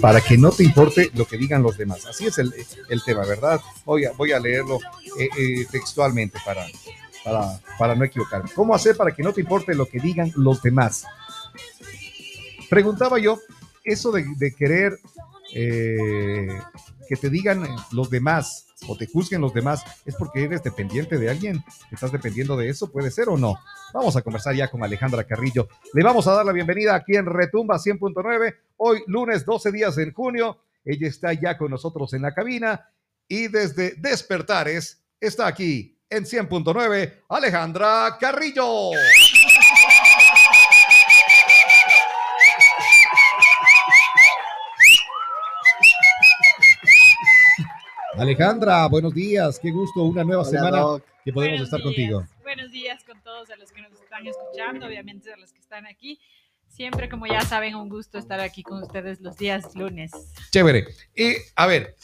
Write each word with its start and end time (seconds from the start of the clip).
para 0.00 0.20
que 0.20 0.36
no 0.36 0.50
te 0.50 0.64
importe 0.64 1.10
lo 1.14 1.26
que 1.26 1.36
digan 1.36 1.62
los 1.62 1.76
demás? 1.76 2.06
Así 2.06 2.26
es 2.26 2.38
el, 2.38 2.52
el 2.88 3.02
tema, 3.04 3.24
¿verdad? 3.24 3.60
Voy 3.84 4.04
a, 4.04 4.12
voy 4.12 4.32
a 4.32 4.40
leerlo 4.40 4.78
eh, 5.18 5.28
eh, 5.36 5.66
textualmente 5.70 6.38
para, 6.44 6.64
para, 7.24 7.60
para 7.78 7.94
no 7.94 8.04
equivocarme. 8.04 8.50
¿Cómo 8.54 8.74
hacer 8.74 8.96
para 8.96 9.14
que 9.14 9.22
no 9.22 9.32
te 9.32 9.40
importe 9.40 9.74
lo 9.74 9.86
que 9.86 9.98
digan 10.00 10.32
los 10.36 10.62
demás? 10.62 11.04
Preguntaba 12.68 13.18
yo, 13.18 13.38
eso 13.84 14.12
de, 14.12 14.24
de 14.36 14.54
querer 14.54 14.98
eh, 15.54 16.60
que 17.08 17.16
te 17.16 17.30
digan 17.30 17.66
los 17.92 18.10
demás 18.10 18.67
o 18.86 18.96
te 18.96 19.06
juzguen 19.06 19.40
los 19.40 19.52
demás, 19.52 19.82
¿es 20.04 20.14
porque 20.14 20.44
eres 20.44 20.62
dependiente 20.62 21.18
de 21.18 21.30
alguien? 21.30 21.64
¿Estás 21.90 22.12
dependiendo 22.12 22.56
de 22.56 22.68
eso? 22.68 22.90
¿Puede 22.92 23.10
ser 23.10 23.28
o 23.28 23.36
no? 23.36 23.56
Vamos 23.92 24.16
a 24.16 24.22
conversar 24.22 24.54
ya 24.54 24.70
con 24.70 24.82
Alejandra 24.84 25.24
Carrillo. 25.24 25.68
Le 25.94 26.04
vamos 26.04 26.26
a 26.26 26.32
dar 26.32 26.46
la 26.46 26.52
bienvenida 26.52 26.94
aquí 26.94 27.16
en 27.16 27.26
Retumba 27.26 27.76
100.9, 27.76 28.54
hoy 28.76 29.02
lunes 29.06 29.44
12 29.44 29.72
días 29.72 29.98
en 29.98 30.12
junio. 30.12 30.58
Ella 30.84 31.08
está 31.08 31.32
ya 31.32 31.58
con 31.58 31.70
nosotros 31.70 32.12
en 32.14 32.22
la 32.22 32.34
cabina 32.34 32.88
y 33.26 33.48
desde 33.48 33.94
Despertares 33.96 35.02
está 35.20 35.46
aquí 35.46 35.98
en 36.08 36.24
100.9 36.24 37.14
Alejandra 37.28 38.16
Carrillo. 38.18 38.90
Alejandra, 48.18 48.86
buenos 48.88 49.14
días, 49.14 49.58
qué 49.60 49.70
gusto, 49.70 50.02
una 50.02 50.24
nueva 50.24 50.42
Hola, 50.42 50.50
semana 50.50 50.78
Doc. 50.80 51.04
que 51.24 51.32
podemos 51.32 51.60
Buenos 51.60 51.64
estar 51.68 51.80
días. 51.80 51.84
contigo. 52.18 52.42
Buenos 52.42 52.72
días 52.72 53.04
con 53.04 53.22
todos 53.22 53.48
a 53.50 53.56
los 53.56 53.70
que 53.70 53.80
nos 53.82 53.92
están 53.92 54.26
escuchando, 54.26 54.86
obviamente 54.86 55.32
a 55.32 55.36
los 55.36 55.52
que 55.52 55.60
están 55.60 55.86
aquí. 55.86 56.20
Siempre, 56.66 57.08
como 57.08 57.26
ya 57.26 57.40
saben, 57.42 57.76
un 57.76 57.88
gusto 57.88 58.18
estar 58.18 58.40
aquí 58.40 58.62
con 58.62 58.82
ustedes 58.82 59.20
los 59.20 59.36
días 59.36 59.74
lunes. 59.76 60.10
Chévere. 60.50 60.86
Y 61.14 61.34
a 61.54 61.66
ver, 61.66 61.94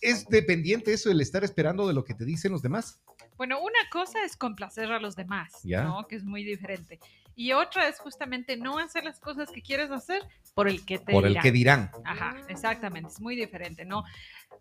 ¿es 0.00 0.26
dependiente 0.28 0.92
eso 0.92 1.10
el 1.10 1.20
estar 1.20 1.42
esperando 1.42 1.88
de 1.88 1.94
lo 1.94 2.04
que 2.04 2.14
te 2.14 2.24
dicen 2.24 2.52
los 2.52 2.62
demás? 2.62 3.00
Bueno, 3.38 3.58
una 3.60 3.78
cosa 3.90 4.22
es 4.24 4.36
complacer 4.36 4.92
a 4.92 5.00
los 5.00 5.16
demás, 5.16 5.52
Ya. 5.64 5.84
¿no? 5.84 6.06
Que 6.06 6.16
es 6.16 6.24
muy 6.24 6.44
diferente. 6.44 7.00
Y 7.34 7.52
otra 7.52 7.88
es 7.88 7.98
justamente 7.98 8.58
no 8.58 8.78
hacer 8.78 9.04
las 9.04 9.18
cosas 9.18 9.50
que 9.50 9.62
quieres 9.62 9.90
hacer 9.90 10.22
por 10.54 10.68
el 10.68 10.84
que 10.84 10.98
te 10.98 11.12
Por 11.12 11.24
el 11.24 11.30
dirán. 11.30 11.42
que 11.42 11.52
dirán. 11.52 11.90
Ajá, 12.04 12.36
exactamente, 12.48 13.08
es 13.10 13.20
muy 13.20 13.36
diferente, 13.36 13.84
¿no? 13.84 14.04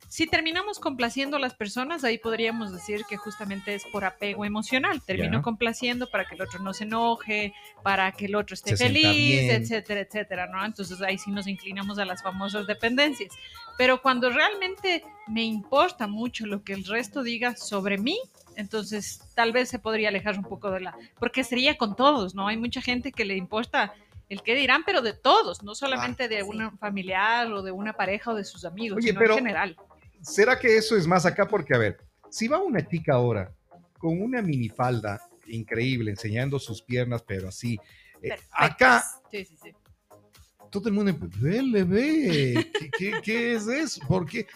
Si 0.07 0.25
terminamos 0.25 0.79
complaciendo 0.79 1.37
a 1.37 1.39
las 1.39 1.53
personas, 1.53 2.03
ahí 2.03 2.17
podríamos 2.17 2.73
decir 2.73 3.01
que 3.07 3.17
justamente 3.17 3.75
es 3.75 3.83
por 3.91 4.03
apego 4.03 4.45
emocional. 4.45 5.01
Termino 5.05 5.37
Ya. 5.39 5.41
complaciendo 5.43 6.09
para 6.09 6.25
que 6.25 6.33
el 6.35 6.41
otro 6.41 6.59
no 6.59 6.73
se 6.73 6.85
enoje, 6.85 7.53
para 7.83 8.11
que 8.13 8.25
el 8.25 8.35
otro 8.35 8.55
esté 8.55 8.75
Se 8.75 8.85
feliz, 8.87 9.41
etcétera, 9.51 9.99
etcétera, 10.01 10.47
¿no? 10.47 10.65
Entonces 10.65 11.01
ahí 11.01 11.17
sí 11.19 11.29
nos 11.29 11.45
inclinamos 11.45 11.99
a 11.99 12.05
las 12.05 12.23
famosas 12.23 12.65
dependencias. 12.67 13.31
Pero 13.77 14.01
cuando 14.01 14.29
realmente 14.31 15.03
me 15.27 15.43
importa 15.43 16.07
mucho 16.07 16.47
lo 16.47 16.63
que 16.63 16.73
el 16.73 16.83
resto 16.85 17.21
diga 17.21 17.55
sobre 17.55 17.97
mí, 17.99 18.17
entonces 18.55 19.21
tal 19.35 19.51
vez 19.51 19.69
se 19.69 19.77
podría 19.77 20.09
alejar 20.09 20.35
un 20.37 20.43
poco 20.45 20.71
de 20.71 20.79
la... 20.81 20.95
Porque 21.19 21.43
sería 21.43 21.77
con 21.77 21.95
todos, 21.95 22.33
¿no? 22.33 22.47
Hay 22.47 22.57
mucha 22.57 22.81
gente 22.81 23.11
que 23.11 23.23
le 23.23 23.35
importa 23.37 23.93
el 24.31 24.41
qué 24.43 24.55
dirán, 24.55 24.83
pero 24.85 25.01
de 25.01 25.11
todos, 25.13 25.61
no 25.61 25.75
solamente 25.75 26.29
de 26.29 26.37
sí. 26.41 26.47
un 26.49 26.77
familiar 26.77 27.51
o 27.51 27.61
de 27.61 27.71
una 27.71 27.91
pareja 27.93 28.31
o 28.31 28.35
de 28.35 28.45
sus 28.45 28.63
amigos, 28.63 28.97
Oye, 28.97 29.09
sino 29.09 29.19
pero- 29.19 29.33
en 29.33 29.39
general. 29.39 29.77
¿Será 30.21 30.57
que 30.57 30.77
eso 30.77 30.95
es 30.95 31.05
más 31.05 31.25
acá? 31.25 31.47
Porque, 31.47 31.75
a 31.75 31.77
ver, 31.79 31.97
si 32.29 32.47
va 32.47 32.59
una 32.61 32.87
chica 32.87 33.15
ahora 33.15 33.51
con 33.97 34.21
una 34.21 34.41
minifalda 34.41 35.19
increíble, 35.47 36.11
enseñando 36.11 36.59
sus 36.59 36.81
piernas, 36.81 37.23
pero 37.27 37.49
así, 37.49 37.77
eh, 38.21 38.37
acá 38.51 39.03
Sí, 39.31 39.43
sí, 39.43 39.57
sí. 39.61 39.73
Todo 40.71 40.89
el 40.89 40.95
mundo, 40.95 41.13
ve, 41.39 41.61
le 41.61 41.83
ve, 41.83 42.71
¿qué, 42.79 42.89
qué, 42.97 43.13
qué 43.23 43.53
es 43.53 43.67
eso? 43.67 44.01
¿Por 44.07 44.25
qué? 44.25 44.47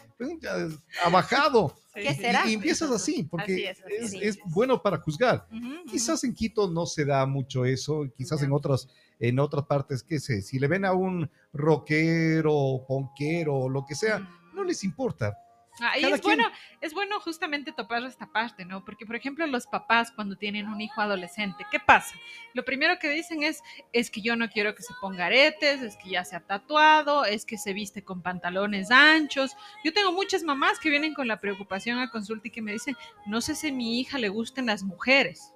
Ha 1.04 1.10
bajado. 1.10 1.76
¿Qué 1.94 2.14
será? 2.14 2.46
Y, 2.48 2.52
y 2.52 2.54
empiezas 2.56 2.90
así, 2.92 3.24
porque 3.24 3.54
Así 3.54 3.64
es, 3.66 3.80
así 3.84 3.94
es, 3.96 4.14
es. 4.14 4.38
es 4.38 4.40
bueno 4.46 4.82
para 4.82 4.98
juzgar. 4.98 5.48
Quizás 5.90 6.24
en 6.24 6.34
Quito 6.34 6.70
no 6.70 6.86
se 6.86 7.06
da 7.06 7.26
mucho 7.26 7.64
eso, 7.66 8.06
quizás 8.18 8.42
en 8.42 8.52
otras 8.52 8.88
en 9.18 9.40
otras 9.40 9.66
partes, 9.66 10.04
qué 10.04 10.20
sé, 10.20 10.42
si 10.42 10.60
le 10.60 10.68
ven 10.68 10.84
a 10.84 10.92
un 10.92 11.30
rockero, 11.54 12.84
ponquero, 12.88 13.70
lo 13.70 13.86
que 13.86 13.96
sea, 13.96 14.20
Mm. 14.20 14.56
no 14.56 14.64
les 14.66 14.84
importa. 14.84 15.38
Ah, 15.82 15.98
y 15.98 16.04
Cada 16.04 16.16
es 16.16 16.22
quien- 16.22 16.38
bueno, 16.38 16.56
es 16.80 16.94
bueno 16.94 17.20
justamente 17.20 17.74
topar 17.74 18.02
esta 18.06 18.28
parte, 18.32 18.64
¿no? 18.64 18.86
Porque, 18.86 19.06
por 19.06 19.16
ejemplo, 19.18 19.46
los 19.46 19.68
papás 19.68 20.12
cuando 20.12 20.38
tienen 20.38 20.68
un 20.70 20.80
hijo 20.80 21.02
adolescente, 21.02 21.66
¿qué 21.70 21.80
pasa? 21.82 22.16
Lo 22.54 22.64
primero 22.64 22.98
que 22.98 23.10
dicen 23.10 23.44
es, 23.44 23.62
es 23.92 24.10
que 24.10 24.22
yo 24.22 24.38
no 24.38 24.50
quiero 24.50 24.74
que 24.74 24.84
se 24.84 24.94
ponga 25.02 25.26
aretes, 25.26 25.82
es 25.82 25.98
que 25.98 26.10
ya 26.12 26.24
se 26.24 26.38
ha 26.38 26.40
tatuado, 26.40 27.26
es 27.26 27.46
que 27.46 27.58
se 27.58 27.74
viste 27.74 28.04
con 28.06 28.22
pantalones 28.22 28.90
anchos. 28.90 29.52
Yo 29.84 29.92
tengo 29.92 30.14
muchas 30.14 30.44
mamás 30.44 30.80
que 30.80 30.90
vienen 30.90 31.14
con 31.14 31.28
la 31.28 31.42
preocupación 31.42 32.00
a 32.00 32.10
consulta 32.10 32.48
y 32.48 32.52
que 32.52 32.62
me 32.62 32.72
dicen, 32.72 32.96
no 33.26 33.42
sé 33.42 33.54
si 33.56 33.68
a 33.68 33.74
mi 33.74 34.00
hija 34.00 34.18
le 34.18 34.30
gusten 34.30 34.68
las 34.68 34.84
mujeres. 34.84 35.52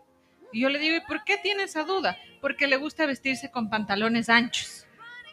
Y 0.52 0.62
yo 0.62 0.70
le 0.70 0.80
digo, 0.80 0.98
¿y 0.98 1.02
por 1.08 1.24
qué 1.24 1.38
tiene 1.38 1.64
esa 1.64 1.84
duda? 1.84 2.18
Porque 2.42 2.68
le 2.68 2.76
gusta 2.76 3.06
vestirse 3.06 3.52
con 3.52 3.70
pantalones 3.70 4.28
anchos. 4.30 4.86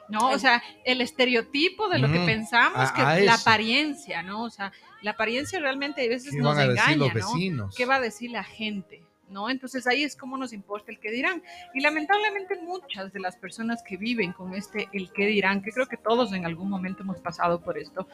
¿No? 0.09 0.31
O 0.31 0.39
sea, 0.39 0.63
el 0.85 1.01
estereotipo 1.01 1.89
de 1.89 1.99
lo 1.99 2.11
que 2.11 2.21
pensamos, 2.21 2.91
A- 2.91 2.95
que 2.95 3.03
a 3.03 3.05
la 3.05 3.35
eso. 3.35 3.41
apariencia, 3.43 4.23
¿no? 4.23 4.45
O 4.45 4.51
sea, 4.51 4.73
la 5.03 5.13
apariencia 5.13 5.59
realmente 5.61 6.05
a 6.05 6.09
veces 6.09 6.33
¿Qué 6.33 6.39
nos 6.39 6.55
van 6.55 6.59
a 6.59 6.69
decir 6.73 6.93
engaña, 6.95 6.97
los 6.97 7.09
¿no? 7.25 7.33
vecinos? 7.35 7.75
¿Qué 7.77 7.85
va 7.87 7.97
a 7.97 8.01
decir 8.01 8.31
la 8.31 8.45
gente? 8.45 9.03
¿No? 9.29 9.51
Entonces 9.51 9.87
ahí 9.89 10.05
es 10.05 10.15
como 10.15 10.37
nos 10.37 10.53
importa 10.53 10.93
el 10.93 11.01
que 11.01 11.11
dirán. 11.11 11.43
Y 11.75 11.81
lamentablemente 11.81 12.57
muchas 12.63 13.13
de 13.13 13.19
las 13.19 13.37
personas 13.37 13.83
que 13.83 13.97
viven 13.97 14.33
con 14.33 14.55
este 14.55 14.89
el 14.93 15.13
que 15.13 15.27
dirán, 15.27 15.63
que 15.63 15.73
creo 15.73 15.87
que 15.89 15.97
todos 15.97 16.33
en 16.33 16.47
algún 16.47 16.69
momento 16.71 17.03
hemos 17.03 17.19
pasado 17.19 17.61
por 17.61 17.77
esto, 17.77 18.07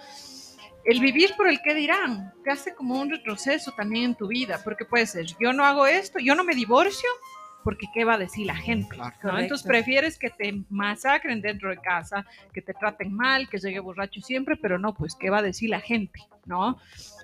el 0.84 1.00
vivir 1.00 1.34
por 1.36 1.48
el 1.48 1.60
que 1.60 1.74
dirán 1.74 2.32
te 2.42 2.50
hace 2.50 2.74
como 2.74 2.98
un 2.98 3.10
retroceso 3.10 3.72
también 3.72 4.04
en 4.06 4.14
tu 4.14 4.26
vida, 4.28 4.60
porque 4.64 4.84
puede 4.86 5.06
ser, 5.06 5.26
yo 5.38 5.52
no 5.52 5.64
hago 5.66 5.86
esto, 5.86 6.18
yo 6.18 6.34
no 6.34 6.44
me 6.44 6.54
divorcio, 6.54 7.08
porque 7.62 7.86
qué 7.92 8.04
va 8.04 8.14
a 8.14 8.18
decir 8.18 8.46
la 8.46 8.56
gente, 8.56 8.96
Claro, 8.96 9.16
¿no? 9.22 9.38
Entonces 9.38 9.66
prefieres 9.66 10.18
que 10.18 10.30
te 10.30 10.62
masacren 10.70 11.40
dentro 11.40 11.70
de 11.70 11.78
casa, 11.78 12.26
que 12.52 12.62
te 12.62 12.74
traten 12.74 13.12
mal, 13.12 13.48
que 13.48 13.58
llegue 13.58 13.80
borracho 13.80 14.20
siempre, 14.20 14.56
pero 14.56 14.78
no, 14.78 14.94
pues 14.94 15.14
qué 15.14 15.30
va 15.30 15.38
a 15.38 15.42
decir 15.42 15.70
la 15.70 15.80
gente, 15.80 16.20
¿no? 16.46 16.78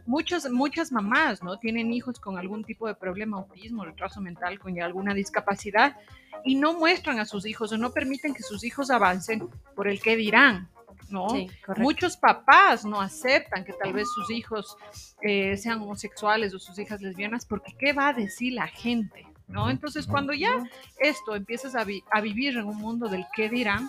Muchas, 0.06 0.50
muchas 0.50 0.93
mamás, 0.93 1.43
¿no? 1.43 1.59
Tienen 1.59 1.93
hijos 1.93 2.19
con 2.19 2.38
algún 2.38 2.65
tipo 2.65 2.87
de 2.87 2.94
problema, 2.94 3.38
autismo, 3.38 3.84
retraso 3.84 4.21
mental, 4.21 4.59
con 4.59 4.81
alguna 4.81 5.15
discapacidad, 5.15 5.97
y 6.44 6.54
no 6.54 6.75
muestran 6.75 7.19
a 7.19 7.25
sus 7.25 7.47
hijos 7.47 7.72
o 7.72 7.78
no 7.78 7.91
permiten 7.91 8.34
que 8.34 8.43
sus 8.43 8.65
hijos 8.65 8.91
avancen 8.91 9.48
por 9.75 9.88
el 9.88 10.00
qué 10.00 10.16
dirán, 10.16 10.69
¿no? 11.10 11.28
Sí. 11.31 11.50
Muchos 11.77 12.16
papás 12.16 12.84
no 12.84 13.00
aceptan 13.00 13.65
que 13.65 13.72
tal 13.72 13.93
vez 13.93 14.09
sus 14.15 14.31
hijos 14.31 14.77
eh, 15.22 15.56
sean 15.56 15.81
homosexuales 15.81 16.54
o 16.54 16.59
sus 16.59 16.78
hijas 16.78 17.00
lesbianas 17.00 17.47
porque 17.47 17.75
¿qué 17.78 17.93
va 17.93 18.09
a 18.09 18.12
decir 18.12 18.53
la 18.53 18.66
gente? 18.66 19.27
¿No? 19.48 19.70
Entonces, 19.70 20.06
cuando 20.06 20.32
ya 20.32 20.53
esto 21.00 21.34
empiezas 21.34 21.75
a, 21.75 21.84
vi- 21.84 22.04
a 22.12 22.20
vivir 22.20 22.56
en 22.56 22.64
un 22.66 22.76
mundo 22.76 23.09
del 23.09 23.25
qué 23.34 23.48
dirán, 23.48 23.88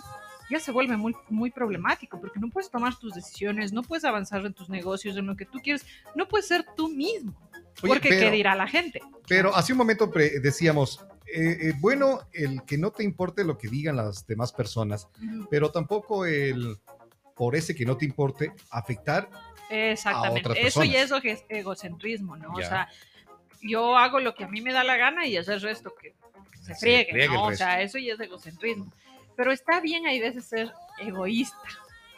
ya 0.50 0.58
se 0.58 0.72
vuelve 0.72 0.96
muy, 0.96 1.14
muy 1.28 1.50
problemático 1.50 2.18
porque 2.20 2.40
no 2.40 2.48
puedes 2.50 2.70
tomar 2.70 2.96
tus 2.96 3.14
decisiones, 3.14 3.72
no 3.72 3.82
puedes 3.82 4.04
avanzar 4.04 4.44
en 4.44 4.52
tus 4.52 4.68
negocios, 4.68 5.16
en 5.16 5.26
lo 5.26 5.36
que 5.36 5.46
tú 5.46 5.60
quieres, 5.62 5.86
no 6.14 6.26
puedes 6.26 6.48
ser 6.48 6.64
tú 6.76 6.88
mismo. 6.88 7.32
Oye, 7.82 7.92
porque 7.94 8.08
pero- 8.08 8.22
qué 8.22 8.30
dirá 8.32 8.54
la 8.56 8.66
gente. 8.66 9.00
Pero 9.28 9.54
hace 9.54 9.72
un 9.72 9.78
momento 9.78 10.10
decíamos, 10.42 11.04
eh, 11.32 11.56
eh, 11.68 11.72
bueno, 11.78 12.20
el 12.32 12.62
que 12.64 12.76
no 12.78 12.90
te 12.90 13.04
importe 13.04 13.44
lo 13.44 13.56
que 13.56 13.68
digan 13.68 13.94
las 13.96 14.26
demás 14.26 14.52
personas, 14.52 15.06
pero 15.50 15.70
tampoco 15.70 16.26
el, 16.26 16.78
por 17.36 17.54
ese 17.54 17.74
que 17.76 17.84
no 17.86 17.96
te 17.96 18.04
importe, 18.06 18.52
afectar. 18.70 19.30
Exactamente. 19.70 20.48
otras 20.50 20.58
Eso 20.66 20.82
ya 20.82 21.00
es 21.02 21.12
ego- 21.12 21.44
egocentrismo, 21.48 22.36
¿no? 22.36 22.54
O 22.54 22.60
Ya. 22.60 22.68
sea, 22.68 22.88
yo 23.62 23.96
hago 23.96 24.20
lo 24.20 24.34
que 24.34 24.44
a 24.44 24.48
mí 24.48 24.60
me 24.60 24.72
da 24.72 24.84
la 24.84 24.96
gana 24.96 25.26
y 25.26 25.36
hacer 25.36 25.54
el 25.54 25.60
resto 25.62 25.94
que 25.94 26.14
se 26.62 26.74
Se 26.74 26.80
friegue, 26.80 27.10
friegue 27.10 27.26
el 27.26 27.32
¿no? 27.34 27.44
O 27.44 27.54
sea, 27.54 27.82
eso 27.82 27.98
ya 27.98 28.14
es 28.14 28.20
egocentrismo. 28.20 28.92
Pero 29.36 29.52
está 29.52 29.80
bien 29.80 30.06
hay 30.06 30.20
veces 30.20 30.44
ser 30.44 30.72
egoísta, 30.98 31.56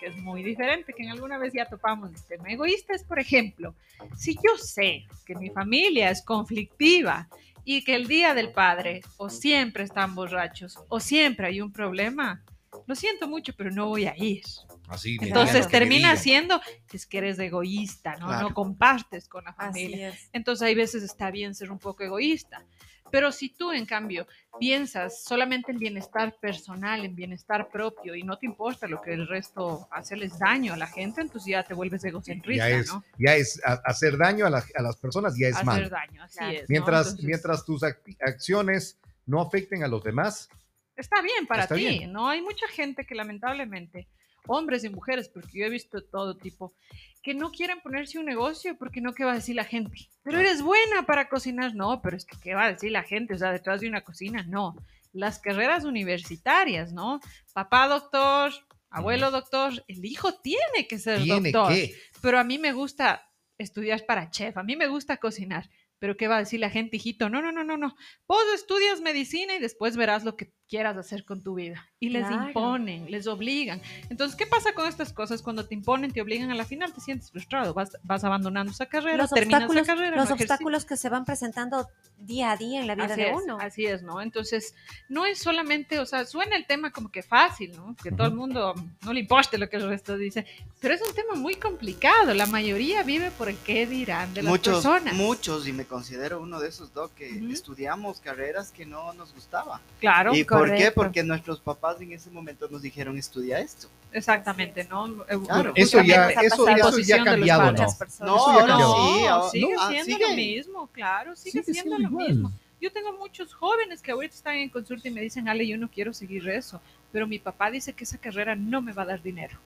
que 0.00 0.06
es 0.06 0.16
muy 0.16 0.42
diferente, 0.42 0.92
que 0.92 1.04
en 1.04 1.10
alguna 1.10 1.38
vez 1.38 1.52
ya 1.52 1.66
topamos 1.66 2.10
el 2.10 2.22
tema. 2.24 2.50
Egoísta 2.50 2.94
es, 2.94 3.04
por 3.04 3.18
ejemplo, 3.18 3.74
si 4.16 4.34
yo 4.34 4.56
sé 4.56 5.06
que 5.24 5.34
mi 5.34 5.50
familia 5.50 6.10
es 6.10 6.22
conflictiva 6.22 7.28
y 7.64 7.84
que 7.84 7.94
el 7.94 8.08
día 8.08 8.34
del 8.34 8.50
padre 8.50 9.02
o 9.16 9.30
siempre 9.30 9.84
están 9.84 10.14
borrachos 10.14 10.80
o 10.88 10.98
siempre 10.98 11.46
hay 11.46 11.60
un 11.60 11.72
problema, 11.72 12.42
lo 12.86 12.94
siento 12.94 13.28
mucho, 13.28 13.52
pero 13.56 13.70
no 13.70 13.88
voy 13.88 14.06
a 14.06 14.14
ir. 14.16 14.42
Así, 14.88 15.16
Entonces 15.20 15.68
termina 15.68 16.16
siendo 16.16 16.60
es 16.92 17.06
que 17.06 17.18
eres 17.18 17.38
egoísta, 17.38 18.16
¿no? 18.16 18.26
Claro. 18.28 18.48
No 18.48 18.54
compartes 18.54 19.28
con 19.28 19.44
la 19.44 19.50
Así 19.50 19.84
familia. 19.84 20.08
es. 20.10 20.28
Entonces 20.32 20.66
hay 20.66 20.74
veces 20.74 21.02
está 21.02 21.30
bien 21.30 21.54
ser 21.54 21.70
un 21.70 21.78
poco 21.78 22.02
egoísta. 22.02 22.64
Pero 23.10 23.30
si 23.30 23.50
tú, 23.50 23.72
en 23.72 23.84
cambio, 23.84 24.26
piensas 24.58 25.22
solamente 25.22 25.70
en 25.70 25.78
bienestar 25.78 26.34
personal, 26.40 27.04
en 27.04 27.14
bienestar 27.14 27.68
propio 27.70 28.14
y 28.14 28.22
no 28.22 28.38
te 28.38 28.46
importa 28.46 28.86
lo 28.86 29.02
que 29.02 29.12
el 29.12 29.28
resto 29.28 29.86
hacerles 29.90 30.38
daño 30.38 30.72
a 30.72 30.78
la 30.78 30.86
gente, 30.86 31.20
entonces 31.20 31.50
ya 31.50 31.62
te 31.62 31.74
vuelves 31.74 32.02
egocentrista, 32.04 32.70
Ya 32.70 32.76
es, 32.78 32.86
¿no? 32.88 33.04
ya 33.18 33.34
es 33.34 33.60
a- 33.66 33.82
hacer 33.84 34.16
daño 34.16 34.46
a, 34.46 34.50
la- 34.50 34.64
a 34.76 34.82
las 34.82 34.96
personas, 34.96 35.36
ya 35.38 35.48
es 35.48 35.56
Hacer 35.56 35.66
mal. 35.66 35.90
daño, 35.90 36.22
así 36.22 36.38
Claro. 36.38 36.52
es. 36.54 36.60
¿no? 36.62 36.66
Mientras, 36.70 37.00
Entonces, 37.08 37.24
mientras 37.26 37.64
tus 37.66 37.82
ac- 37.82 38.16
acciones 38.22 38.98
no 39.26 39.42
afecten 39.42 39.84
a 39.84 39.88
los 39.88 40.02
demás, 40.02 40.48
está 40.96 41.20
bien 41.22 41.46
para 41.46 41.62
Está 41.62 41.74
ti, 41.74 41.86
bien. 41.86 42.12
¿no? 42.12 42.28
Hay 42.28 42.42
mucha 42.42 42.66
gente 42.68 43.04
que 43.04 43.14
lamentablemente 43.14 44.08
hombres 44.46 44.84
y 44.84 44.88
mujeres, 44.88 45.28
porque 45.28 45.58
yo 45.58 45.64
he 45.66 45.70
visto 45.70 46.02
todo 46.02 46.36
tipo, 46.36 46.74
que 47.22 47.34
no 47.34 47.52
quieren 47.52 47.80
ponerse 47.80 48.18
un 48.18 48.26
negocio 48.26 48.76
porque 48.76 49.00
no, 49.00 49.14
¿qué 49.14 49.24
va 49.24 49.32
a 49.32 49.36
decir 49.36 49.54
la 49.54 49.64
gente? 49.64 49.96
Pero 50.22 50.38
eres 50.40 50.62
buena 50.62 51.06
para 51.06 51.28
cocinar, 51.28 51.74
no, 51.74 52.02
pero 52.02 52.16
es 52.16 52.24
que, 52.24 52.36
¿qué 52.40 52.54
va 52.54 52.64
a 52.64 52.72
decir 52.72 52.90
la 52.90 53.04
gente? 53.04 53.34
O 53.34 53.38
sea, 53.38 53.52
detrás 53.52 53.80
de 53.80 53.88
una 53.88 54.02
cocina, 54.02 54.42
no. 54.48 54.74
Las 55.12 55.38
carreras 55.38 55.84
universitarias, 55.84 56.92
¿no? 56.92 57.20
Papá 57.52 57.86
doctor, 57.86 58.52
abuelo 58.90 59.30
doctor, 59.30 59.72
el 59.86 60.04
hijo 60.04 60.34
tiene 60.34 60.88
que 60.88 60.98
ser 60.98 61.22
¿Tiene 61.22 61.52
doctor. 61.52 61.72
que? 61.72 61.94
Pero 62.20 62.38
a 62.38 62.44
mí 62.44 62.58
me 62.58 62.72
gusta 62.72 63.28
estudiar 63.58 64.04
para 64.06 64.30
chef, 64.30 64.56
a 64.56 64.62
mí 64.62 64.74
me 64.74 64.88
gusta 64.88 65.18
cocinar. 65.18 65.68
Pero 65.98 66.16
¿qué 66.16 66.26
va 66.26 66.36
a 66.36 66.40
decir 66.40 66.58
la 66.58 66.68
gente, 66.70 66.96
hijito? 66.96 67.30
No, 67.30 67.40
no, 67.40 67.52
no, 67.52 67.62
no, 67.62 67.76
no. 67.76 67.94
Vos 68.26 68.42
estudias 68.56 69.00
medicina 69.00 69.54
y 69.54 69.60
después 69.60 69.96
verás 69.96 70.24
lo 70.24 70.36
que 70.36 70.52
quieras 70.72 70.96
hacer 70.96 71.26
con 71.26 71.42
tu 71.42 71.54
vida. 71.54 71.91
Y 72.02 72.08
les 72.08 72.26
Claro. 72.26 72.48
imponen, 72.48 73.08
les 73.12 73.28
obligan. 73.28 73.80
Entonces, 74.10 74.36
¿qué 74.36 74.44
pasa 74.44 74.72
con 74.74 74.88
estas 74.88 75.12
cosas? 75.12 75.40
Cuando 75.40 75.66
te 75.66 75.74
imponen, 75.74 76.10
te 76.10 76.20
obligan 76.20 76.50
a 76.50 76.54
la 76.56 76.64
final, 76.64 76.92
te 76.92 77.00
sientes 77.00 77.30
frustrado. 77.30 77.74
Vas, 77.74 77.96
vas 78.02 78.24
abandonando 78.24 78.72
esa 78.72 78.86
carrera, 78.86 79.18
Los 79.18 79.30
terminas 79.30 79.60
la 79.60 79.66
obstáculos, 79.66 79.86
carrera. 79.86 80.16
los 80.16 80.28
no 80.30 80.34
obstáculos 80.34 80.84
que 80.84 80.96
se 80.96 81.08
van 81.08 81.24
presentando 81.24 81.88
día 82.18 82.50
a 82.50 82.56
día 82.56 82.80
en 82.80 82.88
la 82.88 82.96
vida 82.96 83.06
Así 83.06 83.20
de 83.20 83.30
es, 83.30 83.36
uno. 83.44 83.58
así 83.60 83.86
es, 83.86 84.02
¿no? 84.02 84.20
Entonces, 84.20 84.74
no 85.08 85.26
es 85.26 85.38
solamente, 85.38 86.00
o 86.00 86.06
sea, 86.06 86.24
suena 86.26 86.56
el 86.56 86.66
tema 86.66 86.90
como 86.90 87.08
que 87.08 87.22
fácil, 87.22 87.70
¿no? 87.76 87.94
Que 88.02 88.10
todo 88.10 88.26
el 88.26 88.34
mundo 88.34 88.74
no 89.02 89.12
le 89.12 89.20
importe 89.20 89.56
lo 89.56 89.68
que 89.68 89.76
el 89.76 89.88
resto 89.88 90.16
dice, 90.18 90.44
pero 90.80 90.94
es 90.94 91.02
un 91.08 91.14
tema 91.14 91.36
muy 91.36 91.54
complicado. 91.54 92.34
La 92.34 92.46
mayoría 92.46 93.04
vive 93.04 93.30
por 93.30 93.48
el 93.48 93.56
qué 93.58 93.86
dirán 93.86 94.34
de 94.34 94.42
las 94.42 94.50
muchos, 94.50 94.84
personas. 94.84 95.14
muchos, 95.14 95.68
y 95.68 95.72
me 95.72 95.84
considero 95.84 96.40
uno 96.40 96.58
de 96.58 96.68
esos, 96.68 96.92
Doc, 96.92 97.14
que 97.14 97.30
Ujú. 97.30 97.52
estudiamos 97.52 98.18
carreras 98.20 98.72
que 98.72 98.86
no 98.86 99.12
nos 99.12 99.32
gustaban. 99.32 99.80
Claro, 100.00 100.34
¿Y 100.34 100.42
por 100.42 100.64
qué? 100.64 100.68
correcto. 100.70 100.94
Porque 100.94 101.22
nuestros 101.22 101.60
papás 101.60 101.91
en 102.00 102.12
ese 102.12 102.30
momento 102.30 102.68
nos 102.70 102.82
dijeron, 102.82 103.16
estudia 103.18 103.58
esto. 103.60 103.88
exactamente, 104.12 104.84
¿no? 104.84 105.22
Eh, 105.28 105.38
Claro. 105.46 105.72
Eso 105.74 106.00
ya, 106.02 106.30
eso, 106.30 106.68
eso 106.68 106.98
ya 107.00 107.22
ha 107.22 107.24
cambiado, 107.24 107.72
¿no? 107.72 107.86
No, 108.20 108.46
ha 108.50 108.66
cambiado. 108.66 108.78
no, 108.80 108.88
sí, 109.00 109.28
No, 109.28 109.28
ahora- 109.34 109.50
sigue 109.50 109.74
ah, 109.78 109.88
siendo 109.90 110.04
sigue. 110.16 110.28
lo 110.28 110.34
mismo, 110.36 110.86
claro, 110.92 111.36
sigue, 111.36 111.50
Sigue 111.62 111.72
siendo, 111.74 111.96
siendo 111.96 112.10
lo 112.10 112.16
mismo. 112.26 112.52
Yo 112.80 112.90
tengo 112.90 113.12
muchos 113.16 113.54
jóvenes 113.54 114.02
que 114.02 114.10
ahorita 114.10 114.34
están 114.34 114.56
en 114.56 114.68
consulta 114.68 115.06
y 115.08 115.12
me 115.12 115.20
dicen, 115.20 115.48
Ale, 115.48 115.66
yo 115.66 115.78
no 115.78 115.88
quiero 115.88 116.12
seguir 116.12 116.48
eso, 116.48 116.80
pero 117.12 117.26
mi 117.26 117.38
papá 117.38 117.70
dice 117.70 117.92
que 117.92 118.04
esa 118.04 118.18
carrera 118.18 118.56
no 118.56 118.82
me 118.82 118.92
va 118.92 119.02
a 119.02 119.06
dar 119.06 119.22
dinero. 119.22 119.56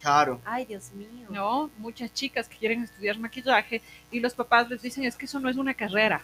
Claro. 0.00 0.40
Ay, 0.44 0.66
Dios 0.66 0.90
mío. 0.92 1.08
¿no? 1.30 1.70
Muchas 1.78 2.12
chicas 2.12 2.48
que 2.48 2.56
quieren 2.58 2.82
estudiar 2.82 3.18
maquillaje 3.18 3.80
y 4.10 4.20
los 4.20 4.34
papás 4.34 4.68
les 4.68 4.82
dicen, 4.82 5.04
es 5.04 5.16
que 5.16 5.24
eso 5.26 5.38
no 5.40 5.48
es 5.48 5.56
una 5.56 5.72
carrera, 5.72 6.22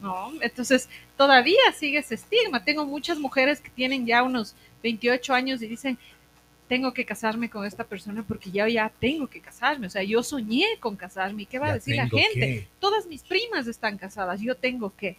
¿no? 0.00 0.32
Entonces, 0.40 0.88
todavía 1.16 1.58
sigue 1.76 1.98
ese 1.98 2.14
estigma. 2.14 2.64
Tengo 2.64 2.86
muchas 2.86 3.18
mujeres 3.18 3.60
que 3.60 3.70
tienen 3.70 4.06
ya 4.06 4.22
unos 4.22 4.54
28 4.82 5.34
años 5.34 5.62
y 5.62 5.68
dicen, 5.68 5.98
tengo 6.68 6.92
que 6.92 7.04
casarme 7.04 7.48
con 7.50 7.64
esta 7.64 7.84
persona 7.84 8.22
porque 8.26 8.50
ya, 8.50 8.68
ya 8.68 8.92
tengo 9.00 9.26
que 9.26 9.40
casarme. 9.40 9.86
O 9.86 9.90
sea, 9.90 10.02
yo 10.02 10.22
soñé 10.22 10.66
con 10.80 10.96
casarme. 10.96 11.42
¿Y 11.42 11.46
qué 11.46 11.58
va 11.58 11.68
a 11.68 11.74
decir 11.74 11.96
la 11.96 12.08
gente? 12.08 12.34
que. 12.34 12.68
Todas 12.78 13.06
mis 13.06 13.22
primas 13.22 13.66
están 13.66 13.98
casadas, 13.98 14.40
yo 14.40 14.54
tengo 14.54 14.94
que. 14.94 15.16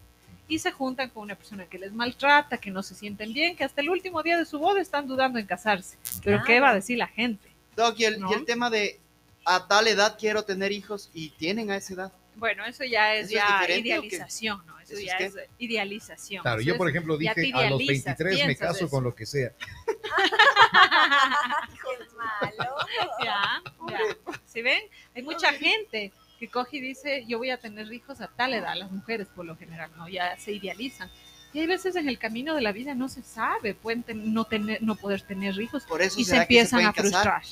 Y 0.48 0.60
se 0.60 0.72
juntan 0.72 1.10
con 1.10 1.24
una 1.24 1.36
persona 1.36 1.66
que 1.66 1.78
les 1.78 1.92
maltrata, 1.92 2.58
que 2.58 2.72
no 2.72 2.82
se 2.82 2.96
sienten 2.96 3.34
bien, 3.34 3.56
que 3.56 3.64
hasta 3.64 3.82
el 3.82 3.90
último 3.90 4.24
día 4.24 4.38
de 4.38 4.46
su 4.46 4.58
boda 4.58 4.82
están 4.82 5.08
dudando 5.08 5.38
en 5.38 5.46
casarse. 5.46 5.98
Pero 6.24 6.42
¿qué 6.44 6.60
va 6.60 6.70
a 6.70 6.76
decir 6.76 6.98
la 6.98 7.08
gente? 7.08 7.50
Doc, 7.76 8.00
y 8.00 8.06
el, 8.06 8.20
¿No? 8.20 8.32
y 8.32 8.34
el 8.34 8.46
tema 8.46 8.70
de 8.70 9.00
a 9.46 9.68
tal 9.68 9.88
edad 9.88 10.18
quiero 10.20 10.44
tener 10.44 10.72
hijos 10.72 11.10
y 11.14 11.30
tienen 11.32 11.70
a 11.72 11.78
esa 11.78 11.94
edad. 11.94 12.14
Bueno, 12.40 12.66
eso 12.66 12.84
ya 12.84 13.16
es 13.16 13.28
¿Eso 13.28 13.36
es 13.38 13.44
ya 13.44 13.66
qué? 13.68 13.78
idealización, 13.80 14.66
¿no? 14.66 14.80
Eso, 14.80 14.94
¿Eso 14.94 15.02
es 15.02 15.06
ya 15.08 15.18
qué? 15.18 15.26
es 15.26 15.36
idealización. 15.58 16.42
Claro, 16.42 16.60
Eso 16.60 16.68
yo 16.68 16.74
es- 16.74 16.78
por 16.78 16.90
ejemplo 16.90 17.18
dije 17.18 17.32
a 17.32 17.70
los 17.70 17.82
idealizas, 17.82 18.18
23 18.18 18.48
me 18.48 18.56
caso 18.56 18.78
eso. 18.86 18.90
con 18.90 19.04
lo 19.04 19.14
que 19.16 19.26
sea. 19.26 19.52
Qué 20.70 22.06
malo. 22.16 22.76
Ya, 23.24 23.62
ya. 23.90 24.18
¿Sí 24.46 24.62
ven? 24.62 24.82
Hay 25.16 25.24
mucha 25.24 25.52
gente 25.54 26.12
que 26.40 26.48
coge 26.50 26.78
y 26.78 26.82
dice, 26.82 27.26
yo 27.28 27.38
voy 27.38 27.50
a 27.50 27.58
tener 27.58 27.92
hijos 27.92 28.22
a 28.22 28.28
tal 28.28 28.54
edad, 28.54 28.76
las 28.76 28.92
mujeres 28.92 29.28
por 29.36 29.46
lo 29.46 29.56
general, 29.58 29.92
¿no? 29.98 30.08
Ya 30.08 30.38
se 30.38 30.52
idealizan. 30.54 31.10
Y 31.54 31.60
hay 31.60 31.68
veces 31.68 31.96
en 31.96 32.08
el 32.08 32.18
camino 32.20 32.54
de 32.56 32.62
la 32.62 32.72
vida 32.72 32.94
no 32.96 33.10
se 33.10 33.24
sabe, 33.24 33.74
pueden 33.74 34.04
ten- 34.04 34.34
no, 34.34 34.46
tener, 34.46 34.82
no 34.84 34.96
poder 34.96 35.22
tener 35.24 35.60
hijos 35.60 35.84
Por 35.86 36.02
eso 36.02 36.20
y 36.20 36.24
se 36.24 36.34
que 36.36 36.42
empiezan 36.42 36.86
a 36.86 36.94
pueden 36.94 37.12
casar. 37.12 37.44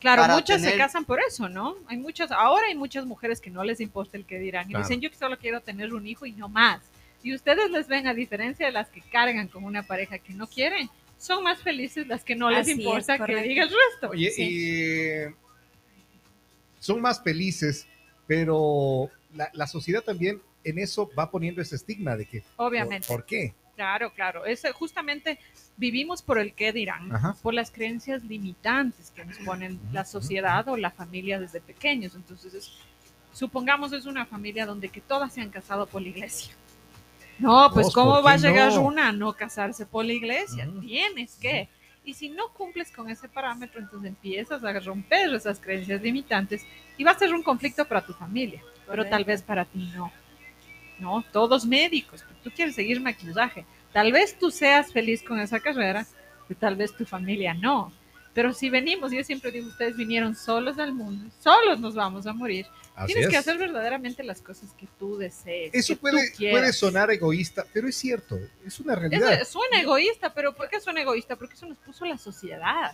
Claro, 0.00 0.32
muchas 0.34 0.60
se 0.62 0.76
casan 0.76 1.04
por 1.04 1.18
eso, 1.26 1.48
¿no? 1.48 1.76
Hay 1.88 1.96
muchas, 1.96 2.30
ahora 2.30 2.66
hay 2.68 2.74
muchas 2.74 3.06
mujeres 3.06 3.40
que 3.40 3.50
no 3.50 3.64
les 3.64 3.80
importa 3.80 4.16
el 4.16 4.24
que 4.26 4.38
dirán 4.38 4.66
y 4.68 4.72
Claro. 4.72 4.84
dicen, 4.86 5.00
yo 5.00 5.08
solo 5.18 5.38
quiero 5.38 5.60
tener 5.62 5.94
un 5.94 6.06
hijo 6.06 6.26
y 6.26 6.32
no 6.32 6.48
más. 6.48 6.82
Y 7.22 7.34
ustedes 7.34 7.70
les 7.70 7.88
ven, 7.88 8.06
a 8.06 8.14
diferencia 8.14 8.66
de 8.66 8.72
las 8.72 8.88
que 8.88 9.00
cargan 9.00 9.48
con 9.48 9.64
una 9.64 9.82
pareja 9.82 10.18
que 10.18 10.32
no 10.34 10.46
quieren, 10.46 10.88
son 11.18 11.42
más 11.42 11.58
felices 11.62 12.06
las 12.06 12.22
que 12.22 12.36
no 12.36 12.50
les 12.50 12.60
Así 12.60 12.72
es, 12.72 12.78
importa 12.78 13.18
que 13.24 13.36
diga 13.42 13.62
el 13.64 13.70
resto. 13.70 14.10
Oye, 14.10 14.30
Sí. 14.30 14.42
y 14.42 15.34
son 16.78 17.00
más 17.00 17.22
felices, 17.22 17.86
pero 18.26 19.10
la, 19.34 19.50
la 19.54 19.66
sociedad 19.66 20.02
también 20.02 20.40
en 20.62 20.78
eso 20.78 21.10
va 21.18 21.30
poniendo 21.30 21.62
ese 21.62 21.76
estigma 21.76 22.16
de 22.16 22.26
que, 22.26 22.42
Obviamente. 22.56 23.08
¿por, 23.08 23.18
por 23.20 23.26
qué? 23.26 23.54
Claro, 23.74 24.12
claro. 24.12 24.44
Es, 24.44 24.62
justamente 24.74 25.38
vivimos 25.76 26.22
por 26.22 26.38
el 26.38 26.54
qué 26.54 26.72
dirán, 26.72 27.14
Ajá. 27.14 27.36
por 27.42 27.54
las 27.54 27.70
creencias 27.70 28.24
limitantes 28.24 29.10
que 29.14 29.24
nos 29.24 29.36
ponen 29.38 29.78
la 29.92 30.04
sociedad 30.04 30.66
o 30.68 30.76
la 30.76 30.90
familia 30.90 31.38
desde 31.38 31.60
pequeños. 31.60 32.14
Entonces, 32.14 32.54
es- 32.54 32.72
supongamos 33.32 33.92
es 33.92 34.06
una 34.06 34.24
familia 34.26 34.64
donde 34.66 34.88
que 34.88 35.00
todas 35.00 35.32
se 35.34 35.40
han 35.42 35.50
casado 35.50 35.86
por 35.86 36.02
la 36.02 36.08
iglesia. 36.08 36.54
No, 37.38 37.70
pues 37.72 37.92
¿cómo 37.92 38.14
¿por 38.14 38.26
va 38.26 38.32
a 38.32 38.36
llegar 38.38 38.72
no? 38.72 38.80
una 38.80 39.08
a 39.08 39.12
no 39.12 39.34
casarse 39.34 39.84
por 39.84 40.04
la 40.06 40.14
iglesia? 40.14 40.68
Tienes 40.80 41.34
que. 41.36 41.68
Y 42.02 42.14
si 42.14 42.30
no 42.30 42.48
cumples 42.50 42.90
con 42.90 43.10
ese 43.10 43.28
parámetro, 43.28 43.80
entonces 43.80 44.08
empiezas 44.08 44.64
a 44.64 44.78
romper 44.80 45.34
esas 45.34 45.58
creencias 45.60 46.00
limitantes 46.00 46.64
y 46.96 47.04
va 47.04 47.10
a 47.10 47.18
ser 47.18 47.34
un 47.34 47.42
conflicto 47.42 47.84
para 47.84 48.06
tu 48.06 48.14
familia, 48.14 48.62
pero 48.88 49.04
tal 49.06 49.24
vez 49.24 49.42
para 49.42 49.64
ti 49.66 49.90
no. 49.94 50.10
No, 50.98 51.22
todos 51.30 51.66
médicos, 51.66 52.24
pero 52.26 52.40
tú 52.42 52.50
quieres 52.54 52.74
seguir 52.74 53.00
maquillaje. 53.00 53.66
Tal 53.96 54.12
vez 54.12 54.38
tú 54.38 54.50
seas 54.50 54.92
feliz 54.92 55.22
con 55.22 55.40
esa 55.40 55.58
carrera, 55.58 56.06
pero 56.46 56.60
tal 56.60 56.76
vez 56.76 56.94
tu 56.94 57.06
familia 57.06 57.54
no. 57.54 57.90
Pero 58.34 58.52
si 58.52 58.68
venimos, 58.68 59.10
yo 59.10 59.24
siempre 59.24 59.50
digo, 59.50 59.68
ustedes 59.68 59.96
vinieron 59.96 60.36
solos 60.36 60.78
al 60.78 60.92
mundo, 60.92 61.30
solos 61.40 61.80
nos 61.80 61.94
vamos 61.94 62.26
a 62.26 62.34
morir. 62.34 62.66
Así 62.94 63.14
Tienes 63.14 63.30
que 63.30 63.36
es. 63.36 63.40
hacer 63.40 63.56
verdaderamente 63.56 64.22
las 64.22 64.42
cosas 64.42 64.74
que 64.74 64.86
tú 64.98 65.16
desees. 65.16 65.70
Eso 65.72 65.94
que 65.94 66.00
puede, 66.02 66.30
tú 66.30 66.36
quieras. 66.36 66.60
puede 66.60 66.72
sonar 66.74 67.10
egoísta, 67.10 67.64
pero 67.72 67.88
es 67.88 67.96
cierto, 67.96 68.38
es 68.66 68.78
una 68.80 68.92
Es- 68.92 68.98
realidad. 68.98 69.44
suena 69.48 69.80
egoísta, 69.80 70.34
pero 70.34 70.54
¿por 70.54 70.68
qué 70.68 70.78
suena 70.78 71.00
egoísta? 71.00 71.36
Porque 71.36 71.54
eso 71.54 71.64
nos 71.64 71.78
puso 71.78 72.04
la 72.04 72.18
sociedad. 72.18 72.92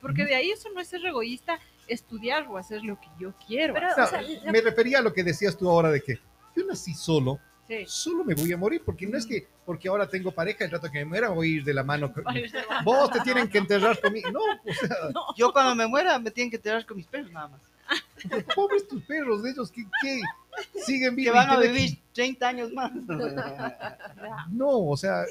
Porque 0.00 0.24
de 0.24 0.36
ahí 0.36 0.52
eso 0.52 0.68
no 0.72 0.80
es 0.80 0.86
ser 0.86 1.04
egoísta, 1.04 1.58
estudiar 1.88 2.46
o 2.48 2.56
hacer 2.56 2.84
lo 2.84 3.00
que 3.00 3.08
yo 3.18 3.34
quiero. 3.48 3.74
Pero, 3.74 3.88
No, 3.96 4.04
o 4.04 4.06
sea, 4.06 4.22
la- 4.22 4.52
me 4.52 4.60
refería 4.60 5.00
a 5.00 5.02
lo 5.02 5.12
que 5.12 5.24
decías 5.24 5.58
tú 5.58 5.68
ahora 5.68 5.90
de 5.90 6.00
que 6.00 6.20
yo 6.56 6.64
nací 6.66 6.94
solo, 6.94 7.40
Sí. 7.66 7.84
solo 7.86 8.24
me 8.24 8.34
voy 8.34 8.52
a 8.52 8.56
morir, 8.56 8.82
porque 8.84 9.06
no 9.06 9.18
es 9.18 9.26
que 9.26 9.46
porque 9.70 9.88
ahora 9.88 10.08
tengo 10.08 10.32
pareja, 10.32 10.64
el 10.64 10.70
rato 10.72 10.90
que 10.90 10.98
me 10.98 11.04
muera 11.04 11.28
voy 11.28 11.46
a 11.46 11.56
ir 11.58 11.64
de 11.64 11.72
la 11.72 11.84
mano. 11.84 12.12
con- 12.12 12.24
Vos 12.84 13.08
te 13.12 13.20
tienen 13.20 13.48
que 13.48 13.58
enterrar 13.58 14.00
conmigo. 14.00 14.28
No, 14.32 14.40
o 14.40 14.74
sea, 14.74 14.96
Yo 15.36 15.52
cuando 15.52 15.76
me 15.76 15.86
muera 15.86 16.18
me 16.18 16.32
tienen 16.32 16.50
que 16.50 16.56
enterrar 16.56 16.84
con 16.84 16.96
mis 16.96 17.06
perros 17.06 17.30
nada 17.30 17.46
más. 17.46 17.60
pobres 18.56 18.88
tus 18.88 19.00
perros, 19.04 19.44
de 19.44 19.50
ellos 19.50 19.70
que, 19.70 19.84
que 20.02 20.20
siguen 20.84 21.10
Que 21.10 21.22
vivos. 21.22 21.36
van 21.36 21.50
a 21.50 21.60
que- 21.60 21.68
vivir 21.68 21.98
30 22.12 22.48
años 22.48 22.72
más. 22.72 22.90
No, 24.50 24.88
o 24.88 24.96
sea, 24.96 25.24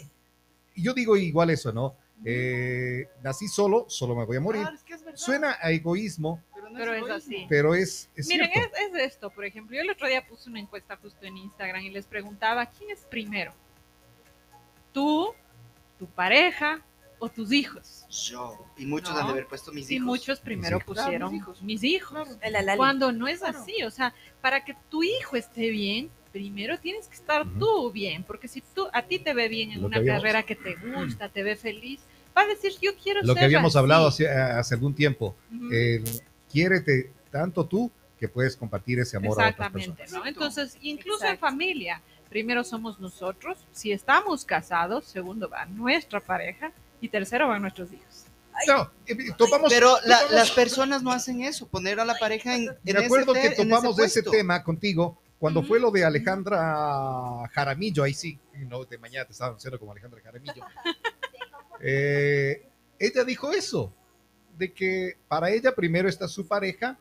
yo 0.73 0.93
digo 0.93 1.17
igual 1.17 1.49
eso, 1.49 1.73
¿no? 1.73 1.95
Eh, 2.23 3.09
nací 3.21 3.49
solo, 3.49 3.87
solo 3.89 4.15
me 4.15 4.23
voy 4.25 4.37
a 4.37 4.39
morir. 4.39 4.61
Claro, 4.61 4.75
es 4.77 4.83
que 4.83 4.93
es 4.93 5.03
verdad, 5.03 5.17
Suena 5.19 5.57
a 5.61 5.69
egoísmo, 5.71 6.41
pero, 6.55 6.69
no 6.69 6.77
Pero 6.79 6.93
es 6.93 6.97
egoísmo. 6.99 7.15
así. 7.17 7.45
pero 7.49 7.75
es, 7.75 8.09
es 8.15 8.27
Miren, 8.29 8.49
cierto. 8.53 8.75
es, 8.77 8.93
es 8.93 9.13
esto, 9.13 9.29
por 9.31 9.43
ejemplo, 9.43 9.75
yo 9.75 9.81
el 9.81 9.89
otro 9.89 10.07
día 10.07 10.25
puse 10.25 10.49
una 10.49 10.59
encuesta 10.61 10.95
justo 10.97 11.25
en 11.25 11.35
Instagram 11.35 11.81
y 11.83 11.89
les 11.89 12.05
preguntaba, 12.05 12.65
¿quién 12.67 12.89
es 12.91 12.99
primero? 13.09 13.53
¿Tú, 14.93 15.33
tu 15.97 16.05
pareja 16.07 16.81
o 17.19 17.29
tus 17.29 17.51
hijos? 17.51 18.05
Yo. 18.09 18.57
Y 18.77 18.85
muchos 18.85 19.11
No. 19.13 19.19
han 19.19 19.25
de 19.27 19.31
haber 19.33 19.47
puesto 19.47 19.71
mis 19.71 19.89
Y 19.91 19.95
hijos. 19.95 20.05
muchos 20.05 20.39
primero 20.39 20.77
hijos. 20.77 20.93
Claro, 20.93 21.05
pusieron 21.07 21.31
mis 21.33 21.41
hijos. 21.41 21.61
mis 21.63 21.83
hijos. 21.83 22.29
el 22.41 22.55
alali. 22.55 22.77
Cuando 22.77 23.11
no 23.11 23.27
es 23.27 23.39
Claro. 23.39 23.59
así, 23.59 23.83
o 23.83 23.91
sea, 23.91 24.13
para 24.41 24.63
que 24.63 24.75
tu 24.89 25.03
hijo 25.03 25.35
esté 25.35 25.69
bien, 25.69 26.09
primero 26.31 26.77
tienes 26.79 27.07
que 27.07 27.15
estar 27.15 27.45
tú 27.59 27.91
bien, 27.91 28.23
porque 28.23 28.47
si 28.47 28.61
tú 28.61 28.87
a 28.93 29.01
ti 29.01 29.19
te 29.19 29.33
ve 29.33 29.47
bien 29.47 29.71
en 29.71 29.81
Lo 29.81 29.87
una 29.87 30.03
carrera 30.03 30.43
que 30.43 30.55
te 30.55 30.75
gusta, 31.19 31.29
te 31.29 31.43
ve 31.43 31.55
feliz, 31.55 31.99
va 32.37 32.43
a 32.43 32.47
decir 32.47 32.71
yo 32.81 32.91
quiero 33.01 33.21
Lo 33.21 33.33
ser 33.33 33.39
que 33.39 33.45
habíamos 33.45 33.71
así". 33.75 33.79
hablado 33.79 34.07
hace, 34.07 34.29
hace 34.29 34.75
algún 34.75 34.93
tiempo, 34.93 35.35
el 35.71 36.03
quiérete 36.51 37.11
tanto 37.31 37.65
tú 37.65 37.91
que 38.19 38.27
puedes 38.27 38.55
compartir 38.55 38.99
ese 38.99 39.17
amor 39.17 39.29
a 39.29 39.31
otras 39.31 39.49
Exactamente, 39.51 39.93
personas. 40.03 40.23
¿no? 40.23 40.27
Entonces, 40.29 40.77
incluso 40.81 41.23
Exacto. 41.23 41.33
en 41.33 41.39
familia, 41.51 42.01
primero 42.29 42.63
somos 42.63 42.99
nosotros, 42.99 43.57
si 43.71 43.91
estamos 43.91 44.45
casados, 44.45 45.05
segundo 45.05 45.49
va 45.49 45.65
nuestra 45.65 46.19
pareja 46.19 46.71
y 47.01 47.09
tercero 47.09 47.47
van 47.47 47.61
nuestros 47.61 47.91
hijos. 47.91 48.25
No, 48.67 48.91
eh, 49.07 49.15
topamos, 49.37 49.71
Pero 49.71 49.95
la- 50.05 50.17
topamos- 50.19 50.31
las 50.33 50.51
personas 50.51 51.01
no 51.01 51.11
hacen 51.11 51.41
eso, 51.41 51.67
poner 51.67 51.99
a 51.99 52.05
la 52.05 52.15
pareja 52.19 52.55
en, 52.55 52.67
en 52.85 52.97
me 52.97 53.05
acuerdo 53.05 53.33
ese 53.33 53.41
que 53.55 53.61
en 53.61 53.69
topamos 53.69 53.97
ese 53.99 54.21
puesto. 54.21 54.31
tema 54.31 54.63
contigo 54.63 55.17
cuando 55.39 55.63
fue 55.63 55.79
lo 55.79 55.89
de 55.91 56.03
Alejandra 56.03 57.47
Jaramillo, 57.53 58.03
ahí 58.03 58.13
sí, 58.13 58.37
no, 58.67 58.83
de 58.83 58.97
mañana 58.97 59.25
te 59.25 59.31
estaba 59.31 59.49
anunciando 59.49 59.79
como 59.79 59.91
Alejandra 59.93 60.19
Jaramillo. 60.21 60.63
Eh, 61.81 62.67
ella 62.99 63.23
dijo 63.23 63.51
eso, 63.53 63.93
de 64.57 64.73
que 64.73 65.17
para 65.29 65.49
ella 65.49 65.73
primero 65.73 66.09
está 66.09 66.27
su 66.27 66.45
pareja 66.45 66.97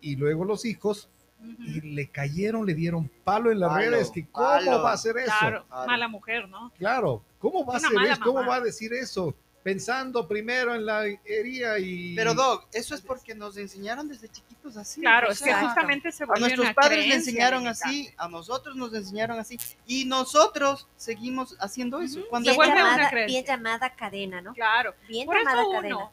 y 0.00 0.16
luego 0.16 0.44
los 0.46 0.64
hijos 0.64 1.10
y 1.58 1.80
le 1.80 2.08
cayeron, 2.08 2.66
le 2.66 2.74
dieron 2.74 3.10
palo 3.24 3.50
en 3.50 3.60
las 3.60 3.70
Palo, 3.70 3.90
redes, 3.90 4.10
que 4.10 4.26
cómo 4.26 4.48
palo. 4.48 4.82
va 4.82 4.90
a 4.90 4.94
hacer 4.94 5.16
eso. 5.18 5.32
Claro, 5.38 5.64
Claro. 5.66 5.86
mala 5.86 6.08
mujer, 6.08 6.48
¿no? 6.48 6.72
Claro, 6.78 7.22
¿cómo 7.38 7.64
va 7.64 7.76
a 7.76 7.78
Una 7.78 7.90
mala 7.90 8.12
eso? 8.14 8.22
¿Cómo 8.22 8.46
va 8.46 8.56
a 8.56 8.60
decir 8.60 8.92
eso? 8.92 9.34
Pensando 9.62 10.26
primero 10.26 10.74
en 10.74 10.84
la 10.84 11.04
herida 11.24 11.78
y... 11.78 12.16
Pero 12.16 12.34
Doc, 12.34 12.66
eso 12.72 12.96
es 12.96 13.00
porque 13.00 13.32
nos 13.32 13.56
enseñaron 13.56 14.08
desde 14.08 14.28
chiquitos 14.28 14.76
así. 14.76 15.00
Claro, 15.00 15.28
o 15.28 15.30
es 15.30 15.40
que 15.40 15.54
justamente 15.54 16.10
se 16.10 16.24
a 16.24 16.26
nuestros 16.26 16.64
una 16.66 16.74
padres 16.74 17.06
le 17.06 17.14
enseñaron 17.14 17.68
así, 17.68 18.10
a 18.16 18.26
nosotros 18.28 18.74
nos 18.74 18.92
enseñaron 18.92 19.38
así 19.38 19.56
y 19.86 20.04
nosotros 20.04 20.88
seguimos 20.96 21.56
haciendo 21.60 22.00
eso. 22.00 22.18
Ujú. 22.18 22.28
Cuando 22.28 22.50
Se 22.50 22.56
Bien 22.58 22.74
llamada, 22.74 23.10
bien 23.26 23.44
llamada 23.44 23.94
cadena, 23.94 24.40
¿no? 24.42 24.52
Claro, 24.52 24.94
Bien 25.06 25.26
por 25.26 25.36
llamada 25.38 25.62
cadena. 25.62 25.96
uno 25.96 26.12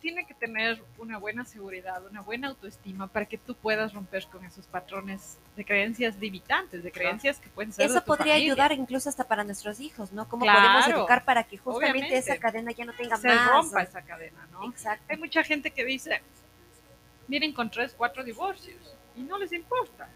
tiene 0.00 0.26
que 0.26 0.34
tener 0.34 0.82
una 0.98 1.18
buena 1.18 1.44
seguridad, 1.44 2.04
una 2.06 2.20
buena 2.20 2.48
autoestima 2.48 3.06
para 3.08 3.26
que 3.26 3.36
tú 3.38 3.54
puedas 3.54 3.92
romper 3.92 4.26
con 4.26 4.44
esos 4.44 4.66
patrones 4.66 5.38
de 5.56 5.64
creencias 5.64 6.16
limitantes, 6.18 6.82
de 6.82 6.90
creencias 6.92 7.38
que 7.38 7.48
pueden 7.48 7.72
ser 7.72 7.86
de 7.86 7.90
Eso 7.92 8.00
tu 8.00 8.06
podría 8.06 8.34
familia. 8.34 8.52
ayudar 8.52 8.72
incluso 8.72 9.08
hasta 9.08 9.24
para 9.26 9.44
nuestros 9.44 9.80
hijos, 9.80 10.12
¿no? 10.12 10.28
¿Cómo 10.28 10.44
Claro, 10.44 10.60
podemos 10.60 10.88
educar 10.88 11.24
para 11.24 11.44
que 11.44 11.58
justamente 11.58 11.98
obviamente. 11.98 12.18
esa 12.18 12.38
cadena 12.38 12.70
ya 12.72 12.84
no 12.84 12.92
tenga 12.92 13.16
se 13.16 13.28
más? 13.28 13.50
rompa 13.50 13.82
esa 13.82 14.02
cadena, 14.02 14.46
¿no? 14.52 14.70
Exacto. 14.70 15.04
Hay 15.08 15.16
mucha 15.16 15.42
gente 15.42 15.70
que 15.70 15.84
dice, 15.84 16.22
miren 17.26 17.52
con 17.52 17.70
tres, 17.70 17.94
cuatro 17.96 18.22
divorcios 18.24 18.76
y 19.16 19.22
no 19.22 19.38
les 19.38 19.52
importa. 19.52 20.08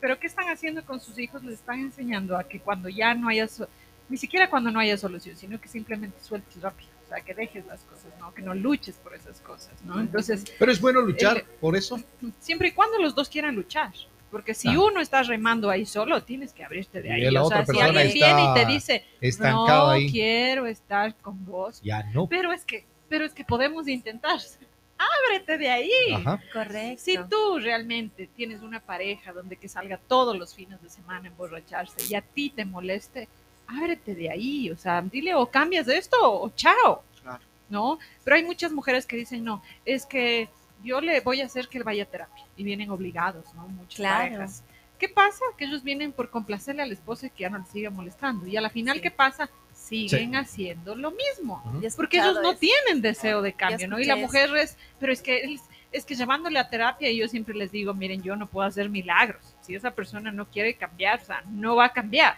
Pero 0.00 0.18
¿qué 0.18 0.26
están 0.26 0.48
haciendo 0.48 0.84
con 0.84 1.00
sus 1.00 1.16
hijos? 1.18 1.42
Les 1.44 1.54
están 1.54 1.78
enseñando 1.80 2.36
a 2.36 2.44
que 2.44 2.60
cuando 2.60 2.88
ya 2.88 3.14
no 3.14 3.28
haya, 3.28 3.46
so- 3.46 3.68
ni 4.08 4.16
siquiera 4.16 4.50
cuando 4.50 4.70
no 4.70 4.80
haya 4.80 4.96
solución, 4.98 5.36
sino 5.36 5.60
que 5.60 5.68
simplemente 5.68 6.20
sueltes 6.22 6.60
rápido, 6.60 6.90
sea, 7.14 7.24
que 7.24 7.34
dejes 7.34 7.66
las 7.66 7.80
cosas, 7.82 8.06
¿no? 8.18 8.32
Que 8.34 8.42
no 8.42 8.54
luches 8.54 8.94
por 8.96 9.14
esas 9.14 9.40
cosas, 9.40 9.72
¿no? 9.84 10.00
Entonces, 10.00 10.44
Pero 10.58 10.72
es 10.72 10.80
bueno 10.80 11.00
luchar 11.00 11.38
El- 11.38 11.44
por 11.60 11.76
eso. 11.76 12.00
siempre 12.40 12.68
y 12.68 12.72
cuando 12.72 12.98
los 12.98 13.14
dos 13.14 13.28
quieran 13.28 13.54
luchar. 13.54 13.92
Porque 14.30 14.54
si 14.54 14.68
Ah. 14.68 14.80
uno 14.80 15.00
está 15.02 15.22
remando 15.22 15.68
ahí 15.68 15.84
solo, 15.84 16.22
tienes 16.22 16.54
que 16.54 16.64
abrirte 16.64 17.02
de 17.02 17.08
Y 17.08 17.12
ahí. 17.26 17.30
la 17.30 17.42
o 17.42 17.46
otra 17.46 17.66
sea, 17.66 17.74
si 17.74 17.80
alguien 17.82 18.06
está 18.06 18.26
viene 18.36 18.50
y 18.50 18.54
te 18.54 18.64
dice, 18.72 19.04
no 19.40 19.90
ahí. 19.90 20.10
quiero 20.10 20.66
estar 20.66 21.14
con 21.16 21.44
vos, 21.44 21.82
Ya 21.82 22.02
no. 22.14 22.26
pero 22.28 22.50
es 22.50 22.64
que, 22.64 22.86
pero 23.10 23.26
es 23.26 23.34
que 23.34 23.44
podemos 23.44 23.86
intentar. 23.88 24.40
Ábrete 24.98 25.58
de 25.58 25.68
ahí. 25.68 25.90
Ajá. 26.14 26.40
Correcto. 26.52 27.02
Si 27.04 27.18
tú 27.28 27.58
realmente 27.58 28.28
tienes 28.34 28.62
una 28.62 28.80
pareja 28.80 29.32
donde 29.32 29.56
que 29.56 29.68
salga 29.68 29.98
todos 29.98 30.38
los 30.38 30.54
fines 30.54 30.80
de 30.80 30.88
semana 30.88 31.24
a 31.24 31.30
emborracharse 31.30 32.06
y 32.08 32.14
a 32.14 32.22
ti 32.22 32.50
te 32.50 32.64
moleste, 32.64 33.28
ábrete 33.76 34.14
de 34.14 34.30
ahí, 34.30 34.70
o 34.70 34.76
sea, 34.76 35.02
dile 35.02 35.34
o 35.34 35.46
cambias 35.50 35.88
esto 35.88 36.16
o 36.20 36.50
chao, 36.50 37.02
Claro. 37.22 37.42
¿no? 37.68 37.98
Pero 38.24 38.36
hay 38.36 38.44
muchas 38.44 38.72
mujeres 38.72 39.06
que 39.06 39.16
dicen, 39.16 39.44
no, 39.44 39.62
es 39.84 40.06
que 40.06 40.48
yo 40.82 41.00
le 41.00 41.20
voy 41.20 41.40
a 41.40 41.46
hacer 41.46 41.68
que 41.68 41.78
él 41.78 41.84
vaya 41.84 42.02
a 42.02 42.06
terapia 42.06 42.44
y 42.56 42.64
vienen 42.64 42.90
obligados, 42.90 43.52
¿no? 43.54 43.68
Muchas 43.68 43.96
Claro. 43.96 44.18
parejas. 44.24 44.64
¿Qué 44.98 45.08
pasa? 45.08 45.44
Que 45.56 45.64
ellos 45.64 45.82
vienen 45.82 46.12
por 46.12 46.30
complacerle 46.30 46.82
al 46.82 46.92
esposo 46.92 47.26
y 47.26 47.30
que 47.30 47.42
ya 47.42 47.50
no 47.50 47.58
le 47.58 47.64
siga 47.66 47.90
molestando. 47.90 48.46
Y 48.46 48.56
a 48.56 48.60
la 48.60 48.70
final, 48.70 48.96
Sí. 48.96 49.02
¿qué 49.02 49.10
pasa? 49.10 49.50
Siguen 49.72 50.36
haciendo 50.36 50.94
lo 50.94 51.10
mismo. 51.10 51.60
Porque 51.96 52.18
ellos 52.18 52.38
no 52.40 52.50
eso. 52.52 52.58
tienen 52.60 53.02
deseo 53.02 53.42
de 53.42 53.52
cambio, 53.52 53.88
¿no? 53.88 53.98
Y 53.98 54.04
la 54.04 54.14
mujer 54.16 54.54
es, 54.56 54.76
pero 55.00 55.12
es 55.12 55.20
que 55.20 55.40
él- 55.40 55.60
es 55.90 56.04
que 56.06 56.14
llevándole 56.14 56.58
a 56.58 56.70
terapia, 56.70 57.10
y 57.10 57.16
yo 57.18 57.26
siempre 57.28 57.54
les 57.54 57.70
digo, 57.72 57.92
miren, 57.94 58.22
yo 58.22 58.34
no 58.36 58.46
puedo 58.46 58.66
hacer 58.66 58.88
milagros. 58.88 59.54
Si 59.60 59.74
esa 59.74 59.90
persona 59.90 60.30
no 60.32 60.46
quiere 60.46 60.74
cambiar, 60.74 61.20
o 61.20 61.24
sea, 61.24 61.42
no 61.50 61.74
va 61.76 61.86
a 61.86 61.92
cambiar. 61.92 62.36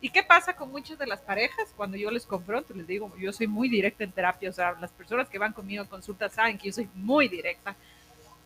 ¿Y 0.00 0.10
qué 0.10 0.22
pasa 0.22 0.54
con 0.54 0.70
muchas 0.70 0.98
de 0.98 1.06
las 1.06 1.20
parejas? 1.20 1.72
Cuando 1.76 1.96
yo 1.96 2.10
les 2.10 2.26
confronto, 2.26 2.74
les 2.74 2.86
digo, 2.86 3.12
yo 3.18 3.32
soy 3.32 3.46
muy 3.46 3.68
directa 3.68 4.04
en 4.04 4.12
terapia, 4.12 4.50
o 4.50 4.52
sea, 4.52 4.76
las 4.80 4.92
personas 4.92 5.28
que 5.28 5.38
van 5.38 5.52
conmigo 5.52 5.82
a 5.82 5.88
consulta 5.88 6.28
saben 6.28 6.58
que 6.58 6.66
yo 6.68 6.72
soy 6.72 6.88
muy 6.94 7.28
directa. 7.28 7.74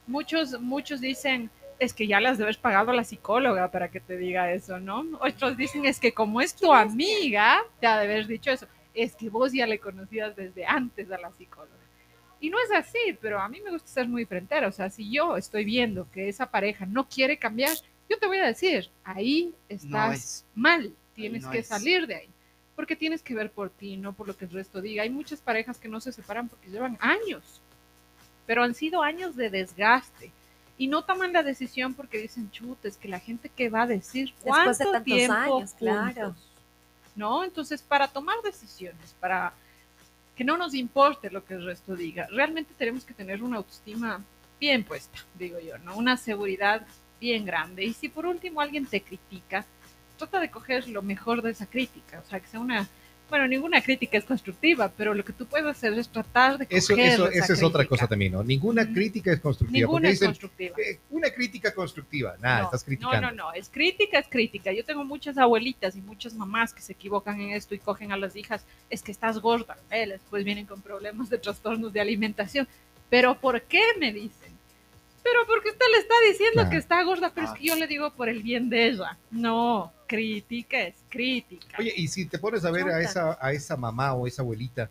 Muchos, 0.06 0.60
muchos 0.60 1.00
dicen, 1.00 1.50
es 1.78 1.92
que 1.92 2.06
ya 2.06 2.20
las 2.20 2.38
debes 2.38 2.56
pagado 2.56 2.90
a 2.90 2.94
la 2.94 3.04
psicóloga 3.04 3.70
para 3.70 3.88
que 3.90 4.00
te 4.00 4.16
diga 4.16 4.52
eso, 4.52 4.78
¿no? 4.78 5.04
Otros 5.20 5.56
dicen, 5.56 5.84
es 5.86 5.98
que 5.98 6.12
como 6.12 6.40
es 6.40 6.54
tu 6.54 6.72
amiga, 6.72 7.60
te 7.80 7.86
ha 7.86 7.98
de 7.98 8.04
haber 8.04 8.26
dicho 8.26 8.50
eso. 8.50 8.66
Es 8.94 9.14
que 9.14 9.28
vos 9.28 9.52
ya 9.52 9.66
le 9.66 9.78
conocías 9.78 10.36
desde 10.36 10.66
antes 10.66 11.10
a 11.10 11.18
la 11.18 11.32
psicóloga. 11.32 11.74
Y 12.40 12.48
no 12.50 12.56
es 12.60 12.70
así, 12.72 13.16
pero 13.20 13.40
a 13.40 13.48
mí 13.48 13.60
me 13.60 13.70
gusta 13.70 13.88
ser 13.88 14.08
muy 14.08 14.24
frentera. 14.24 14.68
O 14.68 14.72
sea, 14.72 14.88
si 14.90 15.10
yo 15.10 15.36
estoy 15.36 15.64
viendo 15.64 16.10
que 16.10 16.28
esa 16.28 16.50
pareja 16.50 16.86
no 16.86 17.08
quiere 17.08 17.38
cambiar, 17.38 17.76
yo 18.08 18.18
te 18.18 18.26
voy 18.26 18.38
a 18.38 18.46
decir, 18.46 18.90
ahí 19.04 19.54
No 19.68 19.76
estás 19.76 20.14
es. 20.18 20.46
mal, 20.54 20.92
tienes 21.20 21.42
no 21.44 21.50
que 21.50 21.58
es. 21.58 21.66
salir 21.66 22.06
de 22.06 22.14
ahí. 22.16 22.28
Porque 22.76 22.96
tienes 22.96 23.22
que 23.22 23.34
ver 23.34 23.50
por 23.50 23.70
ti, 23.70 23.96
no 23.96 24.12
por 24.12 24.26
lo 24.26 24.36
que 24.36 24.46
el 24.46 24.50
resto 24.50 24.80
diga. 24.80 25.02
Hay 25.02 25.10
muchas 25.10 25.40
parejas 25.40 25.78
que 25.78 25.88
no 25.88 26.00
se 26.00 26.12
separan 26.12 26.48
porque 26.48 26.70
llevan 26.70 26.96
años, 27.00 27.60
pero 28.46 28.62
han 28.62 28.74
sido 28.74 29.02
años 29.02 29.36
de 29.36 29.50
desgaste. 29.50 30.32
Y 30.78 30.88
no 30.88 31.02
toman 31.04 31.34
la 31.34 31.42
decisión 31.42 31.92
porque 31.92 32.18
dicen, 32.18 32.50
chuta, 32.50 32.88
es 32.88 32.96
que 32.96 33.08
la 33.08 33.20
gente 33.20 33.50
que 33.50 33.68
va 33.68 33.82
a 33.82 33.86
decir 33.86 34.32
Después 34.32 34.44
cuánto 34.44 34.78
de 34.78 34.84
tantos 34.84 35.04
tiempo 35.04 35.34
años, 35.34 35.74
claro. 35.74 36.26
juntos?" 36.26 36.50
¿no? 37.16 37.44
Entonces, 37.44 37.82
para 37.82 38.08
tomar 38.08 38.36
decisiones, 38.42 39.14
para 39.20 39.52
que 40.34 40.44
no 40.44 40.56
nos 40.56 40.74
importe 40.74 41.30
lo 41.30 41.44
que 41.44 41.54
el 41.54 41.64
resto 41.66 41.94
diga, 41.94 42.26
realmente 42.30 42.72
tenemos 42.78 43.04
que 43.04 43.12
tener 43.12 43.42
una 43.42 43.58
autoestima 43.58 44.24
bien 44.58 44.84
puesta, 44.84 45.18
digo 45.38 45.58
yo, 45.60 45.76
¿no? 45.78 45.96
Una 45.96 46.16
seguridad 46.16 46.86
bien 47.20 47.44
grande. 47.44 47.84
Y 47.84 47.92
si 47.92 48.08
por 48.08 48.26
último 48.26 48.60
alguien 48.60 48.86
te 48.86 49.02
critica, 49.02 49.66
trata 50.20 50.40
de 50.40 50.50
coger 50.50 50.88
lo 50.88 51.02
mejor 51.02 51.42
de 51.42 51.50
esa 51.50 51.66
crítica, 51.66 52.22
o 52.24 52.28
sea, 52.28 52.40
que 52.40 52.46
sea 52.46 52.60
una, 52.60 52.88
bueno, 53.30 53.46
ninguna 53.46 53.80
crítica 53.80 54.18
es 54.18 54.24
constructiva, 54.24 54.92
pero 54.96 55.14
lo 55.14 55.24
que 55.24 55.32
tú 55.32 55.46
puedes 55.46 55.66
hacer 55.66 55.92
es 55.94 56.08
tratar 56.08 56.58
de 56.58 56.66
coger 56.66 56.78
Eso, 56.78 56.94
eso, 56.96 57.28
esa 57.28 57.44
esa 57.44 57.52
es 57.52 57.62
otra 57.62 57.84
cosa 57.86 58.06
también, 58.08 58.32
¿no? 58.32 58.42
Ninguna 58.42 58.92
crítica 58.92 59.32
es 59.32 59.40
constructiva. 59.40 59.78
Ninguna 59.78 60.00
porque 60.00 60.08
es 60.08 60.14
dicen, 60.14 60.28
constructiva. 60.28 60.76
eh, 60.78 60.98
una 61.10 61.30
crítica 61.30 61.72
constructiva. 61.72 62.36
Nada, 62.40 62.58
no, 62.58 62.64
estás 62.64 62.84
criticando. 62.84 63.20
No, 63.20 63.30
no, 63.30 63.36
no, 63.44 63.52
es 63.52 63.68
crítica, 63.68 64.18
es 64.18 64.26
crítica. 64.28 64.72
Yo 64.72 64.84
tengo 64.84 65.04
muchas 65.04 65.38
abuelitas 65.38 65.94
y 65.96 66.00
muchas 66.00 66.34
mamás 66.34 66.74
que 66.74 66.82
se 66.82 66.92
equivocan 66.92 67.40
en 67.40 67.50
esto 67.50 67.74
y 67.74 67.78
cogen 67.78 68.10
a 68.10 68.16
las 68.16 68.34
hijas, 68.34 68.64
es 68.90 69.02
que 69.02 69.12
estás 69.12 69.38
gorda. 69.38 69.76
Eh, 69.90 70.08
después 70.08 70.44
vienen 70.44 70.66
con 70.66 70.82
problemas 70.82 71.30
de 71.30 71.38
trastornos 71.38 71.92
de 71.92 72.00
alimentación. 72.00 72.66
Pero 73.08 73.38
¿por 73.40 73.62
qué 73.62 73.82
me 73.98 74.12
dicen? 74.12 74.39
Pero 75.22 75.46
porque 75.46 75.70
usted 75.70 75.84
le 75.92 75.98
está 75.98 76.14
diciendo 76.28 76.54
Claro. 76.54 76.70
que 76.70 76.76
está 76.76 77.02
gorda, 77.02 77.30
pero 77.34 77.46
es 77.46 77.52
Ah. 77.52 77.56
que 77.56 77.64
yo 77.66 77.76
le 77.76 77.86
digo 77.86 78.10
por 78.12 78.28
el 78.28 78.42
bien 78.42 78.70
de 78.70 78.86
ella. 78.88 79.16
No, 79.30 79.92
crítica 80.06 80.80
es 80.80 80.94
crítica. 81.08 81.76
Oye, 81.78 81.92
y 81.96 82.08
si 82.08 82.26
te 82.26 82.38
pones 82.38 82.64
a 82.64 82.70
ver 82.70 82.88
a 82.88 83.00
esa, 83.00 83.36
a 83.40 83.52
esa 83.52 83.76
mamá 83.76 84.14
o 84.14 84.26
esa 84.26 84.42
abuelita, 84.42 84.88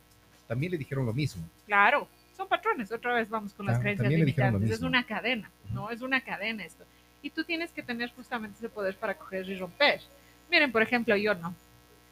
también 0.47 0.71
le 0.71 0.77
dijeron 0.77 1.05
lo 1.05 1.13
mismo. 1.13 1.43
Claro, 1.65 2.07
son 2.37 2.47
patrones. 2.47 2.91
Otra 2.91 3.13
vez 3.15 3.29
vamos 3.29 3.53
con 3.53 3.65
las 3.65 3.79
creencias 3.79 4.03
también 4.03 4.21
le 4.21 4.25
dijeron 4.27 4.53
lo 4.53 4.59
limitantes. 4.59 4.79
Es 4.79 4.85
una 4.87 5.03
cadena, 5.05 5.49
¿no? 5.73 5.89
Es 5.91 6.01
una 6.01 6.21
cadena 6.21 6.63
esto. 6.63 6.85
Y 7.21 7.29
tú 7.31 7.43
tienes 7.43 7.71
que 7.71 7.83
tener 7.83 8.11
justamente 8.15 8.57
ese 8.59 8.69
poder 8.69 8.95
para 8.95 9.13
coger 9.15 9.47
y 9.49 9.55
romper. 9.57 9.99
Miren, 10.49 10.71
por 10.71 10.81
ejemplo, 10.81 11.15
yo 11.17 11.33
no. 11.35 11.53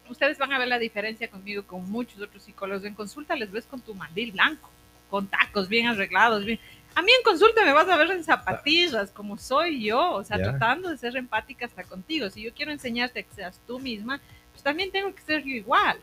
Ustedes 0.10 0.38
van 0.38 0.54
a 0.54 0.60
ver 0.60 0.68
la 0.68 0.80
diferencia 0.80 1.30
conmigo, 1.30 1.64
con 1.64 1.90
muchos 1.90 2.20
otros 2.22 2.44
psicólogos. 2.44 2.84
En 2.86 2.94
consulta 2.94 3.36
les 3.36 3.52
ves 3.52 3.66
con 3.66 3.80
tu 3.82 3.94
mandil 3.94 4.32
blanco, 4.32 4.70
con 5.10 5.28
tacos 5.28 5.68
bien 5.70 5.88
arreglados. 5.88 6.46
Bien. 6.46 6.60
A 6.98 7.04
mí 7.04 7.12
en 7.16 7.24
consulta 7.24 7.64
me 7.64 7.74
vas 7.74 7.88
a 7.90 7.96
ver 7.96 8.10
en 8.10 8.24
zapatillas, 8.24 9.12
como 9.12 9.38
soy 9.38 9.84
yo, 9.84 10.14
o 10.14 10.24
sea, 10.24 10.40
tratando 10.40 10.90
de 10.90 10.98
ser 10.98 11.16
empática 11.16 11.68
hasta 11.68 11.84
contigo. 11.84 12.28
Si 12.32 12.42
yo 12.42 12.52
quiero 12.56 12.72
enseñarte 12.72 13.24
que 13.24 13.36
seas 13.36 13.62
tú 13.68 13.78
misma, 13.78 14.20
pues 14.52 14.64
también 14.64 14.90
tengo 14.90 15.14
que 15.14 15.22
ser 15.22 15.44
yo 15.44 15.52
igual. 15.52 16.00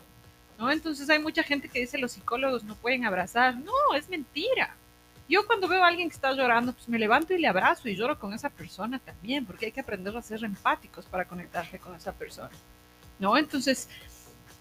¿no? 0.57 0.71
Entonces 0.71 1.09
hay 1.09 1.19
mucha 1.19 1.43
gente 1.43 1.67
que 1.67 1.81
dice 1.81 1.97
los 1.97 2.13
psicólogos 2.13 2.63
no 2.63 2.75
pueden 2.75 3.03
abrazar. 3.03 3.57
No, 3.57 3.73
es 3.93 4.07
mentira. 4.07 4.73
Yo 5.27 5.45
cuando 5.45 5.67
veo 5.67 5.83
a 5.83 5.87
alguien 5.89 6.07
que 6.07 6.15
está 6.15 6.31
llorando, 6.31 6.71
pues 6.71 6.87
me 6.87 6.97
levanto 6.97 7.33
y 7.33 7.39
le 7.39 7.49
abrazo 7.49 7.89
y 7.89 7.97
lloro 7.97 8.17
con 8.17 8.33
esa 8.33 8.49
persona 8.49 8.97
también, 8.99 9.45
porque 9.45 9.65
hay 9.65 9.71
que 9.73 9.81
aprender 9.81 10.15
a 10.15 10.21
ser 10.21 10.45
empáticos 10.45 11.07
para 11.07 11.25
conectarse 11.25 11.77
con 11.77 11.93
esa 11.93 12.13
persona. 12.13 12.55
¿No? 13.19 13.37
Entonces, 13.37 13.89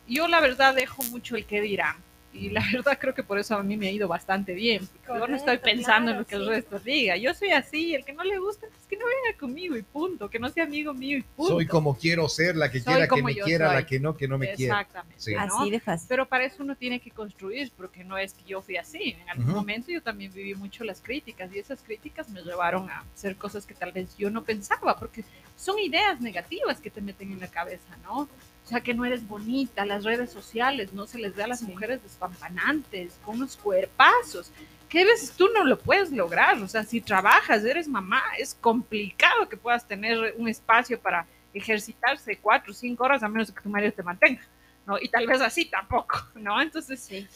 yo 0.09 0.27
la 0.27 0.41
verdad 0.41 0.75
dejo 0.75 1.05
mucho 1.05 1.37
el 1.37 1.47
que 1.47 1.61
dirán. 1.61 1.95
Y 2.35 2.51
la 2.51 2.61
verdad 2.73 2.99
creo 3.01 3.15
que 3.15 3.23
por 3.23 3.39
eso 3.39 3.55
a 3.57 3.63
mí 3.63 3.77
me 3.77 3.87
ha 3.87 3.91
ido 3.93 4.09
bastante 4.09 4.53
bien. 4.55 4.87
Yo 5.07 5.27
no 5.27 5.37
estoy 5.37 5.59
pensando 5.59 6.11
en 6.11 6.19
lo 6.19 6.27
que 6.27 6.35
el 6.35 6.43
sí. 6.43 6.49
resto 6.49 6.79
diga. 6.81 7.17
Yo 7.17 7.33
soy 7.33 7.51
así, 7.51 7.95
el 7.95 8.05
que 8.05 8.13
no 8.13 8.25
le 8.25 8.39
gusta, 8.39 8.67
pues 8.69 8.87
que 8.89 8.97
no 8.97 9.05
venga 9.07 9.39
conmigo 9.39 9.77
y 9.77 9.83
punto. 9.83 10.29
Que 10.29 10.39
no 10.39 10.49
sea 10.51 10.65
amigo 10.65 10.93
mío 10.93 11.19
y 11.19 11.23
punto. 11.23 11.55
Soy 11.55 11.67
como 11.67 11.97
quiero 11.97 12.29
ser, 12.29 12.57
la 12.57 12.71
que 12.71 12.81
Soy 12.81 12.93
quiera 12.95 13.09
que 13.09 13.23
me 13.23 13.35
quiera, 13.35 13.67
soy. 13.69 13.77
la 13.77 13.87
que 13.87 14.01
no, 14.01 14.17
que 14.17 14.29
no 14.29 14.39
me 14.39 14.53
quiera. 14.55 14.81
Exactamente. 14.81 15.15
Sí. 15.21 15.35
¿no? 15.35 15.41
Así 15.41 15.71
de 15.71 15.81
fácil. 15.81 16.07
Pero 16.09 16.27
para 16.27 16.45
eso 16.45 16.63
uno 16.63 16.75
tiene 16.77 17.01
que 17.01 17.11
construir, 17.11 17.71
porque 17.77 18.03
no 18.03 18.19
es 18.19 18.35
que 18.35 18.45
yo 18.45 18.61
fui 18.61 18.77
así. 18.77 19.17
En 19.21 19.31
algún 19.31 19.55
momento 19.55 19.93
yo 19.93 20.03
también 20.03 20.33
viví 20.33 20.55
mucho 20.55 20.85
las 20.85 21.01
críticas 21.01 21.55
y 21.55 21.59
esas 21.61 21.83
críticas 21.83 22.29
me 22.31 22.43
llevaron 22.43 22.91
a 22.91 23.05
hacer 23.15 23.37
cosas 23.37 23.65
que 23.65 23.75
tal 23.75 23.93
vez 23.93 24.17
yo 24.17 24.31
no 24.31 24.43
pensaba, 24.43 24.99
porque 24.99 25.25
son 25.57 25.79
ideas 25.79 26.21
negativas 26.21 26.81
que 26.81 26.91
te 26.91 27.01
meten 27.01 27.33
en 27.33 27.41
la 27.41 27.49
cabeza, 27.49 27.97
¿no? 28.03 28.29
O 28.65 28.67
sea, 28.67 28.81
que 28.81 28.95
no 28.95 29.05
eres 29.05 29.27
bonita, 29.29 29.85
las 29.85 30.05
redes 30.05 30.31
sociales 30.33 30.93
no 30.95 31.07
se 31.07 31.19
les 31.19 31.37
ve 31.37 31.43
a 31.43 31.49
las 31.49 31.61
Sí. 31.61 31.67
mujeres 31.67 32.03
despampanantes, 32.03 33.13
con 33.25 33.37
unos 33.37 33.57
cuerpazos. 33.57 34.51
Que 34.89 35.03
a 35.03 35.05
veces 35.05 35.33
tú 35.33 35.49
no 35.55 35.65
lo 35.65 35.79
puedes 35.79 36.11
lograr, 36.13 36.57
o 36.63 36.69
sea, 36.69 36.85
si 36.85 37.01
trabajas, 37.01 37.65
eres 37.65 37.89
mamá, 37.89 38.23
es 38.39 38.55
complicado 38.61 39.49
que 39.49 39.57
puedas 39.57 39.87
tener 39.87 40.35
un 40.39 40.49
espacio 40.49 40.99
para 40.99 41.27
ejercitarse 41.53 42.37
cuatro 42.39 42.73
o 42.73 42.75
cinco 42.75 43.05
horas 43.05 43.23
a 43.23 43.29
menos 43.29 43.51
que 43.53 43.61
tu 43.61 43.69
marido 43.69 43.93
te 43.93 44.03
mantenga. 44.03 44.43
¿no? 44.87 44.99
Y 45.01 45.09
tal 45.09 45.27
vez 45.27 45.41
así 45.41 45.65
tampoco, 45.65 46.19
¿no? 46.35 46.61
Entonces, 46.61 47.01
Sí. 47.01 47.27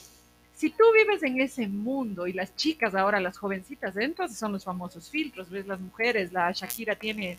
Si 0.53 0.71
tú 0.71 0.83
vives 0.93 1.23
en 1.23 1.41
ese 1.41 1.69
mundo 1.69 2.27
y 2.27 2.33
las 2.33 2.55
chicas 2.57 2.95
ahora, 2.97 3.21
las 3.21 3.39
jovencitas, 3.39 3.97
entras, 3.97 4.37
son 4.37 4.53
los 4.53 4.65
famosos 4.65 5.09
filtros, 5.09 5.49
ves 5.51 5.67
las 5.69 5.79
mujeres, 5.79 6.33
la 6.33 6.51
Shakira 6.51 6.97
tiene 6.97 7.39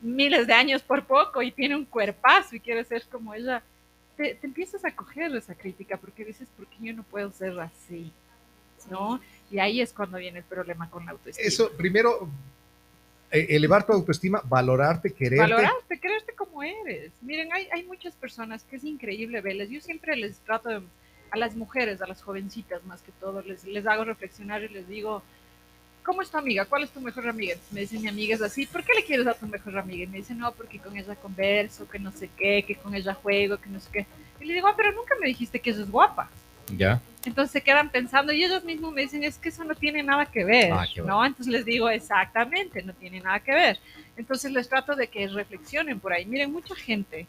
miles 0.00 0.46
de 0.46 0.52
años 0.52 0.82
por 0.82 1.04
poco 1.04 1.42
y 1.42 1.50
tiene 1.50 1.76
un 1.76 1.84
cuerpazo 1.84 2.56
y 2.56 2.60
quiere 2.60 2.84
ser 2.84 3.04
como 3.10 3.34
ella, 3.34 3.62
te, 4.16 4.34
te 4.34 4.46
empiezas 4.46 4.84
a 4.84 4.94
coger 4.94 5.34
esa 5.36 5.54
crítica 5.54 5.96
porque 5.96 6.24
dices, 6.24 6.48
¿por 6.56 6.66
qué 6.66 6.76
yo 6.80 6.92
no 6.94 7.02
puedo 7.02 7.30
ser 7.32 7.58
así? 7.60 8.12
¿No? 8.90 9.20
Y 9.50 9.58
ahí 9.58 9.80
es 9.80 9.92
cuando 9.92 10.18
viene 10.18 10.38
el 10.38 10.44
problema 10.44 10.88
con 10.88 11.04
la 11.04 11.12
autoestima. 11.12 11.46
Eso, 11.46 11.70
primero, 11.76 12.28
eh, 13.30 13.46
elevar 13.50 13.86
tu 13.86 13.92
autoestima, 13.92 14.42
valorarte, 14.44 15.12
quererte. 15.12 15.38
Valorarte, 15.38 16.00
quererte 16.00 16.34
como 16.34 16.62
eres. 16.62 17.12
Miren, 17.20 17.52
hay, 17.52 17.68
hay 17.72 17.84
muchas 17.84 18.14
personas 18.14 18.64
que 18.64 18.76
es 18.76 18.84
increíble 18.84 19.40
verles. 19.40 19.70
Yo 19.70 19.80
siempre 19.80 20.16
les 20.16 20.38
trato 20.38 20.68
de, 20.68 20.82
a 21.30 21.36
las 21.36 21.54
mujeres, 21.54 22.02
a 22.02 22.06
las 22.06 22.22
jovencitas 22.22 22.84
más 22.84 23.02
que 23.02 23.12
todo, 23.20 23.42
les, 23.42 23.64
les 23.64 23.86
hago 23.86 24.04
reflexionar 24.04 24.62
y 24.62 24.68
les 24.68 24.88
digo, 24.88 25.22
¿cómo 26.04 26.22
es 26.22 26.30
tu 26.30 26.38
amiga? 26.38 26.64
¿Cuál 26.64 26.84
es 26.84 26.90
tu 26.90 27.00
mejor 27.00 27.28
amiga? 27.28 27.52
Entonces 27.52 27.72
me 27.72 27.80
dice 27.80 27.98
mi 27.98 28.08
amiga 28.08 28.34
es 28.34 28.42
así, 28.42 28.66
¿por 28.66 28.84
qué 28.84 28.92
le 28.94 29.04
quieres 29.04 29.26
a 29.26 29.34
tu 29.34 29.46
mejor 29.46 29.78
amiga? 29.78 30.04
Y 30.04 30.06
me 30.06 30.18
dice, 30.18 30.34
no, 30.34 30.52
porque 30.52 30.78
con 30.78 30.96
ella 30.96 31.14
converso, 31.16 31.88
que 31.88 31.98
no 31.98 32.12
sé 32.12 32.30
qué, 32.36 32.64
que 32.66 32.76
con 32.76 32.94
ella 32.94 33.14
juego, 33.14 33.58
que 33.58 33.68
no 33.68 33.80
sé 33.80 33.88
qué. 33.92 34.06
Y 34.40 34.44
le 34.46 34.54
digo, 34.54 34.68
ah, 34.68 34.74
pero 34.76 34.92
nunca 34.92 35.14
me 35.20 35.26
dijiste 35.26 35.60
que 35.60 35.70
ella 35.70 35.82
es 35.82 35.90
guapa. 35.90 36.30
Ya. 36.76 37.00
Entonces 37.24 37.52
se 37.52 37.60
quedan 37.60 37.90
pensando 37.90 38.32
y 38.32 38.42
ellos 38.44 38.64
mismos 38.64 38.92
me 38.92 39.02
dicen, 39.02 39.24
es 39.24 39.36
que 39.36 39.50
eso 39.50 39.64
no 39.64 39.74
tiene 39.74 40.02
nada 40.02 40.26
que 40.26 40.44
ver, 40.44 40.72
Ah, 40.72 40.86
qué 40.92 41.02
¿no? 41.02 41.24
Entonces 41.24 41.52
les 41.52 41.64
digo, 41.64 41.90
exactamente, 41.90 42.82
no 42.82 42.94
tiene 42.94 43.20
nada 43.20 43.40
que 43.40 43.52
ver. 43.52 43.78
Entonces 44.16 44.50
les 44.52 44.68
trato 44.68 44.96
de 44.96 45.08
que 45.08 45.28
reflexionen 45.28 46.00
por 46.00 46.12
ahí. 46.12 46.24
Miren, 46.24 46.52
mucha 46.52 46.74
gente, 46.74 47.26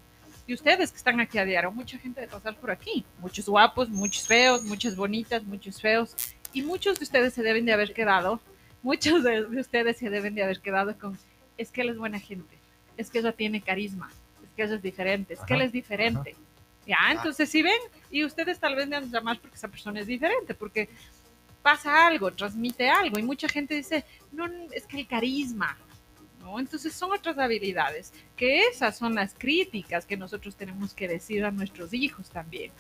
y 0.47 0.53
ustedes 0.53 0.91
que 0.91 0.97
están 0.97 1.19
aquí 1.19 1.37
a 1.37 1.45
diario, 1.45 1.71
mucha 1.71 1.97
gente 1.97 2.21
de 2.21 2.27
pasar 2.27 2.55
por 2.55 2.71
aquí, 2.71 3.05
muchos 3.19 3.47
guapos, 3.47 3.89
muchos 3.89 4.27
feos, 4.27 4.63
muchas 4.63 4.95
bonitas, 4.95 5.43
muchos 5.43 5.81
feos, 5.81 6.15
y 6.53 6.61
muchos 6.61 6.99
de 6.99 7.03
ustedes 7.03 7.33
se 7.33 7.43
deben 7.43 7.65
de 7.65 7.73
haber 7.73 7.93
quedado, 7.93 8.41
muchos 8.83 9.23
de, 9.23 9.45
de 9.45 9.59
ustedes 9.59 9.97
se 9.97 10.09
deben 10.09 10.35
de 10.35 10.43
haber 10.43 10.59
quedado 10.59 10.97
con, 10.97 11.17
es 11.57 11.71
que 11.71 11.81
él 11.81 11.89
es 11.89 11.97
buena 11.97 12.19
gente, 12.19 12.57
es 12.97 13.09
que 13.09 13.19
ella 13.19 13.31
tiene 13.31 13.61
carisma, 13.61 14.09
es 14.43 14.49
que 14.55 14.63
ella 14.63 14.75
es 14.75 14.81
diferente, 14.81 15.33
es 15.33 15.39
que 15.41 15.53
él 15.53 15.59
Ajá, 15.61 15.65
es 15.67 15.71
diferente. 15.71 16.35
Ya, 16.87 16.97
entonces 17.11 17.47
si 17.49 17.61
ven, 17.61 17.79
y 18.09 18.25
ustedes 18.25 18.59
tal 18.59 18.75
vez 18.75 18.87
me 18.87 18.95
han 18.95 19.05
de 19.09 19.15
llamar 19.17 19.39
porque 19.39 19.55
esa 19.55 19.67
persona 19.67 19.99
es 19.99 20.07
diferente, 20.07 20.55
porque 20.55 20.89
pasa 21.61 22.07
algo, 22.07 22.31
transmite 22.31 22.89
algo, 22.89 23.19
y 23.19 23.23
mucha 23.23 23.47
gente 23.47 23.75
dice, 23.75 24.03
no, 24.31 24.47
es 24.71 24.87
que 24.87 24.99
el 24.99 25.07
carisma, 25.07 25.77
¿no? 26.39 26.59
Entonces 26.59 26.91
son 26.93 27.11
otras 27.11 27.37
habilidades, 27.37 28.11
que 28.35 28.63
esas 28.67 28.97
son 28.97 29.13
las 29.13 29.35
críticas 29.37 30.07
que 30.07 30.17
nosotros 30.17 30.55
tenemos 30.55 30.95
que 30.95 31.07
decir 31.07 31.45
a 31.45 31.51
nuestros 31.51 31.93
hijos 31.93 32.29
también. 32.31 32.71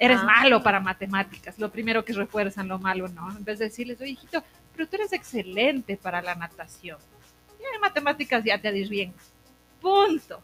Eres 0.00 0.18
Ah. 0.20 0.24
malo 0.24 0.62
para 0.62 0.80
matemáticas, 0.80 1.58
lo 1.60 1.70
primero 1.70 2.04
que 2.04 2.12
refuerzan 2.12 2.66
lo 2.66 2.80
malo, 2.80 3.06
¿no? 3.08 3.30
En 3.36 3.44
vez 3.44 3.60
de 3.60 3.66
decirles, 3.66 4.00
oye, 4.00 4.10
hijito, 4.10 4.42
pero 4.78 4.88
tú 4.88 4.94
eres 4.94 5.12
excelente 5.12 5.96
para 5.96 6.22
la 6.22 6.36
natación. 6.36 6.98
Y 7.58 7.74
en 7.74 7.80
matemáticas 7.80 8.44
ya 8.44 8.60
te 8.60 8.70
dis 8.70 8.88
bien. 8.88 9.12
Punto. 9.80 10.40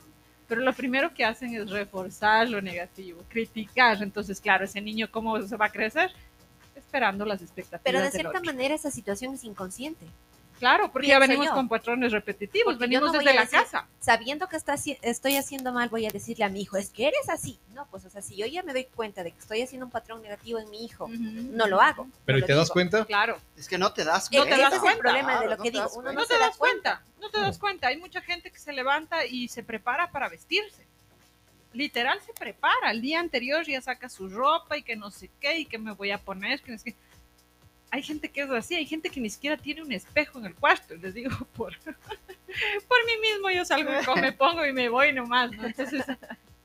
Pero 0.49 0.61
lo 0.61 0.73
primero 0.73 1.15
que 1.15 1.25
hacen 1.25 1.55
es 1.55 1.71
reforzar 1.71 2.49
lo 2.51 2.61
negativo, 2.61 3.23
criticar. 3.29 4.03
Entonces, 4.03 4.41
claro, 4.41 4.65
ese 4.65 4.81
niño, 4.81 5.09
¿cómo 5.09 5.41
se 5.41 5.57
va 5.57 5.67
a 5.67 5.71
crecer? 5.71 6.11
Esperando 6.75 7.25
las 7.25 7.43
expectativas 7.43 7.83
Pero 7.85 8.01
de 8.01 8.11
cierta 8.11 8.41
manera 8.41 8.75
esa 8.75 8.91
situación 8.91 9.35
es 9.35 9.45
inconsciente. 9.45 10.05
Claro, 10.59 10.91
porque 10.93 11.09
ya 11.09 11.19
venimos 11.19 11.47
yo. 11.47 11.53
con 11.55 11.69
patrones 11.69 12.13
repetitivos, 12.13 12.75
Porque 12.75 12.85
venimos 12.87 13.13
no 13.13 13.19
desde 13.19 13.35
la 13.35 13.43
decir- 13.43 13.61
casa. 13.61 13.87
Sabiendo 14.01 14.49
que 14.49 14.57
está, 14.57 14.75
estoy 15.03 15.37
haciendo 15.37 15.73
mal, 15.73 15.89
voy 15.89 16.07
a 16.07 16.11
decirle 16.11 16.45
a 16.45 16.49
mi 16.49 16.63
hijo, 16.63 16.77
es 16.77 16.91
que 16.91 17.09
eres 17.09 17.29
así. 17.29 17.59
No, 17.75 17.87
pues 17.91 18.05
o 18.05 18.11
sea, 18.11 18.23
si 18.23 18.37
yo 18.37 18.47
ya 18.47 18.63
me 18.63 18.73
doy 18.73 18.85
cuenta 18.85 19.23
de 19.25 19.33
que 19.33 19.39
estoy 19.39 19.63
haciendo 19.63 19.87
un 19.87 19.91
patrón 19.93 20.23
negativo 20.23 20.59
en 20.59 20.71
mi 20.71 20.85
hijo, 20.85 21.09
no 21.11 21.67
lo 21.67 21.81
hago. 21.81 22.07
Pero 22.25 22.39
no 22.39 22.45
¿y 22.45 22.47
te 22.47 22.55
das 22.55 22.71
cuenta? 22.71 23.05
Claro, 23.05 23.39
Es 23.57 23.69
que 23.69 23.79
no 23.79 23.93
te 23.93 24.05
das 24.05 24.31
No 24.31 24.39
Eh, 24.39 24.43
te 24.45 24.49
cuenta. 24.51 24.57
das 24.59 24.67
ese 24.69 24.77
es 24.77 24.81
cuenta. 24.83 24.97
el 24.97 25.01
problema 25.01 25.41
de 25.41 25.47
lo 25.49 25.57
no 25.57 25.63
que 25.63 25.71
te 25.71 25.77
digo. 25.79 25.91
Uno 25.97 26.03
cuenta. 26.05 26.13
no, 26.13 26.21
no 26.21 26.27
te 26.27 26.39
das 26.39 26.57
cuenta, 26.57 27.03
no 27.21 27.31
te 27.31 27.41
das 27.41 27.59
cuenta. 27.59 27.89
Hay 27.89 27.97
mucha 27.99 28.21
gente 28.23 28.51
que 28.51 28.59
se 28.59 28.73
levanta 28.73 29.27
y 29.27 29.49
se 29.49 29.63
prepara 29.63 30.11
para 30.11 30.29
vestirse. 30.29 30.85
Literal 31.73 32.21
se 32.25 32.33
prepara. 32.33 32.93
El 32.93 33.01
día 33.03 33.19
anterior 33.19 33.67
ya 33.67 33.81
saca 33.83 34.09
su 34.09 34.29
ropa 34.29 34.77
y 34.77 34.83
que 34.83 34.95
no 34.95 35.11
sé 35.11 35.29
qué 35.41 35.59
y 35.59 35.67
que 35.67 35.77
me 35.79 35.93
voy 35.93 36.13
a 36.13 36.19
poner. 36.19 36.63
Que 36.63 36.71
no 36.73 36.79
sé 36.79 36.93
qué. 36.93 36.97
Hay 37.95 38.03
gente 38.03 38.29
que 38.29 38.43
es 38.43 38.51
así, 38.51 38.75
hay 38.75 38.87
gente 38.87 39.09
que 39.09 39.21
ni 39.21 39.31
siquiera 39.31 39.57
tiene 39.57 39.81
un 39.81 39.93
espejo 39.93 40.41
en 40.41 40.47
el 40.47 40.55
cuarto. 40.57 40.97
Les 40.97 41.15
digo, 41.15 41.31
por, 41.57 41.79
por 41.79 43.07
mí 43.07 43.13
mismo 43.23 43.51
yo 43.55 43.65
salgo, 43.65 44.17
me 44.17 44.33
pongo 44.37 44.67
y 44.67 44.73
me 44.73 44.89
voy 44.89 45.13
nomás. 45.13 45.53
¿no? 45.53 45.65
Entonces 45.65 46.05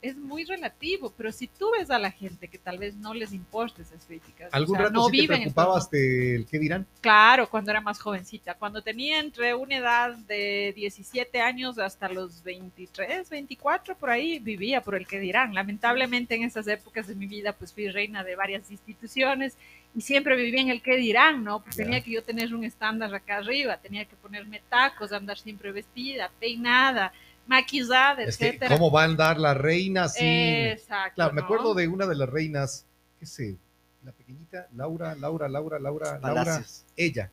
es 0.01 0.17
muy 0.17 0.45
relativo, 0.45 1.13
pero 1.15 1.31
si 1.31 1.45
tú 1.45 1.69
ves 1.77 1.91
a 1.91 1.99
la 1.99 2.09
gente 2.09 2.47
que 2.47 2.57
tal 2.57 2.79
vez 2.79 2.95
no 2.95 3.13
les 3.13 3.31
importa 3.31 3.83
esas 3.83 4.05
críticas, 4.05 4.51
o 4.51 4.55
¿Algún 4.55 4.77
sea, 4.77 4.85
rato 4.85 4.93
no 4.95 5.09
sí 5.09 5.27
te 5.27 5.27
preocupabas 5.27 5.91
del 5.91 6.47
qué 6.47 6.57
dirán? 6.57 6.87
Claro, 7.01 7.47
cuando 7.47 7.69
era 7.69 7.81
más 7.81 7.99
jovencita, 7.99 8.55
cuando 8.55 8.81
tenía 8.81 9.19
entre 9.19 9.53
una 9.53 9.77
edad 9.77 10.15
de 10.15 10.73
17 10.75 11.41
años 11.41 11.77
hasta 11.77 12.09
los 12.09 12.41
23, 12.41 13.29
24, 13.29 13.95
por 13.97 14.09
ahí 14.09 14.39
vivía 14.39 14.81
por 14.81 14.95
el 14.95 15.05
que 15.05 15.19
dirán. 15.19 15.53
Lamentablemente 15.53 16.33
en 16.33 16.43
esas 16.43 16.67
épocas 16.67 17.07
de 17.07 17.13
mi 17.13 17.27
vida 17.27 17.53
pues 17.53 17.71
fui 17.71 17.89
reina 17.89 18.23
de 18.23 18.35
varias 18.35 18.71
instituciones 18.71 19.57
y 19.95 20.02
siempre 20.02 20.36
vivía 20.36 20.62
en 20.62 20.69
el 20.69 20.82
que 20.82 20.95
dirán, 20.97 21.43
¿no? 21.43 21.62
Porque 21.62 21.78
Ya. 21.78 21.84
tenía 21.86 22.02
que 22.02 22.12
yo 22.12 22.23
tener 22.23 22.54
un 22.54 22.63
estándar 22.63 23.13
acá 23.13 23.38
arriba, 23.38 23.78
tenía 23.78 24.06
que 24.06 24.15
ponerme 24.15 24.62
tacos, 24.69 25.12
andar 25.12 25.38
siempre 25.38 25.71
vestida, 25.71 26.32
peinada, 26.39 27.12
maquillada, 27.47 28.23
Es 28.23 28.38
que, 28.38 28.47
etcétera. 28.49 28.75
¿cómo 28.78 28.91
va 28.91 29.02
a 29.02 29.06
andar 29.06 29.39
la 29.39 29.54
reina 29.54 30.08
sin...? 30.08 30.25
Exacto. 30.28 31.15
Claro, 31.15 31.34
me 31.34 31.41
¿no? 31.41 31.45
acuerdo 31.45 31.73
de 31.73 31.88
una 31.88 32.06
de 32.06 32.15
las 32.15 32.30
reinas, 32.30 32.86
qué 33.19 33.25
sé, 33.25 33.58
la 34.06 34.12
pequeñita, 34.12 34.67
Laura, 34.75 35.15
Laura, 35.15 35.49
Laura, 35.49 35.80
Laura, 35.80 36.19
Laura, 36.21 36.63
ella, 36.95 37.32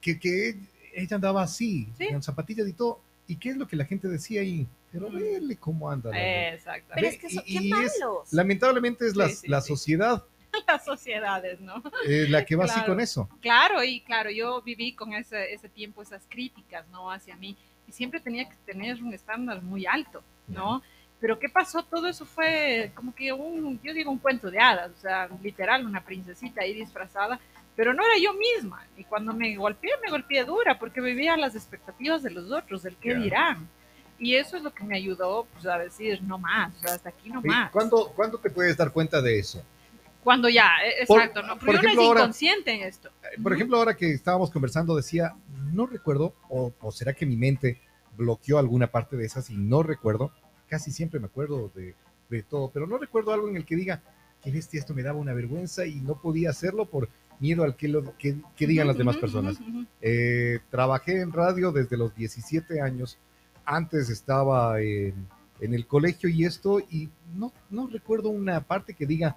que, 0.00 0.18
que 0.18 0.56
ella 0.94 1.16
andaba 1.16 1.42
así, 1.42 1.88
Sí. 1.98 2.08
con 2.12 2.22
zapatillas 2.22 2.66
y 2.68 2.72
todo. 2.72 3.00
¿Y 3.28 3.36
qué 3.36 3.50
es 3.50 3.56
lo 3.56 3.66
que 3.66 3.74
la 3.74 3.84
gente 3.84 4.06
decía 4.08 4.40
ahí? 4.40 4.66
Pero 4.92 5.10
vele 5.10 5.56
cómo 5.56 5.90
anda. 5.90 6.10
Exacto. 6.14 6.92
Pero 6.94 7.08
es 7.08 7.18
que 7.18 7.28
son, 7.28 7.42
y- 7.44 7.58
qué 7.58 7.64
y 7.64 7.72
es- 7.72 8.00
malos. 8.00 8.32
Lamentablemente 8.32 9.06
es 9.06 9.16
la, 9.16 9.28
Sí, 9.28 9.34
sí, 9.34 9.48
la 9.48 9.60
sí. 9.60 9.72
Las 10.66 10.84
sociedades, 10.84 11.60
¿no? 11.60 11.82
eh, 12.06 12.26
la 12.28 12.44
que 12.44 12.56
va 12.56 12.64
así 12.64 12.74
Claro. 12.74 12.92
con 12.92 13.00
eso. 13.00 13.28
Claro, 13.40 13.82
y 13.84 14.00
claro, 14.00 14.30
yo 14.30 14.62
viví 14.62 14.92
con 14.94 15.12
ese, 15.12 15.52
ese 15.52 15.68
tiempo 15.68 16.02
esas 16.02 16.24
críticas, 16.28 16.86
¿no? 16.88 17.10
Hacia 17.10 17.36
mí. 17.36 17.56
Y 17.88 17.92
siempre 17.92 18.20
tenía 18.20 18.48
que 18.48 18.56
tener 18.66 19.02
un 19.02 19.12
estándar 19.14 19.62
muy 19.62 19.86
alto, 19.86 20.22
¿no? 20.48 20.82
Pero 21.20 21.38
¿qué 21.38 21.48
pasó? 21.48 21.82
Todo 21.84 22.08
eso 22.08 22.26
fue 22.26 22.90
como 22.94 23.14
que 23.14 23.32
un, 23.32 23.80
yo 23.82 23.94
digo, 23.94 24.10
un 24.10 24.18
cuento 24.18 24.50
de 24.50 24.58
hadas, 24.58 24.90
o 24.90 25.00
sea, 25.00 25.28
literal, 25.42 25.86
una 25.86 26.04
princesita 26.04 26.60
ahí 26.62 26.74
disfrazada, 26.74 27.40
pero 27.74 27.94
no 27.94 28.02
era 28.04 28.14
yo 28.22 28.32
misma. 28.34 28.84
Y 28.96 29.04
cuando 29.04 29.32
me 29.32 29.56
golpeé, 29.56 29.92
me 30.04 30.10
golpeé 30.10 30.44
dura, 30.44 30.78
porque 30.78 31.00
vivía 31.00 31.36
las 31.36 31.54
expectativas 31.54 32.22
de 32.22 32.30
los 32.30 32.50
otros, 32.50 32.82
del 32.82 32.96
qué 32.96 33.10
Ya. 33.10 33.18
dirán. 33.18 33.68
Y 34.18 34.34
eso 34.36 34.56
es 34.56 34.62
lo 34.62 34.72
que 34.74 34.82
me 34.84 34.96
ayudó, 34.96 35.46
pues, 35.52 35.66
a 35.66 35.78
decir, 35.78 36.22
no 36.22 36.38
más, 36.38 36.74
o 36.76 36.80
sea, 36.80 36.94
hasta 36.94 37.10
aquí 37.10 37.28
no 37.30 37.40
más. 37.42 37.70
¿Cuándo, 37.70 38.12
¿Cuándo 38.16 38.38
te 38.38 38.48
puedes 38.50 38.76
dar 38.76 38.90
cuenta 38.90 39.20
de 39.22 39.38
eso? 39.38 39.62
Cuando 40.26 40.48
ya, 40.48 40.70
Por- 41.06 41.20
exacto, 41.20 41.42
¿no? 41.44 41.56
por 41.56 41.66
Porque 41.66 41.86
uno 41.86 41.90
es 41.92 41.98
ahora- 41.98 42.20
inconsciente 42.22 42.72
en 42.74 42.82
esto. 42.82 43.10
Eh, 43.22 43.40
Por 43.40 43.52
ejemplo, 43.52 43.76
ahora 43.76 43.94
que 43.96 44.10
estábamos 44.10 44.50
conversando, 44.50 44.96
decía, 44.96 45.36
no 45.72 45.86
recuerdo, 45.86 46.34
o, 46.48 46.72
o 46.80 46.90
será 46.90 47.12
que 47.12 47.24
mi 47.24 47.36
mente 47.36 47.80
bloqueó 48.16 48.58
alguna 48.58 48.88
parte 48.88 49.16
de 49.16 49.24
esas 49.24 49.50
y 49.50 49.56
no 49.56 49.84
recuerdo, 49.84 50.32
casi 50.68 50.90
siempre 50.90 51.20
me 51.20 51.26
acuerdo 51.26 51.70
de, 51.76 51.94
de 52.28 52.42
todo, 52.42 52.72
pero 52.74 52.88
no 52.88 52.98
recuerdo 52.98 53.32
algo 53.32 53.48
en 53.48 53.54
el 53.54 53.64
que 53.64 53.76
diga, 53.76 54.02
que 54.42 54.50
bestia, 54.50 54.80
esto 54.80 54.94
me 54.94 55.04
daba 55.04 55.16
una 55.20 55.32
vergüenza 55.32 55.86
y 55.86 56.00
no 56.00 56.20
podía 56.20 56.50
hacerlo 56.50 56.86
por 56.86 57.08
miedo 57.38 57.62
al 57.62 57.76
que, 57.76 57.86
lo, 57.86 58.16
que, 58.18 58.34
que 58.56 58.66
digan 58.66 58.88
las 58.88 58.98
demás 58.98 59.18
personas. 59.18 59.58
Eh, 60.02 60.58
trabajé 60.72 61.20
en 61.20 61.30
radio 61.32 61.70
desde 61.70 61.96
los 61.96 62.16
17 62.16 62.80
años, 62.80 63.16
antes 63.64 64.10
estaba 64.10 64.80
en, 64.80 65.28
en 65.60 65.72
el 65.72 65.86
colegio 65.86 66.28
y 66.28 66.44
esto, 66.44 66.80
y 66.80 67.10
no, 67.36 67.52
no 67.70 67.86
recuerdo 67.86 68.30
una 68.30 68.60
parte 68.62 68.92
que 68.92 69.06
diga, 69.06 69.36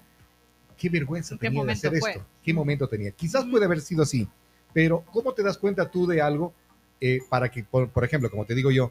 qué 0.80 0.88
vergüenza 0.88 1.34
¿En 1.34 1.38
qué 1.38 1.46
tenía 1.46 1.64
de 1.64 1.72
hacer 1.72 1.98
fue? 1.98 2.10
esto, 2.10 2.26
qué 2.42 2.54
momento 2.54 2.88
tenía. 2.88 3.10
Quizás 3.10 3.42
Ujú. 3.42 3.52
puede 3.52 3.66
haber 3.66 3.80
sido 3.82 4.02
así, 4.02 4.26
pero 4.72 5.04
¿cómo 5.12 5.34
te 5.34 5.42
das 5.42 5.58
cuenta 5.58 5.90
tú 5.90 6.06
de 6.06 6.22
algo 6.22 6.54
eh, 7.00 7.20
para 7.28 7.50
que, 7.50 7.62
por, 7.62 7.90
por 7.90 8.02
ejemplo, 8.02 8.30
como 8.30 8.46
te 8.46 8.54
digo 8.54 8.70
yo, 8.70 8.90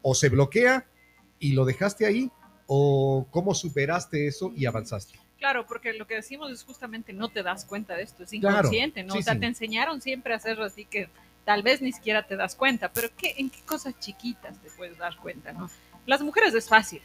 o 0.00 0.14
se 0.14 0.30
bloquea 0.30 0.86
y 1.38 1.52
lo 1.52 1.66
dejaste 1.66 2.06
ahí, 2.06 2.30
o 2.66 3.26
cómo 3.30 3.54
superaste 3.54 4.26
eso 4.26 4.52
y 4.56 4.64
avanzaste? 4.64 5.18
Claro, 5.38 5.66
porque 5.66 5.92
lo 5.92 6.06
que 6.06 6.14
decimos 6.14 6.50
es 6.50 6.64
justamente 6.64 7.12
no 7.12 7.28
te 7.28 7.42
das 7.42 7.66
cuenta 7.66 7.94
de 7.94 8.02
esto, 8.04 8.22
es 8.24 8.30
Claro, 8.30 8.56
inconsciente, 8.56 9.04
¿no? 9.04 9.12
sí, 9.12 9.18
o 9.20 9.22
sea, 9.22 9.34
sí. 9.34 9.40
te 9.40 9.46
enseñaron 9.46 10.00
siempre 10.00 10.32
a 10.32 10.36
hacerlo 10.36 10.64
así 10.64 10.86
que 10.86 11.10
tal 11.44 11.62
vez 11.62 11.82
ni 11.82 11.92
siquiera 11.92 12.26
te 12.26 12.36
das 12.36 12.56
cuenta, 12.56 12.90
pero 12.90 13.08
¿qué, 13.16 13.34
¿en 13.36 13.50
qué 13.50 13.60
cosas 13.66 13.98
chiquitas 14.00 14.58
te 14.60 14.70
puedes 14.70 14.96
dar 14.96 15.16
cuenta, 15.18 15.52
no? 15.52 15.70
Las 16.06 16.22
mujeres 16.22 16.54
es 16.54 16.68
fácil. 16.68 17.02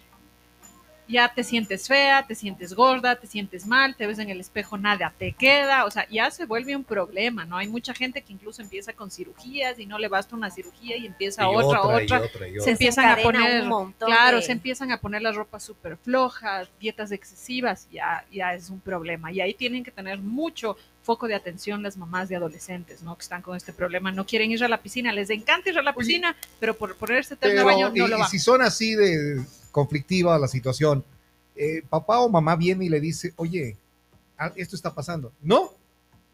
Ya 1.13 1.31
te 1.33 1.43
sientes 1.43 1.87
fea, 1.87 2.25
te 2.27 2.35
sientes 2.35 2.73
gorda, 2.73 3.15
te 3.15 3.27
sientes 3.27 3.65
mal, 3.65 3.95
te 3.95 4.07
ves 4.07 4.19
en 4.19 4.29
el 4.29 4.39
espejo, 4.41 4.77
nada 4.77 5.13
te 5.17 5.31
queda, 5.31 5.85
o 5.85 5.91
sea, 5.91 6.07
ya 6.09 6.29
se 6.31 6.45
vuelve 6.45 6.75
un 6.75 6.83
problema, 6.83 7.45
¿no? 7.45 7.55
Hay 7.57 7.67
mucha 7.67 7.93
gente 7.93 8.21
que 8.23 8.33
incluso 8.33 8.61
empieza 8.61 8.91
con 8.93 9.11
cirugías 9.11 9.77
y 9.79 9.85
no 9.85 9.97
le 9.99 10.07
basta 10.07 10.35
una 10.35 10.49
cirugía 10.49 10.97
y 10.97 11.05
empieza 11.05 11.43
Y 11.43 11.55
otra, 11.55 11.81
otra, 11.83 12.01
y 12.01 12.05
otra. 12.05 12.19
otra, 12.21 12.47
y 12.47 12.53
Se 12.55 12.59
otra. 12.59 12.71
empiezan 12.71 13.05
a 13.05 13.15
poner, 13.17 13.61
un 13.63 13.69
montón 13.69 14.07
claro, 14.09 14.37
de- 14.37 14.43
se 14.43 14.51
empiezan 14.51 14.91
a 14.91 14.99
poner 14.99 15.21
las 15.21 15.35
ropas 15.35 15.63
súper 15.63 15.95
flojas, 15.97 16.67
dietas 16.79 17.11
excesivas, 17.11 17.87
ya, 17.91 18.25
ya 18.31 18.53
es 18.55 18.69
un 18.69 18.79
problema. 18.79 19.31
Y 19.31 19.39
ahí 19.39 19.53
tienen 19.53 19.83
que 19.83 19.91
tener 19.91 20.17
mucho 20.19 20.75
foco 21.03 21.27
de 21.27 21.35
atención 21.35 21.83
las 21.83 21.95
mamás 21.97 22.29
de 22.29 22.37
adolescentes, 22.37 23.03
¿no? 23.03 23.15
Que 23.17 23.21
están 23.23 23.41
con 23.41 23.55
este 23.55 23.73
problema, 23.73 24.11
no 24.11 24.25
quieren 24.25 24.51
ir 24.51 24.63
a 24.63 24.67
la 24.67 24.81
piscina, 24.81 25.11
les 25.11 25.29
encanta 25.29 25.69
ir 25.69 25.77
a 25.77 25.81
la 25.83 25.91
Oye, 25.91 25.99
piscina, 25.99 26.35
pero 26.59 26.75
por 26.75 26.95
ponerse 26.95 27.35
terno 27.35 27.65
baño 27.65 27.91
y, 27.93 27.99
no 27.99 28.07
lo 28.07 28.17
y 28.17 28.19
van. 28.21 28.29
si 28.29 28.39
son 28.39 28.61
así 28.61 28.95
de 28.95 29.43
conflictiva 29.73 30.37
la 30.39 30.47
situación, 30.47 31.03
eh, 31.57 31.83
papá 31.89 32.19
o 32.21 32.29
mamá 32.29 32.55
viene 32.55 32.85
y 32.85 32.89
le 32.89 33.01
dice, 33.01 33.33
oye, 33.35 33.75
ah, 34.37 34.53
esto 34.55 34.77
está 34.77 34.93
pasando. 34.93 35.33
No, 35.41 35.71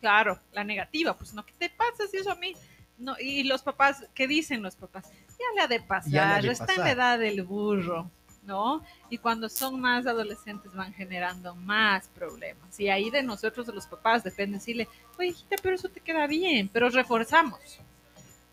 Claro, 0.02 0.40
la 0.54 0.64
negativa, 0.64 1.14
pues 1.18 1.34
no, 1.34 1.46
¿qué 1.46 1.52
te 1.60 1.70
pasa 1.70 2.08
si 2.10 2.16
eso 2.18 2.32
a 2.32 2.36
mí? 2.36 2.54
No, 2.98 3.16
y 3.20 3.44
los 3.44 3.62
papás, 3.64 4.06
¿qué 4.14 4.28
dicen 4.28 4.62
los 4.62 4.76
papás? 4.78 5.06
Ya 5.32 5.46
le 5.56 5.62
ha 5.62 5.68
de 5.68 5.82
pasar, 5.82 6.12
Ya 6.12 6.26
le 6.28 6.34
ha 6.36 6.42
de 6.42 6.52
está 6.54 6.64
en 6.64 6.68
pasar. 6.68 6.86
la 6.86 6.92
edad 6.92 7.20
del 7.20 7.44
burro, 7.44 8.10
¿no? 8.44 8.82
Y 9.10 9.18
cuando 9.18 9.50
son 9.50 9.80
más 9.82 10.08
adolescentes 10.08 10.74
van 10.74 10.94
generando 10.94 11.54
más 11.56 12.08
problemas. 12.10 12.80
Y 12.80 12.88
ahí 12.90 13.10
de 13.10 13.24
nosotros, 13.24 13.68
de 13.68 13.74
los 13.74 13.88
papás, 13.88 14.24
depende 14.24 14.58
decirle, 14.60 14.88
oye, 15.18 15.30
hijita, 15.30 15.58
pero 15.62 15.76
eso 15.76 15.90
te 15.90 16.00
queda 16.00 16.28
bien, 16.28 16.70
pero 16.72 16.88
reforzamos. 16.90 17.60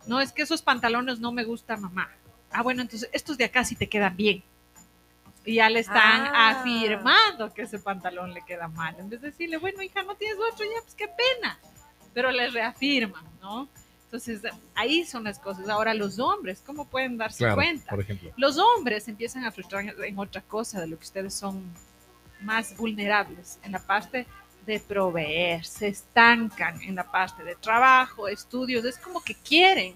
No, 0.09 0.21
es 0.21 0.33
que 0.33 0.43
esos 0.43 0.63
pantalones 0.63 1.21
no 1.21 1.31
me 1.31 1.45
gustan, 1.45 1.81
mamá. 1.81 2.09
Ah, 2.51 2.63
bueno, 2.63 2.83
entonces 2.83 3.09
estos 3.13 3.39
de 3.39 3.45
acá 3.45 3.65
sí 3.65 3.77
te 3.77 3.89
quedan 3.89 4.17
bien. 4.17 4.43
Y 5.47 5.55
ya 5.55 5.71
le 5.71 5.81
están 5.81 6.27
Ah. 6.35 6.51
afirmando 6.61 7.55
que 7.55 7.63
ese 7.63 7.79
pantalón 7.79 8.35
le 8.35 8.45
queda 8.45 8.69
mal. 8.69 8.95
En 8.99 9.09
vez 9.09 9.21
de 9.23 9.31
decirle, 9.31 9.57
bueno, 9.59 9.81
hija, 9.83 10.03
no 10.03 10.15
tienes 10.17 10.37
otro, 10.53 10.65
ya, 10.67 10.83
pues 10.83 10.95
qué 10.95 11.07
pena. 11.09 11.59
Pero 12.13 12.31
le 12.31 12.51
reafirman, 12.51 13.25
¿no? 13.41 13.69
Entonces, 14.05 14.43
ahí 14.75 15.05
son 15.05 15.25
las 15.25 15.39
cosas. 15.39 15.69
Ahora, 15.69 15.95
los 15.95 16.19
hombres, 16.19 16.63
¿cómo 16.67 16.87
pueden 16.87 17.17
darse 17.17 17.39
claro, 17.39 17.55
cuenta? 17.57 17.91
por 17.91 18.01
ejemplo. 18.01 18.33
Los 18.37 18.59
hombres 18.59 19.09
empiezan 19.09 19.45
a 19.45 19.53
frustrar 19.53 19.85
en 20.05 20.19
otra 20.19 20.41
cosa 20.43 20.81
de 20.81 20.87
lo 20.89 20.97
que 20.99 21.05
ustedes 21.05 21.35
son 21.35 21.63
más 22.41 22.77
vulnerables, 22.77 23.59
en 23.63 23.73
la 23.73 23.79
parte 23.79 24.27
de 24.67 24.81
proveer, 24.81 25.65
se 25.65 25.89
estancan 25.89 26.81
en 26.83 26.97
la 26.97 27.05
parte 27.11 27.45
de 27.45 27.55
trabajo, 27.55 28.27
estudios, 28.29 28.85
es 28.85 28.99
como 28.99 29.23
que 29.23 29.35
quieren, 29.35 29.95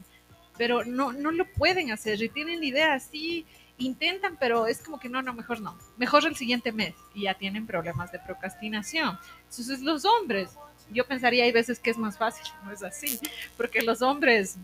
pero 0.56 0.84
no, 0.84 1.12
no 1.12 1.32
lo 1.32 1.44
pueden 1.44 1.90
hacer 1.90 2.22
y 2.22 2.28
tienen 2.28 2.60
la 2.60 2.66
idea 2.66 2.94
así, 2.94 3.44
intentan, 3.84 4.36
pero 4.38 4.66
es 4.66 4.80
como 4.80 4.98
que 5.00 5.08
no, 5.08 5.22
no, 5.22 5.32
mejor 5.32 5.60
no, 5.60 5.76
mejor 5.96 6.24
el 6.26 6.36
siguiente 6.36 6.72
mes 6.72 6.94
y 7.14 7.22
ya 7.22 7.34
tienen 7.34 7.66
problemas 7.66 8.12
de 8.12 8.18
procrastinación. 8.18 9.18
Entonces 9.48 9.80
los 9.80 10.04
hombres, 10.04 10.50
yo 10.90 11.06
pensaría 11.06 11.44
hay 11.44 11.52
veces 11.52 11.78
que 11.78 11.90
es 11.90 11.98
más 11.98 12.16
fácil, 12.18 12.46
no 12.64 12.72
es 12.72 12.82
así, 12.82 13.18
porque 13.56 13.82
los 13.82 14.02
hombres 14.02 14.56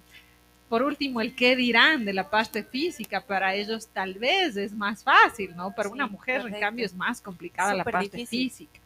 por 0.68 0.82
último, 0.82 1.20
el 1.20 1.34
qué 1.36 1.54
dirán 1.54 2.04
de 2.04 2.12
la 2.12 2.28
parte 2.28 2.64
física, 2.64 3.20
para 3.20 3.54
ellos 3.54 3.86
tal 3.92 4.14
vez 4.14 4.56
es 4.56 4.72
más 4.72 5.04
fácil, 5.04 5.54
¿no? 5.54 5.72
Para 5.72 5.88
Sí, 5.88 5.92
una 5.92 6.06
mujer, 6.08 6.44
en 6.44 6.58
cambio, 6.58 6.84
es 6.84 6.94
más 6.94 7.20
complicada 7.20 7.72
la 7.72 7.84
parte 7.84 8.16
difícil. 8.16 8.50
física, 8.50 8.80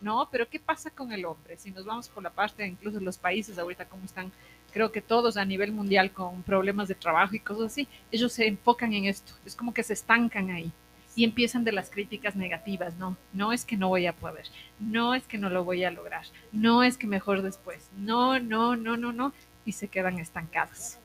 ¿no? 0.00 0.28
Pero 0.30 0.48
¿qué 0.48 0.58
pasa 0.58 0.90
con 0.90 1.12
el 1.12 1.26
hombre? 1.26 1.58
Si 1.58 1.70
nos 1.70 1.84
vamos 1.84 2.08
por 2.08 2.22
la 2.22 2.30
parte, 2.30 2.66
incluso 2.66 2.98
los 3.00 3.18
países 3.18 3.58
ahorita 3.58 3.84
como 3.84 4.06
están, 4.06 4.32
creo 4.72 4.92
que 4.92 5.00
todos 5.00 5.36
a 5.36 5.44
nivel 5.44 5.72
mundial 5.72 6.10
con 6.10 6.42
problemas 6.42 6.88
de 6.88 6.94
trabajo 6.94 7.34
y 7.34 7.40
cosas 7.40 7.66
así, 7.66 7.88
ellos 8.10 8.32
se 8.32 8.46
enfocan 8.46 8.92
en 8.92 9.06
esto, 9.06 9.32
es 9.44 9.54
como 9.54 9.74
que 9.74 9.82
se 9.82 9.92
estancan 9.92 10.50
ahí. 10.50 10.70
Y 11.16 11.24
empiezan 11.24 11.64
de 11.64 11.72
las 11.72 11.90
críticas 11.90 12.36
negativas, 12.36 12.94
no, 12.96 13.16
no 13.32 13.52
es 13.52 13.64
que 13.64 13.76
no 13.76 13.88
voy 13.88 14.06
a 14.06 14.12
poder, 14.12 14.46
no 14.78 15.14
es 15.14 15.24
que 15.24 15.36
no 15.36 15.50
lo 15.50 15.64
voy 15.64 15.82
a 15.82 15.90
lograr, 15.90 16.24
no 16.52 16.84
es 16.84 16.96
que 16.96 17.08
mejor 17.08 17.42
después, 17.42 17.88
no, 17.96 18.38
no, 18.38 18.76
no, 18.76 18.96
no, 18.96 19.12
no, 19.12 19.32
y 19.64 19.72
se 19.72 19.88
quedan 19.88 20.20
estancados. 20.20 20.98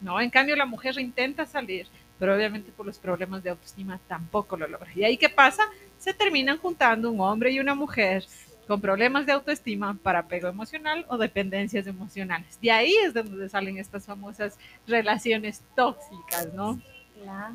¿no? 0.00 0.20
En 0.20 0.30
cambio, 0.30 0.56
la 0.56 0.64
mujer 0.64 0.98
intenta 0.98 1.44
salir, 1.44 1.86
pero 2.18 2.34
obviamente 2.34 2.72
por 2.72 2.86
los 2.86 2.98
problemas 2.98 3.42
de 3.42 3.50
autoestima 3.50 4.00
tampoco 4.08 4.56
lo 4.56 4.66
logra. 4.66 4.90
¿Y 4.94 5.04
ahí 5.04 5.16
qué 5.16 5.28
pasa? 5.28 5.64
Se 5.98 6.14
terminan 6.14 6.58
juntando 6.58 7.10
un 7.10 7.20
hombre 7.20 7.50
y 7.50 7.60
una 7.60 7.74
mujer 7.74 8.24
con 8.66 8.80
problemas 8.80 9.26
de 9.26 9.32
autoestima 9.32 9.96
para 10.02 10.20
apego 10.20 10.48
emocional 10.48 11.04
o 11.08 11.18
dependencias 11.18 11.86
emocionales. 11.86 12.58
De 12.60 12.70
ahí 12.70 12.94
es 13.04 13.14
de 13.14 13.22
donde 13.22 13.48
salen 13.48 13.78
estas 13.78 14.06
famosas 14.06 14.58
relaciones 14.86 15.62
tóxicas, 15.76 16.52
¿no? 16.54 16.80
Claro. 17.22 17.54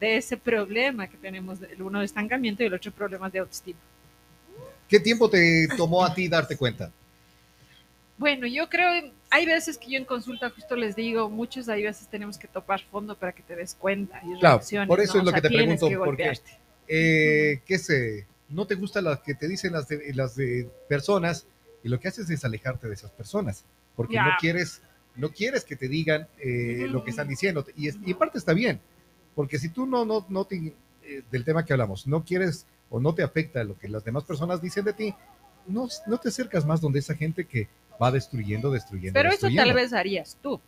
De 0.00 0.16
ese 0.16 0.36
problema 0.36 1.06
que 1.08 1.16
tenemos, 1.16 1.58
el 1.62 1.82
uno 1.82 2.00
de 2.00 2.04
estancamiento 2.04 2.62
y 2.62 2.66
el 2.66 2.74
otro 2.74 2.92
problemas 2.92 3.32
de 3.32 3.40
autoestima. 3.40 3.78
¿Qué 4.88 5.00
tiempo 5.00 5.28
te 5.30 5.66
tomó 5.76 6.04
a 6.04 6.14
ti 6.14 6.28
darte 6.28 6.56
cuenta? 6.56 6.90
Bueno, 8.16 8.46
yo 8.46 8.68
creo, 8.68 9.12
hay 9.30 9.46
veces 9.46 9.76
que 9.76 9.90
yo 9.90 9.98
en 9.98 10.04
consulta 10.04 10.50
justo 10.50 10.76
les 10.76 10.94
digo, 10.94 11.28
muchos 11.28 11.68
hay 11.68 11.82
veces 11.82 12.06
tenemos 12.06 12.38
que 12.38 12.46
topar 12.46 12.80
fondo 12.80 13.16
para 13.16 13.32
que 13.32 13.42
te 13.42 13.56
des 13.56 13.74
cuenta 13.74 14.20
y 14.22 14.38
Claro, 14.38 14.58
reacciones, 14.58 14.88
por 14.88 15.00
eso 15.00 15.14
¿no? 15.14 15.20
es 15.20 15.24
lo 15.24 15.30
O 15.30 15.32
sea, 15.32 15.40
que 15.40 15.48
te 15.48 15.54
pregunto, 15.54 15.88
que 15.88 15.96
porque 15.98 16.32
eh, 16.86 17.60
¿qué 17.66 17.78
sé? 17.78 18.26
¿No 18.48 18.66
te 18.66 18.74
gustan 18.74 19.04
las 19.04 19.20
que 19.20 19.34
te 19.34 19.48
dicen 19.48 19.72
las 19.72 19.88
de, 19.88 20.12
las 20.14 20.36
de 20.36 20.68
personas? 20.88 21.46
Y 21.82 21.88
lo 21.88 21.98
que 22.00 22.08
haces 22.08 22.28
es 22.30 22.44
alejarte 22.44 22.88
de 22.88 22.94
esas 22.94 23.10
personas, 23.10 23.64
porque 23.96 24.16
no 24.16 24.30
quieres 24.40 24.82
no 25.16 25.30
quieres 25.30 25.64
que 25.64 25.76
te 25.76 25.86
digan 25.86 26.26
eh, 26.38 26.86
lo 26.90 27.04
que 27.04 27.10
están 27.10 27.28
diciendo. 27.28 27.64
Y, 27.76 27.86
es- 27.88 27.98
y 28.04 28.10
en 28.10 28.18
parte 28.18 28.36
está 28.38 28.52
bien, 28.52 28.80
porque 29.36 29.58
si 29.58 29.68
tú 29.68 29.86
no, 29.86 30.04
no, 30.04 30.26
no 30.28 30.44
te, 30.44 30.74
eh, 31.04 31.22
del 31.30 31.44
tema 31.44 31.64
que 31.64 31.72
hablamos, 31.72 32.06
no 32.08 32.24
quieres 32.24 32.66
o 32.90 32.98
no 32.98 33.14
te 33.14 33.22
afecta 33.22 33.62
lo 33.62 33.78
que 33.78 33.88
las 33.88 34.04
demás 34.04 34.24
personas 34.24 34.60
dicen 34.60 34.84
de 34.84 34.92
ti, 34.92 35.14
no, 35.68 35.88
no 36.08 36.18
te 36.18 36.28
acercas 36.30 36.66
más 36.66 36.80
donde 36.80 36.98
esa 36.98 37.14
gente 37.14 37.44
que 37.44 37.68
va 38.02 38.10
destruyendo, 38.10 38.70
destruyendo. 38.72 39.12
Pero 39.14 39.30
eso 39.30 39.46
tal 39.54 39.72
vez 39.72 39.92
harías 39.92 40.36
tú. 40.42 40.60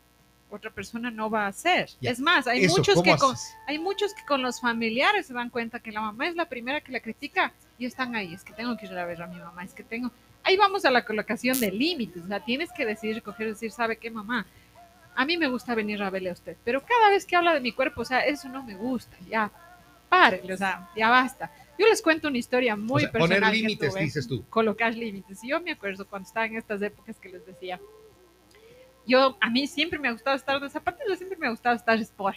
Otra 0.49 0.71
persona 0.71 1.11
no 1.11 1.29
va 1.29 1.47
a 1.47 1.49
hacer. 1.49 1.91
Es 2.01 2.21
más, 2.21 2.47
hay 2.47 2.65
Eso, 2.65 2.77
muchos 2.77 2.95
¿cómo 2.95 3.03
que 3.15 3.19
con, 3.19 3.35
hay 3.67 3.79
muchos 3.81 4.15
que 4.15 4.25
con 4.29 4.43
los 4.43 4.61
familiares 4.61 5.27
se 5.27 5.35
dan 5.35 5.51
cuenta 5.51 5.81
que 5.81 5.91
la 5.91 6.01
mamá 6.01 6.29
es 6.29 6.37
la 6.37 6.49
primera 6.49 6.81
que 6.81 6.93
la 6.93 7.01
critica 7.01 7.53
y 7.79 7.87
están 7.87 8.15
ahí. 8.17 8.35
Es 8.35 8.45
que 8.45 8.53
tengo 8.53 8.77
que 8.77 8.87
ir 8.87 8.97
a 8.99 9.05
ver 9.05 9.23
a 9.23 9.27
mi 9.27 9.37
mamá, 9.37 9.65
es 9.65 9.75
que 9.75 9.83
tengo. 9.83 10.11
Ahí 10.43 10.57
vamos 10.57 10.85
a 10.85 10.91
la 10.91 11.05
colocación 11.05 11.59
de 11.61 11.71
límites. 11.73 12.23
O 12.25 12.27
sea, 12.29 12.41
tienes 12.41 12.71
que 12.73 12.85
decidir, 12.87 13.23
coger, 13.23 13.49
decir, 13.49 13.73
¿sabe 13.73 13.97
qué, 13.97 14.11
mamá? 14.11 14.47
A 15.15 15.25
mí 15.25 15.37
me 15.37 15.49
gusta 15.49 15.75
venir 15.75 16.03
a 16.03 16.11
verle 16.11 16.31
a 16.31 16.35
usted, 16.35 16.57
pero 16.65 16.83
cada 16.85 17.11
vez 17.11 17.25
que 17.25 17.37
habla 17.37 17.55
de 17.55 17.61
mi 17.61 17.73
cuerpo, 17.73 18.03
o 18.03 18.05
sea, 18.05 18.21
eso 18.21 18.49
no 18.49 18.63
me 18.63 18.75
gusta. 18.77 19.17
Ya, 19.29 19.51
párele, 20.09 20.53
o 20.53 20.57
sea, 20.57 20.89
ya 20.95 21.09
basta. 21.09 21.51
Yo 21.79 21.87
les 21.87 22.01
cuento 22.03 22.29
una 22.29 22.39
historia 22.39 22.77
muy 22.77 22.97
O 22.97 23.01
sea, 23.01 23.13
personal. 23.13 23.41
poner 23.41 23.55
límites, 23.55 23.91
tuve 23.91 24.03
dices 24.03 24.27
tú. 24.29 24.45
colocar 24.49 24.95
límites. 24.95 25.43
Y 25.43 25.49
yo 25.49 25.61
me 25.61 25.73
acuerdo 25.73 26.07
cuando 26.07 26.27
estaba 26.27 26.47
en 26.47 26.57
estas 26.57 26.81
épocas 26.83 27.17
que 27.19 27.29
les 27.31 27.45
decía, 27.47 27.81
yo, 29.07 29.37
a 29.41 29.51
mí 29.51 29.67
siempre 29.67 29.99
me 29.99 30.09
ha 30.09 30.13
gustado 30.13 30.37
estar 30.37 30.61
de 30.61 30.69
zapatillas, 30.69 31.19
siempre 31.19 31.39
me 31.39 31.47
ha 31.47 31.51
gustado 31.51 31.77
estar 31.77 31.99
sport. 31.99 32.37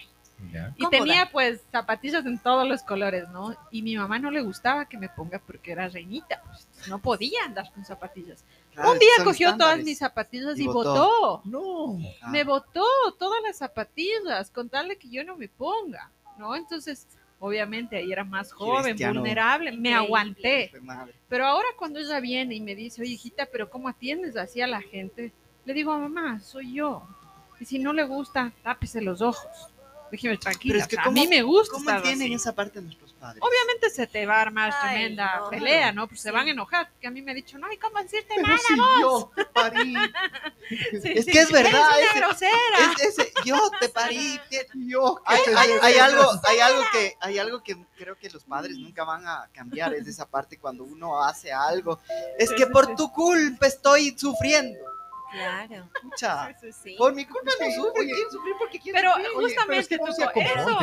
Ya. 0.54 0.73
Y 0.78 0.84
Cómoda. 0.84 0.89
tenía 0.97 1.30
pues 1.32 1.62
zapatillas 1.71 2.25
en 2.25 2.39
todos 2.39 2.67
los 2.67 2.82
colores, 2.84 3.28
¿no? 3.30 3.56
Y 3.71 3.82
mi 3.82 3.97
mamá 3.97 4.19
no 4.19 4.32
le 4.32 4.41
gustaba 4.41 4.86
que 4.86 4.97
me 4.97 5.10
ponga 5.10 5.39
porque 5.39 5.71
era 5.73 5.89
reinita, 5.89 6.41
pues 6.45 6.67
no 6.88 6.99
podía 6.99 7.39
andar 7.45 7.71
con 7.73 7.84
zapatillas. 7.86 8.43
Claro, 8.73 8.91
Un 8.93 8.99
día 8.99 9.10
cogió 9.23 9.58
todas 9.58 9.84
mis 9.84 9.97
zapatillas 9.99 10.58
y, 10.58 10.63
Y 10.63 10.67
botó. 10.67 10.93
botó. 10.93 11.41
No. 11.45 11.99
Ah, 12.21 12.30
Me 12.30 12.43
botó 12.45 12.84
todas 13.17 13.41
las 13.43 13.58
zapatillas 13.58 14.49
con 14.52 14.69
tal 14.69 14.88
de 14.88 14.97
que 14.97 15.10
yo 15.10 15.23
no 15.23 15.36
me 15.36 15.49
ponga, 15.49 16.10
¿no? 16.38 16.56
Entonces, 16.56 17.06
obviamente 17.39 17.97
ahí 17.97 18.12
era 18.12 18.23
más 18.23 18.52
joven, 18.54 18.84
Cristiano. 18.84 19.19
vulnerable, 19.19 19.71
me 19.73 19.93
aguanté. 19.93 20.71
Pero 21.28 21.45
ahora 21.47 21.67
cuando 21.78 21.99
ella 21.99 22.19
viene 22.21 22.56
y 22.56 22.62
me 22.62 22.75
dice, 22.75 23.02
oye, 23.02 23.12
hijita, 23.12 23.45
pero 23.52 23.69
¿cómo 23.69 23.89
atiendes 23.89 24.38
así 24.38 24.62
a 24.62 24.67
la 24.67 24.82
gente? 24.82 25.34
Le 25.65 25.73
digo, 25.73 25.97
mamá, 25.97 26.39
soy 26.39 26.73
yo. 26.75 27.04
Y 27.60 27.65
si 27.65 27.78
no 27.78 27.91
le 27.91 28.04
gusta, 28.04 28.54
tápese 28.63 29.02
los 29.02 29.21
ojos. 29.21 29.45
Déjeme 30.11 30.37
tranquila. 30.37 30.73
Pero 30.73 30.83
es 30.83 30.87
que 30.87 30.95
o 30.95 30.97
sea, 30.97 31.03
¿cómo- 31.05 31.19
a 31.19 31.23
mí 31.23 31.27
me 31.27 31.41
gusta 31.43 31.73
¿Cómo 31.73 31.89
entienden 31.89 32.27
así. 32.27 32.33
esa 32.35 32.55
parte 32.55 32.79
de 32.79 32.85
nuestros 32.85 33.13
padres? 33.13 33.41
Obviamente 33.43 33.89
se 33.89 34.07
te 34.07 34.25
va 34.25 34.37
a 34.37 34.41
armar 34.41 34.73
Ay, 34.73 34.89
tremenda 34.89 35.37
no. 35.39 35.49
pelea, 35.49 35.91
¿no? 35.91 36.07
Pues 36.07 36.21
se 36.21 36.29
Sí. 36.29 36.33
van 36.35 36.47
a 36.47 36.51
enojar. 36.51 36.89
Porque 36.89 37.07
a 37.07 37.11
mí 37.11 37.21
me 37.21 37.31
ha 37.31 37.35
dicho, 37.35 37.57
no 37.57 37.67
hay 37.67 37.77
cómo 37.77 38.01
decirte 38.01 38.33
Pero 38.35 38.47
nada. 38.47 38.59
si 38.67 38.75
yo 39.01 39.31
te 39.35 39.45
parí, 39.45 39.93
Sí, 40.69 41.11
Es 41.15 41.25
sí. 41.25 41.31
que 41.31 41.39
es 41.39 41.51
verdad, 41.51 41.81
Eres 41.97 42.09
ese- 42.09 42.17
una 42.17 42.27
grosera. 42.27 42.93
Es 43.01 43.01
ese, 43.19 43.33
yo 43.45 43.71
te 43.79 43.89
parí. 43.89 44.39
yo 44.75 45.15
que 45.15 45.33
Hay, 45.33 45.41
te 45.43 45.55
hay- 45.57 45.71
hay 45.81 45.97
algo, 45.97 46.23
hay 46.43 46.59
algo 46.59 46.83
que, 46.91 47.15
hay 47.19 47.37
algo 47.39 47.63
que 47.63 47.77
creo 47.97 48.15
que 48.17 48.29
los 48.29 48.43
padres 48.43 48.77
nunca 48.77 49.03
van 49.03 49.27
a 49.27 49.49
cambiar, 49.53 49.93
es 49.93 50.07
esa 50.07 50.27
parte 50.27 50.57
cuando 50.59 50.83
uno 50.83 51.21
hace 51.23 51.51
algo. 51.51 51.99
Es 52.37 52.49
Sí, 52.49 52.55
que 52.55 52.65
sí, 52.65 52.71
por 52.71 52.85
sí. 52.87 52.93
tu 52.95 53.11
culpa 53.11 53.67
estoy 53.67 54.15
sufriendo. 54.17 54.77
Claro. 55.31 55.89
Sí. 56.61 56.71
Sí. 56.73 56.95
por 56.97 57.13
mi 57.13 57.25
culpa 57.25 57.51
no 57.59 57.71
sufre, 57.71 58.05
quieren 58.05 58.31
sufrir 58.31 58.55
porque 58.57 58.79
quieren 58.79 59.01
Pero 59.01 59.13
sufrir. 59.13 59.27
Oye, 59.27 59.35
pero 59.35 59.47
es 59.47 59.53
justamente 59.53 59.87
que 59.89 59.97
tú, 59.97 60.05
eso, 60.07 60.79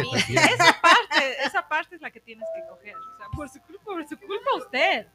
esa 0.54 0.80
parte, 0.80 1.36
esa 1.44 1.68
parte 1.68 1.94
es 1.96 2.00
la 2.00 2.10
que 2.10 2.20
tienes 2.20 2.46
que 2.54 2.66
coger. 2.68 2.96
O 2.96 3.16
sea, 3.18 3.26
por 3.34 3.48
su 3.48 3.60
culpa, 3.62 3.84
por 3.84 4.08
su 4.08 4.16
culpa 4.18 4.50
usted. 4.56 5.06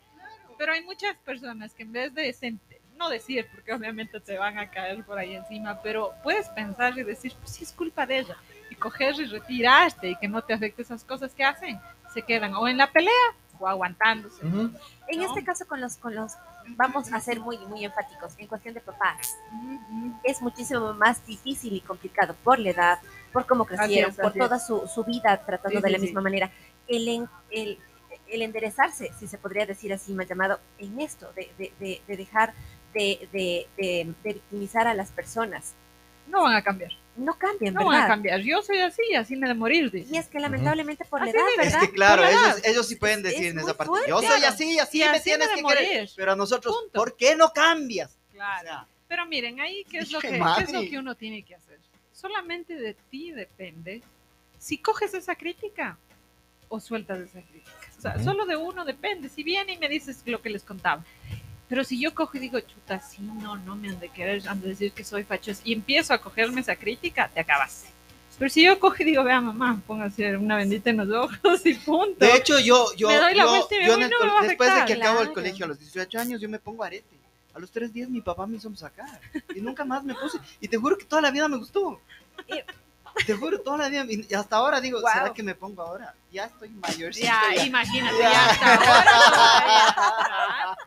Pero 0.58 0.74
hay 0.74 0.84
muchas 0.84 1.16
personas 1.18 1.74
que 1.74 1.84
en 1.84 1.92
vez 1.92 2.14
de 2.14 2.58
no 2.98 3.10
decir, 3.10 3.48
porque 3.52 3.74
obviamente 3.74 4.20
te 4.20 4.38
van 4.38 4.60
a 4.60 4.70
caer 4.70 5.04
por 5.04 5.18
ahí 5.18 5.36
encima, 5.36 5.82
pero 5.82 6.14
puedes 6.24 6.48
pensar 6.50 6.96
y 6.98 7.04
decir, 7.04 7.34
pues 7.40 7.52
sí 7.52 7.64
es 7.64 7.72
culpa 7.74 8.06
de 8.06 8.20
ella. 8.20 8.38
Y 8.70 8.76
coger 8.76 9.16
y 9.20 9.26
retirarte 9.26 10.10
y 10.10 10.16
que 10.18 10.28
no 10.28 10.42
te 10.44 10.54
afecte 10.54 10.82
esas 10.84 11.04
cosas 11.04 11.34
que 11.34 11.44
hacen. 11.44 11.80
se 12.14 12.22
quedan 12.24 12.54
o 12.56 12.68
en 12.68 12.78
la 12.78 12.92
pelea 12.92 13.14
o 13.58 13.68
aguantándose. 13.68 14.46
Ujú. 14.46 14.70
En 15.08 15.20
No. 15.20 15.26
este 15.28 15.44
caso 15.46 15.66
con 15.66 15.80
los, 15.80 15.96
con 15.98 16.14
los, 16.14 16.34
vamos 16.76 17.12
a 17.14 17.20
ser 17.20 17.40
muy, 17.40 17.58
muy 17.68 17.86
enfáticos, 17.86 18.34
en 18.38 18.48
cuestión 18.48 18.74
de 18.74 18.82
papás, 18.82 19.36
es 20.24 20.42
muchísimo 20.42 20.94
más 20.94 21.26
difícil 21.26 21.74
y 21.74 21.82
complicado 21.82 22.36
por 22.44 22.60
la 22.60 22.70
edad, 22.72 23.00
por 23.34 23.46
cómo 23.46 23.66
crecieron, 23.66 24.12
es, 24.12 24.18
por 24.18 24.34
toda 24.34 24.60
su, 24.60 24.88
su 24.88 25.04
vida 25.04 25.42
tratando 25.46 25.80
Sí, 25.80 25.84
de 25.84 25.90
la 25.92 25.98
sí. 25.98 26.06
misma 26.06 26.22
manera. 26.22 26.52
El, 26.88 27.08
en- 27.08 27.30
el, 27.50 27.80
el 28.28 28.42
enderezarse, 28.42 29.12
si 29.20 29.28
se 29.28 29.38
podría 29.38 29.66
decir 29.66 29.92
así, 29.94 30.14
mal 30.14 30.28
llamado, 30.28 30.60
en 30.80 31.00
esto, 31.00 31.32
de, 31.34 31.52
de, 31.58 31.74
de, 31.80 32.02
de 32.08 32.18
dejar 32.18 32.54
de, 32.94 33.28
de, 33.32 33.68
de, 33.78 34.14
de 34.24 34.34
victimizar 34.34 34.88
a 34.88 34.94
las 34.94 35.12
personas, 35.12 35.74
No 36.28 36.44
van 36.44 36.56
a 36.56 36.62
cambiar. 36.62 36.92
No 37.18 37.34
cambian, 37.38 37.74
No 37.74 37.86
van 37.86 38.04
a 38.04 38.08
cambiar. 38.08 38.40
Yo 38.42 38.62
soy 38.62 38.80
así, 38.80 39.14
así 39.16 39.36
me 39.36 39.48
de 39.48 39.54
morir. 39.54 39.92
dice. 39.92 40.14
Y 40.14 40.18
es 40.18 40.28
que 40.28 40.40
lamentablemente 40.40 41.04
por 41.06 41.20
la 41.20 41.28
Así 41.28 41.36
edad, 41.38 41.46
vive. 41.52 41.64
Es 41.68 41.74
¿verdad? 41.74 41.88
que 41.88 41.94
claro, 41.94 42.24
ellos, 42.26 42.62
ellos 42.64 42.88
sí 42.88 42.96
pueden 42.96 43.22
decir 43.22 43.48
es 43.48 43.52
en 43.54 43.60
esa 43.60 43.76
parte, 43.76 43.90
fuerte. 43.90 44.10
yo 44.10 44.22
soy 44.22 44.44
así, 44.44 44.80
así 44.80 45.00
Y 45.00 45.02
me 45.02 45.10
así 45.10 45.24
tienes 45.24 45.48
me 45.50 45.56
que 45.56 45.62
de 45.62 45.68
querer. 45.68 45.88
morir. 45.98 46.10
Pero 46.16 46.32
a 46.32 46.36
nosotros, 46.36 46.76
Punto. 46.76 47.00
¿por 47.00 47.16
qué 47.18 47.36
no 47.36 47.52
cambias? 47.52 48.18
O 48.30 48.32
Claro. 48.34 48.64
sea, 48.68 48.88
Pero 49.08 49.26
miren, 49.26 49.60
ahí 49.60 49.84
qué 49.90 50.00
es 50.00 50.12
lo 50.12 50.20
que, 50.20 50.30
qué 50.30 50.64
es 50.64 50.72
lo 50.74 50.82
que 50.82 50.98
uno 50.98 51.16
tiene 51.16 51.44
que 51.44 51.56
hacer. 51.56 51.80
Solamente 52.14 52.76
de 52.76 52.94
ti 53.10 53.32
depende 53.32 54.02
si 54.58 54.78
coges 54.78 55.14
esa 55.14 55.36
crítica 55.36 55.98
o 56.70 56.80
sueltas 56.80 57.20
esa 57.20 57.42
crítica. 57.42 57.72
O 57.98 58.02
sea, 58.02 58.24
solo 58.24 58.46
de 58.46 58.56
uno 58.56 58.86
depende. 58.86 59.28
Si 59.30 59.44
viene 59.44 59.74
y 59.74 59.78
me 59.78 59.90
dices 59.90 60.22
lo 60.26 60.42
que 60.42 60.50
les 60.50 60.64
contaba. 60.64 61.04
Pero 61.72 61.86
si 61.86 62.02
yo 62.02 62.14
cojo 62.14 62.36
y 62.36 62.42
digo, 62.42 62.60
chuta, 62.60 63.00
sí, 63.00 63.22
no, 63.22 63.56
no 63.56 63.78
me 63.78 63.88
han 63.88 63.98
de 64.02 64.10
querer, 64.10 64.46
han 64.50 64.60
de 64.60 64.68
decir 64.68 64.92
que 64.92 65.06
soy 65.06 65.24
fachoso, 65.24 65.62
y 65.64 65.72
empiezo 65.72 66.14
a 66.14 66.18
cogerme 66.18 66.60
esa 66.60 66.76
crítica, 66.76 67.30
te 67.34 67.40
acabas. 67.40 67.86
Pero 68.38 68.50
si 68.50 68.62
yo 68.66 68.78
cojo 68.78 68.98
y 69.00 69.06
digo, 69.06 69.24
vea 69.24 69.40
mamá, 69.40 69.80
póngase 69.88 70.36
una 70.36 70.58
bendita 70.58 70.90
en 70.90 70.98
los 70.98 71.10
ojos 71.10 71.66
y 71.66 71.74
punto. 71.76 72.26
de 72.26 72.36
hecho, 72.36 72.60
yo, 72.60 72.88
yo, 72.98 73.10
yo, 73.10 73.30
yo 73.32 73.48
voy, 73.48 73.64
no 74.10 74.42
me 74.42 74.48
después 74.50 74.70
de 74.70 74.76
que 74.76 74.82
afectar. 74.82 75.02
acabo 75.02 75.20
el 75.22 75.28
Claro. 75.28 75.34
colegio 75.34 75.66
a 75.66 75.68
los 75.70 75.80
18 75.80 76.20
años, 76.20 76.42
yo 76.42 76.50
me 76.50 76.60
pongo 76.60 76.84
arete. 76.84 77.16
A 77.54 77.60
los 77.60 77.72
tres 77.72 77.94
días 77.94 78.10
mi 78.10 78.20
papá 78.22 78.46
me 78.48 78.58
hizo 78.58 78.74
sacar. 78.76 79.20
Y 79.56 79.62
nunca 79.62 79.86
más 79.86 80.04
me 80.04 80.14
puse. 80.14 80.40
Y 80.60 80.68
te 80.68 80.76
juro 80.78 80.98
que 80.98 81.06
toda 81.06 81.22
la 81.22 81.32
vida 81.32 81.48
me 81.48 81.56
gustó. 81.58 82.02
Te 83.26 83.34
juro, 83.34 83.60
toda 83.62 83.78
la 83.78 83.90
vida. 83.90 84.06
Y 84.08 84.34
hasta 84.34 84.56
ahora 84.56 84.80
digo, 84.82 85.02
Guau. 85.02 85.14
¿será 85.14 85.34
que 85.34 85.44
me 85.44 85.54
pongo 85.56 85.82
ahora? 85.82 86.14
Ya 86.32 86.46
estoy 86.46 86.70
mayorcito. 86.70 87.26
Ya, 87.28 87.42
ya. 87.56 87.66
imagínate, 87.66 88.18
Ya. 88.20 88.32
ya 88.32 88.46
hasta 88.50 88.74
ahora. 88.76 89.12
todavía, 89.36 90.78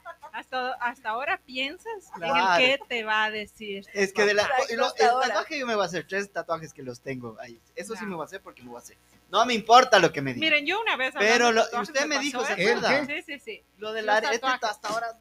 hasta, 0.55 0.73
hasta 0.85 1.09
ahora 1.11 1.41
piensas 1.45 2.11
en 2.17 2.23
el 2.25 2.43
qué 2.59 2.79
te 2.89 3.05
va 3.05 3.25
a 3.25 3.31
decir. 3.31 3.87
Es 3.93 4.13
que 4.13 4.25
de 4.25 4.35
la, 4.35 4.49
y 4.71 4.77
lo- 4.77 4.95
el 4.97 5.07
ahora. 5.07 5.29
tatuaje 5.29 5.59
yo 5.59 5.67
me 5.67 5.75
voy 5.75 5.83
a 5.83 5.87
hacer 5.87 6.07
tres 6.07 6.31
tatuajes 6.31 6.73
que 6.73 6.83
los 6.83 7.01
tengo 7.01 7.37
ahí. 7.41 7.61
Eso 7.75 7.95
sí 7.97 8.05
me 8.05 8.15
voy 8.15 8.23
a 8.23 8.27
hacer 8.27 8.41
porque 8.41 8.63
me 8.63 8.69
voy 8.69 8.79
a 8.79 8.83
hacer. 8.83 8.97
No 9.31 9.45
me 9.47 9.55
importa 9.55 9.99
lo 9.99 10.13
que 10.13 10.21
me 10.23 10.33
digan. 10.35 10.49
Miren, 10.51 10.67
yo 10.67 10.81
una 10.81 10.97
vez. 10.97 11.15
Pero 11.19 11.51
lo- 11.53 11.65
tatuajes, 11.65 11.89
usted 11.89 12.07
me 12.07 12.19
dijo, 12.19 12.45
¿se 12.45 12.53
acuerda? 12.53 13.07
Sí, 13.07 13.23
sí, 13.23 13.39
sí. 13.39 13.63
Lo 13.79 13.93
del 13.93 14.07
tatuajes. 14.07 14.63
hasta 14.63 14.89
ahora. 14.89 15.19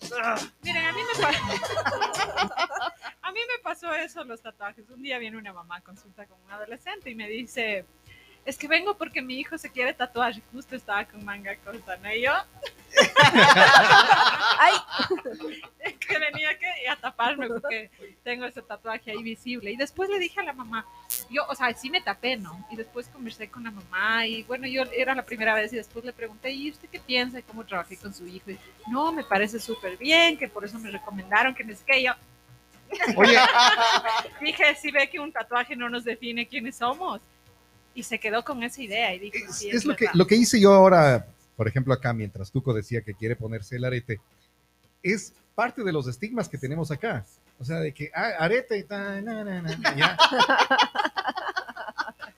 Miren, 0.61 0.85
a 0.85 0.91
mí 0.93 0.99
me 1.15 1.23
pasó. 1.23 1.39
a 3.21 3.31
mí 3.31 3.39
me 3.47 3.63
pasó 3.63 3.93
eso, 3.93 4.23
los 4.23 4.41
tatuajes. 4.41 4.89
Un 4.89 5.01
día 5.01 5.17
viene 5.17 5.37
una 5.37 5.53
mamá 5.53 5.77
a 5.77 5.81
consulta 5.81 6.25
con 6.27 6.39
un 6.43 6.51
adolescente 6.51 7.09
y 7.09 7.15
me 7.15 7.27
dice. 7.27 7.85
Es 8.45 8.57
que 8.57 8.67
vengo 8.67 8.97
porque 8.97 9.21
mi 9.21 9.39
hijo 9.39 9.57
se 9.57 9.71
quiere 9.71 9.93
tatuar 9.93 10.35
y 10.35 10.43
justo 10.51 10.75
estaba 10.75 11.05
con 11.05 11.23
manga 11.23 11.55
corta, 11.63 11.95
¿no? 11.97 12.13
Y 12.13 12.23
yo, 12.23 12.33
Ay, 14.59 14.73
que 15.99 16.19
venía 16.19 16.57
que 16.57 16.87
a 16.87 16.95
taparme 16.95 17.47
porque 17.47 17.89
tengo 18.23 18.45
ese 18.45 18.61
tatuaje 18.61 19.11
ahí 19.11 19.23
visible. 19.23 19.71
Y 19.71 19.77
después 19.77 20.09
le 20.09 20.19
dije 20.19 20.39
a 20.39 20.43
la 20.43 20.53
mamá, 20.53 20.85
yo, 21.29 21.45
o 21.47 21.55
sea, 21.55 21.73
sí 21.73 21.89
me 21.89 22.01
tapé, 22.01 22.37
¿no? 22.37 22.65
Y 22.69 22.75
después 22.75 23.07
conversé 23.07 23.49
con 23.49 23.63
la 23.63 23.71
mamá 23.71 24.27
y 24.27 24.43
bueno, 24.43 24.67
yo 24.67 24.83
era 24.91 25.15
la 25.15 25.25
primera 25.25 25.55
vez 25.55 25.73
y 25.73 25.77
después 25.77 26.05
le 26.05 26.13
pregunté, 26.13 26.51
¿y 26.51 26.71
usted 26.71 26.89
qué 26.89 26.99
piensa 26.99 27.39
y 27.39 27.43
cómo 27.43 27.65
trabajé 27.65 27.97
con 27.97 28.13
su 28.13 28.27
hijo? 28.27 28.51
Y, 28.51 28.59
no, 28.87 29.11
me 29.11 29.23
parece 29.23 29.59
súper 29.59 29.97
bien, 29.97 30.37
que 30.37 30.47
por 30.47 30.65
eso 30.65 30.77
me 30.79 30.91
recomendaron 30.91 31.55
que 31.55 31.63
no 31.63 31.73
sé 31.73 31.83
qué. 31.85 31.99
Y 31.99 32.03
yo 32.05 32.13
Oye, 33.15 33.37
dije, 34.41 34.75
si 34.75 34.91
ve 34.91 35.09
que 35.09 35.19
un 35.19 35.31
tatuaje 35.31 35.75
no 35.75 35.89
nos 35.89 36.03
define 36.03 36.47
quiénes 36.47 36.75
somos. 36.75 37.21
Y 37.95 38.03
se 38.03 38.19
quedó 38.19 38.43
con 38.43 38.63
esa 38.63 38.81
idea 38.81 39.13
y 39.13 39.19
dijo, 39.19 39.37
es, 39.49 39.55
sí, 39.55 39.69
es 39.69 39.85
lo, 39.85 39.95
que, 39.95 40.05
verdad". 40.05 40.17
lo 40.17 40.27
que 40.27 40.35
hice 40.35 40.59
yo 40.59 40.73
ahora, 40.73 41.27
por 41.55 41.67
ejemplo, 41.67 41.93
acá, 41.93 42.13
mientras 42.13 42.51
Tuco 42.51 42.73
decía 42.73 43.01
que 43.01 43.13
quiere 43.13 43.35
ponerse 43.35 43.75
el 43.75 43.85
arete, 43.85 44.19
es 45.03 45.33
parte 45.55 45.83
de 45.83 45.91
los 45.91 46.07
estigmas 46.07 46.49
que 46.49 46.57
tenemos 46.57 46.89
acá. 46.91 47.25
O 47.59 47.65
sea, 47.65 47.79
de 47.79 47.93
que 47.93 48.09
ah, 48.15 48.31
arete, 48.39 48.83
ta, 48.83 49.21
na, 49.21 49.43
na, 49.43 49.61
na, 49.61 49.95
ya. 49.95 50.17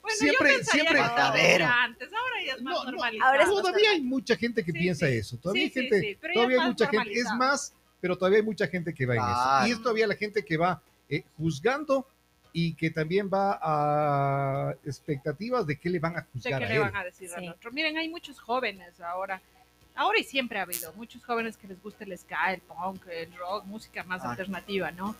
Bueno, 0.01 0.17
siempre- 0.19 0.57
yo 0.59 0.63
siempre- 0.65 0.99
antes, 1.01 2.09
ahora 2.13 2.35
ya 2.45 2.53
es 2.53 2.61
más 2.61 2.73
No, 2.75 2.83
no, 2.83 2.91
normalizado. 2.91 3.31
ahora 3.31 3.43
es 3.43 3.49
Todavía 3.49 3.89
hay 3.89 4.01
mucha 4.01 4.35
gente 4.35 4.63
que 4.63 4.71
Sí, 4.71 4.77
piensa 4.79 5.07
sí. 5.07 5.13
eso. 5.13 5.37
Todavía 5.37 5.63
Sí, 5.63 5.79
hay 5.79 5.89
gente, 5.89 6.19
todavía 6.33 6.57
es 6.57 6.61
hay 6.61 6.67
mucha 6.67 6.87
gente. 6.87 7.11
Es 7.13 7.25
más, 7.37 7.73
pero 8.01 8.17
todavía 8.17 8.37
hay 8.39 8.45
mucha 8.45 8.67
gente 8.67 8.93
que 8.93 9.05
va 9.07 9.15
en 9.15 9.21
eso. 9.21 9.67
Y 9.67 9.71
es 9.71 9.81
todavía 9.81 10.05
la 10.07 10.15
gente 10.15 10.45
que 10.45 10.57
va 10.57 10.81
eh, 11.09 11.23
juzgando 11.37 12.07
y 12.57 12.73
que 12.73 12.89
también 12.89 13.29
va 13.31 13.59
a 13.61 14.71
expectativas 14.85 15.67
de 15.67 15.77
qué 15.77 15.89
le 15.89 15.99
van 15.99 16.15
a 16.15 16.21
de 16.21 16.27
juzgar 16.31 16.59
qué 16.59 16.65
a 16.65 16.69
le 16.69 16.75
él. 16.75 16.79
van 16.81 16.95
a 16.95 17.03
decir 17.03 17.29
al 17.35 17.41
Sí. 17.41 17.49
otro. 17.49 17.69
Miren, 17.73 17.97
hay 17.97 18.07
muchos 18.07 18.39
jóvenes 18.39 18.97
ahora, 19.01 19.41
ahora 19.93 20.19
y 20.19 20.23
siempre 20.23 20.57
ha 20.59 20.61
habido, 20.61 20.93
muchos 20.93 21.21
jóvenes 21.25 21.57
que 21.57 21.67
les 21.67 21.83
gusta 21.83 22.05
el 22.05 22.17
ska, 22.17 22.53
el 22.53 22.61
punk, 22.61 23.07
el 23.07 23.35
rock, 23.35 23.65
música 23.65 24.05
más 24.05 24.23
Ah. 24.23 24.29
alternativa, 24.31 24.89
¿no? 24.91 25.17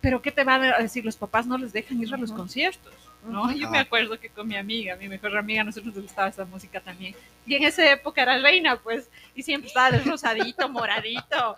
Pero 0.00 0.22
¿qué 0.22 0.32
te 0.32 0.44
van 0.44 0.62
a 0.64 0.78
decir? 0.78 1.04
Los 1.04 1.16
papás 1.16 1.46
no 1.46 1.58
les 1.58 1.74
dejan 1.74 2.02
ir 2.02 2.12
a 2.14 2.16
los 2.16 2.32
conciertos, 2.32 2.94
¿no? 3.26 3.52
Yo 3.52 3.68
Ah. 3.68 3.70
me 3.70 3.78
acuerdo 3.78 4.18
que 4.18 4.30
con 4.30 4.48
mi 4.48 4.56
amiga, 4.56 4.96
mi 4.96 5.10
mejor 5.10 5.36
amiga, 5.36 5.60
a 5.60 5.64
nosotros 5.64 5.94
nos 5.94 6.04
gustaba 6.04 6.28
esa 6.28 6.46
música 6.46 6.80
también. 6.80 7.14
Y 7.44 7.54
en 7.54 7.64
esa 7.64 7.84
época 7.92 8.22
era 8.22 8.38
reina, 8.38 8.80
pues, 8.80 9.10
y 9.34 9.42
siempre 9.42 9.68
estaba 9.68 9.90
de 9.90 9.98
rosadito, 10.04 10.70
moradito. 10.70 11.54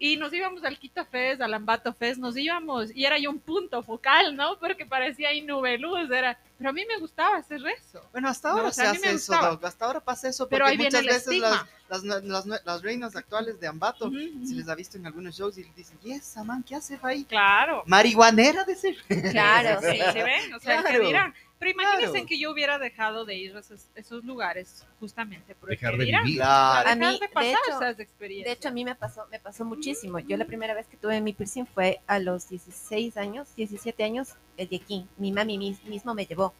Y 0.00 0.16
nos 0.16 0.32
íbamos 0.32 0.62
al 0.62 0.78
Quito 0.78 1.04
Fest, 1.06 1.40
al 1.40 1.52
Ambato 1.54 1.92
Fest, 1.92 2.20
nos 2.20 2.36
íbamos, 2.36 2.94
y 2.94 3.04
era 3.04 3.18
yo 3.18 3.30
un 3.30 3.40
punto 3.40 3.82
focal, 3.82 4.36
¿no? 4.36 4.56
Porque 4.60 4.86
parecía 4.86 5.30
ahí 5.30 5.40
nube 5.42 5.76
luz, 5.76 6.08
era... 6.10 6.38
Pero 6.56 6.70
a 6.70 6.72
mí 6.72 6.84
me 6.86 6.98
gustaba 6.98 7.36
hacer 7.36 7.60
eso. 7.66 8.00
Bueno, 8.12 8.28
hasta 8.28 8.48
No, 8.50 8.56
ahora 8.58 8.68
o 8.68 8.72
sea, 8.72 8.92
se 8.94 8.98
hace 8.98 9.10
eso. 9.16 9.32
Doc, 9.32 9.64
Hasta 9.64 9.84
ahora 9.86 10.00
pasa 10.00 10.28
eso. 10.28 10.48
Pero 10.48 10.64
Porque 10.64 10.70
ahí 10.72 10.76
viene 10.76 11.00
muchas 11.02 11.26
veces 11.26 11.38
las, 11.40 12.04
las, 12.04 12.24
las, 12.24 12.64
las- 12.64 12.82
reinas 12.82 13.14
actuales 13.16 13.58
de 13.60 13.66
Ambato 13.66 14.06
ujú. 14.06 14.16
se 14.46 14.54
les 14.54 14.68
ha 14.68 14.74
visto 14.76 14.96
en 14.96 15.06
algunos 15.06 15.36
shows 15.36 15.56
y 15.58 15.64
dicen, 15.76 15.98
y 16.04 16.12
esa 16.12 16.42
man, 16.44 16.62
¿qué 16.62 16.74
hace 16.76 16.98
ahí? 17.02 17.24
Claro. 17.24 17.82
Marihuanera 17.86 18.64
de 18.64 18.74
ser. 18.76 18.96
claro, 19.32 19.80
Sí. 19.90 19.98
¿se 20.12 20.22
ven? 20.22 20.54
O 20.54 20.60
sea, 20.60 20.76
¿qué 20.82 20.88
Claro. 20.90 21.06
dirán? 21.06 21.34
Pero 21.58 21.72
imagínense 21.72 22.10
Claro. 22.12 22.26
que 22.26 22.38
yo 22.38 22.50
hubiera 22.52 22.78
dejado 22.78 23.24
de 23.24 23.34
ir 23.34 23.56
a 23.56 23.60
esos, 23.60 23.86
esos 23.96 24.24
lugares 24.24 24.86
justamente 25.00 25.54
por 25.56 25.70
el 25.70 25.76
Dejar 25.76 25.96
de 25.98 26.04
vivir. 26.04 26.36
Claro. 26.36 26.88
A 26.88 26.94
Dejar 26.94 26.98
mí, 27.12 27.18
de 27.18 27.26
de 27.26 27.32
pasar 27.32 27.50
hecho- 27.66 27.76
esas 27.82 27.98
experiencias. 28.00 28.46
De 28.46 28.52
hecho, 28.58 28.68
a 28.68 28.72
mí 28.72 28.84
me 28.84 28.94
pasó, 28.94 29.26
me 29.30 29.40
pasó 29.40 29.64
muchísimo. 29.64 30.20
Yo 30.20 30.36
la 30.36 30.44
primera 30.44 30.74
vez 30.74 30.86
que 30.86 30.96
tuve 30.96 31.20
mi 31.20 31.32
piercing 31.32 31.66
fue 31.66 32.00
a 32.06 32.18
los 32.20 32.48
16 32.48 33.16
años, 33.16 33.48
17 33.56 34.04
años, 34.04 34.34
el 34.56 34.68
yequín. 34.68 35.08
Mi 35.16 35.32
mami 35.32 35.58
mis- 35.58 35.82
mismo 35.84 36.14
me 36.14 36.26
llevó. 36.26 36.54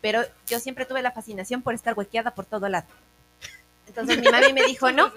Pero 0.00 0.22
yo 0.46 0.58
siempre 0.58 0.86
tuve 0.86 1.02
la 1.02 1.12
fascinación 1.12 1.60
por 1.60 1.74
estar 1.74 1.92
huequeada 1.96 2.30
por 2.34 2.46
todo 2.46 2.66
lado. 2.70 2.86
Entonces 3.86 4.18
mi 4.20 4.28
mami 4.28 4.52
me 4.54 4.64
dijo, 4.64 4.90
no, 4.92 5.12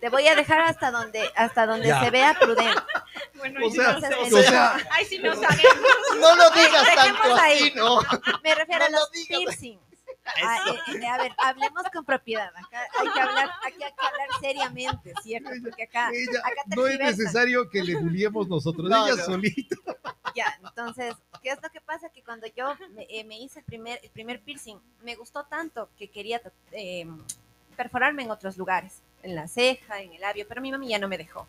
te 0.00 0.08
voy 0.08 0.26
a 0.28 0.34
dejar 0.34 0.60
hasta 0.60 0.90
donde, 0.90 1.30
hasta 1.36 1.66
donde 1.66 1.88
Ya. 1.88 2.00
se 2.02 2.10
vea 2.10 2.36
prudente. 2.38 2.82
Bueno, 3.34 3.66
O 3.66 3.70
sea, 3.70 3.92
no 3.92 4.00
sé. 4.00 4.34
o 4.34 4.42
sea- 4.42 4.76
Ay, 4.90 5.04
si 5.06 5.18
no 5.18 5.32
sabemos. 5.34 5.76
No 6.20 6.36
lo 6.36 6.50
digas 6.50 6.86
tanto 6.94 7.34
ahí. 7.36 7.58
así, 7.58 7.72
¿no? 7.76 8.00
Me 8.42 8.54
refiero 8.54 8.84
a 8.84 8.88
No 8.88 8.98
los 8.98 9.10
piercings. 9.10 9.80
Ah, 10.44 10.58
eh, 10.68 10.98
eh, 11.00 11.06
a 11.06 11.16
ver, 11.16 11.32
hablemos 11.38 11.84
con 11.90 12.04
propiedad. 12.04 12.48
Acá 12.54 12.82
hay 13.00 13.10
que 13.12 13.20
hablar, 13.20 13.50
aquí 13.66 13.82
hay 13.82 13.92
que 13.92 14.06
hablar 14.06 14.28
seriamente, 14.40 15.14
¿cierto? 15.22 15.48
Porque 15.62 15.84
acá, 15.84 16.10
Ella- 16.12 16.40
acá 16.44 16.62
no 16.76 16.86
es 16.86 16.98
necesario 16.98 17.70
que 17.70 17.82
le 17.82 17.96
buliemos 17.96 18.46
nosotros, 18.46 18.90
No, 18.90 19.06
ella 19.06 19.16
no. 19.16 19.24
solita. 19.24 19.76
Ya, 20.34 20.58
entonces, 20.62 21.14
¿qué 21.42 21.48
es 21.50 21.58
lo 21.62 21.70
que 21.70 21.80
pasa? 21.80 22.10
Que 22.10 22.22
cuando 22.22 22.46
yo 22.54 22.74
me, 22.90 23.06
eh, 23.08 23.24
me 23.24 23.38
hice 23.38 23.60
el 23.60 23.64
primer, 23.64 24.00
el 24.02 24.10
primer 24.10 24.42
piercing, 24.42 24.78
me 25.02 25.14
gustó 25.14 25.44
tanto 25.46 25.88
que 25.96 26.10
quería 26.10 26.42
eh, 26.72 27.06
perforarme 27.74 28.24
en 28.24 28.30
otros 28.30 28.58
lugares, 28.58 29.00
en 29.28 29.36
la 29.36 29.48
ceja, 29.48 30.00
en 30.00 30.12
el 30.12 30.20
labio, 30.20 30.46
pero 30.48 30.60
mi 30.60 30.70
mami 30.72 30.88
ya 30.88 30.98
no 30.98 31.08
me 31.08 31.18
dejó. 31.18 31.46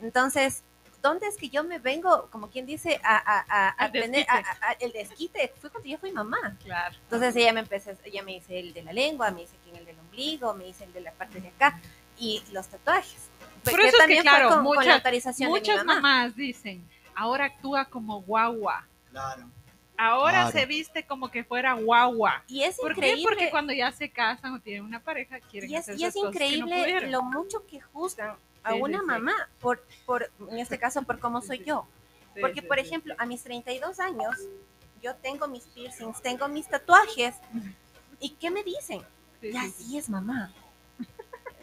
Entonces, 0.00 0.62
¿dónde 1.02 1.26
es 1.26 1.36
que 1.36 1.48
yo 1.48 1.64
me 1.64 1.78
vengo, 1.78 2.28
como 2.30 2.48
quien 2.50 2.66
dice, 2.66 3.00
a, 3.02 3.16
a, 3.16 3.44
a, 3.48 3.84
a 3.84 3.92
tener 3.92 4.10
desquite. 4.10 4.30
a- 4.30 4.36
a- 4.66 4.70
a- 4.70 4.72
el 4.80 4.92
desquite? 4.92 5.52
Fue 5.60 5.70
cuando 5.70 5.88
yo 5.88 5.98
fui 5.98 6.12
mamá. 6.12 6.56
Claro. 6.62 6.96
Entonces 7.02 7.34
ella 7.36 7.52
me 7.52 7.60
empezó, 7.60 7.90
ella 8.04 8.22
me 8.22 8.36
hice 8.36 8.58
el 8.58 8.72
de 8.72 8.82
la 8.82 8.92
lengua, 8.92 9.30
me 9.30 9.42
hice 9.42 9.56
aquí 9.60 9.76
el 9.76 9.84
del 9.84 9.98
ombligo, 9.98 10.54
me 10.54 10.68
hice 10.68 10.84
el 10.84 10.92
de 10.92 11.00
la 11.00 11.12
parte 11.12 11.40
de 11.40 11.48
acá 11.48 11.80
y 12.18 12.42
los 12.52 12.68
tatuajes. 12.68 13.28
Por 13.64 13.74
Que 13.74 13.80
eso 13.80 13.86
es 13.86 13.92
que, 13.92 13.98
también 13.98 14.22
fue 14.22 14.30
claro, 14.30 14.48
con, 14.48 14.56
con 14.58 14.64
muchas- 14.64 14.86
la 14.86 14.94
autorización 14.94 15.48
de 15.52 15.54
mi 15.54 15.60
Muchas 15.60 15.84
mamá. 15.84 15.94
mamás 16.00 16.36
dicen, 16.36 16.88
ahora 17.14 17.46
actúa 17.46 17.84
como 17.86 18.22
guagua. 18.22 18.86
Claro. 19.10 19.50
Ahora 20.00 20.42
Claro. 20.44 20.52
se 20.52 20.66
viste 20.66 21.04
como 21.04 21.28
que 21.30 21.42
fuera 21.44 21.72
guagua. 21.74 22.44
Y 22.46 22.62
es 22.62 22.76
¿Por 22.76 22.94
qué? 22.94 23.00
increíble. 23.08 23.24
Porque 23.24 23.50
cuando 23.50 23.72
ya 23.72 23.90
se 23.90 24.08
casan 24.10 24.54
o 24.54 24.60
tienen 24.60 24.84
una 24.84 25.00
pareja, 25.02 25.40
quieren 25.40 25.68
Y 25.68 25.74
es, 25.74 25.80
hacer 25.82 25.98
y 25.98 26.04
es 26.04 26.14
no 26.14 26.28
increíble 26.28 27.08
lo 27.08 27.22
mucho 27.22 27.66
que 27.66 27.80
juzgan 27.80 28.36
a 28.62 28.72
Sí, 28.74 28.80
una 28.80 29.00
sí. 29.00 29.06
mamá 29.06 29.34
por, 29.60 29.84
por, 30.06 30.30
en 30.50 30.58
este 30.60 30.78
caso, 30.78 31.02
por 31.02 31.18
cómo 31.18 31.42
soy 31.42 31.64
yo. 31.64 31.86
Porque, 32.40 32.60
sí, 32.60 32.66
por 32.68 32.76
sí. 32.78 32.82
ejemplo, 32.86 33.14
a 33.18 33.26
mis 33.26 33.42
32 33.42 33.98
años, 33.98 34.36
yo 35.02 35.16
tengo 35.16 35.48
mis 35.48 35.64
piercings, 35.64 36.22
tengo 36.22 36.46
mis 36.48 36.68
tatuajes. 36.68 37.34
¿Y 38.20 38.30
qué 38.30 38.50
me 38.52 38.62
dicen? 38.62 39.02
Sí, 39.40 39.52
ya 39.52 39.62
sí, 39.62 39.70
sí. 39.76 39.84
sí 39.84 39.98
es 39.98 40.08
mamá. 40.08 40.52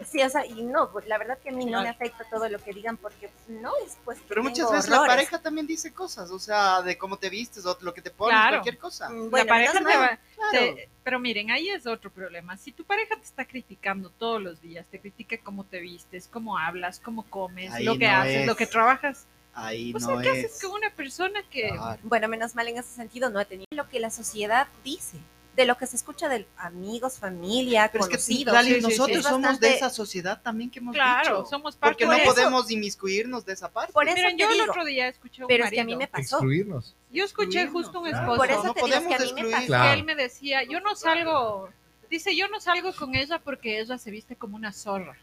Sí, 0.06 0.22
o 0.22 0.30
sea, 0.30 0.46
y 0.46 0.64
no, 0.64 0.92
pues, 0.92 1.08
la 1.08 1.18
verdad 1.18 1.38
que 1.40 1.50
a 1.50 1.52
mí 1.52 1.66
no 1.66 1.82
me 1.82 1.90
afecta 1.90 2.24
todo 2.30 2.48
lo 2.50 2.60
que 2.60 2.74
digan 2.74 2.98
porque 2.98 3.30
pues, 3.30 3.60
no 3.62 3.72
es 3.86 3.98
pues 4.06 4.20
que 4.20 4.26
Pero 4.30 4.44
muchas 4.44 4.72
veces 4.72 4.90
la 4.90 5.06
pareja 5.06 5.40
también 5.40 5.68
dice 5.68 5.94
cosas, 5.94 6.32
o 6.32 6.40
sea, 6.40 6.82
de 6.82 6.98
cómo 6.98 7.18
te 7.18 7.30
vistes 7.30 7.66
o 7.66 7.78
lo 7.82 7.94
que 7.94 8.02
te 8.02 8.12
pones, 8.12 8.36
Claro. 8.36 8.58
cualquier 8.58 8.78
cosa. 8.78 9.10
Mm, 9.10 9.30
la 9.34 9.46
pareja 9.46 9.74
te 9.80 9.84
va- 9.84 10.20
Claro. 10.36 10.52
te- 10.52 10.90
pero 11.04 11.20
miren, 11.20 11.52
ahí 11.52 11.70
es 11.70 11.86
otro 11.88 12.10
problema. 12.12 12.58
Si 12.58 12.72
tu 12.72 12.84
pareja 12.84 13.16
te 13.16 13.24
está 13.24 13.46
criticando 13.46 14.10
todos 14.10 14.42
los 14.42 14.62
días, 14.62 14.86
te 14.88 15.00
critica 15.00 15.38
cómo 15.44 15.64
te 15.64 15.80
vistes, 15.80 16.28
cómo 16.32 16.58
hablas, 16.58 17.00
cómo 17.00 17.24
comes, 17.30 17.72
Ahí 17.74 17.84
lo 17.84 17.98
que 17.98 18.08
no 18.08 18.16
haces, 18.18 18.36
es. 18.38 18.48
lo 18.48 18.56
que 18.56 18.68
trabajas, 18.68 19.26
Ahí 19.54 19.92
pues 19.92 20.06
no 20.06 20.20
¿qué 20.20 20.30
haces 20.30 20.56
es. 20.56 20.62
con 20.62 20.72
una 20.72 20.90
persona 20.90 21.42
que 21.50 21.70
Claro. 21.70 22.00
Bueno, 22.04 22.28
menos 22.28 22.56
mal 22.56 22.68
en 22.68 22.78
ese 22.78 22.90
sentido 22.94 23.30
no 23.30 23.40
he 23.40 23.46
tenido 23.46 23.68
lo 23.72 23.88
que 23.90 24.00
la 24.00 24.10
sociedad 24.10 24.68
dice, 24.84 25.18
de 25.56 25.66
lo 25.66 25.78
que 25.78 25.88
se 25.88 25.96
escucha 25.96 26.28
de 26.28 26.46
amigos, 26.58 27.18
familia, 27.18 27.90
Pero 27.92 28.04
es 28.04 28.10
que 28.10 28.16
conocidos. 28.18 28.54
Lali, 28.54 28.70
sí, 28.70 28.76
sí, 28.76 28.82
nosotros 28.82 29.18
sí. 29.18 29.24
somos 29.24 29.60
de 29.60 29.74
esa 29.74 29.90
sociedad 29.90 30.42
también 30.42 30.70
que 30.70 30.80
hemos 30.80 30.94
claro, 30.94 31.38
dicho. 31.38 31.50
somos 31.50 31.76
parte 31.76 32.06
Porque 32.06 32.06
no 32.06 32.14
eso. 32.22 32.34
podemos 32.34 32.70
inmiscuirnos 32.70 33.46
de 33.46 33.54
esa 33.54 33.72
parte. 33.72 33.94
Por 33.94 34.08
eso 34.08 34.16
Miren, 34.16 34.36
te 34.36 34.44
yo 34.44 34.52
el 34.52 34.70
otro 34.70 34.84
día 34.84 35.08
escuché 35.08 35.44
un 35.44 35.48
pero 35.48 35.64
es 35.64 35.72
que 35.72 35.80
a 35.80 35.84
mí 35.86 35.94
marido. 35.96 36.00
me 36.00 36.08
pasó. 36.08 36.38
Excluirnos. 36.38 36.96
Yo 37.12 37.24
escuché 37.24 37.62
Excluirnos, 37.62 37.86
justo 37.86 38.00
un 38.02 38.10
claro. 38.10 38.24
esposo 38.24 38.38
Por 38.38 38.52
eso 38.52 38.64
no 38.64 38.74
te 38.74 38.84
digo 38.86 39.08
que 39.08 39.16
a 39.16 39.20
mí 39.20 39.34
me 39.34 39.52
pasó. 39.52 39.66
Claro. 39.68 39.84
que 39.86 40.00
él 40.00 40.06
me 40.06 40.16
decía, 40.16 40.64
yo 40.64 40.80
no 40.82 40.96
salgo, 40.96 41.70
dice, 42.10 42.36
yo 42.36 42.48
no 42.50 42.60
salgo 42.60 42.94
con 42.94 43.16
ella 43.16 43.40
porque 43.40 43.80
ella 43.80 43.98
se 43.98 44.12
viste 44.12 44.36
como 44.36 44.58
una 44.58 44.74
zorra. 44.74 45.18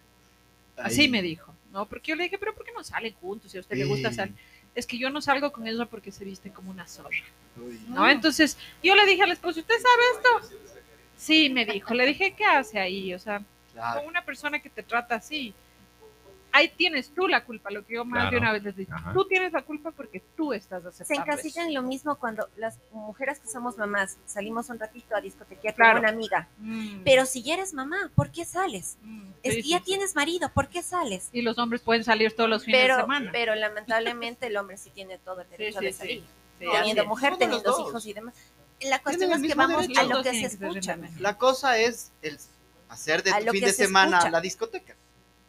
Así 0.79 1.09
me 1.09 1.21
dijo, 1.21 1.55
¿no? 1.73 1.87
Porque 1.87 2.11
yo 2.11 2.17
le 2.17 2.25
dije, 2.25 2.39
pero 2.39 2.55
¿por 2.55 2.65
qué 2.65 2.73
no 2.73 2.83
salen 2.83 3.13
juntos? 3.15 3.53
Si 3.53 3.59
a 3.59 3.61
usted 3.61 3.77
le 3.77 3.85
gusta 3.85 4.13
salir. 4.13 4.35
Es 4.75 4.87
que 4.87 4.99
yo 4.99 5.11
no 5.11 5.21
salgo 5.21 5.53
con 5.53 5.67
ella 5.67 5.85
porque 5.87 6.11
se 6.13 6.25
viste 6.25 6.51
como 6.51 6.71
una 6.71 6.87
zorra. 6.87 7.11
¿no? 7.89 8.09
Entonces, 8.09 8.57
yo 8.83 8.95
le 8.95 9.05
dije 9.07 9.23
al 9.23 9.33
esposo, 9.33 9.61
¿usted 9.61 9.75
sabe 9.75 10.49
esto? 10.49 10.57
Sí, 11.17 11.51
me 11.51 11.65
dijo. 11.67 11.93
Le 11.95 12.07
dije, 12.07 12.35
¿qué 12.35 12.45
hace 12.45 12.79
ahí? 12.79 13.13
O 13.15 13.19
sea, 13.19 13.43
Claro. 13.73 14.01
con 14.01 14.09
una 14.09 14.25
persona 14.25 14.61
que 14.61 14.69
te 14.71 14.83
trata 14.83 15.15
así, 15.15 15.55
ahí 16.53 16.69
tienes 16.69 17.11
tú 17.15 17.27
la 17.29 17.45
culpa, 17.45 17.71
lo 17.71 17.85
que 17.87 17.95
yo 17.95 18.05
más 18.05 18.31
de 18.31 18.37
una 18.37 18.53
vez 18.53 18.63
les 18.63 18.77
dije. 18.77 18.93
Ajá. 18.93 19.13
Tú 19.13 19.25
tienes 19.27 19.53
la 19.53 19.63
culpa 19.63 19.91
porque 19.91 20.21
tú 20.37 20.53
estás 20.53 20.83
Se 20.83 20.89
aceptando 20.89 21.23
eso. 21.23 21.33
encasillan 21.33 21.69
en 21.69 21.75
lo 21.75 21.83
mismo 21.83 22.17
cuando 22.17 22.49
las 22.57 22.79
mujeres 22.93 23.41
que 23.41 23.49
somos 23.49 23.79
mamás 23.79 24.19
salimos 24.27 24.69
un 24.71 24.79
ratito 24.79 25.17
a 25.17 25.21
discotequear 25.21 25.75
Claro. 25.75 25.93
con 25.95 26.01
una 26.01 26.09
amiga. 26.11 26.49
Mm, 26.59 27.03
Pero 27.05 27.27
si 27.27 27.43
ya 27.43 27.55
eres 27.55 27.73
mamá, 27.75 28.11
¿por 28.15 28.31
qué 28.31 28.45
sales? 28.45 28.99
mm, 29.03 29.31
Es 29.43 29.55
sí, 29.55 29.63
ya 29.71 29.79
sí, 29.79 29.85
sí. 29.85 29.91
tienes 29.91 30.15
marido, 30.15 30.51
¿por 30.53 30.69
qué 30.69 30.83
sales? 30.83 31.29
Y 31.33 31.43
los 31.43 31.59
hombres 31.59 31.81
pueden 31.83 32.05
salir 32.05 32.35
todos 32.37 32.49
los 32.51 32.65
fines 32.65 32.81
Pero, 32.83 32.97
de 32.97 33.01
semana. 33.03 33.31
pero 33.33 33.55
lamentablemente 33.55 34.47
el 34.47 34.57
hombre 34.57 34.77
sí 34.77 34.91
tiene 34.91 35.19
todo 35.19 35.41
el 35.41 35.49
derecho 35.51 35.79
sí, 35.81 35.85
de 35.87 35.93
salir. 35.93 36.25
Sí, 36.61 36.67
teniendo 36.71 37.07
mujer, 37.07 37.37
teniendo 37.39 37.71
dos. 37.73 37.89
hijos 37.89 38.07
y 38.07 38.13
demás. 38.13 38.35
La 38.83 39.01
cuestión 39.01 39.33
es 39.33 39.43
que 39.43 39.55
vamos 39.55 39.83
derecho. 39.83 40.01
a 40.01 40.05
lo 40.05 40.23
que 40.23 40.31
se 40.33 40.47
escucha. 40.47 40.99
La 41.19 41.39
cosa 41.39 41.79
es 41.79 42.13
el 42.23 42.39
hacer 42.89 43.23
de 43.23 43.33
fin 43.51 43.61
de 43.61 43.73
se 43.73 43.85
semana 43.85 44.19
escucha. 44.19 44.31
la 44.31 44.41
discoteca. 44.41 44.95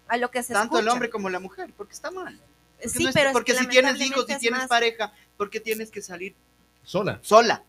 A 0.08 0.18
lo 0.18 0.30
que 0.32 0.44
se 0.44 0.54
Tanto 0.54 0.76
el 0.78 0.82
escucha. 0.82 0.94
hombre 0.94 1.10
como 1.10 1.30
la 1.30 1.40
mujer, 1.40 1.74
porque 1.76 1.94
está 1.94 2.12
mal. 2.12 2.40
Porque, 2.76 2.90
Sí, 2.90 3.04
no 3.04 3.10
es- 3.10 3.16
pero 3.16 3.30
es 3.30 3.34
porque 3.34 3.54
que 3.54 3.60
si 3.60 3.68
tienes 3.68 4.00
hijos, 4.02 4.26
si 4.26 4.34
es 4.34 4.40
tienes 4.40 4.60
más- 4.62 4.68
pareja, 4.68 5.14
porque 5.38 5.60
tienes 5.62 5.90
que 5.92 6.02
salir 6.02 6.36
Sola. 6.84 7.20
sola. 7.22 7.64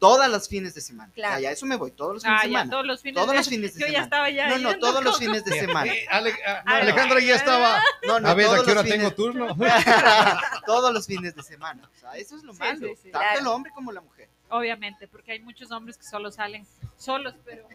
Todas 0.00 0.28
las 0.28 0.48
fines 0.48 0.74
de 0.74 0.80
semana. 0.80 1.12
Claro. 1.14 1.34
O 1.34 1.38
sea, 1.38 1.42
ya 1.42 1.50
eso 1.52 1.64
me 1.64 1.76
voy, 1.76 1.92
todos 1.92 2.14
los 2.14 2.24
fines 2.24 2.38
Ah, 2.40 2.42
de 2.42 2.50
ya, 2.50 2.58
semana. 2.58 2.70
todos 2.72 2.86
los 2.86 3.02
fines 3.02 3.14
Todos 3.14 3.28
de 3.30 3.36
los 3.36 3.48
fines 3.48 3.74
de 3.74 3.80
Yo 3.80 3.86
ya 3.86 3.92
semana. 3.92 4.04
estaba 4.04 4.30
ya 4.30 4.48
No, 4.48 4.58
no, 4.58 4.78
todos 4.80 5.04
los 5.04 5.12
con- 5.18 5.20
fines 5.26 5.44
de 5.44 5.60
semana. 5.60 5.92
Eh, 5.94 6.06
Ale- 6.10 6.32
a- 6.44 6.62
Ay, 6.66 6.82
Alejandra 6.82 7.20
ya 7.20 7.36
estaba. 7.36 7.80
No, 8.04 8.18
no, 8.18 8.28
A 8.28 8.34
ver, 8.34 8.46
¿a 8.46 8.48
todos 8.50 8.64
qué 8.64 8.70
hora 8.72 8.82
los 8.82 8.90
tengo 8.90 9.10
fines- 9.10 9.14
turno? 9.14 9.56
todos 10.66 10.92
los 10.92 11.06
fines 11.06 11.36
de 11.36 11.42
semana. 11.44 11.88
O 11.94 11.98
sea, 12.00 12.12
eso 12.16 12.36
es 12.36 12.42
lo 12.42 12.52
Sí, 12.52 12.58
malo. 12.58 12.88
sí, 12.88 12.94
sí. 13.00 13.10
Tanto 13.12 13.18
Claro. 13.20 13.40
el 13.40 13.46
hombre 13.46 13.72
como 13.72 13.92
la 13.92 14.00
mujer. 14.00 14.28
Obviamente, 14.48 15.06
porque 15.06 15.32
hay 15.32 15.40
muchos 15.40 15.70
hombres 15.70 15.96
que 15.96 16.04
solo 16.04 16.32
salen 16.32 16.66
solos, 16.96 17.34
pero 17.44 17.68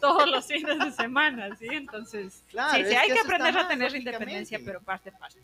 todos 0.00 0.28
los 0.28 0.46
fines 0.46 0.78
de 0.78 0.92
semana, 0.92 1.54
¿sí? 1.56 1.66
Entonces, 1.70 2.42
Claro, 2.48 2.74
sí, 2.86 2.94
hay 2.94 3.10
que 3.10 3.18
aprender 3.20 3.56
a 3.56 3.68
tener 3.68 3.94
independencia, 3.94 4.60
pero 4.64 4.80
parte 4.82 5.10
a 5.10 5.18
parte. 5.18 5.40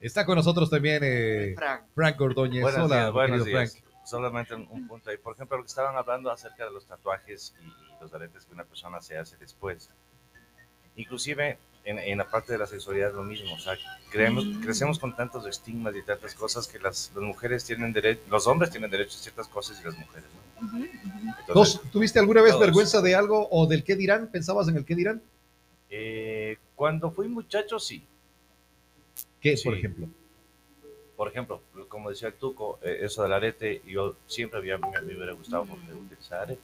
Está 0.00 0.24
con 0.26 0.36
nosotros 0.36 0.68
también 0.70 1.00
eh, 1.02 1.54
Frank. 1.56 1.82
Frank 1.94 2.20
Ordóñez. 2.20 2.62
Buenos 2.62 2.86
Hola, 2.86 2.96
días, 3.00 3.12
buenos 3.12 3.44
días. 3.44 3.72
Frank. 3.72 3.84
Solamente 4.04 4.54
un, 4.54 4.68
un 4.70 4.86
punto 4.86 5.10
ahí. 5.10 5.16
Por 5.16 5.34
ejemplo, 5.34 5.56
lo 5.56 5.64
que 5.64 5.68
estaban 5.68 5.96
hablando 5.96 6.30
acerca 6.30 6.64
de 6.64 6.70
los 6.70 6.86
tatuajes 6.86 7.54
y, 7.60 7.64
y 7.66 8.00
los 8.00 8.12
aretes 8.14 8.44
que 8.44 8.52
una 8.52 8.64
persona 8.64 9.00
se 9.00 9.16
hace 9.18 9.36
después. 9.38 9.90
Inclusive 10.96 11.58
en, 11.84 11.98
en 11.98 12.18
la 12.18 12.28
parte 12.30 12.52
de 12.52 12.58
la 12.58 12.66
sexualidad 12.66 13.08
es 13.10 13.14
lo 13.14 13.22
mismo. 13.24 13.54
O 13.54 13.58
sea, 13.58 13.74
creemos, 14.10 14.44
Mm. 14.46 14.60
crecemos 14.62 14.98
con 14.98 15.16
tantos 15.16 15.46
estigmas 15.46 15.94
y 15.96 16.02
tantas 16.02 16.34
cosas 16.34 16.68
que 16.68 16.78
las, 16.78 17.10
las 17.14 17.24
mujeres 17.24 17.64
tienen 17.64 17.92
derecho, 17.92 18.20
los 18.28 18.46
hombres 18.46 18.70
tienen 18.70 18.90
derecho 18.90 19.16
a 19.18 19.20
ciertas 19.22 19.48
cosas 19.48 19.80
y 19.80 19.84
las 19.84 19.96
mujeres 19.96 20.24
no. 20.34 20.45
Ujú, 20.56 20.76
ujú. 20.76 20.84
Entonces, 21.40 21.54
¿Dos, 21.54 21.80
¿Tuviste 21.90 22.18
alguna 22.18 22.42
vez 22.42 22.52
Todos. 22.52 22.66
vergüenza 22.66 23.02
de 23.02 23.14
algo 23.14 23.48
o 23.50 23.66
del 23.66 23.84
qué 23.84 23.94
dirán? 23.96 24.28
¿Pensabas 24.30 24.68
en 24.68 24.76
el 24.76 24.84
qué 24.84 24.94
dirán? 24.94 25.22
eh, 25.88 26.58
cuando 26.74 27.10
fui 27.10 27.28
muchacho, 27.28 27.78
sí. 27.78 28.02
¿Qué, 29.40 29.56
Sí. 29.56 29.64
por 29.64 29.74
ejemplo? 29.74 30.08
Por 31.16 31.28
ejemplo, 31.28 31.62
como 31.88 32.10
decía 32.10 32.28
el 32.28 32.34
Tuco, 32.34 32.78
eh, 32.82 32.98
eso 33.02 33.22
del 33.22 33.32
arete, 33.32 33.80
yo 33.86 34.16
siempre 34.26 34.58
había, 34.58 34.76
me, 34.76 34.88
me 35.02 35.14
hubiera 35.16 35.32
gustado 35.32 35.64
porque 35.64 35.92
utilizar 35.92 36.40
arete. 36.42 36.60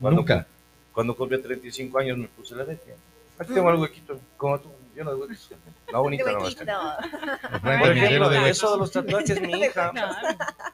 Cuando 0.00 0.20
Nunca. 0.22 0.46
Cuando 0.92 1.14
cumplí 1.16 1.40
35 1.40 1.98
años 1.98 2.18
me 2.18 2.26
puse 2.28 2.54
la 2.56 2.62
arete. 2.64 2.94
Aquí 3.38 3.52
tengo 3.54 3.68
algo 3.68 3.82
huequito, 3.82 4.18
como 4.36 4.58
tú, 4.58 4.68
yo 4.94 5.04
no. 5.04 5.12
No, 5.92 6.02
bonita 6.02 6.24
Qué 6.24 6.64
no 6.64 7.60
Por 7.60 7.96
ejemplo, 7.96 8.28
de 8.30 8.48
eso 8.48 8.72
de 8.72 8.78
los 8.78 8.90
tatuajes, 8.90 9.40
mi 9.40 9.52
hija, 9.64 9.92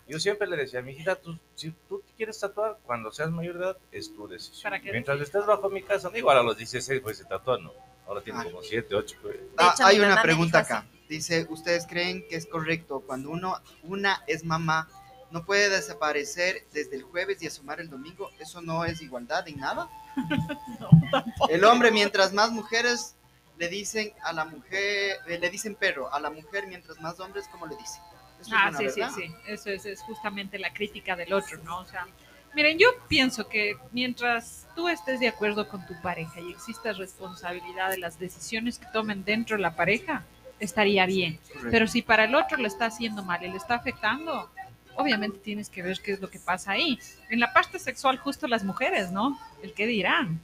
yo 0.06 0.18
siempre 0.18 0.48
le 0.48 0.56
decía, 0.56 0.82
mi 0.82 0.92
hijita, 0.92 1.16
tú, 1.16 1.38
si 1.54 1.70
tú 1.88 2.00
te 2.00 2.12
quieres 2.14 2.38
tatuar, 2.38 2.78
cuando 2.84 3.10
seas 3.10 3.30
mayor 3.30 3.58
de 3.58 3.64
edad, 3.64 3.76
es 3.92 4.14
tu 4.14 4.26
decisión. 4.28 4.72
Mientras 4.82 5.20
estés 5.20 5.46
bajo 5.46 5.68
mi 5.68 5.82
casa, 5.82 6.10
igual 6.14 6.38
a 6.38 6.42
los 6.42 6.56
16 6.56 7.00
pues 7.00 7.18
se 7.18 7.24
tatúa, 7.24 7.58
no. 7.58 7.72
Ahora 8.06 8.22
tiene 8.22 8.42
como 8.44 8.62
7, 8.62 8.94
8. 8.94 9.16
Pues. 9.20 9.36
Ah, 9.58 9.74
hay 9.84 10.00
una 10.00 10.22
pregunta 10.22 10.60
acá. 10.60 10.86
Dice, 11.08 11.46
¿ustedes 11.50 11.86
creen 11.86 12.26
que 12.28 12.36
es 12.36 12.46
correcto 12.46 13.02
cuando 13.06 13.30
uno, 13.30 13.56
una 13.82 14.22
es 14.26 14.44
mamá, 14.44 14.88
no 15.30 15.44
puede 15.44 15.68
desaparecer 15.68 16.66
desde 16.72 16.96
el 16.96 17.02
jueves 17.02 17.42
y 17.42 17.46
asomar 17.46 17.80
el 17.80 17.90
domingo? 17.90 18.30
¿Eso 18.38 18.62
no 18.62 18.84
es 18.84 19.02
igualdad 19.02 19.46
en 19.48 19.60
nada? 19.60 19.88
El 21.48 21.64
hombre, 21.64 21.90
mientras 21.90 22.32
más 22.32 22.50
mujeres 22.50 23.14
le 23.58 23.68
dicen 23.68 24.12
a 24.22 24.32
la 24.32 24.44
mujer, 24.44 25.18
eh, 25.26 25.38
le 25.38 25.50
dicen 25.50 25.74
perro, 25.74 26.12
a 26.12 26.20
la 26.20 26.30
mujer, 26.30 26.66
mientras 26.66 27.00
más 27.00 27.18
hombres, 27.20 27.48
¿cómo 27.50 27.66
le 27.66 27.76
dicen? 27.76 28.00
Eso 28.40 28.50
Ah, 28.54 28.70
sí, 28.76 28.88
sí, 28.88 29.02
sí. 29.14 29.34
Eso 29.48 29.70
es, 29.70 29.84
es 29.84 30.00
justamente 30.02 30.58
la 30.58 30.72
crítica 30.72 31.16
del 31.16 31.32
otro, 31.32 31.58
¿no? 31.64 31.80
O 31.80 31.84
sea, 31.84 32.06
miren, 32.54 32.78
yo 32.78 32.88
pienso 33.08 33.48
que 33.48 33.76
mientras 33.90 34.68
tú 34.76 34.88
estés 34.88 35.18
de 35.18 35.28
acuerdo 35.28 35.68
con 35.68 35.84
tu 35.86 36.00
pareja 36.00 36.40
y 36.40 36.50
exista 36.50 36.92
responsabilidad 36.92 37.90
de 37.90 37.98
las 37.98 38.18
decisiones 38.18 38.78
que 38.78 38.86
tomen 38.92 39.24
dentro 39.24 39.56
de 39.56 39.62
la 39.62 39.74
pareja, 39.74 40.22
estaría 40.60 41.04
bien. 41.06 41.38
Correcto. 41.48 41.68
Pero 41.72 41.86
si 41.88 42.02
para 42.02 42.24
el 42.24 42.34
otro 42.36 42.58
le 42.58 42.68
está 42.68 42.86
haciendo 42.86 43.24
mal 43.24 43.42
y 43.44 43.48
le 43.48 43.56
está 43.56 43.74
afectando, 43.74 44.48
obviamente 44.94 45.38
tienes 45.38 45.68
que 45.68 45.82
ver 45.82 45.98
qué 46.00 46.12
es 46.12 46.20
lo 46.20 46.30
que 46.30 46.38
pasa 46.38 46.72
ahí. 46.72 46.98
En 47.28 47.40
la 47.40 47.52
parte 47.52 47.80
sexual, 47.80 48.18
justo 48.18 48.46
las 48.46 48.62
mujeres, 48.62 49.10
¿no? 49.10 49.36
El 49.62 49.72
qué 49.72 49.86
dirán. 49.86 50.40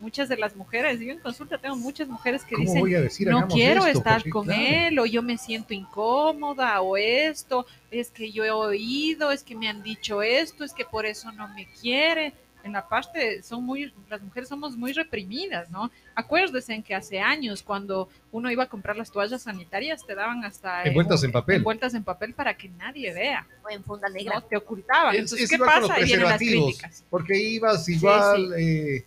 Muchas 0.00 0.28
de 0.28 0.36
las 0.36 0.54
mujeres, 0.54 1.00
yo 1.00 1.10
en 1.10 1.18
consulta 1.18 1.58
tengo 1.58 1.74
muchas 1.76 2.06
mujeres 2.08 2.44
que 2.44 2.54
¿Cómo 2.54 2.64
dicen, 2.66 2.80
voy 2.80 2.94
a 2.94 3.00
decir, 3.00 3.26
no 3.28 3.48
quiero 3.48 3.84
esto? 3.84 3.98
estar 3.98 4.18
Porque, 4.18 4.30
con 4.30 4.44
claro, 4.44 4.62
él 4.62 4.98
o 5.00 5.06
yo 5.06 5.22
me 5.22 5.36
siento 5.38 5.74
incómoda 5.74 6.80
o 6.82 6.96
esto, 6.96 7.66
es 7.90 8.10
que 8.10 8.30
yo 8.30 8.44
he 8.44 8.50
oído, 8.52 9.32
es 9.32 9.42
que 9.42 9.56
me 9.56 9.68
han 9.68 9.82
dicho 9.82 10.22
esto, 10.22 10.62
es 10.64 10.72
que 10.72 10.84
por 10.84 11.04
eso 11.04 11.32
no 11.32 11.48
me 11.48 11.66
quiere. 11.80 12.32
En 12.64 12.72
la 12.72 12.88
parte 12.88 13.42
son 13.44 13.64
muy, 13.64 13.92
las 14.10 14.20
mujeres 14.20 14.48
somos 14.48 14.76
muy 14.76 14.92
reprimidas, 14.92 15.70
¿no? 15.70 15.90
Acuérdense 16.14 16.74
en 16.74 16.82
que 16.82 16.94
hace 16.94 17.18
años 17.20 17.62
cuando 17.62 18.08
uno 18.32 18.50
iba 18.50 18.64
a 18.64 18.68
comprar 18.68 18.96
las 18.96 19.10
toallas 19.12 19.42
sanitarias 19.42 20.04
te 20.04 20.14
daban 20.14 20.44
hasta 20.44 20.82
eh, 20.84 20.88
Envueltas 20.88 21.22
en 21.24 21.32
papel. 21.32 21.56
envueltas 21.56 21.94
en 21.94 22.02
papel 22.04 22.34
para 22.34 22.56
que 22.56 22.68
nadie 22.68 23.12
vea, 23.14 23.46
O 23.64 23.70
en 23.70 23.82
funda 23.84 24.08
¿no? 24.08 24.14
negra. 24.14 24.40
Te 24.42 24.56
ocultaban. 24.56 25.14
Es- 25.14 25.20
Entonces, 25.20 25.44
es 25.44 25.50
¿qué 25.50 25.58
pasa? 25.58 25.80
los 25.80 25.90
Ahí 25.90 26.04
vienen 26.04 26.24
las 26.26 26.36
preservativos. 26.36 26.66
críticas. 26.78 27.04
Porque 27.08 27.36
ibas 27.40 27.88
igual. 27.88 28.52
eh, 28.58 29.04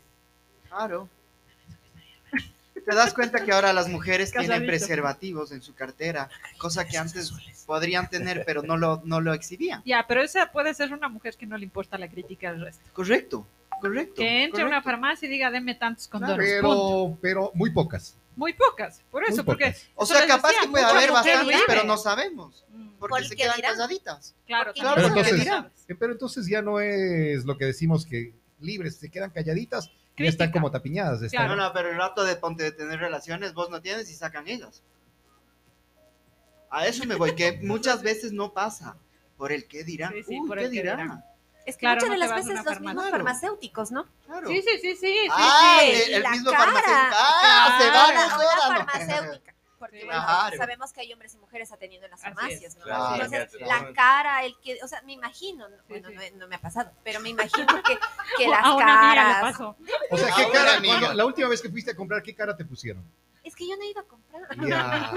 Claro. 0.72 1.10
Te 2.74 2.96
das 2.96 3.14
cuenta 3.14 3.44
que 3.44 3.52
ahora 3.52 3.74
las 3.74 3.88
mujeres 3.90 4.32
tienen 4.32 4.66
preservativos 4.66 5.52
en 5.52 5.62
su 5.62 5.76
cartera, 5.76 6.30
cosa 6.58 6.88
que 6.88 6.98
antes 6.98 7.32
podrían 7.68 8.10
tener, 8.10 8.44
pero 8.46 8.64
no 8.64 8.76
lo, 8.78 9.02
no 9.06 9.22
lo 9.22 9.34
exhibían. 9.34 9.84
Ya, 9.86 10.06
pero 10.08 10.24
esa 10.24 10.52
puede 10.52 10.74
ser 10.74 10.92
una 10.94 11.08
mujer 11.08 11.36
que 11.36 11.46
no 11.46 11.58
le 11.58 11.64
importa 11.66 11.98
la 11.98 12.10
crítica 12.10 12.52
del 12.52 12.62
resto. 12.62 12.84
Correcto, 12.94 13.46
correcto. 13.82 14.16
Que 14.16 14.46
entre 14.46 14.64
a 14.64 14.66
una 14.66 14.82
farmacia 14.82 15.28
y 15.28 15.30
diga, 15.32 15.52
deme 15.52 15.76
tantos 15.76 16.08
condones. 16.08 16.38
pero, 16.38 17.18
pero 17.22 17.52
muy 17.54 17.70
pocas. 17.70 18.16
Muy 18.36 18.54
pocas, 18.54 19.02
por 19.12 19.24
eso, 19.26 19.36
Muy 19.38 19.44
porque... 19.44 19.66
pocas. 19.66 19.90
O 19.94 20.06
sea, 20.06 20.26
capaz 20.26 20.48
decía, 20.48 20.62
que 20.64 20.70
puede 20.70 20.86
haber 20.86 21.12
bastantes, 21.12 21.62
pero 21.68 21.84
no 21.84 21.98
sabemos, 21.98 22.66
Mm, 22.70 22.92
porque 22.98 23.16
¿Por 23.20 23.26
se 23.26 23.36
quedan 23.36 23.56
dirán? 23.58 23.74
calladitas. 23.74 24.34
Claro, 24.48 24.72
claro. 24.74 24.96
Pero 24.96 25.08
entonces- 25.10 25.48
Pero 26.00 26.12
entonces 26.14 26.48
ya 26.48 26.62
no 26.62 26.80
es 26.80 27.44
lo 27.44 27.58
que 27.58 27.66
decimos 27.66 28.06
que 28.06 28.34
libres, 28.62 28.96
se 28.96 29.10
quedan 29.10 29.30
calladitas 29.32 29.92
y 30.18 30.24
ya 30.24 30.30
están 30.30 30.48
Crítica. 30.48 30.60
como 30.60 30.72
tapiñadas. 30.72 31.22
están- 31.22 31.46
Claro. 31.46 31.56
No, 31.56 31.64
no, 31.68 31.74
pero 31.74 31.90
el 31.90 31.98
rato 31.98 32.24
de 32.24 32.36
ponte 32.36 32.64
de 32.64 32.72
tener 32.72 33.00
relaciones, 33.00 33.54
vos 33.54 33.70
no 33.70 33.82
tienes 33.82 34.10
y 34.10 34.14
sacan 34.16 34.48
ellas. 34.48 34.84
A 36.70 36.88
eso 36.88 37.06
me 37.06 37.16
voy, 37.16 37.36
que 37.36 37.54
muchas 37.64 38.02
veces 38.02 38.32
no 38.32 38.54
pasa. 38.54 38.96
Por 39.38 39.52
el 39.52 39.68
qué 39.68 39.84
dirán. 39.84 40.14
Sí, 40.14 40.24
sí, 40.24 40.40
Uy, 40.40 40.48
por 40.48 40.58
¿qué 40.60 40.66
el 40.66 40.72
qué 40.72 40.82
dirán? 40.82 40.98
dirán. 41.02 41.26
Es 41.66 41.76
que 41.76 41.80
Claro, 41.82 41.96
muchas 42.02 42.10
no 42.10 42.14
de 42.14 42.20
las 42.20 42.36
veces 42.36 42.56
los 42.56 42.64
farmacia. 42.66 42.82
mismos 42.94 43.10
farmacéuticos, 43.12 43.92
¿no? 43.92 44.06
Claro. 44.26 44.48
Sí, 44.48 44.62
sí, 44.62 44.70
sí, 44.82 44.96
sí, 44.96 44.98
sí. 45.00 45.18
Ah, 45.32 45.80
sí. 45.82 46.14
el, 46.14 46.28
mismo 46.30 46.52
farmacéutico. 46.52 47.16
Ah, 47.18 47.78
se 47.82 47.90
van 47.90 48.18
a 48.18 48.36
Una 48.38 48.86
farmacéutica. 48.86 49.54
Porque 49.82 50.02
Sí. 50.02 50.06
bueno, 50.06 50.22
Claro. 50.24 50.58
sabemos 50.58 50.94
que 50.94 51.02
hay 51.02 51.12
hombres 51.12 51.34
y 51.34 51.38
mujeres 51.40 51.72
atendiendo 51.72 52.06
en 52.06 52.12
las 52.12 52.22
farmacias, 52.22 52.78
¿no? 52.78 52.84
claro. 52.84 53.16
Entonces, 53.16 53.50
Claro. 53.58 53.88
la 53.88 53.94
cara, 53.94 54.46
el 54.46 54.56
que, 54.64 54.78
o 54.84 54.88
sea, 54.88 55.02
me 55.02 55.14
imagino, 55.14 55.68
no, 55.68 55.76
bueno, 55.90 56.10
sí. 56.10 56.16
no, 56.34 56.38
no 56.42 56.48
me 56.48 56.56
ha 56.56 56.62
pasado, 56.62 56.92
pero 57.04 57.20
me 57.20 57.30
imagino 57.30 57.66
que, 57.84 57.98
que 58.38 58.48
las 58.48 58.64
a 58.64 58.76
una 58.76 58.86
caras. 58.86 59.42
pasó. 59.42 59.76
O 60.12 60.18
sea, 60.18 60.28
¿qué 60.36 60.50
cara? 60.54 60.72
cuando- 60.86 61.14
la 61.16 61.26
última 61.26 61.50
vez 61.50 61.62
que 61.64 61.70
fuiste 61.70 61.90
a 61.92 61.96
comprar, 61.96 62.22
¿qué 62.22 62.36
cara 62.36 62.56
te 62.56 62.64
pusieron? 62.64 63.04
Es 63.44 63.56
que 63.56 63.68
yo 63.68 63.76
no 63.76 63.82
he 63.82 63.90
ido 63.90 64.02
a 64.02 64.04
comprar. 64.04 64.44
Ya. 64.70 65.12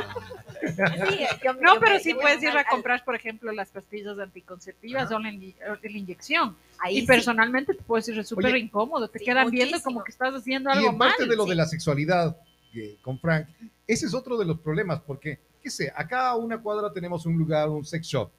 Sí, 1.11 1.19
yo- 1.45 1.53
No, 1.61 1.75
yo 1.75 1.81
pero 1.81 1.93
me- 1.93 2.01
sí 2.01 2.13
yo 2.13 2.21
puedes 2.21 2.43
ir 2.43 2.49
a 2.49 2.61
al- 2.61 2.67
comprar, 2.67 3.05
por 3.05 3.15
ejemplo, 3.15 3.53
las 3.53 3.69
pastillas 3.69 4.19
anticonceptivas 4.19 5.05
Ajá. 5.05 5.17
o 5.17 5.19
la, 5.19 5.29
in- 5.31 5.55
la 5.61 5.91
inyección. 5.91 6.57
Ahí 6.79 6.97
y 6.99 7.01
sí. 7.03 7.07
personalmente 7.07 7.75
te 7.75 7.83
puedes 7.83 8.09
ir 8.09 8.25
súper 8.25 8.57
incómodo. 8.57 9.09
Te 9.09 9.19
Sí, 9.19 9.27
quedan 9.27 9.51
viendo 9.51 9.73
muchísimo. 9.73 9.95
como 9.97 10.05
que 10.05 10.13
estás 10.13 10.33
haciendo 10.35 10.71
Y 10.71 10.73
algo 10.79 10.89
en 10.91 10.99
parte 10.99 11.21
mal. 11.23 11.29
de 11.29 11.37
lo 11.37 11.45
de 11.45 11.55
la 11.55 11.67
sexualidad 11.67 12.35
eh, 12.77 12.99
con 13.03 13.19
Frank, 13.19 13.49
ese 13.87 14.07
es 14.07 14.15
otro 14.15 14.37
de 14.39 14.45
los 14.45 14.59
problemas, 14.61 15.01
porque, 15.01 15.39
qué 15.63 15.71
sé, 15.71 15.93
acá 15.95 16.29
a 16.29 16.37
una 16.37 16.61
cuadra 16.61 16.93
tenemos 16.93 17.27
un 17.27 17.37
lugar, 17.39 17.69
un 17.69 17.85
sex 17.85 18.07
shop, 18.07 18.31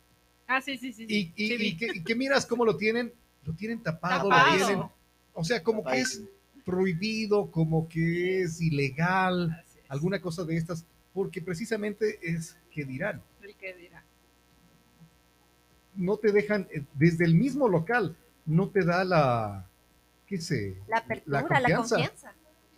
Ah, 0.47 0.61
sí, 0.61 0.77
sí, 0.77 0.93
sí. 0.93 1.05
y, 1.07 1.33
y- 1.35 1.53
y 1.67 1.77
que, 1.77 1.87
y 1.95 2.03
que 2.03 2.15
miras 2.15 2.45
cómo 2.45 2.65
lo 2.65 2.77
tienen, 2.77 3.11
lo 3.43 3.53
tienen 3.53 3.81
tapado, 3.81 4.29
lo 4.29 4.35
tienen, 4.57 4.83
o 5.33 5.43
sea, 5.43 5.63
como 5.63 5.83
que 5.83 5.99
es 6.01 6.21
prohibido, 6.63 7.49
como 7.51 7.87
que 7.87 8.41
es 8.41 8.61
ilegal, 8.61 9.63
es. 9.65 9.77
alguna 9.87 10.19
cosa 10.21 10.43
de 10.43 10.55
estas, 10.57 10.85
porque 11.13 11.41
precisamente 11.41 12.19
es 12.21 12.57
que 12.71 12.85
dirán, 12.85 13.21
El 13.41 13.55
que 13.55 13.73
dirá. 13.73 14.03
no 15.95 16.17
te 16.17 16.31
dejan, 16.31 16.67
eh, 16.73 16.83
desde 16.93 17.25
el 17.25 17.35
mismo 17.35 17.69
local, 17.69 18.15
no 18.45 18.69
te 18.69 18.83
da 18.83 19.03
la, 19.03 19.67
qué 20.27 20.39
sé, 20.39 20.77
La 20.87 20.97
apertura, 20.97 21.59
la 21.59 21.75
confianza. 21.77 22.33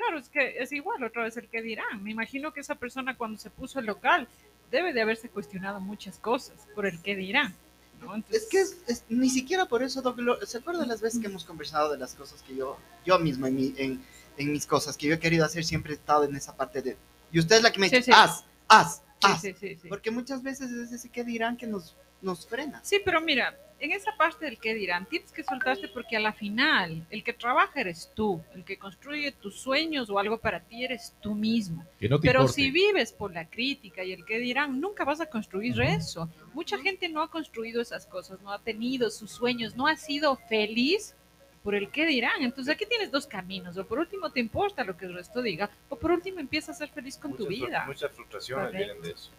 Claro, 0.07 0.19
es 0.19 0.29
que 0.29 0.55
es 0.63 0.71
igual, 0.71 1.03
otra 1.03 1.23
vez 1.23 1.35
el 1.37 1.47
que 1.49 1.61
dirán. 1.61 2.01
Me 2.01 2.11
imagino 2.11 2.53
que 2.53 2.61
esa 2.61 2.75
persona 2.75 3.17
cuando 3.17 3.37
se 3.37 3.49
puso 3.49 3.79
el 3.79 3.85
local 3.85 4.27
debe 4.71 4.93
de 4.93 5.01
haberse 5.01 5.27
cuestionado 5.29 5.79
muchas 5.81 6.17
cosas 6.17 6.55
por 6.73 6.85
el 6.85 7.01
que 7.01 7.15
dirán. 7.15 7.53
¿no? 8.01 8.15
Entonces, 8.15 8.43
Es 8.43 8.49
que 8.49 8.61
es, 8.61 8.77
es- 8.87 9.03
ni 9.09 9.29
siquiera 9.29 9.65
por 9.65 9.83
eso, 9.83 10.01
¿se 10.45 10.57
acuerdan 10.59 10.87
las 10.87 11.01
veces 11.01 11.19
que 11.19 11.27
hemos 11.27 11.43
conversado 11.43 11.91
de 11.91 11.97
las 11.97 12.13
cosas 12.15 12.41
que 12.43 12.55
yo, 12.55 12.77
yo 13.05 13.19
mismo 13.19 13.47
en, 13.47 13.55
mi- 13.55 13.73
en, 13.77 14.01
en 14.37 14.51
mis 14.51 14.65
cosas 14.65 14.95
que 14.95 15.07
yo 15.07 15.15
he 15.15 15.19
querido 15.19 15.43
hacer, 15.45 15.65
siempre 15.65 15.93
he 15.93 15.95
estado 15.97 16.23
en 16.23 16.35
esa 16.35 16.55
parte 16.55 16.81
de... 16.81 16.95
Y 17.31 17.39
usted 17.39 17.57
es 17.57 17.63
la 17.63 17.71
que 17.73 17.79
me 17.79 17.89
Sí, 17.89 17.97
dice, 17.97 18.11
sí. 18.11 18.11
haz, 18.15 18.43
haz, 18.69 19.01
haz. 19.23 19.41
sí. 19.41 19.77
Porque 19.89 20.11
muchas 20.11 20.41
veces 20.43 20.71
es 20.71 20.91
ese 20.93 21.09
que 21.09 21.23
dirán 21.25 21.57
que 21.57 21.67
nos, 21.67 21.95
nos 22.21 22.47
frena. 22.47 22.79
Sí, 22.83 23.01
pero 23.03 23.19
mira, 23.19 23.57
en 23.79 23.91
esa 23.91 24.15
parte 24.17 24.45
del 24.45 24.57
que 24.57 24.73
dirán, 24.73 25.05
tienes 25.05 25.31
que 25.31 25.43
soltarte 25.43 25.87
porque 25.87 26.17
a 26.17 26.19
la 26.19 26.33
final 26.33 27.05
el 27.09 27.23
que 27.23 27.33
trabaja 27.33 27.81
eres 27.81 28.11
tú, 28.15 28.41
el 28.55 28.63
que 28.63 28.77
construye 28.77 29.31
tus 29.31 29.59
sueños 29.59 30.09
o 30.09 30.17
algo 30.19 30.37
para 30.39 30.61
ti 30.61 30.83
eres 30.83 31.15
tú 31.21 31.35
mismo. 31.35 31.85
no 32.01 32.19
Pero 32.19 32.41
importe. 32.41 32.53
si 32.53 32.71
vives 32.71 33.11
por 33.11 33.33
la 33.33 33.49
crítica 33.49 34.03
y 34.03 34.13
el 34.13 34.25
que 34.25 34.39
dirán, 34.39 34.79
nunca 34.79 35.05
vas 35.05 35.21
a 35.21 35.27
construir 35.27 35.79
eso. 35.81 36.29
Mucha 36.53 36.77
gente 36.79 37.07
no 37.09 37.21
ha 37.21 37.29
construido 37.29 37.81
esas 37.81 38.05
cosas, 38.07 38.41
no 38.41 38.51
ha 38.51 38.59
tenido 38.59 39.09
sus 39.11 39.31
sueños, 39.31 39.75
no 39.75 39.87
ha 39.87 39.95
sido 39.95 40.35
feliz 40.35 41.15
por 41.63 41.75
el 41.75 41.89
que 41.91 42.05
dirán. 42.05 42.41
Entonces 42.41 42.73
aquí 42.73 42.85
tienes 42.85 43.11
dos 43.11 43.27
caminos, 43.27 43.77
o 43.77 43.85
por 43.85 43.99
último 43.99 44.31
te 44.31 44.39
importa 44.39 44.83
lo 44.83 44.97
que 44.97 45.05
el 45.05 45.13
resto 45.13 45.41
diga, 45.41 45.69
o 45.89 45.95
por 45.97 46.11
último 46.11 46.39
empiezas 46.39 46.77
a 46.77 46.79
ser 46.79 46.89
feliz 46.89 47.17
con 47.17 47.35
tu 47.35 47.43
Muchas 47.43 47.59
vida. 47.59 47.83
Muchas 47.85 48.11
frustraciones 48.11 48.71
vienen 48.71 49.01
de 49.01 49.11
eso. 49.11 49.31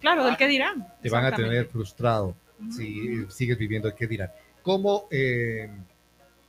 Claro, 0.00 0.24
del 0.24 0.36
que 0.36 0.48
dirán. 0.48 0.86
te 1.00 1.08
van 1.08 1.24
a 1.26 1.34
tener 1.34 1.66
frustrado 1.66 2.36
si 2.72 3.26
sigues 3.30 3.58
viviendo 3.58 3.94
que 3.94 4.06
dirán. 4.06 4.30
¿Cómo, 4.62 5.06
eh, 5.10 5.70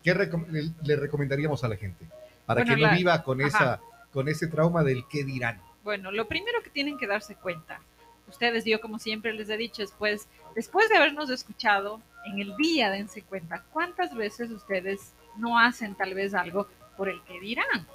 qué 0.03 0.15
recom- 0.15 0.47
le, 0.47 0.71
le 0.83 0.95
recomendaríamos 0.95 1.63
a 1.63 1.67
la 1.67 1.75
gente 1.75 2.05
para 2.45 2.61
Bueno, 2.61 2.75
que 2.75 2.81
no 2.81 2.87
la- 2.87 2.95
viva 2.95 3.23
con, 3.23 3.41
ajá. 3.41 3.47
esa, 3.47 3.81
con 4.11 4.27
ese 4.29 4.47
trauma 4.47 4.83
del 4.83 5.03
qué 5.09 5.23
dirán? 5.23 5.59
Bueno, 5.83 6.11
lo 6.11 6.27
primero 6.27 6.61
que 6.63 6.69
tienen 6.69 6.97
que 6.97 7.07
darse 7.07 7.35
cuenta, 7.35 7.79
ustedes, 8.27 8.65
yo 8.65 8.79
como 8.81 8.97
siempre 8.99 9.33
les 9.33 9.49
he 9.49 9.57
dicho, 9.57 9.81
después, 9.81 10.27
después 10.55 10.89
de 10.89 10.97
habernos 10.97 11.29
escuchado, 11.29 12.01
en 12.25 12.39
el 12.39 12.55
día 12.57 12.89
dense 12.89 13.21
cuenta 13.21 13.63
cuántas 13.71 14.15
veces 14.15 14.49
ustedes 14.49 15.11
no 15.37 15.59
hacen 15.59 15.93
tal 15.95 16.13
vez 16.15 16.33
algo 16.33 16.67
por 16.97 17.09
el 17.09 17.21
que 17.23 17.39
dirán. 17.39 17.85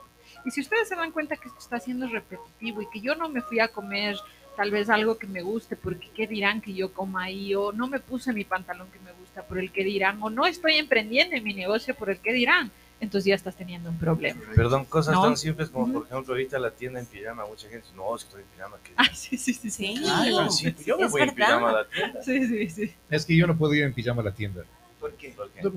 Y 0.44 0.50
si 0.52 0.60
ustedes 0.60 0.88
se 0.88 0.94
dan 0.94 1.10
cuenta 1.10 1.36
que 1.36 1.48
esto 1.48 1.58
está 1.58 1.80
siendo 1.80 2.06
repetitivo 2.06 2.80
y 2.82 2.88
que 2.90 3.00
yo 3.00 3.14
no 3.16 3.28
me 3.28 3.40
fui 3.42 3.58
a 3.60 3.68
comer 3.68 4.16
tal 4.60 4.70
vez 4.70 4.90
algo 4.90 5.16
que 5.16 5.26
me 5.26 5.40
guste 5.40 5.74
porque 5.74 6.10
qué 6.14 6.26
dirán 6.26 6.60
que 6.60 6.74
yo 6.74 6.92
coma 6.92 7.22
ahí 7.22 7.54
o 7.54 7.72
no 7.72 7.86
me 7.86 7.98
puse 7.98 8.30
mi 8.34 8.44
pantalón 8.44 8.88
que 8.90 8.98
me 8.98 9.10
gusta 9.12 9.42
por 9.42 9.58
el 9.58 9.72
que 9.72 9.82
dirán 9.84 10.22
o 10.22 10.28
no 10.28 10.44
estoy 10.44 10.74
emprendiendo 10.74 11.34
en 11.34 11.42
mi 11.42 11.54
negocio 11.54 11.94
por 11.94 12.10
el 12.10 12.18
que 12.18 12.30
dirán, 12.34 12.70
entonces 13.00 13.24
ya 13.28 13.34
estás 13.36 13.56
teniendo 13.56 13.88
un 13.88 13.96
problema. 13.96 14.38
Perdón, 14.54 14.84
cosas 14.84 15.14
No. 15.14 15.22
tan 15.22 15.38
simples 15.38 15.70
como, 15.70 15.90
por 15.90 16.06
ejemplo, 16.06 16.34
ahorita 16.34 16.58
la 16.58 16.72
tienda 16.72 17.00
en 17.00 17.06
pijama. 17.06 17.46
Mucha 17.46 17.70
gente 17.70 17.86
dice, 17.86 17.96
no, 17.96 18.14
es 18.14 18.24
que 18.24 18.28
estoy 18.28 18.42
en 18.42 18.48
pijama. 18.48 18.76
¿qué? 18.84 18.92
Ah, 18.98 19.08
sí, 19.14 19.38
sí, 19.38 19.54
sí. 19.54 19.70
Sí. 19.70 19.94
Claro, 19.98 20.50
sí, 20.50 20.74
yo 20.84 20.98
me 20.98 21.06
es 21.06 21.10
voy 21.10 21.22
en 21.22 21.34
pijama 21.34 21.70
a 21.70 21.72
la 21.72 21.88
tienda. 21.88 22.22
Sí, 22.22 22.46
sí, 22.46 22.68
sí. 22.68 22.94
Es 23.08 23.24
que 23.24 23.34
yo 23.34 23.46
no 23.46 23.56
puedo 23.56 23.72
ir 23.72 23.84
en 23.84 23.94
pijama 23.94 24.20
a 24.20 24.26
la 24.26 24.32
tienda. 24.34 24.64
¿Por 25.00 25.14
qué? 25.14 25.30
¿Por 25.30 25.48
qué? 25.52 25.62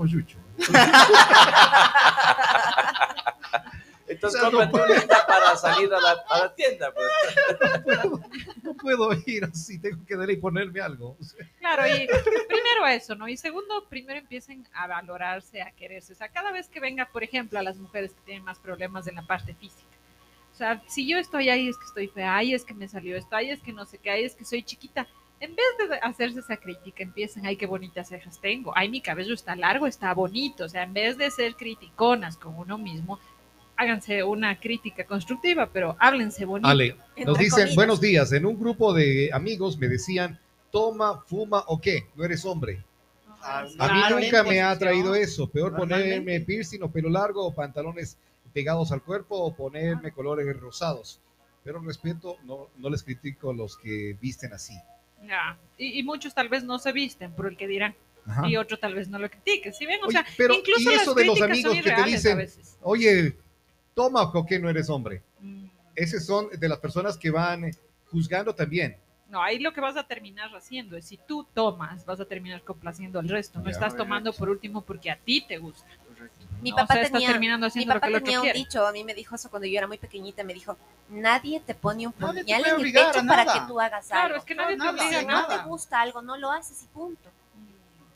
Entonces, 4.14 4.42
O 4.42 4.44
sea, 4.44 4.52
no 4.52 4.58
cómprate 4.60 4.92
una 4.92 5.00
linda 5.00 5.26
para 5.28 5.56
salir 5.58 5.94
a 5.94 6.00
la, 6.00 6.12
a 6.30 6.40
la 6.40 6.56
tienda. 6.56 6.92
Pues. 6.94 7.08
No 8.64 8.74
puedo 8.76 9.12
ir 9.26 9.46
así, 9.46 9.80
tengo 9.80 10.06
que 10.06 10.16
dar 10.16 10.30
y 10.30 10.38
ponerme 10.38 10.82
algo. 10.82 11.16
O 11.20 11.24
sea, 11.24 11.46
Claro, 11.60 11.88
y 11.88 12.08
primero 12.48 12.88
eso, 12.88 13.16
¿no? 13.16 13.28
Y 13.28 13.38
segundo, 13.38 13.88
primero 13.90 14.20
empiecen 14.20 14.68
a 14.74 14.88
valorarse, 14.88 15.62
a 15.62 15.72
quererse. 15.72 16.14
O 16.14 16.16
sea, 16.16 16.30
cada 16.30 16.52
vez 16.52 16.68
que 16.70 16.80
venga, 16.80 17.10
por 17.12 17.24
ejemplo, 17.24 17.60
a 17.60 17.64
las 17.64 17.78
mujeres 17.78 18.14
que 18.14 18.22
tienen 18.22 18.44
más 18.44 18.60
problemas 18.60 19.08
en 19.08 19.16
la 19.16 19.24
parte 19.24 19.54
física. 19.54 19.88
O 20.54 20.56
sea, 20.56 20.82
si 20.88 21.08
yo 21.08 21.18
estoy 21.18 21.50
ahí 21.50 21.68
es 21.68 21.78
que 21.78 21.86
estoy 21.86 22.08
fea, 22.08 22.36
ahí 22.38 22.54
es 22.54 22.64
que 22.64 22.74
me 22.76 22.88
salió 22.88 23.18
esto, 23.18 23.36
ahí 23.36 23.50
es 23.50 23.60
que 23.62 23.74
no 23.74 23.86
sé 23.86 23.98
qué, 23.98 24.12
ahí 24.12 24.24
es 24.24 24.36
que 24.36 24.46
soy 24.46 24.62
chiquita. 24.62 25.08
En 25.40 25.56
vez 25.56 25.66
de 25.90 25.96
hacerse 25.98 26.40
esa 26.40 26.58
crítica, 26.58 27.04
empiecen, 27.04 27.46
ay, 27.46 27.58
qué 27.58 27.66
bonitas 27.66 28.08
cejas 28.08 28.40
tengo, 28.40 28.72
ay, 28.76 28.88
mi 28.88 29.02
cabello 29.02 29.34
está 29.34 29.56
largo, 29.56 29.88
está 29.88 30.14
bonito. 30.14 30.66
O 30.66 30.70
sea, 30.70 30.84
en 30.84 30.94
vez 30.94 31.18
de 31.18 31.30
ser 31.32 31.56
criticonas 31.56 32.38
con 32.38 32.56
uno 32.58 32.78
mismo, 32.78 33.20
háganse 33.76 34.24
una 34.24 34.60
crítica 34.60 35.06
constructiva, 35.06 35.70
pero 35.72 35.96
háblense 36.00 36.46
bonito. 36.46 36.68
Ale, 36.70 36.96
nos 37.26 37.38
dicen, 37.38 37.52
comillas. 37.60 37.76
buenos 37.76 38.02
días, 38.02 38.32
en 38.34 38.46
un 38.46 38.60
grupo 38.60 38.94
de 38.94 39.30
amigos 39.34 39.78
me 39.78 39.88
decían, 39.88 40.40
toma, 40.72 41.22
fuma 41.28 41.64
o 41.68 41.80
qué, 41.80 42.08
no 42.16 42.24
eres 42.24 42.46
hombre. 42.46 42.84
Ah, 43.42 43.60
A 43.60 43.64
mí 43.66 43.76
Claro, 43.76 44.20
nunca 44.20 44.44
me 44.44 44.62
ha 44.62 44.74
imposición. 44.74 44.80
traído 44.80 45.16
eso, 45.16 45.50
peor 45.50 45.76
ponerme 45.76 46.40
piercing 46.42 46.82
o 46.84 46.90
pelo 46.92 47.10
largo 47.10 47.46
o 47.46 47.54
pantalones 47.54 48.18
pegados 48.54 48.92
al 48.92 49.02
cuerpo 49.02 49.36
o 49.38 49.56
ponerme 49.56 50.12
colores 50.12 50.46
rosados. 50.60 51.20
Pero 51.64 51.80
respeto, 51.82 52.38
no, 52.46 52.70
no 52.78 52.90
les 52.90 53.04
critico 53.04 53.52
a 53.52 53.54
los 53.54 53.78
que 53.78 54.16
visten 54.22 54.54
así. 54.54 54.74
Ya. 55.28 55.58
Y, 55.78 56.00
y 56.00 56.04
muchos 56.04 56.34
tal 56.34 56.50
vez 56.50 56.64
no 56.64 56.78
se 56.80 56.92
visten 56.92 57.32
por 57.34 57.48
el 57.48 57.58
que 57.58 57.68
dirán. 57.68 57.96
Ajá. 58.26 58.48
y 58.48 58.56
otro 58.56 58.80
tal 58.80 58.94
vez 58.96 59.10
no 59.10 59.20
lo 59.20 59.30
critique. 59.30 59.74
Si 59.74 59.86
ven, 59.86 60.00
o 60.02 60.08
Oye, 60.08 60.14
sea, 60.14 60.26
pero, 60.38 60.54
incluso 60.54 60.80
¿y 60.80 60.94
las 60.94 61.02
eso 61.02 61.14
de 61.14 61.26
los 61.26 61.42
amigos 61.42 61.74
que 61.82 61.92
te 61.92 62.04
dicen. 62.04 62.48
Oye, 62.82 63.36
toma 63.94 64.24
o 64.24 64.46
qué 64.46 64.60
no 64.60 64.70
eres 64.70 64.90
hombre? 64.90 65.22
Mm, 65.40 65.66
Esos 65.96 66.26
son 66.26 66.50
de 66.52 66.70
las 66.70 66.80
personas 66.80 67.18
que 67.18 67.30
van 67.32 67.66
eh, 67.66 67.72
juzgando 68.12 68.54
también. 68.54 68.98
No, 69.30 69.42
ahí 69.42 69.58
lo 69.58 69.74
que 69.74 69.82
vas 69.82 69.98
a 69.98 70.04
terminar 70.06 70.56
haciendo 70.56 70.96
es 70.96 71.06
si 71.08 71.18
tú 71.18 71.48
tomas, 71.56 72.06
vas 72.06 72.20
a 72.20 72.26
terminar 72.26 72.62
complaciendo 72.62 73.20
al 73.20 73.28
resto. 73.28 73.58
No 73.60 73.66
Ya. 73.66 73.72
estás 73.72 73.96
tomando 73.98 74.32
por 74.34 74.50
último 74.50 74.82
porque 74.82 75.10
a 75.10 75.16
ti 75.18 75.42
te 75.42 75.58
gusta. 75.58 75.88
Correcto. 76.08 76.46
Mi 76.62 76.70
¿no? 76.70 76.76
papá 76.78 76.94
o 76.94 76.98
sea, 76.98 77.10
tenía, 77.12 77.30
terminando 77.32 77.68
mi 77.74 77.86
papá 77.86 78.08
que 78.10 78.22
tenía 78.22 78.40
un 78.40 78.44
quiere. 78.44 78.60
dicho, 78.60 78.86
a 78.86 78.92
mí 78.92 79.04
me 79.04 79.16
dijo 79.16 79.34
eso 79.36 79.50
cuando 79.50 79.68
yo 79.68 79.78
era 79.78 79.88
muy 79.88 79.98
pequeñita, 79.98 80.44
me 80.44 80.54
dijo, 80.54 80.78
nadie 81.10 81.60
te 81.62 81.74
pone 81.74 82.06
un 82.06 82.14
te 82.14 82.24
puñal 82.26 82.64
en 82.66 82.76
el 82.86 82.94
pecho 82.94 83.26
para 83.28 83.46
que 83.46 83.60
tú 83.68 83.80
hagas 83.82 84.08
Claro, 84.08 84.26
algo. 84.26 84.38
es 84.38 84.44
que 84.46 84.54
nadie 84.56 84.72
te 84.76 84.78
nada, 84.78 84.92
obliga 84.92 85.18
a 85.18 85.20
si 85.22 85.26
nada. 85.26 85.42
no 85.42 85.64
te 85.64 85.68
gusta 85.70 86.02
algo, 86.02 86.22
no 86.22 86.38
lo 86.38 86.52
haces 86.52 86.84
y 86.84 86.88
punto. 86.88 87.30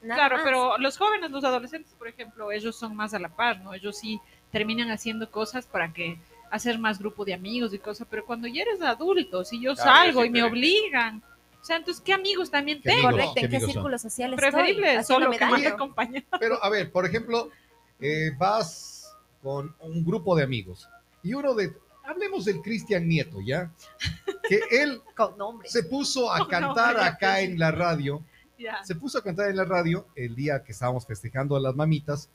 Nada 0.03 0.15
Claro, 0.15 0.36
más. 0.38 0.45
pero 0.45 0.78
los 0.78 0.97
jóvenes, 0.97 1.32
los 1.32 1.43
adolescentes, 1.43 1.91
por 1.97 2.07
ejemplo, 2.07 2.51
ellos 2.51 2.75
son 2.78 2.95
más 2.95 3.15
a 3.15 3.19
la 3.19 3.30
par, 3.30 3.59
¿no? 3.61 3.73
Ellos 3.73 3.97
sí 3.97 4.21
terminan 4.52 4.89
haciendo 4.91 5.30
cosas 5.30 5.66
para 5.66 5.93
que 5.93 6.18
hacer 6.52 6.80
más 6.80 7.00
grupo 7.00 7.26
de 7.26 7.34
amigos 7.34 7.74
y 7.74 7.80
cosas, 7.80 8.08
pero 8.10 8.26
cuando 8.26 8.48
ya 8.48 8.62
eres 8.62 8.82
adulto, 8.82 9.43
si 9.43 9.62
yo 9.62 9.76
Claro, 9.76 9.91
salgo 9.91 10.26
y 10.26 10.30
me 10.30 10.43
obligan, 10.43 11.22
o 11.62 11.66
sea, 11.66 11.78
entonces, 11.78 12.02
¿qué 12.02 12.14
amigos 12.14 12.50
también 12.50 12.82
¿Qué 12.82 12.91
tengo? 12.91 13.10
Correcto, 13.10 13.34
¿en 13.36 13.41
¿Qué 13.41 13.41
qué 13.41 13.56
amigos 13.58 13.64
son? 13.64 13.72
círculo 13.74 14.00
social 14.00 14.36
Preferible 14.36 14.95
estoy? 14.95 15.16
solo 15.16 15.32
que 15.32 15.68
acompañado. 15.68 16.26
Pero, 16.39 16.64
a 16.64 16.70
ver, 16.70 16.91
por 16.91 17.06
ejemplo, 17.06 17.50
eh, 18.00 18.32
vas 18.38 19.14
con 19.41 19.76
un 19.80 20.06
grupo 20.06 20.36
de 20.36 20.43
amigos 20.43 20.88
y 21.24 21.34
uno 21.34 21.54
de, 21.54 21.74
hablemos 22.06 22.45
del 22.45 22.62
Cristian 22.62 23.08
Nieto, 23.08 23.41
¿ya? 23.41 23.72
Que 24.48 24.62
él 24.72 25.02
se 25.66 25.84
puso 25.84 26.32
a 26.32 26.48
cantar 26.48 26.98
acá 27.00 27.41
en 27.41 27.60
la 27.60 27.72
radio, 27.72 28.24
se 28.84 28.95
puso 28.95 29.18
a 29.18 29.24
cantar 29.24 29.50
en 29.50 29.58
la 29.58 29.66
radio 29.66 30.08
el 30.16 30.36
día 30.36 30.64
que 30.64 30.72
estábamos 30.72 31.06
festejando 31.06 31.56
a 31.56 31.60
las 31.60 31.76
mamitas 31.76 32.30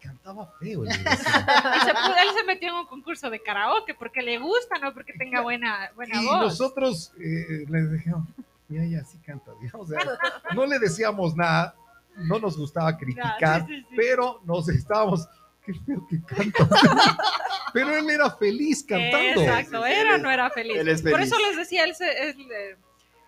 cantaba 0.00 0.52
feo. 0.58 0.84
Y 0.84 0.88
él 0.88 2.28
se 2.36 2.44
metió 2.46 2.68
en 2.68 2.74
un 2.74 2.86
concurso 2.86 3.30
de 3.30 3.40
karaoke 3.40 3.94
porque 3.94 4.22
le 4.22 4.38
gusta, 4.38 4.78
no 4.78 4.92
porque 4.92 5.12
tenga 5.12 5.40
buena, 5.42 5.90
buena 5.94 6.20
Y 6.20 6.26
voz. 6.26 6.42
nosotros 6.42 7.12
eh, 7.18 7.64
le 7.68 7.86
dijimos, 7.88 8.26
mira, 8.68 8.84
ya 8.86 9.04
sí 9.04 9.18
canta, 9.24 9.52
digamos, 9.60 9.90
o 9.90 9.92
sea, 9.92 10.00
no 10.54 10.66
le 10.66 10.78
decíamos 10.78 11.36
nada, 11.36 11.74
no 12.16 12.38
nos 12.38 12.56
gustaba 12.56 12.96
criticar, 12.96 13.36
Ya, 13.40 13.66
sí, 13.66 13.76
sí, 13.76 13.86
sí. 13.88 13.94
pero 13.96 14.40
nos 14.44 14.68
estábamos, 14.68 15.28
qué 15.64 15.74
feo 15.74 16.06
que 16.08 16.20
canta. 16.22 16.68
pero 17.72 17.96
él 17.96 18.08
era 18.10 18.30
feliz 18.30 18.82
cantando. 18.82 19.42
Exacto, 19.42 19.86
era 19.86 20.16
o 20.16 20.18
no 20.18 20.30
era 20.30 20.50
feliz. 20.50 20.76
él 20.76 20.88
es 20.88 21.02
Por 21.02 21.20
eso 21.20 21.36
les 21.38 21.56
decía, 21.56 21.84
él, 21.84 21.94
se, 21.94 22.30
él, 22.30 22.76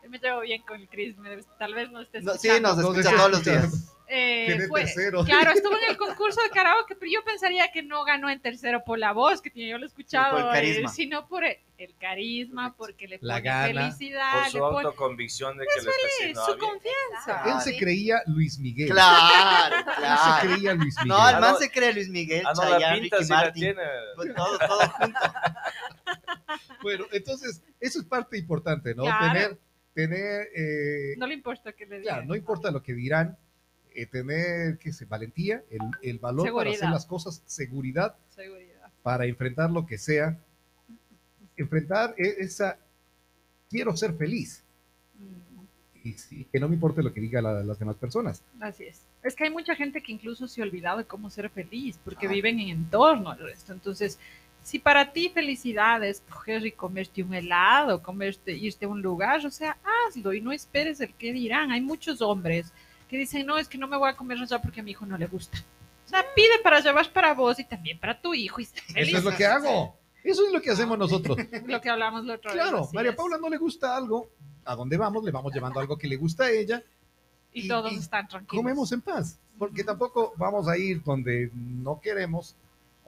me 0.08 0.18
llevo 0.18 0.40
bien 0.40 0.62
con 0.62 0.80
el 0.80 0.88
Chris, 0.88 1.16
me- 1.18 1.42
tal 1.58 1.74
vez 1.74 1.90
no 1.90 2.00
esté 2.00 2.20
No, 2.20 2.32
sí, 2.34 2.48
escuchando. 2.48 2.68
nos 2.76 2.78
escucha 2.96 3.16
todos 3.16 3.30
los 3.30 3.40
escuchando. 3.46 3.68
días. 3.76 3.88
Eh, 4.14 4.66
fue- 4.68 4.80
tercero. 4.82 5.24
Claro, 5.24 5.52
estuvo 5.56 5.74
en 5.78 5.84
el 5.88 5.96
concurso 5.96 6.42
de 6.42 6.50
karaoke, 6.50 6.94
pero 6.96 7.10
yo 7.10 7.24
pensaría 7.24 7.72
que 7.72 7.82
no 7.82 8.04
ganó 8.04 8.28
en 8.28 8.40
tercero 8.40 8.82
por 8.84 8.98
la 8.98 9.12
voz 9.12 9.40
que 9.40 9.48
tiene, 9.48 9.70
yo 9.70 9.78
lo 9.78 9.84
he 9.84 9.88
escuchado, 9.88 10.32
por 10.36 10.40
el 10.48 10.52
carisma. 10.52 10.90
eh, 10.90 10.92
sino 10.94 11.26
por 11.28 11.44
el, 11.44 11.56
el 11.78 11.94
carisma, 11.96 12.74
porque 12.76 13.08
le 13.08 13.18
La 13.22 13.34
pone 13.36 13.44
gana. 13.48 13.82
felicidad, 13.90 14.32
Por 14.34 14.44
le 14.44 14.50
su 14.50 14.58
pone 14.58 14.76
autoconvicción 14.86 15.56
de 15.56 15.64
que 15.64 15.80
le 15.82 15.90
está 15.90 16.06
haciendo 16.14 16.44
su 16.44 16.54
bien. 16.56 16.70
confianza. 16.70 17.42
Él 17.56 17.60
se 17.62 17.78
creía 17.78 18.22
Luis 18.26 18.58
Miguel. 18.58 18.90
Claro, 18.90 19.76
Él 19.76 19.84
se 19.84 19.94
claro. 20.00 20.48
creía 20.48 20.74
Luis 20.74 20.94
Miguel. 20.96 21.08
No, 21.08 21.28
el 21.30 21.34
Ah, 21.36 21.40
man 21.40 21.52
no. 21.52 21.58
se 21.58 21.70
cree 21.70 21.94
Luis 21.94 22.08
Miguel, 22.10 22.44
Ah, 22.46 22.52
no, 22.54 22.78
la 22.78 22.94
pinta 22.94 23.16
Ricky 23.18 23.30
la 23.30 23.52
tiene. 23.54 23.82
Pues 24.16 24.34
Todo, 24.34 24.58
todo 24.58 24.88
junto. 24.90 25.20
Bueno, 26.82 27.04
entonces, 27.12 27.62
eso 27.80 28.00
es 28.00 28.04
parte 28.04 28.36
importante, 28.38 28.94
¿no? 28.94 29.04
Claro. 29.04 29.32
Tener, 29.32 29.58
tener, 29.94 30.48
eh, 30.54 31.14
No 31.18 31.26
le 31.26 31.34
importa 31.34 31.72
que 31.72 31.86
le 31.86 31.98
digan. 32.00 32.14
claro, 32.14 32.26
no 32.28 32.34
importa 32.36 32.70
lo 32.70 32.82
que 32.82 32.94
dirán, 32.94 33.36
eh, 33.94 34.06
tener, 34.06 34.78
qué 34.78 34.92
sé, 34.92 35.04
valentía, 35.04 35.62
el, 35.70 35.80
el 36.02 36.18
valor 36.18 36.52
para 36.54 36.70
hacer 36.70 36.88
las 36.88 37.04
cosas, 37.06 37.42
seguridad 37.46 38.16
Seguridad. 38.34 38.90
para 39.02 39.26
enfrentar 39.26 39.70
lo 39.70 39.84
que 39.86 39.98
sea, 39.98 40.38
enfrentar 41.56 42.14
e- 42.16 42.36
esa, 42.38 42.78
quiero 43.70 43.96
ser 43.96 44.14
feliz, 44.14 44.64
Mm, 45.14 46.08
y 46.08 46.12
sí, 46.14 46.46
que 46.50 46.58
no 46.58 46.68
me 46.68 46.74
importe 46.74 47.02
lo 47.02 47.12
que 47.12 47.20
digan 47.20 47.44
la- 47.44 47.62
las 47.62 47.78
demás 47.78 47.96
personas. 47.96 48.42
Así 48.60 48.84
es. 48.84 49.02
Es 49.22 49.36
que 49.36 49.44
hay 49.44 49.50
mucha 49.50 49.76
gente 49.76 50.02
que 50.02 50.10
incluso 50.10 50.48
se 50.48 50.60
ha 50.62 50.64
olvidado 50.64 50.98
de 50.98 51.04
cómo 51.04 51.28
ser 51.30 51.48
feliz, 51.50 51.98
porque 52.02 52.26
Ah. 52.26 52.30
viven 52.30 52.58
en 52.60 52.70
entorno 52.70 53.30
al 53.30 53.38
resto. 53.38 53.72
Entonces, 53.74 54.18
si 54.62 54.78
para 54.78 55.12
ti 55.12 55.28
felicidad 55.28 56.02
es 56.04 56.22
coger 56.30 56.64
y 56.66 56.72
comerte 56.72 57.22
un 57.22 57.34
helado, 57.34 58.02
comerte, 58.02 58.52
irte 58.52 58.84
a 58.84 58.88
un 58.88 59.02
lugar, 59.02 59.44
o 59.44 59.50
sea, 59.50 59.76
hazlo 60.08 60.32
y 60.32 60.40
no 60.40 60.52
esperes 60.52 61.00
el 61.00 61.12
que 61.14 61.32
dirán. 61.32 61.70
Hay 61.72 61.80
muchos 61.80 62.22
hombres 62.22 62.72
que 63.08 63.18
dicen, 63.18 63.44
no, 63.46 63.58
es 63.58 63.68
que 63.68 63.76
no 63.78 63.88
me 63.88 63.96
voy 63.96 64.08
a 64.08 64.16
comer 64.16 64.38
allá 64.38 64.60
porque 64.62 64.80
a 64.80 64.82
mi 64.82 64.92
hijo 64.92 65.04
no 65.04 65.18
le 65.18 65.26
gusta. 65.26 65.58
O 66.06 66.08
sea, 66.08 66.24
pide 66.34 66.58
para 66.62 66.80
llevar 66.80 67.12
para 67.12 67.34
vos 67.34 67.58
y 67.58 67.64
también 67.64 67.98
para 67.98 68.20
tu 68.20 68.34
hijo 68.34 68.60
y 68.60 68.64
feliz. 68.66 69.08
Eso 69.08 69.18
es 69.18 69.24
lo 69.24 69.34
que 69.36 69.46
hago, 69.46 69.96
eso 70.22 70.46
es 70.46 70.52
lo 70.52 70.60
que 70.60 70.70
hacemos 70.70 70.96
nosotros. 70.98 71.36
Lo 71.66 71.80
que 71.80 71.90
hablamos 71.90 72.24
la 72.24 72.34
otra. 72.34 72.52
Claro, 72.52 72.88
María 72.92 73.10
es. 73.10 73.16
Paula 73.16 73.38
no 73.38 73.48
le 73.48 73.56
gusta 73.58 73.96
algo, 73.96 74.28
¿a 74.64 74.76
dónde 74.76 74.96
vamos? 74.96 75.24
Le 75.24 75.30
vamos 75.32 75.52
llevando 75.52 75.80
algo 75.80 75.96
que 75.98 76.06
le 76.06 76.16
gusta 76.16 76.44
a 76.44 76.50
ella, 76.50 76.82
Y, 77.52 77.64
y- 77.64 77.68
todos 77.68 77.92
y 77.92 77.96
están 77.96 78.28
tranquilos. 78.28 78.62
comemos 78.62 78.92
en 78.92 79.00
paz, 79.00 79.38
porque 79.58 79.82
tampoco 79.82 80.32
vamos 80.36 80.68
a 80.68 80.76
ir 80.78 81.02
donde 81.02 81.50
no 81.54 82.00
queremos 82.00 82.54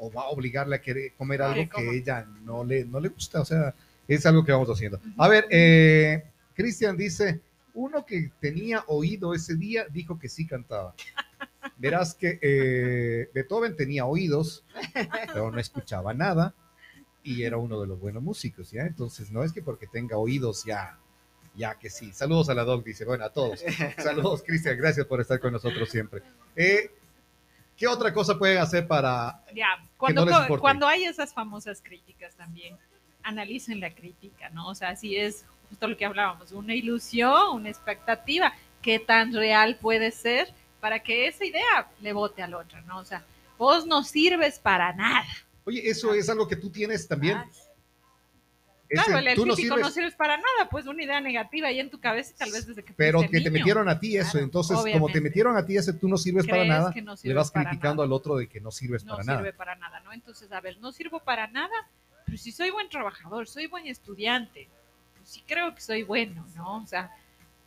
o 0.04 0.12
va 0.12 0.22
a 0.22 0.28
obligarle 0.28 0.76
a 0.76 0.82
querer 0.82 1.12
comer 1.14 1.40
algo 1.42 1.68
que 1.68 1.96
ella 1.96 2.26
no 2.44 2.62
le, 2.62 2.84
no 2.84 3.00
le 3.00 3.08
gusta, 3.08 3.40
o 3.40 3.44
sea, 3.44 3.74
es 4.06 4.26
algo 4.26 4.44
que 4.44 4.52
vamos 4.52 4.68
haciendo. 4.68 5.00
A 5.16 5.28
ver, 5.28 5.46
eh, 5.50 6.24
Cristian 6.54 6.96
dice, 6.96 7.40
uno 7.72 8.04
que 8.04 8.30
tenía 8.38 8.84
oído 8.86 9.34
ese 9.34 9.56
día 9.56 9.86
dijo 9.90 10.18
que 10.18 10.28
sí 10.28 10.46
cantaba. 10.46 10.94
Verás 11.78 12.14
que 12.14 12.38
eh, 12.42 13.30
Beethoven 13.32 13.76
tenía 13.76 14.04
oídos, 14.04 14.64
pero 15.32 15.50
no 15.50 15.58
escuchaba 15.58 16.12
nada 16.12 16.54
y 17.22 17.42
era 17.42 17.56
uno 17.56 17.80
de 17.80 17.86
los 17.86 17.98
buenos 17.98 18.22
músicos, 18.22 18.70
¿ya? 18.70 18.82
Entonces, 18.82 19.30
no 19.30 19.42
es 19.42 19.52
que 19.52 19.62
porque 19.62 19.86
tenga 19.86 20.18
oídos 20.18 20.64
ya, 20.64 20.98
ya 21.56 21.78
que 21.78 21.88
sí. 21.88 22.12
Saludos 22.12 22.50
a 22.50 22.54
la 22.54 22.64
doc, 22.64 22.84
dice, 22.84 23.06
bueno, 23.06 23.24
a 23.24 23.30
todos. 23.30 23.64
Saludos, 23.98 24.42
Cristian, 24.46 24.76
gracias 24.76 25.06
por 25.06 25.22
estar 25.22 25.40
con 25.40 25.52
nosotros 25.52 25.88
siempre. 25.88 26.22
Eh, 26.54 26.90
¿Qué 27.76 27.86
otra 27.88 28.12
cosa 28.12 28.38
pueden 28.38 28.58
hacer 28.58 28.86
para... 28.86 29.42
Ya, 29.54 29.82
cuando, 29.96 30.24
no 30.24 30.48
les 30.48 30.60
cuando 30.60 30.86
hay 30.86 31.04
esas 31.04 31.34
famosas 31.34 31.80
críticas 31.82 32.34
también, 32.34 32.76
analicen 33.22 33.80
la 33.80 33.90
crítica, 33.92 34.50
¿no? 34.50 34.68
O 34.68 34.74
sea, 34.74 34.94
si 34.94 35.16
es 35.16 35.44
justo 35.68 35.88
lo 35.88 35.96
que 35.96 36.04
hablábamos, 36.04 36.52
una 36.52 36.74
ilusión, 36.74 37.54
una 37.54 37.68
expectativa, 37.68 38.52
qué 38.82 38.98
tan 38.98 39.32
real 39.32 39.76
puede 39.80 40.10
ser 40.10 40.52
para 40.80 41.00
que 41.00 41.26
esa 41.26 41.44
idea 41.44 41.88
le 42.00 42.12
vote 42.12 42.42
al 42.42 42.54
otro, 42.54 42.80
¿no? 42.82 42.98
O 42.98 43.04
sea, 43.04 43.24
vos 43.58 43.86
no 43.86 44.04
sirves 44.04 44.58
para 44.58 44.92
nada. 44.92 45.26
Oye, 45.64 45.88
eso 45.88 46.12
es 46.12 46.28
algo 46.28 46.46
que 46.46 46.56
tú 46.56 46.70
tienes 46.70 47.08
también. 47.08 47.38
Ah, 47.38 47.48
claro, 48.94 49.18
el, 49.18 49.28
el 49.28 49.34
tú 49.34 49.46
no 49.46 49.54
no 49.54 49.90
sirves, 49.90 50.14
para 50.14 50.36
nada, 50.36 50.68
pues 50.70 50.86
una 50.86 51.02
idea 51.02 51.20
negativa 51.20 51.68
ahí 51.68 51.80
en 51.80 51.90
tu 51.90 52.00
cabeza 52.00 52.32
y 52.34 52.38
tal 52.38 52.52
vez 52.52 52.66
desde 52.66 52.84
que 52.84 52.92
pero 52.94 53.20
que 53.28 53.40
te 53.40 53.50
metieron 53.50 53.88
a 53.88 53.98
ti 53.98 54.16
eso. 54.16 54.32
Claro, 54.32 54.44
Entonces, 54.44 54.78
como 54.92 55.08
te 55.08 55.20
metieron 55.20 55.56
a 55.56 55.64
ti 55.64 55.76
ese, 55.76 55.92
tú 55.92 56.08
no 56.08 56.16
sirves 56.16 56.46
para 56.46 56.64
nada, 56.64 56.94
no 57.02 57.14
le 57.22 57.34
vas 57.34 57.50
criticando 57.50 58.02
nada. 58.02 58.04
al 58.04 58.12
otro 58.12 58.36
de 58.36 58.48
que 58.48 58.60
no 58.60 58.70
sirves 58.70 59.04
no 59.04 59.12
para 59.12 59.24
sirve 59.24 59.36
nada. 59.36 59.52
para 59.56 59.74
nada, 59.76 60.00
¿no? 60.00 60.12
Entonces, 60.12 60.50
a 60.52 60.60
ver, 60.60 60.78
no 60.78 60.92
sirvo 60.92 61.20
para 61.20 61.46
nada, 61.46 61.74
pero 62.24 62.38
si 62.38 62.52
soy 62.52 62.70
buen 62.70 62.88
trabajador, 62.88 63.46
soy 63.46 63.66
buen 63.66 63.86
estudiante, 63.86 64.68
pues 65.16 65.28
sí 65.28 65.42
creo 65.46 65.74
que 65.74 65.80
soy 65.80 66.02
bueno, 66.02 66.46
¿no? 66.54 66.82
O 66.82 66.86
sea, 66.86 67.10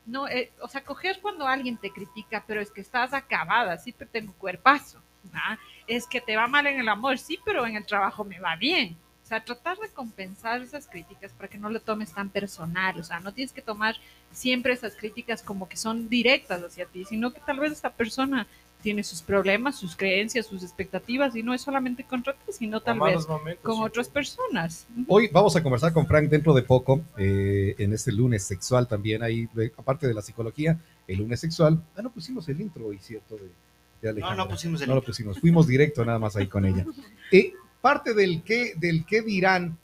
no, 0.05 0.27
eh, 0.27 0.51
o 0.61 0.67
sea, 0.67 0.83
coger 0.83 1.19
cuando 1.21 1.47
alguien 1.47 1.77
te 1.77 1.91
critica, 1.91 2.43
pero 2.47 2.61
es 2.61 2.71
que 2.71 2.81
estás 2.81 3.13
acabada, 3.13 3.77
sí, 3.77 3.91
pero 3.91 4.09
tengo 4.09 4.33
cuerpazo, 4.33 5.01
¿ah? 5.33 5.57
Es 5.85 6.07
que 6.07 6.21
te 6.21 6.35
va 6.35 6.47
mal 6.47 6.65
en 6.67 6.79
el 6.79 6.89
amor, 6.89 7.17
sí, 7.17 7.37
pero 7.43 7.65
en 7.65 7.75
el 7.75 7.85
trabajo 7.85 8.23
me 8.23 8.39
va 8.39 8.55
bien. 8.55 8.97
O 9.27 9.29
sea, 9.29 9.43
tratar 9.43 9.77
de 9.79 9.89
compensar 9.89 10.61
esas 10.61 10.87
críticas 10.87 11.33
para 11.33 11.49
que 11.49 11.57
no 11.57 11.69
lo 11.69 11.81
tomes 11.81 12.13
tan 12.13 12.29
personal. 12.29 12.97
O 12.97 13.03
sea, 13.03 13.19
no 13.19 13.33
tienes 13.33 13.51
que 13.51 13.61
tomar 13.61 13.97
siempre 14.31 14.71
esas 14.71 14.95
críticas 14.95 15.43
como 15.43 15.67
que 15.67 15.75
son 15.75 16.07
directas 16.07 16.63
hacia 16.63 16.85
ti, 16.85 17.03
sino 17.03 17.33
que 17.33 17.41
tal 17.41 17.59
vez 17.59 17.73
esta 17.73 17.89
persona 17.89 18.47
tiene 18.81 19.03
sus 19.03 19.21
problemas, 19.21 19.75
sus 19.75 19.97
creencias, 19.97 20.45
sus 20.45 20.63
expectativas, 20.63 21.35
y 21.35 21.43
no 21.43 21.53
es 21.53 21.59
solamente 21.59 22.05
contra 22.05 22.35
ti, 22.35 22.53
sino 22.53 22.79
tal 22.79 23.01
vez 23.01 23.27
momentos, 23.27 23.61
con 23.65 23.75
sí. 23.75 23.81
otras 23.83 24.07
personas. 24.07 24.87
Hoy 25.09 25.27
vamos 25.27 25.57
a 25.57 25.61
conversar 25.61 25.91
con 25.91 26.07
Frank 26.07 26.29
dentro 26.29 26.53
de 26.53 26.61
poco, 26.61 27.01
eh, 27.17 27.75
en 27.79 27.91
este 27.91 28.13
lunes 28.13 28.45
sexual 28.45 28.87
también, 28.87 29.23
ahí, 29.23 29.49
de- 29.53 29.73
aparte 29.75 30.07
de 30.07 30.13
la 30.13 30.21
psicología, 30.21 30.79
el 31.05 31.17
lunes 31.17 31.41
sexual. 31.41 31.83
Ah, 31.97 32.01
no 32.01 32.11
pusimos 32.11 32.47
el 32.47 32.61
intro 32.61 32.85
hoy, 32.85 32.99
¿cierto? 32.99 33.35
De, 33.35 34.13
de 34.13 34.21
No, 34.21 34.33
no 34.35 34.47
pusimos 34.47 34.79
el 34.81 34.87
No 34.87 34.95
lo 34.95 35.01
pusimos, 35.03 35.37
fuimos 35.37 35.67
directo 35.67 36.05
nada 36.05 36.17
más 36.17 36.37
ahí 36.37 36.47
con 36.47 36.63
ella. 36.63 36.85
Eh, 37.33 37.51
parte 37.87 38.13
del 38.13 38.43
qué, 38.43 38.73
del 38.75 39.05
qué 39.05 39.21
dirán 39.21 39.77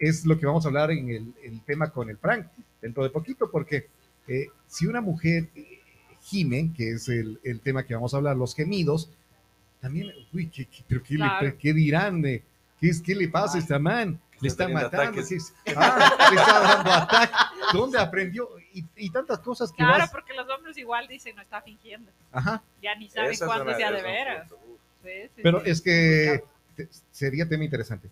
es 0.00 0.24
lo 0.26 0.36
que 0.38 0.44
vamos 0.46 0.64
a 0.64 0.68
hablar 0.68 0.90
en 0.90 1.08
el, 1.08 1.34
el 1.44 1.60
tema 1.62 1.90
con 1.92 2.10
el 2.10 2.18
Frank 2.18 2.46
dentro 2.82 3.04
de 3.04 3.10
poquito, 3.10 3.48
porque 3.48 3.86
eh, 4.26 4.48
si 4.66 4.86
una 4.88 5.00
mujer 5.00 5.48
gime, 6.22 6.72
que 6.76 6.90
es 6.90 7.08
el, 7.08 7.38
el 7.44 7.60
tema 7.60 7.84
que 7.84 7.94
vamos 7.94 8.12
a 8.12 8.16
hablar, 8.16 8.36
los 8.36 8.56
gemidos, 8.56 9.08
también, 9.80 10.10
uy, 10.32 10.48
¿qué, 10.48 10.64
qué- 10.66 10.82
pero 10.88 11.00
qué, 11.02 11.14
le- 11.14 11.18
Claro. 11.20 11.56
qué 11.60 11.72
dirán? 11.72 12.22
de- 12.22 12.42
¿Qué, 12.80 12.88
es, 12.88 13.00
¿Qué 13.00 13.14
le 13.14 13.28
pasa 13.28 13.56
a 13.56 13.60
esta 13.60 13.78
man? 13.78 14.20
Le 14.40 14.48
Está 14.48 14.66
matando. 14.68 15.00
ataques. 15.02 15.28
¿qué 15.28 15.36
es? 15.36 15.54
Ah, 15.76 16.28
le 16.32 16.36
está 16.40 16.60
dando 16.60 16.90
ataque. 16.90 17.32
¿Dónde 17.72 17.98
aprendió? 18.00 18.48
Y, 18.72 18.84
y 18.96 19.10
tantas 19.10 19.38
cosas 19.38 19.70
que 19.70 19.76
Claro, 19.76 19.98
vas... 20.00 20.10
porque 20.10 20.34
los 20.34 20.48
hombres 20.48 20.76
igual 20.76 21.06
dicen, 21.06 21.36
no 21.36 21.42
está 21.42 21.62
fingiendo. 21.62 22.10
Ajá. 22.32 22.62
Ya 22.82 22.96
ni 22.96 23.08
saben 23.08 23.38
cuándo 23.46 23.72
sea 23.76 23.92
de 23.92 24.02
veras. 24.02 24.48
Sí, 25.04 25.08
sí, 25.36 25.40
Pero 25.42 25.60
sí. 25.62 25.70
es 25.70 25.80
que 25.82 26.42
te- 26.76 26.88
sería 27.10 27.48
tema 27.48 27.64
interesante. 27.64 28.08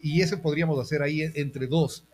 Y 0.00 0.22
eso 0.22 0.40
podríamos 0.40 0.78
hacer 0.80 1.02
ahí 1.02 1.22
en- 1.22 1.32
entre 1.34 1.66
dos. 1.66 2.04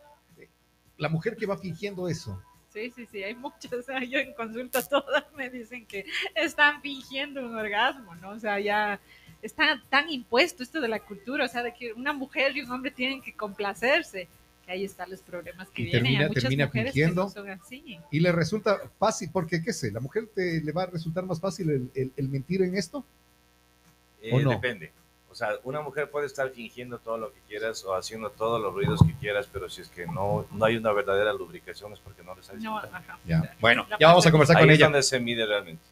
La 0.99 1.09
mujer 1.09 1.37
que 1.37 1.47
va 1.47 1.59
fingiendo 1.59 2.09
eso. 2.09 2.43
Sí, 2.72 2.91
sí, 2.95 3.07
sí, 3.11 3.22
hay 3.22 3.34
muchas. 3.34 3.72
O 3.78 3.82
sea, 3.82 4.03
yo 4.05 4.18
en 4.18 4.32
consulta 4.34 4.82
todas 4.82 5.24
me 5.37 5.51
dicen 5.51 5.87
que 5.87 6.05
están 6.34 6.80
fingiendo 6.82 7.45
un 7.47 7.55
orgasmo, 7.57 8.14
¿no? 8.16 8.30
O 8.30 8.39
sea, 8.39 8.59
ya 8.61 9.01
está 9.43 9.82
tan 9.89 10.11
impuesto 10.11 10.62
esto 10.62 10.80
de 10.80 10.89
la 10.89 11.01
cultura, 11.01 11.45
o 11.45 11.49
sea, 11.49 11.62
de 11.62 11.72
que 11.74 11.93
una 11.93 12.12
mujer 12.12 12.57
y 12.57 12.62
un 12.62 12.70
hombre 12.70 12.91
tienen 12.91 13.22
que 13.22 13.32
complacerse. 13.34 14.28
Que 14.64 14.72
ahí 14.72 14.84
están 14.84 15.09
los 15.11 15.20
problemas 15.20 15.68
que 15.68 15.82
Y 15.82 15.84
vienen. 15.84 16.03
termina- 16.03 16.20
hay 16.22 16.28
muchas 16.28 16.43
termina 16.43 16.66
mujeres 16.66 16.93
fingiendo. 16.93 17.22
que 17.32 17.39
no 17.41 17.47
son 17.47 17.51
así. 17.51 17.99
Y 18.11 18.18
le 18.18 18.32
resulta 18.32 18.91
fácil, 18.99 19.30
porque 19.32 19.62
qué 19.62 19.72
sé, 19.72 19.93
la 19.93 20.01
mujer 20.01 20.28
te, 20.34 20.61
le 20.61 20.72
va 20.72 20.82
a 20.82 20.87
resultar 20.87 21.24
más 21.24 21.41
fácil 21.41 21.70
el, 21.70 21.91
el- 21.95 22.12
el 22.16 22.28
mentir 22.28 22.62
en 22.62 22.74
esto. 22.76 23.05
Eh, 24.22 24.30
¿O 24.34 24.41
no? 24.41 24.51
Depende. 24.51 24.91
O 25.37 25.39
sea, 25.39 25.51
una 25.64 25.82
mujer 25.82 26.11
puede 26.11 26.24
estar 26.24 26.49
fingiendo 26.49 26.97
todo 26.99 27.18
lo 27.18 27.30
que 27.30 27.39
quieras 27.47 27.84
o 27.84 27.95
haciendo 27.95 28.30
todos 28.30 28.59
los 28.59 28.72
ruidos 28.72 29.01
que 29.07 29.12
quieras, 29.20 29.47
pero 29.53 29.68
si 29.68 29.82
es 29.82 29.89
que 29.91 30.07
no, 30.07 30.47
no 30.51 30.64
hay 30.64 30.78
una 30.78 30.95
verdadera 30.95 31.30
lubricación 31.34 31.93
es 31.93 31.99
porque 31.99 32.22
no 32.22 32.34
le 32.34 32.41
está 32.41 32.55
No. 32.55 32.80
Ya, 33.26 33.55
bueno, 33.61 33.87
ya 34.01 34.09
vamos 34.09 34.26
a 34.26 34.30
conversar 34.30 34.57
Ahí 34.57 34.62
con 34.62 34.70
es 34.70 34.76
ella. 34.76 34.87
donde 34.87 35.03
se 35.03 35.20
mide 35.20 35.45
realmente. 35.45 35.82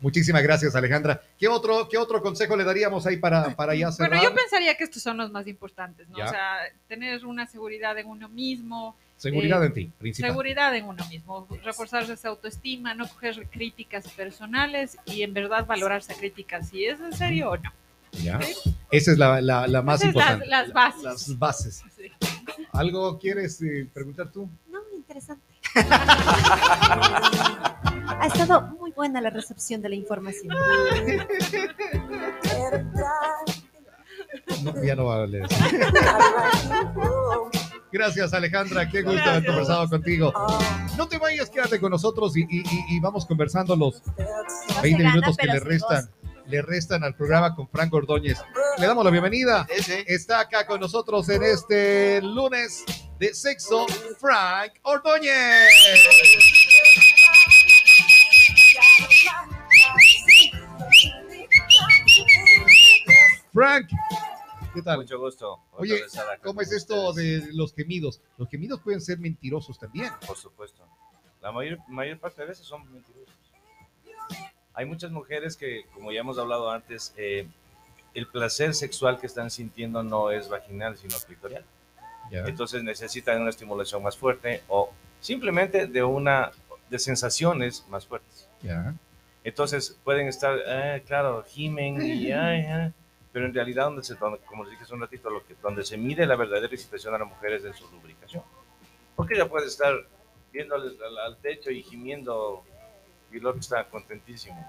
Muchísimas 0.00 0.42
gracias, 0.42 0.74
Alejandra. 0.74 1.20
¿Qué 1.38 1.48
otro, 1.48 1.86
qué 1.86 1.98
otro 1.98 2.22
consejo 2.22 2.56
le 2.56 2.64
daríamos 2.64 3.06
ahí 3.06 3.18
para, 3.18 3.54
para 3.54 3.74
ya 3.74 3.92
cerrar? 3.92 4.08
Bueno, 4.08 4.24
yo 4.24 4.34
pensaría 4.34 4.74
que 4.74 4.84
estos 4.84 5.02
son 5.02 5.18
los 5.18 5.30
más 5.30 5.46
importantes, 5.46 6.08
¿no? 6.08 6.16
Ya. 6.16 6.24
O 6.24 6.28
sea, 6.30 6.56
tener 6.88 7.26
una 7.26 7.46
seguridad 7.46 7.98
en 7.98 8.06
uno 8.06 8.30
mismo, 8.30 8.96
Seguridad 9.18 9.62
eh, 9.64 9.66
en 9.66 9.72
ti, 9.74 9.92
principal. 9.98 10.30
seguridad 10.30 10.74
en 10.74 10.86
uno 10.86 11.06
mismo, 11.08 11.46
reforzar 11.62 12.10
esa 12.10 12.28
autoestima, 12.28 12.94
no 12.94 13.06
coger 13.06 13.46
críticas 13.50 14.10
personales 14.12 14.96
y 15.04 15.24
en 15.24 15.34
verdad 15.34 15.66
valorar 15.66 15.98
esa 15.98 16.14
crítica 16.14 16.62
si 16.62 16.86
es 16.86 16.98
en 17.00 17.12
serio 17.12 17.50
o 17.50 17.56
no. 17.58 17.70
Ya. 18.12 18.38
Esa 18.90 19.12
es 19.12 19.18
la, 19.18 19.40
la- 19.40 19.66
la 19.66 19.82
más 19.82 20.00
Esas 20.02 20.12
son 20.12 20.20
las, 20.20 20.30
importante. 20.32 20.46
las 20.48 20.72
bases. 20.72 21.02
Las 21.02 21.38
bases. 21.38 21.82
Sí. 21.96 22.12
¿Algo 22.72 23.18
quieres 23.18 23.60
eh, 23.62 23.88
preguntar 23.92 24.30
tú? 24.30 24.48
No, 24.70 24.80
interesante. 24.94 25.42
Ha 28.18 28.26
estado 28.26 28.60
muy 28.78 28.92
buena 28.92 29.20
la 29.20 29.30
recepción 29.30 29.80
de 29.82 29.88
la 29.88 29.94
información. 29.96 30.54
No, 34.62 34.84
ya 34.84 34.94
no 34.94 35.06
va 35.06 35.22
a 35.24 35.26
leer. 35.26 35.46
Gracias 37.90 38.32
Alejandra, 38.32 38.88
qué 38.88 39.02
gusto 39.02 39.20
haber 39.28 39.44
conversado 39.46 39.88
contigo. 39.88 40.32
No 40.96 41.08
te 41.08 41.18
vayas, 41.18 41.50
quédate 41.50 41.80
con 41.80 41.90
nosotros 41.90 42.36
y, 42.36 42.40
y- 42.48 42.60
y- 42.60 42.96
y 42.96 43.00
vamos 43.00 43.26
conversando 43.26 43.74
los 43.76 44.02
20 44.82 45.02
gana, 45.02 45.14
minutos 45.14 45.36
que 45.36 45.46
le 45.46 45.60
restan, 45.60 46.08
le 46.52 46.60
restan 46.60 47.02
al 47.02 47.16
programa 47.16 47.54
con 47.54 47.66
Frank 47.66 47.94
Ordóñez. 47.94 48.38
Le 48.78 48.86
damos 48.86 49.02
la 49.02 49.10
bienvenida. 49.10 49.66
Está 50.06 50.40
acá 50.40 50.66
con 50.66 50.80
nosotros 50.80 51.26
en 51.30 51.42
este 51.42 52.20
lunes 52.20 52.84
de 53.18 53.32
sexo, 53.32 53.86
Frank 54.18 54.74
Ordóñez. 54.82 55.72
Frank, 63.54 63.88
¿qué 64.74 64.82
tal? 64.82 64.98
Mucho 64.98 65.18
gusto. 65.18 65.58
Oye, 65.72 66.02
¿cómo 66.42 66.60
es 66.60 66.70
esto 66.70 67.08
ustedes. 67.08 67.46
de 67.46 67.52
los 67.54 67.74
gemidos? 67.74 68.20
Los 68.36 68.50
gemidos 68.50 68.78
pueden 68.80 69.00
ser 69.00 69.18
mentirosos 69.18 69.78
también. 69.78 70.12
Por 70.26 70.36
supuesto. 70.36 70.86
La 71.40 71.50
mayor, 71.50 71.78
mayor 71.88 72.20
parte 72.20 72.42
de 72.42 72.48
veces 72.48 72.66
son 72.66 72.92
mentirosos. 72.92 73.31
Hay 74.74 74.86
muchas 74.86 75.10
mujeres 75.10 75.56
que, 75.56 75.84
como 75.92 76.12
ya 76.12 76.20
hemos 76.20 76.38
hablado 76.38 76.70
antes, 76.70 77.12
eh, 77.16 77.46
el 78.14 78.26
placer 78.26 78.74
sexual 78.74 79.18
que 79.18 79.26
están 79.26 79.50
sintiendo 79.50 80.02
no 80.02 80.30
es 80.30 80.48
vaginal, 80.48 80.96
sino 80.96 81.16
clitorial. 81.18 81.64
Ya. 82.30 82.44
Entonces 82.46 82.82
necesitan 82.82 83.40
una 83.40 83.50
estimulación 83.50 84.02
más 84.02 84.16
fuerte 84.16 84.62
o 84.68 84.90
simplemente 85.20 85.86
de 85.86 86.02
una 86.02 86.50
de 86.88 86.98
sensaciones 86.98 87.84
más 87.88 88.06
fuertes. 88.06 88.48
Ya. 88.62 88.94
Entonces 89.44 89.98
pueden 90.04 90.28
estar, 90.28 90.58
eh, 90.66 91.02
claro, 91.06 91.44
gimen 91.46 92.00
y 92.00 92.32
ay, 92.32 92.64
ay, 92.66 92.92
pero 93.32 93.46
en 93.46 93.54
realidad 93.54 93.84
donde 93.84 94.02
se, 94.02 94.14
donde, 94.14 94.38
como 94.40 94.64
les 94.64 94.72
dije 94.72 94.84
hace 94.84 94.94
un 94.94 95.00
ratito, 95.00 95.30
lo 95.30 95.44
que, 95.46 95.54
donde 95.62 95.84
se 95.84 95.96
mide 95.96 96.26
la 96.26 96.36
verdadera 96.36 96.72
excitación 96.72 97.14
a 97.14 97.18
la 97.18 97.24
mujer 97.24 97.52
es 97.54 97.64
en 97.64 97.74
su 97.74 97.90
lubricación. 97.90 98.42
Porque 99.16 99.34
ella 99.34 99.48
puede 99.48 99.66
estar 99.66 99.94
viéndoles 100.52 100.94
al, 101.00 101.18
al 101.18 101.36
techo 101.38 101.70
y 101.70 101.82
gimiendo 101.82 102.62
y 103.32 103.38
el 103.38 103.46
otro 103.46 103.60
está 103.60 103.84
contentísimo. 103.88 104.64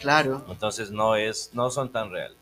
Claro. 0.00 0.44
Entonces 0.48 0.90
no 0.90 1.16
es, 1.16 1.50
no 1.52 1.70
son 1.70 1.90
tan 1.92 2.10
reales. 2.10 2.38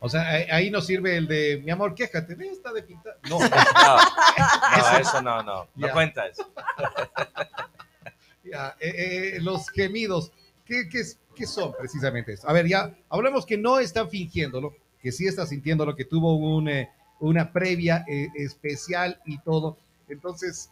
O 0.00 0.08
sea, 0.08 0.22
ahí, 0.54 0.70
nos 0.70 0.86
sirve 0.86 1.16
el 1.16 1.26
de, 1.26 1.62
mi 1.64 1.70
amor, 1.70 1.94
quéjate, 1.94 2.34
ve 2.34 2.48
esta 2.50 2.72
de 2.72 2.82
pintar. 2.82 3.16
No, 3.28 3.38
No, 3.38 3.48
no, 3.48 4.98
eso 5.00 5.22
no, 5.22 5.42
no, 5.42 5.66
no 5.74 5.86
Ya. 5.86 5.92
cuenta 5.94 6.26
eso. 6.26 6.50
eh, 8.44 8.52
eh, 8.80 9.38
los 9.40 9.70
gemidos, 9.70 10.30
¿qué, 10.66 10.88
qué, 10.90 11.00
es- 11.00 11.18
qué 11.34 11.46
son 11.46 11.72
precisamente 11.78 12.34
eso? 12.34 12.48
A 12.48 12.52
ver, 12.52 12.66
ya, 12.68 12.94
hablemos 13.08 13.46
que 13.46 13.56
no 13.56 13.78
están 13.78 14.10
fingiéndolo, 14.10 14.74
que 15.00 15.10
sí 15.10 15.26
está 15.26 15.46
sintiéndolo, 15.46 15.96
que 15.96 16.04
tuvo 16.04 16.34
un, 16.36 16.68
eh, 16.68 16.90
una 17.20 17.50
previa 17.52 18.04
eh, 18.06 18.28
especial 18.36 19.20
y 19.24 19.38
todo. 19.38 19.78
Entonces, 20.08 20.70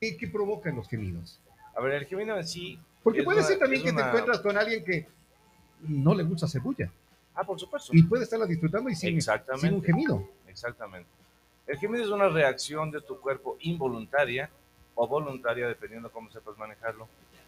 ¿qué, 0.00 0.16
qué 0.16 0.28
provocan 0.28 0.76
los 0.76 0.88
gemidos? 0.88 1.40
A 1.78 1.80
ver, 1.80 1.92
el 1.94 2.06
gemido 2.06 2.36
en 2.36 2.46
sí. 2.46 2.78
Porque 3.04 3.20
es 3.20 3.24
puede 3.24 3.38
una- 3.38 3.46
ser 3.46 3.58
también 3.60 3.86
es 3.86 3.90
que 3.92 3.96
te 3.96 4.02
encuentras 4.06 4.40
con 4.40 4.58
alguien 4.58 4.84
que 4.84 5.06
no 5.80 6.12
le 6.14 6.24
gusta 6.24 6.48
cebolla 6.48 6.90
Ah, 7.34 7.44
por 7.44 7.58
supuesto. 7.60 7.92
y 7.94 8.02
puede 8.02 8.24
estarla 8.24 8.46
disfrutando 8.46 8.90
y 8.90 8.96
sin, 8.96 9.14
Exactamente. 9.16 9.66
sin 9.68 9.76
un 9.76 9.82
gemido. 9.84 10.28
Exactamente. 10.48 11.08
El 11.68 11.78
gemido 11.78 12.02
es 12.02 12.10
una 12.10 12.28
reacción 12.28 12.90
de 12.90 13.00
tu 13.00 13.20
cuerpo 13.20 13.56
involuntaria 13.60 14.50
o 14.96 15.06
voluntaria, 15.06 15.68
dependiendo 15.68 16.10
cómo 16.10 16.28
sepas 16.32 16.58
manejarlo, 16.58 17.06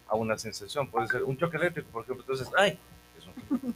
a 0.09 0.15
una 0.15 0.39
sensación. 0.39 0.87
Puede 0.89 1.09
ser 1.09 1.25
un 1.25 1.37
choque 1.37 1.57
eléctrico, 1.57 1.89
por 1.91 2.05
ejemplo. 2.05 2.23
Entonces, 2.23 2.49
¡ay! 2.57 2.79
Es 3.19 3.27
un 3.27 3.33
quejido. 3.35 3.75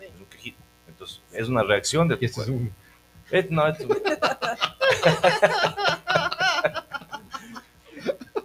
Es 0.00 0.10
un 0.20 0.26
quejido. 0.26 0.56
Entonces, 0.88 1.20
es 1.32 1.48
una 1.48 1.62
reacción 1.62 2.08
de 2.08 2.16
tu 2.16 2.24
este 2.24 2.40
es 2.40 2.46
cuerpo. 2.48 2.64
un- 2.64 2.72
Eh, 3.30 3.46
no, 3.50 3.66
es 3.68 3.78
un- 3.80 3.88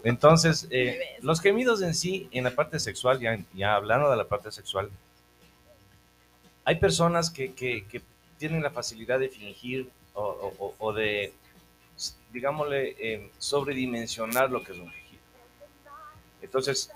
Entonces, 0.04 0.68
eh, 0.72 1.00
los 1.22 1.42
gemidos 1.42 1.82
en 1.82 1.94
sí, 1.94 2.28
en 2.32 2.44
la 2.46 2.52
parte 2.52 2.80
sexual, 2.80 3.20
ya, 3.20 3.38
ya 3.54 3.76
hablando 3.76 4.10
de 4.10 4.18
la 4.18 4.26
parte 4.28 4.52
sexual, 4.52 4.90
hay 6.66 6.76
personas 6.76 7.30
que, 7.30 7.54
que- 7.54 7.86
que 7.88 8.02
tienen 8.38 8.62
la 8.64 8.70
facilidad 8.70 9.20
de 9.20 9.30
fingir 9.30 9.90
o, 10.14 10.24
o- 10.24 10.66
o- 10.66 10.76
o 10.80 10.94
de, 10.94 11.34
digámosle, 12.32 12.96
eh, 13.00 13.32
sobredimensionar 13.38 14.50
lo 14.52 14.64
que 14.64 14.72
es 14.74 14.78
un 14.78 14.92
quejido. 14.92 15.22
Entonces, 16.42 16.92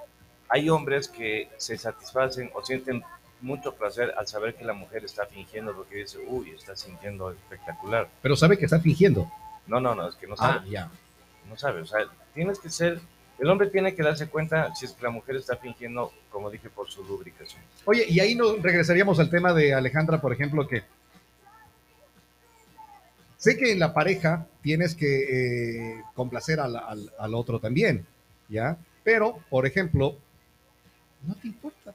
hay 0.49 0.69
hombres 0.69 1.07
que 1.07 1.49
se 1.57 1.77
satisfacen 1.77 2.51
o 2.53 2.63
sienten 2.63 3.03
mucho 3.41 3.73
placer 3.75 4.13
al 4.17 4.27
saber 4.27 4.55
que 4.55 4.63
la 4.63 4.73
mujer 4.73 5.03
está 5.03 5.25
fingiendo 5.25 5.73
porque 5.75 5.97
dice, 5.97 6.17
uy, 6.27 6.51
está 6.51 6.75
sintiendo 6.75 7.31
espectacular. 7.31 8.07
Pero 8.21 8.35
sabe 8.37 8.57
que 8.57 8.65
está 8.65 8.79
fingiendo. 8.79 9.29
No, 9.67 9.79
no, 9.81 9.95
no, 9.95 10.07
es 10.07 10.15
que 10.15 10.27
no 10.27 10.37
sabe 10.37 10.59
Ah, 10.61 10.65
ya. 10.69 10.89
No 11.49 11.57
sabe, 11.57 11.81
o 11.81 11.85
sea, 11.85 11.99
tienes 12.33 12.59
que 12.59 12.69
ser, 12.69 12.99
el 13.39 13.49
hombre 13.49 13.67
tiene 13.69 13.93
que 13.95 14.03
darse 14.03 14.27
cuenta 14.27 14.73
si 14.75 14.85
es 14.85 14.91
que 14.93 15.03
la 15.03 15.09
mujer 15.09 15.35
está 15.35 15.57
fingiendo, 15.57 16.11
como 16.31 16.49
dije, 16.49 16.69
por 16.69 16.89
su 16.89 17.03
lubricación. 17.03 17.61
Oye, 17.85 18.05
y 18.07 18.19
ahí 18.19 18.35
nos 18.35 18.61
regresaríamos 18.61 19.19
al 19.19 19.29
tema 19.29 19.53
de 19.53 19.73
Alejandra, 19.73 20.19
por 20.21 20.31
ejemplo, 20.33 20.67
que 20.67 20.83
sé 23.37 23.57
que 23.57 23.71
en 23.71 23.79
la 23.79 23.93
pareja 23.93 24.47
tienes 24.61 24.95
que 24.95 25.91
eh, 25.97 26.03
complacer 26.15 26.59
al, 26.59 26.75
al- 26.77 27.11
al 27.19 27.35
otro 27.35 27.59
también, 27.59 28.05
¿ya? 28.49 28.77
Pero, 29.03 29.39
por 29.49 29.65
ejemplo, 29.65 30.15
no 31.27 31.35
te 31.35 31.47
importa. 31.47 31.93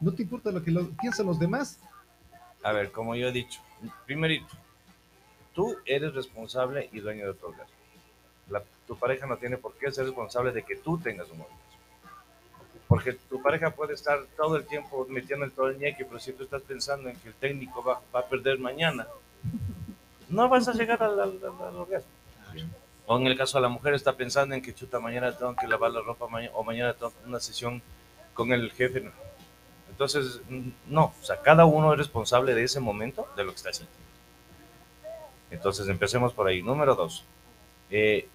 No 0.00 0.12
te 0.12 0.22
importa 0.22 0.50
lo 0.50 0.62
que 0.62 0.70
lo- 0.70 0.90
piensan 1.00 1.26
los 1.26 1.38
demás. 1.38 1.78
A 2.62 2.72
ver, 2.72 2.92
como 2.92 3.14
yo 3.16 3.28
he 3.28 3.32
dicho, 3.32 3.60
primerito, 4.04 4.54
tú 5.54 5.76
eres 5.86 6.12
responsable 6.14 6.90
y 6.92 7.00
dueño 7.00 7.26
de 7.28 7.34
tu. 7.34 7.54
La- 8.50 8.62
tu 8.86 8.96
pareja 8.96 9.26
no 9.26 9.36
tiene 9.36 9.56
por 9.56 9.74
qué 9.74 9.90
ser 9.92 10.04
responsable 10.06 10.52
de 10.52 10.62
que 10.62 10.76
tú 10.76 10.98
tengas 10.98 11.28
un 11.30 11.40
orgasmo. 11.40 11.58
Porque 12.86 13.14
tu 13.14 13.40
pareja 13.42 13.70
puede 13.70 13.94
estar 13.94 14.24
todo 14.36 14.56
el 14.56 14.66
tiempo 14.66 15.06
metiendo 15.08 15.44
el 15.44 15.52
todo 15.52 15.68
el 15.68 15.78
ñeque, 15.78 16.04
pero 16.04 16.20
si 16.20 16.32
tú 16.32 16.44
estás 16.44 16.62
pensando 16.62 17.08
en 17.08 17.16
que 17.16 17.28
el 17.28 17.34
técnico 17.34 17.82
va, 17.82 18.00
a 18.12 18.26
perder 18.26 18.58
mañana, 18.58 19.06
no 20.28 20.48
vas 20.48 20.68
a 20.68 20.72
llegar 20.72 21.02
al, 21.02 21.18
al- 21.18 21.44
orgasmo. 21.44 22.08
O 23.06 23.18
en 23.18 23.26
el 23.26 23.36
caso 23.36 23.58
de 23.58 23.62
la 23.62 23.68
mujer 23.68 23.94
está 23.94 24.14
pensando 24.14 24.54
en 24.54 24.62
que 24.62 24.74
chuta, 24.74 24.98
mañana 25.00 25.36
tengo 25.36 25.54
que 25.56 25.66
lavar 25.66 25.90
la 25.90 26.00
ropa 26.00 26.26
o 26.54 26.64
mañana 26.64 26.94
tengo 26.94 27.12
una 27.26 27.40
sesión 27.40 27.82
con 28.32 28.52
el 28.52 28.70
jefe. 28.72 29.10
Entonces, 29.90 30.40
no, 30.86 31.14
o 31.20 31.24
sea, 31.24 31.40
cada 31.40 31.66
uno 31.66 31.92
es 31.92 31.98
responsable 31.98 32.54
de 32.54 32.64
ese 32.64 32.80
momento, 32.80 33.28
de 33.36 33.44
lo 33.44 33.50
que 33.50 33.56
está 33.56 33.70
haciendo. 33.70 33.92
Entonces, 35.50 35.88
empecemos 35.88 36.32
por 36.32 36.46
ahí. 36.48 36.62
Número 36.62 36.94
dos, 36.94 37.24
eh, 37.90 38.28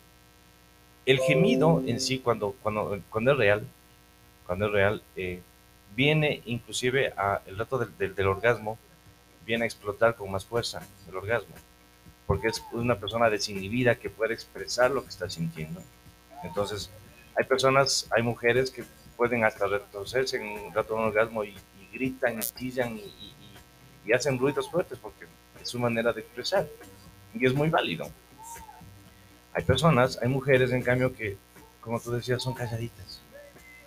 el 1.12 1.20
gemido 1.20 1.82
en 1.88 2.00
sí, 2.00 2.20
cuando, 2.20 2.56
cuando, 2.62 3.00
cuando 3.10 3.32
es 3.32 3.38
real, 3.38 3.68
cuando 4.46 4.68
es 4.68 4.72
real, 4.72 5.04
eh, 5.16 5.42
viene 5.96 6.42
inclusive 6.46 7.14
el 7.48 7.58
rato 7.58 7.80
del, 7.80 8.28
orgasmo, 8.28 8.78
viene 9.46 9.64
a 9.64 9.66
explotar 9.68 10.16
con 10.16 10.30
más 10.32 10.46
fuerza 10.46 10.86
el 11.08 11.16
orgasmo, 11.18 11.56
porque 12.28 12.50
es 12.50 12.64
una 12.74 12.96
persona 12.96 13.30
desinhibida 13.30 13.96
que 13.96 14.10
puede 14.12 14.36
expresar 14.36 14.92
lo 14.92 15.02
que 15.04 15.10
está 15.10 15.28
sintiendo. 15.30 15.82
Entonces, 16.44 16.92
hay 17.36 17.46
personas, 17.46 18.08
hay 18.12 18.22
mujeres 18.22 18.70
que 18.70 18.84
pueden 19.18 19.44
hasta 19.44 19.66
retorcerse 19.66 20.38
en 20.38 20.66
un 20.68 20.74
rato 20.74 20.94
de 20.94 21.00
un 21.00 21.06
orgasmo 21.08 21.44
y, 21.44 21.56
gritan 21.92 22.38
y 22.38 22.42
chillan 22.42 22.96
y- 23.00 23.34
y 24.06 24.14
hacen 24.14 24.38
ruidos 24.38 24.70
fuertes 24.70 25.00
porque 25.02 25.26
es 25.60 25.68
su 25.70 25.80
manera 25.80 26.14
de 26.14 26.22
expresar. 26.22 26.68
Y 27.34 27.44
es 27.48 27.54
muy 27.56 27.70
válido. 27.70 28.08
Hay 29.54 29.64
personas, 29.64 30.20
hay 30.22 30.30
mujeres 30.30 30.72
en 30.72 30.82
cambio 30.82 31.14
que, 31.14 31.38
como 31.82 32.00
tú 32.00 32.12
decías, 32.12 32.42
son 32.42 32.54
calladitas 32.54 33.22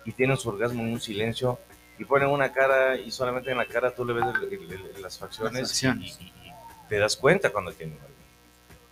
y 0.05 0.11
tienen 0.11 0.37
su 0.37 0.49
orgasmo 0.49 0.81
en 0.83 0.93
un 0.93 0.99
silencio 1.01 1.59
y 1.97 2.05
ponen 2.05 2.29
una 2.29 2.51
cara 2.51 2.97
y 2.97 3.11
solamente 3.11 3.51
en 3.51 3.57
la 3.57 3.65
cara 3.65 3.93
tú 3.95 4.03
le 4.03 4.13
ves 4.13 4.25
el- 4.41 4.53
el- 4.53 4.71
el- 4.95 5.01
las 5.01 5.17
facciones, 5.17 5.53
Las 5.53 5.69
facciones. 5.69 6.17
Y, 6.19 6.23
y- 6.25 6.27
y 6.27 6.51
te 6.89 6.97
das 6.99 7.15
cuenta 7.15 7.49
cuando 7.51 7.71
tienen 7.71 7.95
orgasmo. 7.95 8.15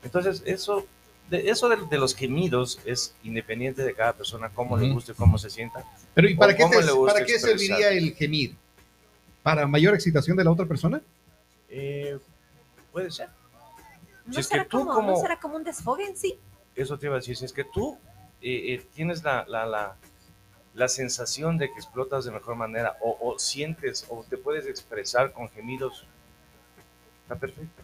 Entonces, 0.03 0.43
eso 0.45 0.85
de, 1.29 1.49
eso 1.49 1.69
de, 1.69 1.77
de 1.89 1.97
los 1.97 2.13
gemidos 2.15 2.79
es 2.85 3.15
independiente 3.23 3.83
de 3.83 3.93
cada 3.93 4.13
persona, 4.13 4.49
cómo 4.49 4.77
le 4.77 4.91
guste, 4.91 5.13
cómo 5.13 5.37
se 5.37 5.49
sienta. 5.49 5.83
Pero 6.13 6.27
¿y 6.29 6.35
para 6.35 6.55
qué, 6.55 6.65
te- 6.65 7.05
para 7.05 7.25
qué 7.25 7.39
serviría 7.39 7.89
el 7.91 8.13
gemir? 8.15 8.55
¿Para 9.43 9.65
mayor 9.67 9.93
excitación 9.95 10.35
de 10.37 10.43
la 10.43 10.51
otra 10.51 10.65
persona? 10.65 11.01
Eh, 11.69 12.17
puede 12.91 13.09
ser. 13.11 13.29
¿No, 14.25 14.33
Si 14.33 14.39
es 14.41 14.47
que 14.47 14.53
será 14.55 14.65
tú 14.65 14.79
como, 14.79 14.93
como- 14.93 15.11
¿No 15.11 15.17
será 15.21 15.39
como 15.39 15.55
un 15.55 15.63
desfogue 15.63 16.05
en 16.05 16.15
sí? 16.17 16.37
Eso 16.81 16.97
te 16.97 17.05
iba 17.07 17.15
a 17.15 17.19
decir, 17.19 17.35
si 17.37 17.45
es 17.45 17.53
que 17.53 17.63
tú 17.63 17.97
eh, 18.41 18.73
eh, 18.73 18.85
tienes 18.93 19.23
la, 19.23 19.45
la, 19.47 19.65
la, 19.65 19.95
la 20.73 20.87
sensación 20.87 21.57
de 21.57 21.67
que 21.67 21.75
explotas 21.75 22.25
de 22.25 22.31
mejor 22.31 22.55
manera 22.55 22.97
o, 23.01 23.17
o 23.21 23.39
sientes 23.39 24.05
o 24.09 24.23
te 24.29 24.37
puedes 24.37 24.65
expresar 24.67 25.31
con 25.31 25.49
gemidos, 25.49 26.05
está 27.23 27.35
perfecto. 27.35 27.83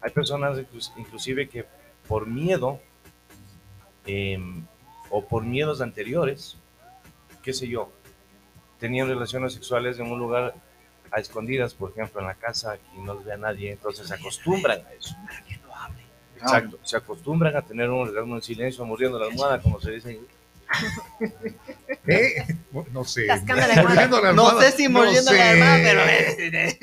Hay 0.00 0.10
personas 0.10 0.58
inclus- 0.58 0.92
inclusive 0.96 1.48
que 1.48 1.66
por 2.06 2.26
miedo 2.26 2.80
em, 4.06 4.64
o 5.10 5.24
por 5.24 5.44
miedos 5.44 5.80
anteriores, 5.80 6.56
qué 7.42 7.52
sé 7.52 7.68
yo, 7.68 7.90
tenían 8.78 9.08
relaciones 9.08 9.54
sexuales 9.54 9.98
en 9.98 10.10
un 10.10 10.18
lugar 10.18 10.54
a 11.10 11.20
escondidas, 11.20 11.74
por 11.74 11.90
ejemplo, 11.90 12.20
en 12.20 12.26
la 12.26 12.34
casa, 12.34 12.78
y 12.94 13.00
no 13.00 13.14
los 13.14 13.24
ve 13.24 13.32
a 13.32 13.36
nadie, 13.38 13.72
entonces 13.72 14.06
se 14.08 14.14
acostumbran 14.14 14.80
a 14.86 14.92
eso. 14.92 15.16
Exacto, 16.42 16.78
se 16.82 16.96
acostumbran 16.96 17.56
a 17.56 17.62
tener 17.62 17.88
un 17.90 18.08
orgasmo 18.08 18.36
en 18.36 18.42
silencio, 18.42 18.84
mordiendo 18.84 19.18
la 19.18 19.26
almohada, 19.26 19.60
como 19.60 19.80
se 19.80 19.90
dice. 19.92 20.20
¿Eh? 22.06 22.44
No 22.92 23.04
sé. 23.04 23.26
Cascando 23.26 23.66
la 23.66 23.74
almohada. 23.74 23.88
Mordiendo 24.08 24.20
la 24.22 24.32
No 24.32 24.60
sé 24.60 24.72
si 24.72 24.84
no 24.84 24.90
mordiendo 25.00 25.30
sé. 25.30 25.36
la 25.38 25.50
almohada, 25.50 25.78
pero 25.82 26.02
es- 26.04 26.78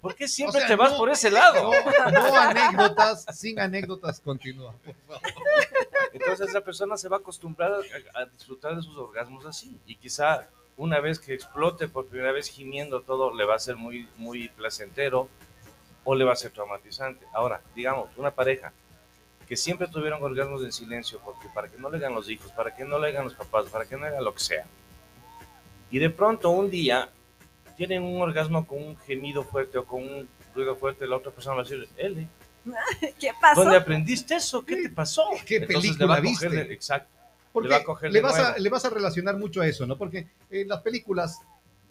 ¿Por 0.00 0.14
qué 0.14 0.28
siempre 0.28 0.58
O 0.58 0.60
sea, 0.60 0.68
te 0.68 0.76
vas 0.76 0.92
no, 0.92 0.98
por 0.98 1.08
ese 1.10 1.30
lado? 1.30 1.72
No, 1.72 2.10
no 2.10 2.36
anécdotas, 2.36 3.24
sin 3.32 3.58
anécdotas, 3.58 4.20
continúa. 4.20 4.74
por 4.84 4.94
favor. 5.06 5.22
Entonces 6.12 6.52
la 6.52 6.60
persona 6.60 6.98
se 6.98 7.08
va 7.08 7.16
a 7.16 7.20
acostumbrar 7.20 7.72
a, 7.72 8.20
a 8.20 8.26
disfrutar 8.26 8.76
de 8.76 8.82
sus 8.82 8.96
orgasmos 8.98 9.46
así. 9.46 9.78
Y 9.86 9.96
quizá 9.96 10.46
una 10.76 11.00
vez 11.00 11.18
que 11.18 11.32
explote 11.32 11.88
por 11.88 12.06
primera 12.06 12.32
vez 12.32 12.48
gimiendo 12.48 13.00
todo, 13.00 13.34
le 13.34 13.46
va 13.46 13.54
a 13.54 13.58
ser 13.58 13.76
muy, 13.76 14.06
muy 14.18 14.48
placentero 14.50 15.28
o 16.04 16.14
le 16.14 16.24
va 16.24 16.32
a 16.32 16.36
ser 16.36 16.50
traumatizante. 16.52 17.26
Ahora, 17.32 17.60
digamos, 17.74 18.10
una 18.16 18.30
pareja 18.30 18.72
que 19.48 19.56
siempre 19.56 19.88
tuvieron 19.88 20.22
orgasmos 20.22 20.62
en 20.64 20.72
silencio, 20.72 21.20
porque 21.24 21.48
para 21.54 21.68
que 21.68 21.78
no 21.78 21.90
le 21.90 21.98
hagan 21.98 22.14
los 22.14 22.28
hijos, 22.30 22.50
para 22.52 22.74
que 22.74 22.84
no 22.84 22.98
le 22.98 23.08
hagan 23.08 23.24
los 23.24 23.34
papás, 23.34 23.66
para 23.66 23.84
que 23.84 23.96
no 23.96 24.02
le 24.02 24.08
hagan 24.08 24.24
lo 24.24 24.34
que 24.34 24.40
sea. 24.40 24.64
Y 25.90 25.98
de 25.98 26.10
pronto 26.10 26.50
un 26.50 26.70
día 26.70 27.08
tienen 27.76 28.02
un 28.02 28.20
orgasmo 28.22 28.66
con 28.66 28.82
un 28.82 28.96
gemido 28.98 29.42
fuerte 29.44 29.78
o 29.78 29.84
con 29.84 30.02
un 30.02 30.28
ruido 30.54 30.76
fuerte, 30.76 31.06
la 31.06 31.16
otra 31.16 31.32
persona 31.32 31.56
va 31.56 31.62
a 31.62 31.64
decir, 31.64 31.88
Eli, 31.96 32.26
¿Qué 33.20 33.32
pasó? 33.40 33.62
¿dónde 33.62 33.76
aprendiste 33.76 34.36
eso? 34.36 34.64
¿Qué 34.64 34.76
te 34.76 34.88
pasó? 34.88 35.24
¿Qué 35.44 35.56
Entonces 35.56 35.92
película 35.96 36.20
viste? 36.20 36.48
de- 36.48 36.72
exacto. 36.72 37.10
Porque 37.52 37.68
Le 37.68 37.74
va 37.76 37.80
a 37.82 37.84
coger 37.84 38.10
le 38.10 38.20
vas, 38.20 38.38
a, 38.38 38.58
le 38.58 38.68
vas 38.68 38.84
a 38.84 38.90
relacionar 38.90 39.36
mucho 39.36 39.60
a 39.60 39.66
eso, 39.66 39.86
¿no? 39.86 39.96
Porque 39.96 40.26
en 40.50 40.66
las 40.66 40.80
películas, 40.80 41.38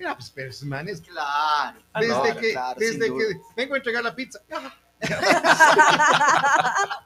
mira, 0.04 0.16
pues, 0.18 0.30
que 0.32 0.52
Claro. 1.12 1.80
desde 1.96 2.08
Claro, 2.22 2.40
que, 2.40 2.52
claro, 2.52 2.80
desde 2.80 3.00
que 3.06 3.10
duda. 3.10 3.26
vengo 3.56 3.74
a 3.74 3.78
entregar 3.78 4.04
la 4.04 4.16
pizza, 4.16 4.40
ah, 4.52 4.74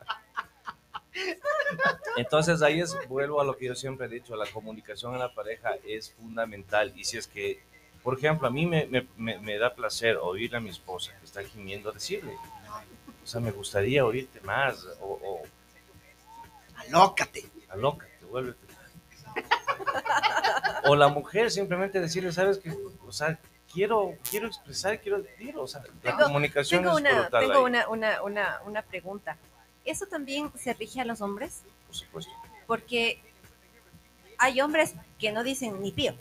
Entonces 2.17 2.61
ahí 2.61 2.79
es, 2.81 2.95
vuelvo 3.07 3.41
a 3.41 3.43
lo 3.43 3.57
que 3.57 3.65
yo 3.65 3.75
siempre 3.75 4.07
he 4.07 4.09
dicho, 4.09 4.35
la 4.35 4.45
comunicación 4.47 5.13
en 5.13 5.19
la 5.19 5.33
pareja 5.33 5.71
es 5.85 6.13
fundamental. 6.13 6.93
Y 6.95 7.05
si 7.05 7.17
es 7.17 7.27
que, 7.27 7.61
por 8.03 8.17
ejemplo, 8.17 8.47
a 8.47 8.51
mí 8.51 8.65
me, 8.65 8.85
me- 8.87 9.07
me- 9.17 9.39
me 9.39 9.57
da 9.57 9.73
placer 9.73 10.17
oír 10.17 10.55
a 10.55 10.59
mi 10.59 10.69
esposa 10.69 11.11
que 11.19 11.25
está 11.25 11.43
gimiendo 11.43 11.91
decirle, 11.91 12.35
o 13.23 13.27
sea, 13.27 13.41
me 13.41 13.51
gustaría 13.51 14.05
oírte 14.05 14.39
más, 14.41 14.85
o, 15.01 15.19
o 15.23 15.41
Alócate. 16.87 17.49
alócate, 17.69 18.25
vuélvete. 18.25 18.67
O 20.89 20.95
la 20.95 21.07
mujer 21.09 21.51
simplemente 21.51 21.99
decirle, 21.99 22.31
sabes 22.31 22.57
que, 22.57 22.71
o 23.05 23.11
sea, 23.11 23.39
quiero, 23.71 24.13
quiero 24.29 24.47
expresar, 24.47 24.99
quiero 25.01 25.21
decir, 25.21 25.57
o 25.57 25.67
sea, 25.67 25.81
la 26.03 26.11
Tengo- 26.11 26.23
comunicación 26.25 26.83
Tengo 26.83 26.97
es 26.97 27.01
una, 27.03 27.21
brutal 27.21 27.45
tengo 27.47 27.63
una, 27.63 27.87
una, 27.89 28.21
una, 28.23 28.59
una 28.65 28.81
pregunta. 28.81 29.37
¿Eso 29.85 30.05
también 30.05 30.51
se 30.57 30.73
rige 30.73 31.01
a 31.01 31.05
los 31.05 31.21
hombres? 31.21 31.61
por 31.87 31.95
supuesto. 31.95 32.31
Porque 32.65 33.21
hay 34.37 34.59
hombres 34.61 34.93
que 35.17 35.31
no 35.31 35.43
dicen 35.43 35.81
ni 35.81 35.91
pío, 35.91 36.13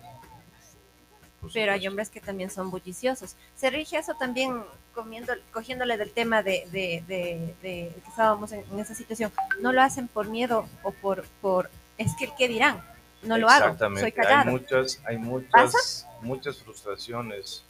pero 1.53 1.73
hay 1.73 1.87
hombres 1.87 2.09
que 2.11 2.21
también 2.21 2.51
son 2.51 2.71
bulliciosos. 2.71 3.37
¿Se 3.57 3.71
rige 3.71 3.99
eso 3.99 4.14
también 4.14 4.62
comiendo, 4.95 5.33
cogiéndole 5.53 5.97
del 5.97 6.11
tema 6.12 6.43
de, 6.43 6.67
de, 6.73 7.05
de- 7.07 7.55
de 7.62 7.93
que 8.03 8.09
estábamos 8.09 8.53
en, 8.53 8.64
en 8.73 8.79
esa 8.81 8.95
situación? 8.95 9.33
¿No 9.61 9.73
lo 9.73 9.83
hacen 9.83 10.09
por 10.09 10.29
miedo 10.29 10.69
o 10.83 10.93
por, 10.93 11.25
por 11.41 11.71
es 11.99 12.14
que 12.17 12.25
el 12.27 12.35
qué 12.37 12.49
dirán? 12.49 12.81
No 13.27 13.39
lo 13.39 13.49
hago, 13.49 13.64
Exactamente. 13.64 14.01
soy 14.03 14.12
callado. 14.12 14.39
Hay 14.39 14.47
muchas, 14.53 15.03
hay 15.07 15.18
muchas, 15.18 15.51
¿Pasa? 15.53 16.09
muchas 16.22 16.57
frustraciones 16.59 17.64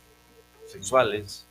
sexuales 0.66 1.46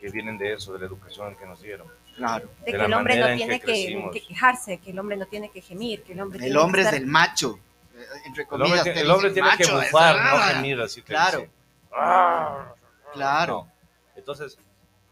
que 0.00 0.10
vienen 0.10 0.38
de 0.38 0.52
eso, 0.54 0.72
de 0.72 0.80
la 0.80 0.86
educación 0.86 1.34
que 1.36 1.46
nos 1.46 1.60
dieron. 1.62 1.86
Claro. 2.16 2.48
de 2.64 2.72
de 2.72 2.78
que 2.78 2.84
el 2.86 2.94
hombre 2.94 3.18
no 3.20 3.26
en 3.26 3.36
tiene 3.36 3.60
que 3.60 3.66
que, 3.66 3.72
crecimos. 3.72 4.12
que 4.12 4.22
quejarse, 4.26 4.78
que 4.78 4.90
el 4.90 4.98
hombre 4.98 5.18
no 5.18 5.26
tiene 5.26 5.50
que 5.50 5.60
gemir, 5.60 6.02
que 6.02 6.14
el 6.14 6.20
hombre 6.22 6.38
El 6.38 6.44
tiene 6.46 6.58
hombre 6.58 6.80
que 6.82 6.88
es 6.88 6.92
del 6.94 7.06
macho. 7.06 7.58
eh, 7.94 8.04
El 8.34 8.62
hombre, 8.62 8.80
tiene- 8.82 8.92
te 8.94 9.00
el 9.02 9.10
hombre 9.10 9.28
dicen 9.28 9.44
tiene 9.44 9.56
que 9.58 9.64
macho, 9.72 9.76
bufar, 9.86 10.16
no 10.16 10.54
gemir 10.54 10.80
así. 10.80 11.02
te 11.02 11.06
Claro. 11.08 11.46
Ah, 11.92 12.72
Claro. 13.12 13.66
no. 13.66 13.72
Entonces, 14.16 14.58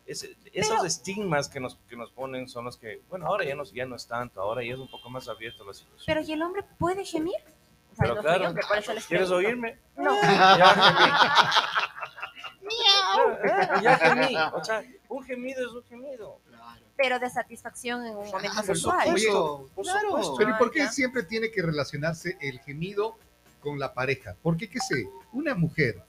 esos 0.07 0.31
Pero- 0.55 0.85
estigmas 0.87 1.49
que 1.51 1.61
nos, 1.61 1.77
que 1.89 1.97
nos 1.97 2.11
ponen 2.11 2.49
son 2.49 2.65
los 2.65 2.79
que, 2.79 3.03
bueno, 3.11 3.27
ahora 3.27 3.45
ya 3.45 3.55
no, 3.55 3.65
ya 3.65 3.85
no 3.85 3.97
es 3.97 4.07
tanto, 4.07 4.41
ahora 4.41 4.63
ya 4.65 4.73
es 4.73 4.79
un 4.79 4.91
poco 4.91 5.11
más 5.11 5.29
abierto 5.29 5.63
la 5.65 5.75
situación. 5.75 6.05
Pero 6.07 6.23
¿y 6.23 6.33
el 6.33 6.43
hombre 6.43 6.63
puede 6.79 7.05
gemir? 7.05 7.37
Pero 7.99 8.17
claro, 8.21 8.49
hombre, 8.49 8.63
por 8.69 8.79
eso 8.79 8.93
les 8.95 9.05
¿quieres 9.07 9.29
pregunto. 9.29 9.49
oírme? 9.49 9.79
No. 9.97 10.15
Ya 10.23 10.75
gemí. 10.75 11.11
Ya 13.83 13.97
gemí. 13.99 14.37
O 14.55 14.65
sea, 14.65 14.85
un 15.09 15.25
gemido 15.25 15.61
es 15.67 15.73
un 15.73 15.83
gemido. 15.85 16.41
Claro. 16.49 16.65
pero 16.97 17.19
de 17.19 17.29
satisfacción 17.29 18.07
en 18.07 18.17
un 18.17 18.27
momento 18.27 18.49
Ah, 18.53 18.57
por 18.57 18.65
sexual. 18.67 19.05
supuesto, 19.07 19.69
Por 19.75 19.85
claro. 19.85 20.01
supuesto. 20.09 20.35
Pero 20.39 20.51
¿y 20.51 20.55
por 20.55 20.69
Ah, 20.69 20.71
qué 20.73 20.79
ya. 20.81 20.93
siempre 20.93 21.23
tiene 21.25 21.51
que 21.51 21.61
relacionarse 21.61 22.39
el 22.41 22.61
gemido 22.61 23.19
con 23.61 23.79
la 23.81 23.93
pareja? 23.93 24.37
Porque, 24.43 24.69
qué 24.69 24.79
sé, 24.79 25.09
una 25.33 25.55
mujer 25.57 26.01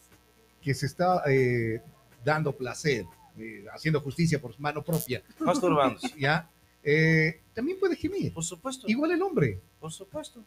que 0.62 0.74
se 0.76 0.86
está 0.86 1.24
eh, 1.28 1.82
dando 2.24 2.56
placer, 2.56 3.06
eh, 3.38 3.66
haciendo 3.74 4.00
justicia 4.02 4.40
por 4.40 4.58
mano 4.60 4.84
propia, 4.84 5.24
Masturbándose. 5.40 6.14
¿ya? 6.20 6.48
Eh, 6.84 7.42
también 7.56 7.80
puede 7.80 7.96
gemir. 7.96 8.32
Por 8.34 8.44
supuesto. 8.44 8.86
Igual 8.88 9.10
el 9.12 9.22
hombre. 9.24 9.60
Por 9.80 9.92
supuesto. 9.92 10.44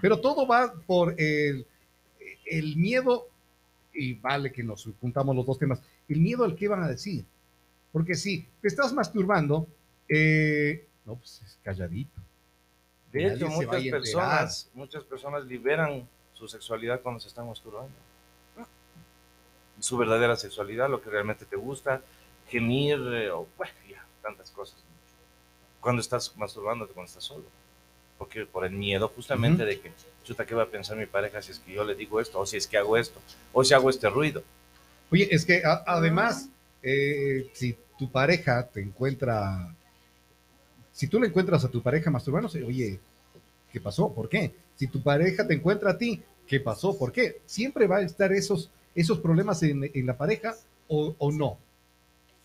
Pero 0.00 0.20
todo 0.20 0.46
va 0.46 0.74
por 0.86 1.14
el, 1.20 1.66
el 2.46 2.76
miedo, 2.76 3.28
y 3.92 4.14
vale 4.14 4.52
que 4.52 4.62
nos 4.62 4.88
juntamos 5.00 5.34
los 5.36 5.46
dos 5.46 5.58
temas, 5.58 5.80
el 6.08 6.20
miedo 6.20 6.44
al 6.44 6.56
que 6.56 6.68
van 6.68 6.82
a 6.82 6.88
decir. 6.88 7.24
Porque 7.92 8.14
si 8.14 8.46
te 8.60 8.68
estás 8.68 8.92
masturbando, 8.92 9.68
eh, 10.08 10.86
no, 11.04 11.16
pues 11.16 11.42
es 11.44 11.58
calladito. 11.62 12.20
De 13.12 13.26
hecho, 13.26 13.48
muchas 13.48 13.82
personas, 13.84 14.70
muchas 14.74 15.04
personas 15.04 15.44
liberan 15.44 16.08
su 16.32 16.48
sexualidad 16.48 17.00
cuando 17.00 17.20
se 17.20 17.28
están 17.28 17.46
masturbando. 17.46 17.92
Su 19.78 19.96
verdadera 19.96 20.34
sexualidad, 20.36 20.88
lo 20.88 21.00
que 21.00 21.10
realmente 21.10 21.44
te 21.44 21.56
gusta, 21.56 22.02
gemir, 22.48 22.98
eh, 23.12 23.30
o 23.30 23.46
bueno, 23.56 23.72
ya, 23.88 24.04
tantas 24.22 24.50
cosas. 24.50 24.82
Cuando 25.80 26.00
estás 26.00 26.36
masturbándote, 26.36 26.92
cuando 26.92 27.08
estás 27.08 27.24
solo. 27.24 27.44
Porque 28.18 28.46
por 28.46 28.64
el 28.64 28.72
miedo 28.72 29.08
justamente 29.08 29.64
de 29.64 29.80
que, 29.80 29.90
chuta, 30.24 30.46
¿qué 30.46 30.54
va 30.54 30.62
a 30.64 30.68
pensar 30.68 30.96
mi 30.96 31.06
pareja 31.06 31.42
si 31.42 31.52
es 31.52 31.58
que 31.58 31.72
yo 31.74 31.84
le 31.84 31.94
digo 31.94 32.20
esto? 32.20 32.38
O 32.40 32.46
si 32.46 32.56
es 32.56 32.66
que 32.66 32.76
hago 32.78 32.96
esto, 32.96 33.20
o 33.52 33.64
si 33.64 33.74
hago 33.74 33.90
este 33.90 34.08
ruido. 34.08 34.42
Oye, 35.10 35.28
es 35.30 35.44
que 35.44 35.62
a- 35.64 35.82
además, 35.86 36.48
eh, 36.82 37.50
si 37.52 37.76
tu 37.98 38.10
pareja 38.10 38.66
te 38.68 38.80
encuentra, 38.80 39.74
si 40.92 41.06
tú 41.08 41.20
le 41.20 41.26
encuentras 41.28 41.64
a 41.64 41.68
tu 41.70 41.82
pareja 41.82 42.10
masturbándose, 42.10 42.62
oye, 42.62 43.00
¿qué 43.72 43.80
pasó? 43.80 44.12
¿Por 44.12 44.28
qué? 44.28 44.54
Si 44.76 44.86
tu 44.86 45.02
pareja 45.02 45.46
te 45.46 45.54
encuentra 45.54 45.90
a 45.90 45.98
ti, 45.98 46.22
¿qué 46.46 46.60
pasó? 46.60 46.96
¿Por 46.96 47.10
qué? 47.12 47.40
Siempre 47.46 47.86
va 47.86 47.96
a 47.98 48.02
estar 48.02 48.32
esos, 48.32 48.70
esos 48.94 49.18
problemas 49.18 49.62
en, 49.64 49.90
en 49.92 50.06
la 50.06 50.16
pareja 50.16 50.54
o, 50.88 51.14
o 51.18 51.32
no. 51.32 51.58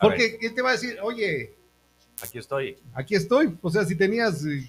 Porque 0.00 0.38
él 0.40 0.54
te 0.54 0.62
va 0.62 0.70
a 0.70 0.72
decir, 0.72 0.98
oye, 1.02 1.54
Aquí 2.22 2.38
estoy. 2.38 2.76
aquí 2.92 3.14
estoy. 3.14 3.56
O 3.62 3.70
sea, 3.70 3.84
si 3.84 3.94
tenías, 3.96 4.44
eh, 4.44 4.68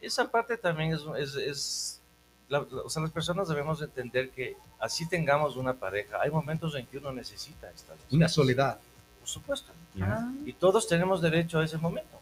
Esa 0.00 0.30
parte 0.30 0.56
también 0.56 0.92
es, 0.92 1.00
es, 1.18 1.34
es- 1.36 2.00
la- 2.48 2.60
la- 2.70 2.82
o 2.82 2.88
sea, 2.90 3.02
las 3.02 3.10
personas 3.10 3.48
debemos 3.48 3.80
entender 3.82 4.30
que 4.30 4.56
así 4.78 5.08
tengamos 5.08 5.56
una 5.56 5.72
pareja, 5.74 6.20
hay 6.22 6.30
momentos 6.30 6.74
en 6.76 6.86
que 6.86 6.98
uno 6.98 7.12
necesita 7.12 7.70
estar. 7.70 7.96
una 8.12 8.28
soledad. 8.28 8.78
Por 9.20 9.28
supuesto. 9.28 9.72
Ah, 10.00 10.30
Y 10.44 10.52
todos 10.52 10.86
tenemos 10.86 11.20
derecho 11.20 11.58
a 11.58 11.64
ese 11.64 11.78
momento. 11.78 12.20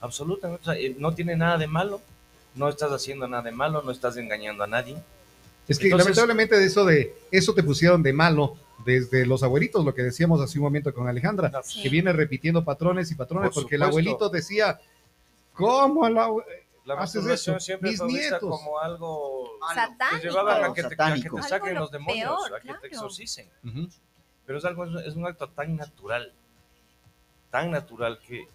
Absolutamente. 0.00 0.62
O 0.62 0.64
sea, 0.64 0.74
eh, 0.80 0.94
no 0.98 1.14
tiene 1.14 1.34
nada 1.36 1.58
de 1.58 1.66
malo, 1.66 2.00
no 2.54 2.68
estás 2.68 2.92
haciendo 2.92 3.26
nada 3.26 3.42
de 3.42 3.50
malo, 3.52 3.82
no 3.82 3.90
estás 3.90 4.16
engañando 4.16 4.62
a 4.62 4.66
nadie. 4.66 4.96
Es 5.66 5.78
que 5.78 5.86
Entonces- 5.86 6.06
lamentablemente 6.08 6.56
de 6.58 6.66
eso 6.66 6.84
de 6.84 7.14
eso 7.32 7.54
te 7.54 7.62
pusieron 7.62 8.02
de 8.02 8.12
malo 8.12 8.56
desde 8.84 9.24
los 9.26 9.42
abuelitos, 9.42 9.84
lo 9.84 9.94
que 9.94 10.02
decíamos 10.02 10.40
hace 10.42 10.58
un 10.58 10.64
momento 10.64 10.92
con 10.92 11.08
Alejandra, 11.08 11.50
Sí. 11.64 11.82
que 11.82 11.88
viene 11.88 12.12
repitiendo 12.12 12.62
patrones 12.64 13.10
y 13.10 13.14
patrones, 13.14 13.48
Por 13.50 13.62
porque 13.62 13.76
el 13.76 13.80
supuesto. 13.82 13.98
abuelito 14.10 14.28
decía, 14.28 14.78
¿cómo 15.54 16.08
la 16.10 16.26
abue- 16.28 16.44
La 16.84 16.96
masturbación 16.96 17.56
eso, 17.56 17.64
siempre 17.64 17.90
mis 17.90 17.98
fue 17.98 18.08
vista 18.08 18.30
nietos. 18.30 18.50
como 18.50 18.78
algo 18.78 19.50
Satánico. 19.74 20.20
que 20.20 20.28
llevaban 20.28 20.64
a 20.64 20.74
que 20.74 20.82
te, 20.82 21.02
a 21.02 21.14
que 21.14 21.30
te 21.30 21.42
saquen 21.42 21.68
Algo 21.70 21.80
los 21.80 21.92
lo 21.92 21.98
demonios, 21.98 22.28
peor, 22.44 22.54
a 22.54 22.60
que 22.60 22.66
claro. 22.68 22.80
te 22.80 22.86
exorcicen. 22.88 23.50
Ujú. 23.64 23.88
Pero 24.46 24.58
es 24.58 24.64
algo, 24.66 24.84
es 25.00 25.14
un 25.16 25.26
acto 25.26 25.48
tan 25.48 25.76
natural, 25.76 26.32
tan 27.50 27.70
natural 27.70 28.18
que, 28.18 28.46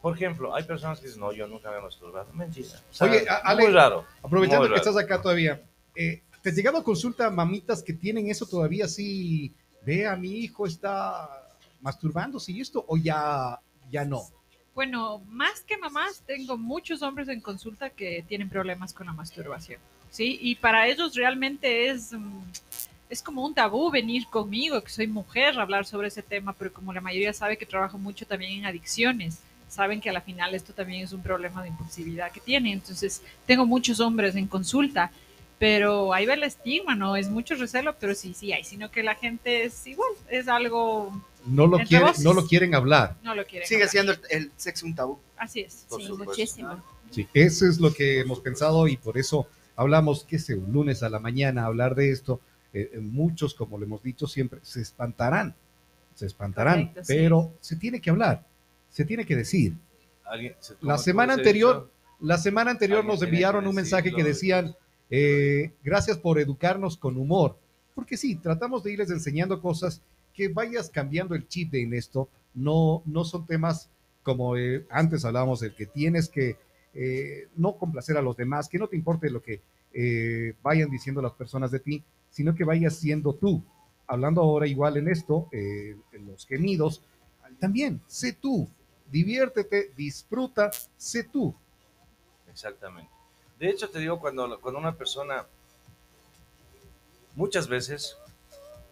por 0.00 0.14
ejemplo, 0.14 0.54
hay 0.54 0.62
personas 0.64 1.00
que 1.00 1.06
dicen, 1.06 1.20
no, 1.20 1.32
yo 1.32 1.48
nunca 1.48 1.70
me 1.70 1.78
he 1.78 1.80
masturbado. 1.80 2.32
Mentira. 2.32 2.68
O 2.90 2.94
sea, 2.94 3.08
Oye, 3.08 3.26
Ale, 3.28 3.62
muy 3.64 3.72
raro. 3.72 4.04
Aprovechando 4.22 4.60
muy 4.60 4.68
que 4.68 4.74
raro. 4.78 4.90
estás 4.90 5.02
acá 5.02 5.20
todavía, 5.20 5.60
eh, 5.96 6.22
¿te 6.42 6.50
has 6.50 6.54
llegado 6.56 6.78
a 6.78 6.84
consulta 6.84 7.28
mamitas 7.30 7.82
que 7.82 7.92
tienen 7.92 8.30
eso 8.30 8.46
todavía 8.46 8.84
así? 8.84 9.52
Ve 9.82 10.06
a 10.06 10.14
mi 10.14 10.30
hijo 10.30 10.66
está 10.66 11.28
masturbándose 11.80 12.52
y 12.52 12.60
esto, 12.60 12.84
o 12.86 12.96
ya, 12.96 13.58
ya 13.90 14.04
no. 14.04 14.22
Bueno, 14.74 15.22
más 15.28 15.60
que 15.60 15.78
mamás, 15.78 16.22
tengo 16.26 16.56
muchos 16.56 17.02
hombres 17.02 17.28
en 17.28 17.40
consulta 17.40 17.90
que 17.90 18.24
tienen 18.26 18.48
problemas 18.48 18.92
con 18.92 19.06
la 19.06 19.12
masturbación, 19.12 19.78
¿sí? 20.10 20.36
Y 20.40 20.56
para 20.56 20.88
ellos 20.88 21.14
realmente 21.14 21.90
es, 21.90 22.12
mm, 22.12 22.42
es 23.08 23.22
como 23.22 23.44
un 23.44 23.54
tabú 23.54 23.90
venir 23.90 24.26
conmigo, 24.26 24.82
que 24.82 24.90
soy 24.90 25.06
mujer, 25.06 25.58
a 25.58 25.62
hablar 25.62 25.86
sobre 25.86 26.08
ese 26.08 26.22
tema, 26.22 26.52
pero 26.54 26.72
como 26.72 26.92
la 26.92 27.00
mayoría 27.00 27.32
sabe 27.32 27.56
que 27.56 27.66
trabajo 27.66 27.98
mucho 27.98 28.26
también 28.26 28.58
en 28.58 28.66
adicciones, 28.66 29.38
saben 29.68 30.00
que 30.00 30.10
a 30.10 30.12
la 30.12 30.20
final 30.20 30.54
esto 30.54 30.72
también 30.72 31.04
es 31.04 31.12
un 31.12 31.22
problema 31.22 31.62
de 31.62 31.68
impulsividad 31.68 32.32
que 32.32 32.40
tienen. 32.40 32.72
Entonces, 32.72 33.22
tengo 33.46 33.66
muchos 33.66 34.00
hombres 34.00 34.34
en 34.34 34.48
consulta, 34.48 35.12
pero 35.58 36.12
ahí 36.12 36.26
va 36.26 36.34
el 36.34 36.42
estigma, 36.42 36.96
¿no? 36.96 37.14
Es 37.16 37.28
mucho 37.28 37.54
recelo, 37.54 37.94
pero 38.00 38.14
sí, 38.14 38.34
sí 38.34 38.52
hay, 38.52 38.64
sino 38.64 38.90
que 38.90 39.04
la 39.04 39.14
gente 39.14 39.64
es 39.64 39.86
igual, 39.86 40.10
es 40.28 40.48
algo 40.48 41.12
No 41.46 41.66
lo, 41.66 41.78
quieren, 41.78 42.08
no 42.22 42.32
lo 42.32 42.46
quieren 42.46 42.74
hablar. 42.74 43.16
no 43.22 43.34
lo 43.34 43.44
quieren. 43.44 43.66
Sigue 43.68 43.82
hablar. 43.82 43.90
siendo 43.90 44.12
el, 44.12 44.20
el 44.30 44.52
sexo 44.56 44.86
un 44.86 44.94
tabú. 44.94 45.18
Así 45.36 45.60
es. 45.60 45.86
Por 45.88 46.00
Sí, 46.00 46.06
supuesto. 46.06 46.30
muchísimo. 46.30 46.82
Sí, 47.10 47.28
eso 47.34 47.66
es 47.66 47.78
lo 47.80 47.92
que 47.92 48.20
hemos 48.20 48.40
pensado 48.40 48.88
y 48.88 48.96
por 48.96 49.18
eso 49.18 49.46
hablamos, 49.76 50.24
que 50.24 50.38
sé, 50.38 50.54
un 50.54 50.72
lunes 50.72 51.02
a 51.02 51.08
la 51.10 51.18
mañana 51.20 51.66
hablar 51.66 51.94
de 51.94 52.10
esto. 52.10 52.40
Eh, 52.72 52.90
eh, 52.94 52.98
muchos, 52.98 53.54
como 53.54 53.78
lo 53.78 53.84
hemos 53.84 54.02
dicho 54.02 54.26
siempre, 54.26 54.58
se 54.62 54.80
espantarán, 54.82 55.54
se 56.14 56.26
espantarán, 56.26 56.88
Correcto, 56.88 57.04
sí. 57.04 57.14
pero 57.14 57.52
se 57.60 57.76
tiene 57.76 58.00
que 58.00 58.10
hablar, 58.10 58.44
se 58.90 59.04
tiene 59.04 59.24
que 59.24 59.36
decir. 59.36 59.74
Alguien- 60.24 60.56
se- 60.58 60.74
La 60.80 60.98
semana 60.98 61.34
anterior, 61.34 61.88
la 62.20 62.36
semana 62.38 62.72
anterior 62.72 63.04
nos 63.04 63.22
enviaron 63.22 63.66
un 63.66 63.74
mensaje 63.76 64.12
que 64.12 64.24
decían, 64.24 64.74
eh, 65.10 65.72
gracias 65.84 66.16
por 66.18 66.40
educarnos 66.40 66.96
con 66.96 67.16
humor, 67.16 67.56
porque 67.94 68.16
sí, 68.16 68.34
tratamos 68.34 68.82
de 68.82 68.92
irles 68.94 69.10
enseñando 69.10 69.60
cosas 69.60 70.00
que 70.34 70.48
vayas 70.48 70.90
cambiando 70.90 71.34
el 71.34 71.48
chip 71.48 71.70
de 71.70 71.82
en 71.82 71.94
esto, 71.94 72.28
no, 72.54 73.02
no 73.06 73.24
son 73.24 73.46
temas 73.46 73.88
como 74.22 74.56
eh, 74.56 74.86
antes 74.90 75.24
hablábamos, 75.24 75.62
el 75.62 75.74
que 75.74 75.86
tienes 75.86 76.28
que 76.28 76.56
eh, 76.94 77.48
no 77.56 77.76
complacer 77.76 78.16
a 78.16 78.22
los 78.22 78.36
demás, 78.36 78.68
que 78.68 78.78
no 78.78 78.88
te 78.88 78.96
importe 78.96 79.30
lo 79.30 79.42
que 79.42 79.60
eh, 79.92 80.54
vayan 80.62 80.90
diciendo 80.90 81.20
las 81.20 81.32
personas 81.32 81.70
de 81.70 81.80
ti, 81.80 82.02
sino 82.30 82.54
que 82.54 82.64
vayas 82.64 82.96
siendo 82.96 83.34
tú. 83.34 83.62
Hablando 84.06 84.42
ahora 84.42 84.66
igual 84.66 84.96
en 84.96 85.08
esto, 85.08 85.48
eh, 85.52 85.96
en 86.12 86.26
los 86.26 86.46
gemidos, 86.46 87.02
también, 87.60 88.00
sé 88.06 88.32
tú, 88.32 88.68
diviértete, 89.10 89.92
disfruta, 89.96 90.70
sé 90.96 91.24
tú. 91.24 91.54
Exactamente. 92.50 93.10
De 93.58 93.70
hecho, 93.70 93.88
te 93.88 93.98
digo, 93.98 94.18
cuando, 94.18 94.60
cuando 94.60 94.80
una 94.80 94.96
persona, 94.96 95.46
muchas 97.34 97.68
veces, 97.68 98.16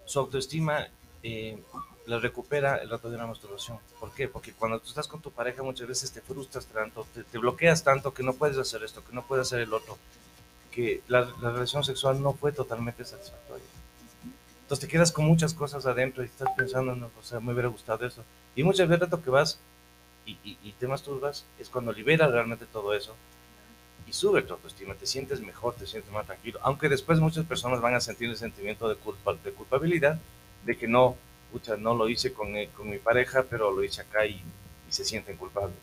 su 0.04 0.18
autoestima 0.18 0.88
eh, 1.22 1.62
la 2.06 2.18
recupera 2.18 2.76
el 2.76 2.90
rato 2.90 3.08
de 3.08 3.16
una 3.16 3.26
masturbación. 3.26 3.78
¿Por 4.00 4.12
qué? 4.12 4.28
Porque 4.28 4.52
cuando 4.52 4.80
tú 4.80 4.88
estás 4.88 5.06
con 5.08 5.20
tu 5.20 5.30
pareja, 5.30 5.62
muchas 5.62 5.86
veces 5.86 6.12
te 6.12 6.20
frustras 6.20 6.66
tanto, 6.66 7.06
te, 7.14 7.24
te 7.24 7.38
bloqueas 7.38 7.84
tanto 7.84 8.12
que 8.12 8.22
no 8.22 8.32
puedes 8.34 8.58
hacer 8.58 8.82
esto, 8.82 9.04
que 9.04 9.12
no 9.12 9.22
puedes 9.22 9.46
hacer 9.46 9.60
el 9.60 9.72
otro, 9.72 9.96
que 10.70 11.02
la, 11.08 11.32
la 11.40 11.50
relación 11.50 11.84
sexual 11.84 12.22
no 12.22 12.32
fue 12.32 12.52
totalmente 12.52 13.04
satisfactoria. 13.04 13.64
Entonces 14.62 14.88
te 14.88 14.90
quedas 14.90 15.12
con 15.12 15.26
muchas 15.26 15.54
cosas 15.54 15.86
adentro 15.86 16.22
y 16.22 16.26
estás 16.26 16.48
pensando, 16.56 16.96
no, 16.96 17.10
o 17.18 17.22
sea, 17.22 17.40
me 17.40 17.52
hubiera 17.52 17.68
gustado 17.68 18.06
eso. 18.06 18.24
Y 18.56 18.62
muchas 18.64 18.88
veces 18.88 19.02
el 19.02 19.10
rato 19.10 19.22
que 19.22 19.30
vas 19.30 19.58
y, 20.26 20.32
y, 20.44 20.58
y 20.62 20.72
te 20.72 20.86
masturbas 20.86 21.44
es 21.58 21.68
cuando 21.68 21.92
liberas 21.92 22.30
realmente 22.30 22.66
todo 22.66 22.94
eso 22.94 23.14
y 24.06 24.12
sube 24.12 24.42
tu 24.42 24.54
autoestima, 24.54 24.94
te 24.94 25.06
sientes 25.06 25.40
mejor, 25.40 25.74
te 25.74 25.86
sientes 25.86 26.10
más 26.12 26.26
tranquilo, 26.26 26.58
aunque 26.62 26.88
después 26.88 27.20
muchas 27.20 27.44
personas 27.44 27.80
van 27.80 27.94
a 27.94 28.00
sentir 28.00 28.28
el 28.28 28.36
sentimiento 28.36 28.88
de, 28.88 28.96
culpa, 28.96 29.34
de 29.34 29.52
culpabilidad, 29.52 30.18
de 30.64 30.76
que 30.76 30.86
no, 30.86 31.16
pucha, 31.50 31.76
no 31.76 31.94
lo 31.94 32.08
hice 32.08 32.32
con, 32.32 32.56
eh, 32.56 32.70
con 32.76 32.88
mi 32.88 32.98
pareja, 32.98 33.44
pero 33.48 33.70
lo 33.70 33.82
hice 33.82 34.02
acá 34.02 34.26
y, 34.26 34.42
y 34.88 34.92
se 34.92 35.04
sienten 35.04 35.36
culpables. 35.36 35.76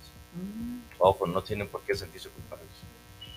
Ojo, 0.98 1.26
no 1.28 1.42
tienen 1.42 1.68
por 1.68 1.82
qué 1.82 1.96
sentirse 1.96 2.30
culpables. 2.30 2.70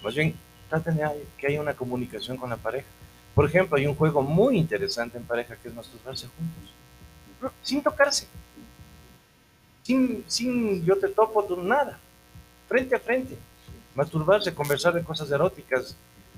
Más 0.03 0.15
bien, 0.15 0.35
traten 0.69 0.97
de 0.97 1.27
que 1.39 1.47
haya 1.47 1.61
una 1.61 1.75
comunicación 1.75 2.37
con 2.37 2.51
la 2.51 2.57
pareja. 2.57 2.87
Por 3.35 3.47
ejemplo, 3.47 3.77
hay 3.77 3.87
un 3.87 3.95
juego 3.95 4.23
muy 4.23 4.59
interesante 4.59 5.17
en 5.17 5.25
pareja 5.25 5.57
que 5.57 5.69
es 5.69 5.75
masturbarse 5.75 6.29
juntos, 6.29 7.53
sin 7.63 7.83
tocarse, 7.83 8.27
sin, 9.83 10.25
sin 10.29 10.85
yo 10.85 10.99
te 10.99 11.09
topo, 11.09 11.43
tú 11.45 11.57
nada, 11.63 11.99
frente 12.69 12.95
a 12.95 13.01
frente 13.01 13.37
masturbarse, 13.95 14.55
conversar 14.55 14.95
de 14.95 15.03
cosas 15.03 15.31
eróticas, 15.31 15.97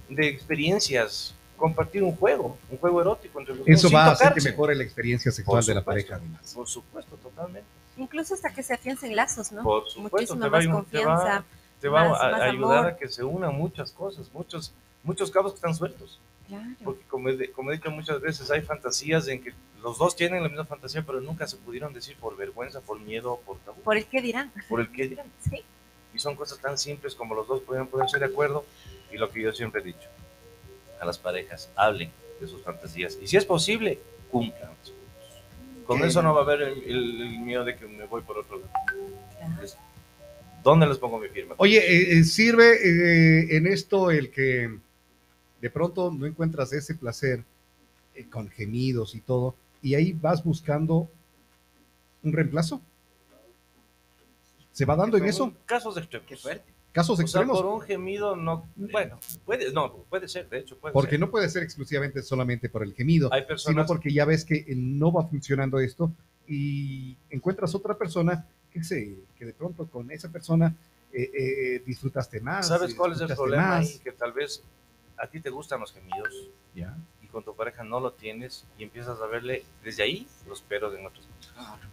de 0.09 0.29
experiencias, 0.29 1.35
compartir 1.57 2.03
un 2.03 2.15
juego, 2.17 2.59
un 2.71 2.79
juego 2.79 3.01
erótico 3.01 3.39
entre 3.41 3.55
los 3.55 3.67
dos, 3.67 3.69
Eso 3.77 3.91
va 3.91 4.07
a 4.07 4.11
hacer 4.13 4.33
que 4.35 4.41
mejore 4.43 4.75
la 4.75 4.85
experiencia 4.85 5.31
sexual 5.31 5.65
de 5.65 5.75
la 5.75 5.83
pareja, 5.85 6.17
además. 6.17 6.53
Por 6.55 6.67
supuesto, 6.69 7.17
totalmente. 7.17 7.69
Incluso 7.97 8.35
hasta 8.35 8.53
que 8.53 8.63
se 8.63 8.75
afiancen 8.75 9.15
lazos, 9.15 9.53
¿no? 9.53 9.63
Por 9.63 9.89
supuesto, 9.89 10.35
Muchísima 10.37 10.47
te 10.47 10.51
va, 10.51 10.59
más 10.59 10.67
a- 10.67 10.69
te 10.69 10.73
confianza. 10.75 11.25
va, 11.25 11.45
te 11.81 11.89
va 11.89 12.09
más- 12.09 12.21
a, 12.21 12.31
más 12.31 12.41
a 12.41 12.45
ayudar 12.45 12.79
amor. 12.79 12.91
a 12.93 12.97
que 12.97 13.09
se 13.09 13.23
unan 13.25 13.55
muchas 13.55 13.93
cosas, 13.93 14.31
muchos, 14.33 14.73
muchos 15.03 15.31
cabos 15.31 15.53
que 15.53 15.57
están 15.57 15.75
sueltos. 15.75 16.19
Claro. 16.49 16.65
Porque 16.85 17.03
como 17.09 17.29
he, 17.31 17.37
de- 17.37 17.51
como 17.53 17.71
he 17.71 17.77
dicho 17.77 17.91
muchas 17.91 18.21
veces, 18.21 18.51
hay 18.51 18.63
fantasías 18.63 19.29
en 19.29 19.43
que 19.43 19.55
los 19.83 19.97
dos 19.99 20.17
tienen 20.17 20.43
la 20.43 20.49
misma 20.49 20.65
fantasía, 20.65 21.03
pero 21.07 21.21
nunca 21.21 21.47
se 21.47 21.57
pudieron 21.57 21.93
decir 21.95 22.17
por 22.17 22.37
vergüenza, 22.37 22.81
por 22.81 22.99
miedo, 23.01 23.39
por 23.47 23.59
tabú, 23.61 23.81
Por 23.83 23.97
el 23.97 24.07
que 24.07 24.21
dirán. 24.21 24.51
por 24.69 24.81
el 24.81 24.91
que 24.91 25.09
dirán. 25.09 25.27
Sí. 25.49 25.63
Y 26.13 26.19
son 26.19 26.37
cosas 26.37 26.59
tan 26.59 26.77
simples 26.79 27.15
como 27.15 27.35
los 27.35 27.47
dos 27.47 27.61
pueden 27.63 27.87
ponerse 27.87 28.19
de 28.19 28.25
acuerdo. 28.27 28.65
Y 29.13 29.17
lo 29.17 29.31
que 29.31 29.43
yo 29.43 29.53
siempre 29.53 29.81
he 29.81 29.85
dicho, 29.85 30.09
a 31.01 31.05
las 31.05 31.19
parejas, 31.19 31.71
hablen 31.77 32.11
de 32.41 32.47
sus 32.49 32.63
fantasías. 32.63 33.19
Y 33.23 33.27
si 33.27 33.37
es 33.37 33.45
posible, 33.45 33.99
cumplan. 34.31 34.71
Con 35.87 35.99
Ok. 36.01 36.07
eso 36.07 36.23
no 36.23 36.33
va 36.35 36.41
a 36.41 36.45
haber 36.45 36.63
el, 36.63 36.83
el- 36.85 37.21
el 37.23 37.39
miedo 37.41 37.65
de 37.65 37.77
que 37.77 37.87
me 37.87 38.07
voy 38.07 38.23
por 38.23 38.39
otro 38.39 38.59
lado. 38.59 38.71
Claro. 39.39 39.63
Es- 39.63 39.77
¿Dónde 40.63 40.87
les 40.87 40.97
pongo 40.97 41.19
mi 41.19 41.29
firma? 41.29 41.55
Oye, 41.59 41.77
eh, 41.79 42.19
eh, 42.19 42.25
¿sirve 42.25 42.73
eh, 42.73 43.57
en 43.59 43.67
esto 43.67 44.11
el 44.11 44.31
que 44.31 44.79
de 45.61 45.71
pronto 45.71 46.11
no 46.11 46.25
encuentras 46.25 46.73
ese 46.73 46.95
placer 46.95 47.45
eh, 48.15 48.25
con 48.31 48.49
gemidos 48.49 49.15
y 49.15 49.21
todo, 49.21 49.55
y 49.83 49.95
ahí 49.95 50.15
vas 50.15 50.43
buscando 50.43 51.11
un 52.23 52.33
reemplazo? 52.33 52.81
¿Se 54.73 54.87
va 54.87 54.97
dando 54.97 55.19
en 55.19 55.27
eso? 55.27 55.53
Casos 55.67 55.97
extremos. 55.99 56.27
Qué 56.27 56.37
fuerte. 56.37 56.73
Casos 56.95 57.15
O 57.15 57.17
sea, 57.17 57.25
extremos. 57.25 57.61
por 57.61 57.67
un 57.67 57.81
gemido 57.83 58.37
no. 58.37 58.67
Bueno, 58.77 59.19
puede, 59.45 59.73
no, 59.73 59.93
puede 60.09 60.29
ser, 60.29 60.49
de 60.49 60.61
hecho, 60.61 60.79
puede 60.79 60.93
Porque 60.93 61.11
ser. 61.13 61.21
no 61.21 61.29
puede 61.31 61.49
ser 61.51 61.65
exclusivamente 61.65 62.23
solamente 62.23 62.69
por 62.69 62.85
el 62.85 62.95
gemido, 62.95 63.29
Hay 63.33 63.41
sino 63.41 63.49
personas. 63.49 63.87
porque 63.89 64.13
ya 64.13 64.25
ves 64.25 64.45
que 64.45 64.65
no 64.77 65.13
va 65.13 65.27
funcionando 65.27 65.81
esto 65.81 66.13
y 66.47 67.17
encuentras 67.31 67.75
otra 67.75 67.99
persona 67.99 68.47
que, 68.71 68.85
se, 68.85 69.17
que 69.37 69.45
de 69.45 69.53
pronto 69.53 69.87
con 69.89 70.11
esa 70.13 70.31
persona 70.31 70.73
eh, 71.13 71.31
eh, 71.35 71.83
disfrutaste 71.85 72.41
más. 72.41 72.69
¿Sabes 72.69 72.95
cuál 72.95 73.13
es 73.13 73.21
el 73.21 73.35
problema? 73.35 73.79
ahí? 73.79 73.99
Que 74.03 74.13
tal 74.13 74.33
vez 74.33 74.63
a 75.17 75.27
ti 75.27 75.41
te 75.41 75.51
gustan 75.51 75.81
los 75.81 75.93
gemidos 75.93 76.49
Ya. 76.77 76.97
y 77.23 77.27
con 77.27 77.43
tu 77.45 77.55
pareja 77.57 77.83
no 77.83 77.99
lo 78.01 78.13
tienes 78.13 78.65
y 78.79 78.85
empiezas 78.85 79.21
a 79.21 79.27
verle 79.27 79.65
desde 79.83 80.05
ahí 80.05 80.29
los 80.49 80.61
peros 80.63 80.95
en 80.97 81.07
otros. 81.07 81.27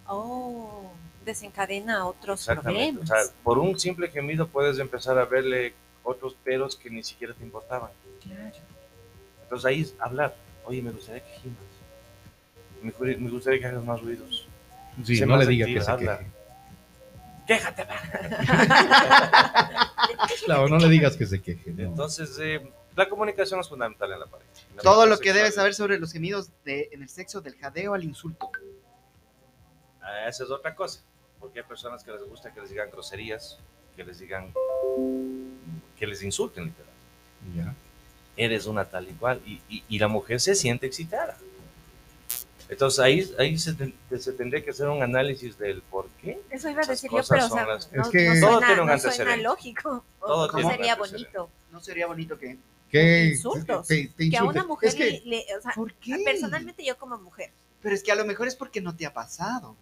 Oh, 0.07 0.91
desencadena 1.25 2.05
otros 2.05 2.41
Exactamente. 2.41 3.01
O 3.01 3.05
problemas. 3.05 3.25
sea, 3.27 3.35
por 3.43 3.59
un 3.59 3.79
simple 3.79 4.09
gemido 4.09 4.47
puedes 4.47 4.77
empezar 4.79 5.17
a 5.17 5.25
verle 5.25 5.73
otros 6.03 6.33
peros 6.43 6.75
que 6.75 6.89
ni 6.89 7.03
siquiera 7.03 7.33
te 7.33 7.43
importaban. 7.43 7.91
Claro. 8.21 8.55
Entonces 9.43 9.65
ahí 9.65 9.81
es 9.81 9.93
hablar. 9.99 10.35
Oye, 10.65 10.81
me 10.81 10.91
gustaría 10.91 11.23
que 11.23 11.31
gimas. 11.39 11.57
Me, 12.81 12.91
gu- 12.93 13.17
me 13.19 13.29
gustaría 13.29 13.59
que 13.59 13.65
hagas 13.67 13.83
más 13.83 14.01
ruidos. 14.01 14.47
Sí, 15.05 15.15
Sé 15.15 15.25
no 15.25 15.33
le 15.33 15.39
más 15.39 15.47
diga 15.47 15.65
que 15.67 15.81
se 15.81 15.91
habla. 15.91 16.17
queje. 16.19 16.31
Quéjate, 17.47 17.83
va. 17.85 17.95
Claro, 20.45 20.67
no 20.69 20.77
le 20.77 20.87
digas 20.89 21.15
que 21.17 21.25
se 21.25 21.41
queje. 21.41 21.71
no. 21.71 21.83
Entonces, 21.83 22.37
eh, 22.41 22.61
la 22.95 23.07
comunicación 23.09 23.59
es 23.59 23.69
fundamental 23.69 24.11
en 24.11 24.19
la 24.19 24.25
pareja. 24.25 24.49
En 24.69 24.75
la 24.77 24.81
Todo 24.83 25.05
lo 25.05 25.11
que 25.17 25.25
sexual. 25.29 25.35
debes 25.37 25.55
saber 25.55 25.73
sobre 25.73 25.99
los 25.99 26.11
gemidos 26.11 26.49
de, 26.65 26.89
en 26.91 27.01
el 27.01 27.09
sexo, 27.09 27.41
del 27.41 27.55
jadeo 27.55 27.93
al 27.93 28.03
insulto. 28.03 28.49
Ah, 30.01 30.27
esa 30.27 30.43
es 30.43 30.49
otra 30.51 30.73
cosa. 30.75 30.99
Porque 31.39 31.59
hay 31.59 31.65
personas 31.65 32.03
que 32.03 32.11
les 32.11 32.23
gusta 32.23 32.53
que 32.53 32.61
les 32.61 32.69
digan 32.69 32.89
groserías, 32.91 33.57
que 33.95 34.03
les 34.03 34.19
digan, 34.19 34.51
que 35.97 36.07
les 36.07 36.21
insulten 36.23 36.65
literal. 36.65 36.91
Ya. 37.55 37.73
Eres 38.37 38.65
una 38.67 38.85
tal 38.85 39.07
igual. 39.09 39.41
Y, 39.45 39.59
y, 39.69 39.83
y 39.89 39.99
la 39.99 40.07
mujer 40.07 40.39
se 40.39 40.55
siente 40.55 40.85
excitada. 40.87 41.37
Entonces 42.69 42.99
ahí, 42.99 43.35
ahí 43.37 43.57
se, 43.59 43.75
se 44.17 44.31
tendría 44.31 44.63
que 44.63 44.69
hacer 44.69 44.87
un 44.87 45.03
análisis 45.03 45.57
del 45.57 45.81
por 45.81 46.07
qué. 46.21 46.39
Eso 46.49 46.69
iba 46.69 46.81
a 46.81 46.85
decir 46.85 47.09
yo, 47.11 47.19
pero 47.27 47.45
o 47.45 47.49
sea, 47.49 47.65
las- 47.65 47.91
no, 47.91 48.01
Es 48.03 48.07
que- 48.09 48.29
no 48.29 48.33
Todo 48.39 48.51
suena, 48.53 48.67
tiene 48.67 48.81
un 48.81 48.87
no 48.87 48.97
suena 48.97 49.11
antecedente. 49.11 49.43
lógico. 49.43 50.03
Todo 50.21 50.47
no 50.47 50.53
tiene 50.53 50.65
un 50.67 50.71
sería 50.75 50.95
bonito. 50.95 51.49
No 51.71 51.79
sería 51.81 52.07
bonito 52.07 52.39
que... 52.39 52.57
Que 52.89 53.25
Insultos. 53.33 53.87
te- 53.87 54.07
te 54.15 54.29
Que 54.29 54.37
a 54.37 54.43
una 54.45 54.63
mujer 54.63 54.89
Es 54.89 54.95
que- 54.95 55.09
le, 55.09 55.21
le- 55.25 55.45
o 55.57 55.61
sea, 55.61 55.71
¿Por 55.75 55.93
qué? 55.95 56.21
personalmente 56.23 56.85
yo 56.85 56.97
como 56.97 57.17
mujer. 57.17 57.51
Pero 57.81 57.93
es 57.95 58.03
que 58.03 58.11
a 58.11 58.15
lo 58.15 58.25
mejor 58.25 58.47
es 58.47 58.55
porque 58.55 58.79
no 58.79 58.95
te 58.95 59.05
ha 59.05 59.13
pasado. 59.13 59.75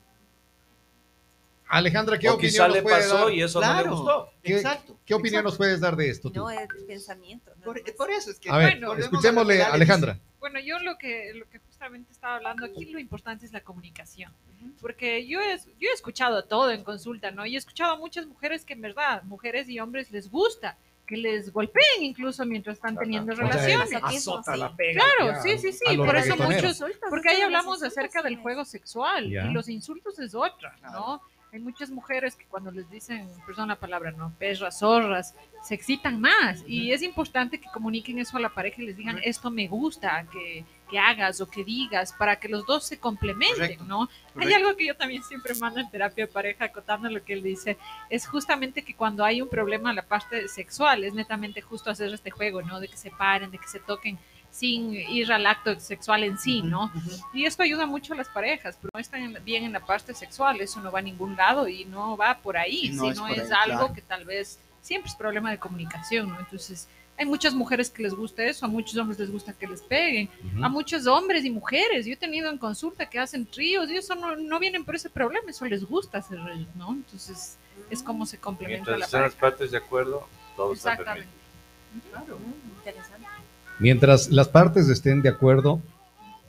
Alejandra, 1.69 2.17
¿qué 2.17 2.29
o 2.29 2.37
quizá 2.37 2.65
opinión 2.65 2.67
nos 2.67 2.75
le 2.77 2.81
puede 2.83 2.95
pasó 2.97 3.25
dar? 3.25 3.33
y 3.33 3.41
eso 3.43 3.61
no 3.61 3.67
le 3.67 3.73
Claro. 3.73 3.95
gustó. 3.95 4.29
¿Qué- 4.43 4.55
Exacto. 4.55 4.99
¿Qué 5.05 5.13
opinión 5.13 5.43
nos 5.43 5.55
puedes 5.57 5.79
dar 5.79 5.95
de 5.95 6.09
esto 6.09 6.31
tú? 6.31 6.39
No 6.39 6.49
es 6.49 6.67
pensamiento. 6.87 7.51
nada 7.59 7.63
Por, 7.97 8.11
eso 8.11 8.31
es 8.31 8.39
que... 8.39 8.49
A 8.49 8.57
ver, 8.57 8.83
a 8.83 8.97
escuchémosle, 8.97 9.61
Alejandra. 9.63 10.19
Bueno, 10.39 10.59
yo 10.59 10.79
lo 10.79 10.97
que, 10.97 11.31
lo 11.35 11.47
que 11.49 11.59
justamente 11.59 12.11
estaba 12.11 12.35
hablando 12.37 12.65
aquí, 12.65 12.85
lo 12.85 12.97
importante 12.99 13.45
es 13.45 13.53
la 13.53 13.61
comunicación. 13.61 14.33
Porque 14.81 15.27
yo 15.27 15.39
he, 15.39 15.57
yo 15.79 15.89
he 15.89 15.93
escuchado 15.93 16.43
todo 16.43 16.71
en 16.71 16.83
consulta, 16.83 17.31
¿no? 17.31 17.45
Y 17.45 17.55
he 17.55 17.57
escuchado 17.57 17.93
a 17.93 17.97
muchas 17.97 18.25
mujeres 18.25 18.65
que 18.65 18.73
en 18.73 18.81
verdad, 18.81 19.23
mujeres 19.23 19.69
y 19.69 19.79
hombres 19.79 20.11
les 20.11 20.29
gusta 20.29 20.77
que 21.05 21.17
les 21.17 21.51
golpeen 21.51 22.03
incluso 22.03 22.45
mientras 22.45 22.75
están 22.75 22.95
teniendo 22.95 23.33
O 23.33 23.35
sea, 23.35 23.47
relaciones. 23.47 23.91
Azota 24.03 24.53
sí. 24.53 24.59
la 24.59 24.75
pega. 24.75 25.03
Claro, 25.17 25.33
ya, 25.33 25.41
sí, 25.41 25.57
sí, 25.57 25.71
sí, 25.73 25.97
por 25.97 26.15
eso 26.15 26.37
muchos, 26.37 26.83
porque 27.09 27.29
ahí 27.29 27.41
hablamos 27.41 27.81
acerca 27.81 28.21
del 28.21 28.37
juego 28.37 28.63
sexual 28.63 29.27
Ya. 29.29 29.45
y 29.47 29.53
los 29.53 29.67
insultos 29.69 30.19
es 30.19 30.35
otra, 30.35 30.73
¿no? 30.83 30.89
Claro. 30.91 31.21
Hay 31.51 31.59
muchas 31.59 31.89
mujeres 31.89 32.35
que 32.35 32.45
cuando 32.45 32.69
les 32.69 32.89
dicen, 32.91 33.27
perdón 33.45 33.69
la 33.69 33.75
palabra, 33.75 34.11
¿no? 34.11 34.31
Perras, 34.37 34.79
zorras, 34.79 35.33
se 35.63 35.73
excitan 35.73 36.21
más 36.21 36.63
y 36.67 36.91
es 36.91 37.01
importante 37.01 37.59
que 37.59 37.67
comuniquen 37.73 38.19
eso 38.19 38.37
a 38.37 38.39
la 38.39 38.49
pareja 38.49 38.81
y 38.81 38.85
les 38.85 38.97
digan, 38.97 39.19
esto 39.23 39.49
me 39.49 39.67
gusta, 39.67 40.27
que, 40.31 40.63
que 40.89 40.99
hagas 40.99 41.41
o 41.41 41.49
que 41.49 41.63
digas, 41.63 42.13
para 42.13 42.39
que 42.39 42.49
los 42.49 42.67
dos 42.67 42.85
se 42.85 42.99
complementen, 42.99 43.55
Correcto. 43.55 43.83
¿no? 43.85 44.01
Hay 44.03 44.33
Correcto. 44.33 44.55
algo 44.55 44.77
que 44.77 44.85
yo 44.85 44.95
también 44.95 45.23
siempre 45.23 45.55
mando 45.55 45.79
en 45.79 45.89
terapia 45.89 46.27
de 46.27 46.31
pareja, 46.31 46.65
acotando 46.65 47.09
lo 47.09 47.23
que 47.23 47.33
él 47.33 47.41
dice, 47.41 47.77
es 48.11 48.27
justamente 48.27 48.83
que 48.83 48.95
cuando 48.95 49.25
hay 49.25 49.41
un 49.41 49.49
problema 49.49 49.89
en 49.89 49.95
la 49.95 50.07
parte 50.07 50.47
sexual, 50.47 51.03
es 51.03 51.15
netamente 51.15 51.61
justo 51.61 51.89
hacer 51.89 52.13
este 52.13 52.29
juego, 52.29 52.61
¿no? 52.61 52.79
De 52.79 52.87
que 52.87 52.97
se 52.97 53.09
paren, 53.09 53.49
de 53.49 53.57
que 53.57 53.67
se 53.67 53.79
toquen 53.79 54.19
sin 54.59 54.93
ir 54.93 55.31
al 55.31 55.45
acto 55.45 55.79
sexual 55.79 56.23
en 56.25 56.37
sí, 56.37 56.61
¿no? 56.61 56.91
Y 57.33 57.45
esto 57.45 57.63
ayuda 57.63 57.85
mucho 57.85 58.13
a 58.13 58.17
las 58.17 58.27
parejas, 58.27 58.77
pero 58.81 58.89
no 58.93 58.99
están 58.99 59.21
en- 59.21 59.43
bien 59.45 59.63
en 59.63 59.71
la 59.71 59.79
parte 59.79 60.13
sexual, 60.13 60.59
eso 60.59 60.81
no 60.81 60.91
va 60.91 60.99
a 60.99 61.01
ningún 61.01 61.35
lado 61.37 61.67
y 61.69 61.85
no 61.85 62.17
va 62.17 62.37
por 62.39 62.57
ahí, 62.57 62.89
No 62.89 63.03
sino 63.03 63.27
es 63.27 63.35
por 63.35 63.45
es, 63.45 63.51
ahí, 63.51 63.57
algo 63.63 63.77
claro. 63.79 63.93
que 63.93 64.01
tal 64.01 64.25
vez 64.25 64.59
siempre 64.81 65.09
es 65.09 65.15
problema 65.15 65.49
de 65.51 65.59
comunicación, 65.59 66.29
¿no? 66.29 66.39
Entonces, 66.39 66.89
hay 67.17 67.25
muchas 67.25 67.53
mujeres 67.53 67.89
que 67.89 68.03
les 68.03 68.13
gusta 68.13 68.43
eso, 68.43 68.65
a 68.65 68.69
muchos 68.69 68.97
hombres 68.97 69.17
les 69.19 69.31
gusta 69.31 69.53
que 69.53 69.65
les 69.67 69.81
peguen, 69.81 70.29
a 70.61 70.67
muchos 70.69 71.05
hombres 71.07 71.45
y 71.45 71.49
mujeres. 71.49 72.05
Yo 72.05 72.13
he 72.13 72.17
tenido 72.17 72.49
en 72.49 72.57
consulta 72.57 73.09
que 73.09 73.17
hacen 73.19 73.45
tríos 73.45 73.89
y 73.89 73.95
eso 73.95 74.15
no, 74.15 74.35
no 74.35 74.59
vienen 74.59 74.83
por 74.83 74.95
ese 74.95 75.09
problema, 75.09 75.49
eso 75.51 75.65
les 75.65 75.83
gusta 75.85 76.17
hacer, 76.19 76.39
¿no? 76.75 76.91
Entonces, 76.91 77.57
es 77.89 78.03
como 78.03 78.25
se 78.25 78.37
complementa 78.37 78.91
Mientras 78.91 78.99
la 78.99 79.05
estén 79.05 79.21
las 79.21 79.35
partes 79.35 79.71
de 79.71 79.77
acuerdo, 79.77 80.27
todo 80.57 80.73
está 80.73 80.91
Exactamente. 80.93 81.29
permitido. 82.11 82.37
Mm, 82.39 82.77
Interesante. 82.77 83.18
Mientras 83.79 84.29
las 84.29 84.47
partes 84.49 84.87
estén 84.89 85.21
de 85.21 85.29
acuerdo, 85.29 85.81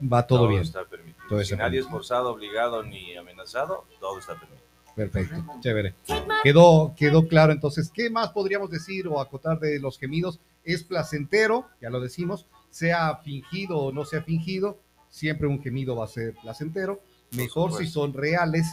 va 0.01 0.27
todo 0.27 0.47
bien. 0.47 0.61
está 0.61 0.83
permitido. 0.85 1.25
Todo 1.29 1.39
si 1.43 1.53
está 1.53 1.63
nadie 1.63 1.79
es 1.79 1.87
forzado, 1.87 2.31
obligado 2.31 2.83
ni 2.83 3.15
amenazado, 3.15 3.85
todo 3.99 4.19
está 4.19 4.33
permitido. 4.33 4.61
Perfecto, 4.95 5.41
chévere. 5.61 5.95
Quedó, 6.43 6.93
quedó 6.97 7.27
claro 7.27 7.53
entonces, 7.53 7.89
¿qué 7.93 8.09
más 8.09 8.29
podríamos 8.31 8.69
decir 8.69 9.07
o 9.07 9.21
acotar 9.21 9.59
de 9.59 9.79
los 9.79 9.97
gemidos? 9.97 10.39
Es 10.65 10.83
placentero, 10.83 11.65
ya 11.81 11.89
lo 11.89 12.01
decimos, 12.01 12.45
sea 12.69 13.15
fingido 13.23 13.77
o 13.77 13.91
no 13.93 14.03
sea 14.03 14.21
fingido, 14.23 14.77
siempre 15.09 15.47
un 15.47 15.61
gemido 15.63 15.95
va 15.95 16.05
a 16.05 16.07
ser 16.09 16.35
placentero, 16.41 16.99
mejor 17.31 17.71
si 17.77 17.87
son 17.87 18.13
reales, 18.13 18.67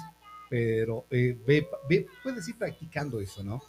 pero 0.50 1.04
eh, 1.11 1.38
ve, 1.46 1.68
ve- 1.88 2.06
puedes 2.24 2.48
ir 2.48 2.59
practicando 2.59 3.20
eso, 3.20 3.44
¿no? 3.44 3.62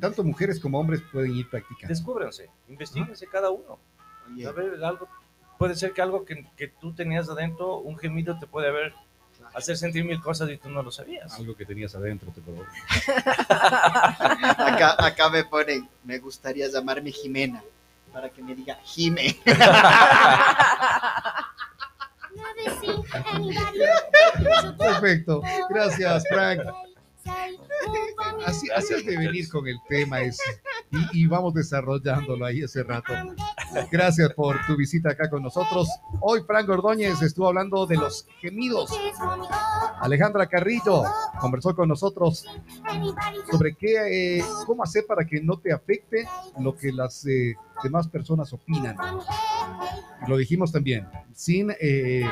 Tanto 0.00 0.24
mujeres 0.24 0.58
como 0.58 0.80
hombres 0.80 1.02
pueden 1.12 1.34
ir 1.36 1.48
practicando. 1.50 1.88
Descúbranse, 1.88 2.48
investiguense 2.68 3.26
cada 3.26 3.50
uno. 3.50 3.78
A 4.46 4.52
ver, 4.52 4.82
algo, 4.84 5.08
puede 5.58 5.74
ser 5.74 5.92
que 5.92 6.02
algo 6.02 6.24
que, 6.24 6.46
que 6.56 6.68
tú 6.68 6.92
tenías 6.92 7.28
adentro, 7.28 7.78
un 7.78 7.96
gemido 7.98 8.38
te 8.38 8.46
puede 8.46 8.68
haber 8.68 8.94
hacer 9.54 9.76
sentir 9.76 10.04
mil 10.04 10.20
cosas 10.20 10.48
y 10.50 10.56
tú 10.56 10.68
no 10.70 10.82
lo 10.82 10.90
sabías. 10.90 11.32
Algo 11.34 11.54
que 11.56 11.64
tenías 11.64 11.94
adentro, 11.94 12.32
te 12.32 12.40
puedo 12.40 12.62
acá, 14.58 14.96
acá 14.98 15.28
me 15.30 15.44
ponen, 15.44 15.88
me 16.04 16.18
gustaría 16.18 16.68
llamarme 16.68 17.12
Jimena, 17.12 17.62
para 18.12 18.28
que 18.30 18.42
me 18.42 18.54
diga 18.54 18.78
Jime. 18.84 19.36
Perfecto, 24.78 25.42
gracias 25.68 26.24
Frank. 26.28 26.60
Así, 28.46 28.70
así 28.70 28.94
es 28.94 29.04
de 29.04 29.16
venir 29.16 29.48
con 29.48 29.66
el 29.66 29.76
tema 29.88 30.20
ese 30.20 30.62
y, 30.90 31.24
y 31.24 31.26
vamos 31.26 31.54
desarrollándolo 31.54 32.44
ahí 32.44 32.62
ese 32.62 32.82
rato. 32.82 33.12
Gracias 33.90 34.32
por 34.34 34.56
tu 34.66 34.76
visita 34.76 35.10
acá 35.10 35.28
con 35.30 35.42
nosotros. 35.42 35.88
Hoy 36.20 36.40
Frank 36.46 36.68
Ordóñez 36.68 37.22
estuvo 37.22 37.48
hablando 37.48 37.86
de 37.86 37.96
los 37.96 38.26
gemidos. 38.40 38.90
Alejandra 40.00 40.46
Carrillo 40.46 41.04
conversó 41.40 41.74
con 41.74 41.88
nosotros 41.88 42.46
sobre 43.50 43.74
qué, 43.74 44.38
eh, 44.38 44.44
cómo 44.66 44.82
hacer 44.82 45.04
para 45.06 45.24
que 45.24 45.40
no 45.40 45.58
te 45.58 45.72
afecte 45.72 46.26
lo 46.58 46.76
que 46.76 46.92
las 46.92 47.26
eh, 47.26 47.56
demás 47.82 48.08
personas 48.08 48.52
opinan. 48.52 48.96
Lo 50.26 50.36
dijimos 50.36 50.72
también, 50.72 51.08
sin 51.34 51.70
eh, 51.80 52.28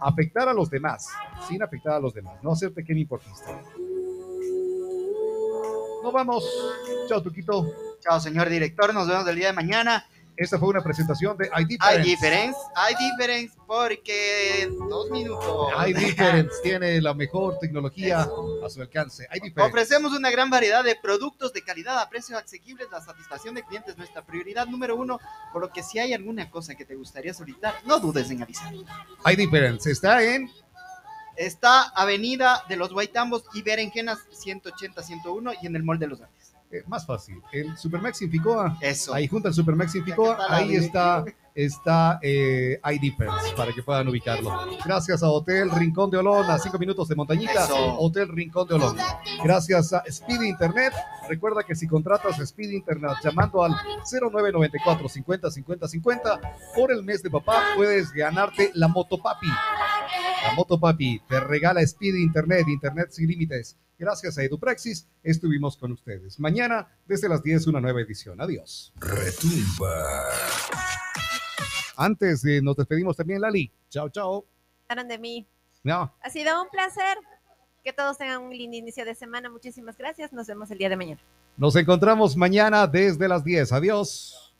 afectar 0.00 0.48
a 0.48 0.54
los 0.54 0.70
demás, 0.70 1.08
sin 1.48 1.62
afectar 1.62 1.94
a 1.94 2.00
los 2.00 2.14
demás, 2.14 2.42
no 2.42 2.54
ser 2.54 2.72
pequeño 2.72 3.00
importista. 3.00 3.60
Nos 6.02 6.12
vamos. 6.12 6.44
Chao, 7.08 7.22
Tuquito. 7.22 7.64
Chao, 8.00 8.18
señor 8.18 8.48
director, 8.48 8.92
nos 8.92 9.06
vemos 9.06 9.26
el 9.28 9.36
día 9.36 9.48
de 9.48 9.52
mañana. 9.52 10.04
Esta 10.36 10.58
fue 10.58 10.68
una 10.68 10.82
presentación 10.82 11.36
de 11.36 11.50
Hay 11.52 11.64
Difference. 11.66 12.08
difference, 12.08 12.58
hay 12.74 12.94
difference 12.94 13.56
porque 13.66 14.68
dos 14.88 15.10
minutos. 15.10 15.72
I 15.86 15.92
Difference 15.92 16.54
tiene 16.62 17.00
la 17.00 17.14
mejor 17.14 17.58
tecnología 17.58 18.20
a 18.22 18.70
su 18.70 18.80
alcance. 18.80 19.24
I 19.30 19.40
Difference. 19.40 19.70
Ofrecemos 19.70 20.12
una 20.12 20.30
gran 20.30 20.48
variedad 20.48 20.82
de 20.82 20.96
productos 20.96 21.52
de 21.52 21.62
calidad 21.62 21.98
a 21.98 22.08
precios 22.08 22.42
asequibles. 22.42 22.88
La 22.90 23.00
satisfacción 23.00 23.54
de 23.54 23.62
clientes 23.62 23.92
es 23.92 23.98
nuestra 23.98 24.24
prioridad 24.24 24.66
número 24.66 24.96
uno. 24.96 25.20
Por 25.52 25.60
lo 25.60 25.70
que 25.70 25.82
si 25.82 25.98
hay 25.98 26.14
alguna 26.14 26.50
cosa 26.50 26.74
que 26.74 26.84
te 26.84 26.94
gustaría 26.94 27.34
solicitar, 27.34 27.74
no 27.84 28.00
dudes 28.00 28.30
en 28.30 28.42
avisar. 28.42 28.72
I 28.74 29.36
Difference 29.36 29.90
está 29.90 30.22
en 30.22 30.50
Está 31.36 31.88
Avenida 31.94 32.62
de 32.68 32.76
los 32.76 32.92
Guaitambos 32.92 33.44
y 33.54 33.62
Berenjenas 33.62 34.18
180-101 34.30 35.56
y 35.62 35.66
en 35.66 35.76
el 35.76 35.82
Mall 35.82 35.98
de 35.98 36.06
los 36.06 36.20
Andes. 36.20 36.41
Eh, 36.72 36.82
más 36.88 37.06
fácil. 37.06 37.40
El 37.52 37.76
Supermax 37.76 38.22
en 38.22 38.30
Ficoa. 38.30 38.76
Eso. 38.80 39.14
Ahí 39.14 39.28
junto 39.28 39.48
al 39.48 39.54
Supermax 39.54 39.94
en 39.94 40.04
Ficoa, 40.04 40.30
Ya 40.30 40.36
que 40.36 40.42
está 40.42 40.50
la 40.50 40.56
ahí 40.56 40.68
de- 41.24 41.36
está, 41.54 42.18
eh, 42.22 42.80
para 43.56 43.72
que 43.72 43.82
puedan 43.82 44.08
ubicarlo. 44.08 44.50
Gracias 44.84 45.22
a 45.22 45.30
Hotel 45.30 45.70
Rincón 45.70 46.10
de 46.10 46.18
Olón, 46.18 46.50
a 46.50 46.58
cinco 46.58 46.78
minutos 46.78 47.08
de 47.08 47.14
Montañita, 47.14 47.64
Eso. 47.64 47.98
Hotel 47.98 48.28
Rincón 48.28 48.68
de 48.68 48.74
Olón. 48.74 48.96
Gracias 49.42 49.92
a 49.92 50.02
Speed 50.06 50.42
Internet. 50.42 50.92
Recuerda 51.28 51.62
que 51.62 51.74
si 51.74 51.86
contratas 51.86 52.38
Speed 52.38 52.70
Internet 52.70 53.12
llamando 53.22 53.62
al 53.62 53.72
0994 54.10 55.08
50 55.08 55.50
50 55.50 55.88
50 55.88 56.40
por 56.74 56.92
el 56.92 57.02
mes 57.02 57.22
de 57.22 57.30
papá, 57.30 57.62
puedes 57.76 58.12
ganarte 58.12 58.70
la 58.74 58.88
Motopapi. 58.88 59.48
La 59.48 60.54
Motopapi 60.54 61.22
te 61.28 61.40
regala 61.40 61.80
Speed 61.82 62.14
Internet, 62.14 62.68
Internet 62.68 63.08
sin 63.10 63.28
límites. 63.28 63.76
Gracias 64.02 64.36
a 64.36 64.42
EduPraxis 64.42 65.06
estuvimos 65.22 65.76
con 65.76 65.92
ustedes. 65.92 66.40
Mañana, 66.40 66.88
desde 67.06 67.28
las 67.28 67.40
10, 67.40 67.68
una 67.68 67.80
nueva 67.80 68.00
edición. 68.00 68.40
Adiós. 68.40 68.92
Retumba. 68.96 70.32
Antes 71.96 72.42
de 72.42 72.62
nos 72.62 72.76
despedimos 72.76 73.16
también, 73.16 73.40
Lali. 73.40 73.70
Chao, 73.88 74.08
chao. 74.08 74.44
De 75.08 75.18
mí. 75.18 75.46
No, 75.82 76.14
Ha 76.22 76.30
sido 76.30 76.62
un 76.62 76.68
placer. 76.68 77.16
Que 77.82 77.92
todos 77.92 78.16
tengan 78.18 78.42
un 78.42 78.50
lindo 78.56 78.76
inicio 78.76 79.04
de 79.04 79.14
semana. 79.14 79.50
Muchísimas 79.50 79.96
gracias. 79.96 80.32
Nos 80.32 80.46
vemos 80.46 80.70
el 80.70 80.78
día 80.78 80.88
de 80.88 80.96
mañana. 80.96 81.20
nos 81.56 81.74
encontramos 81.76 82.36
mañana 82.36 82.86
desde 82.86 83.26
las 83.26 83.42
10. 83.42 83.72
Adiós. 83.72 84.54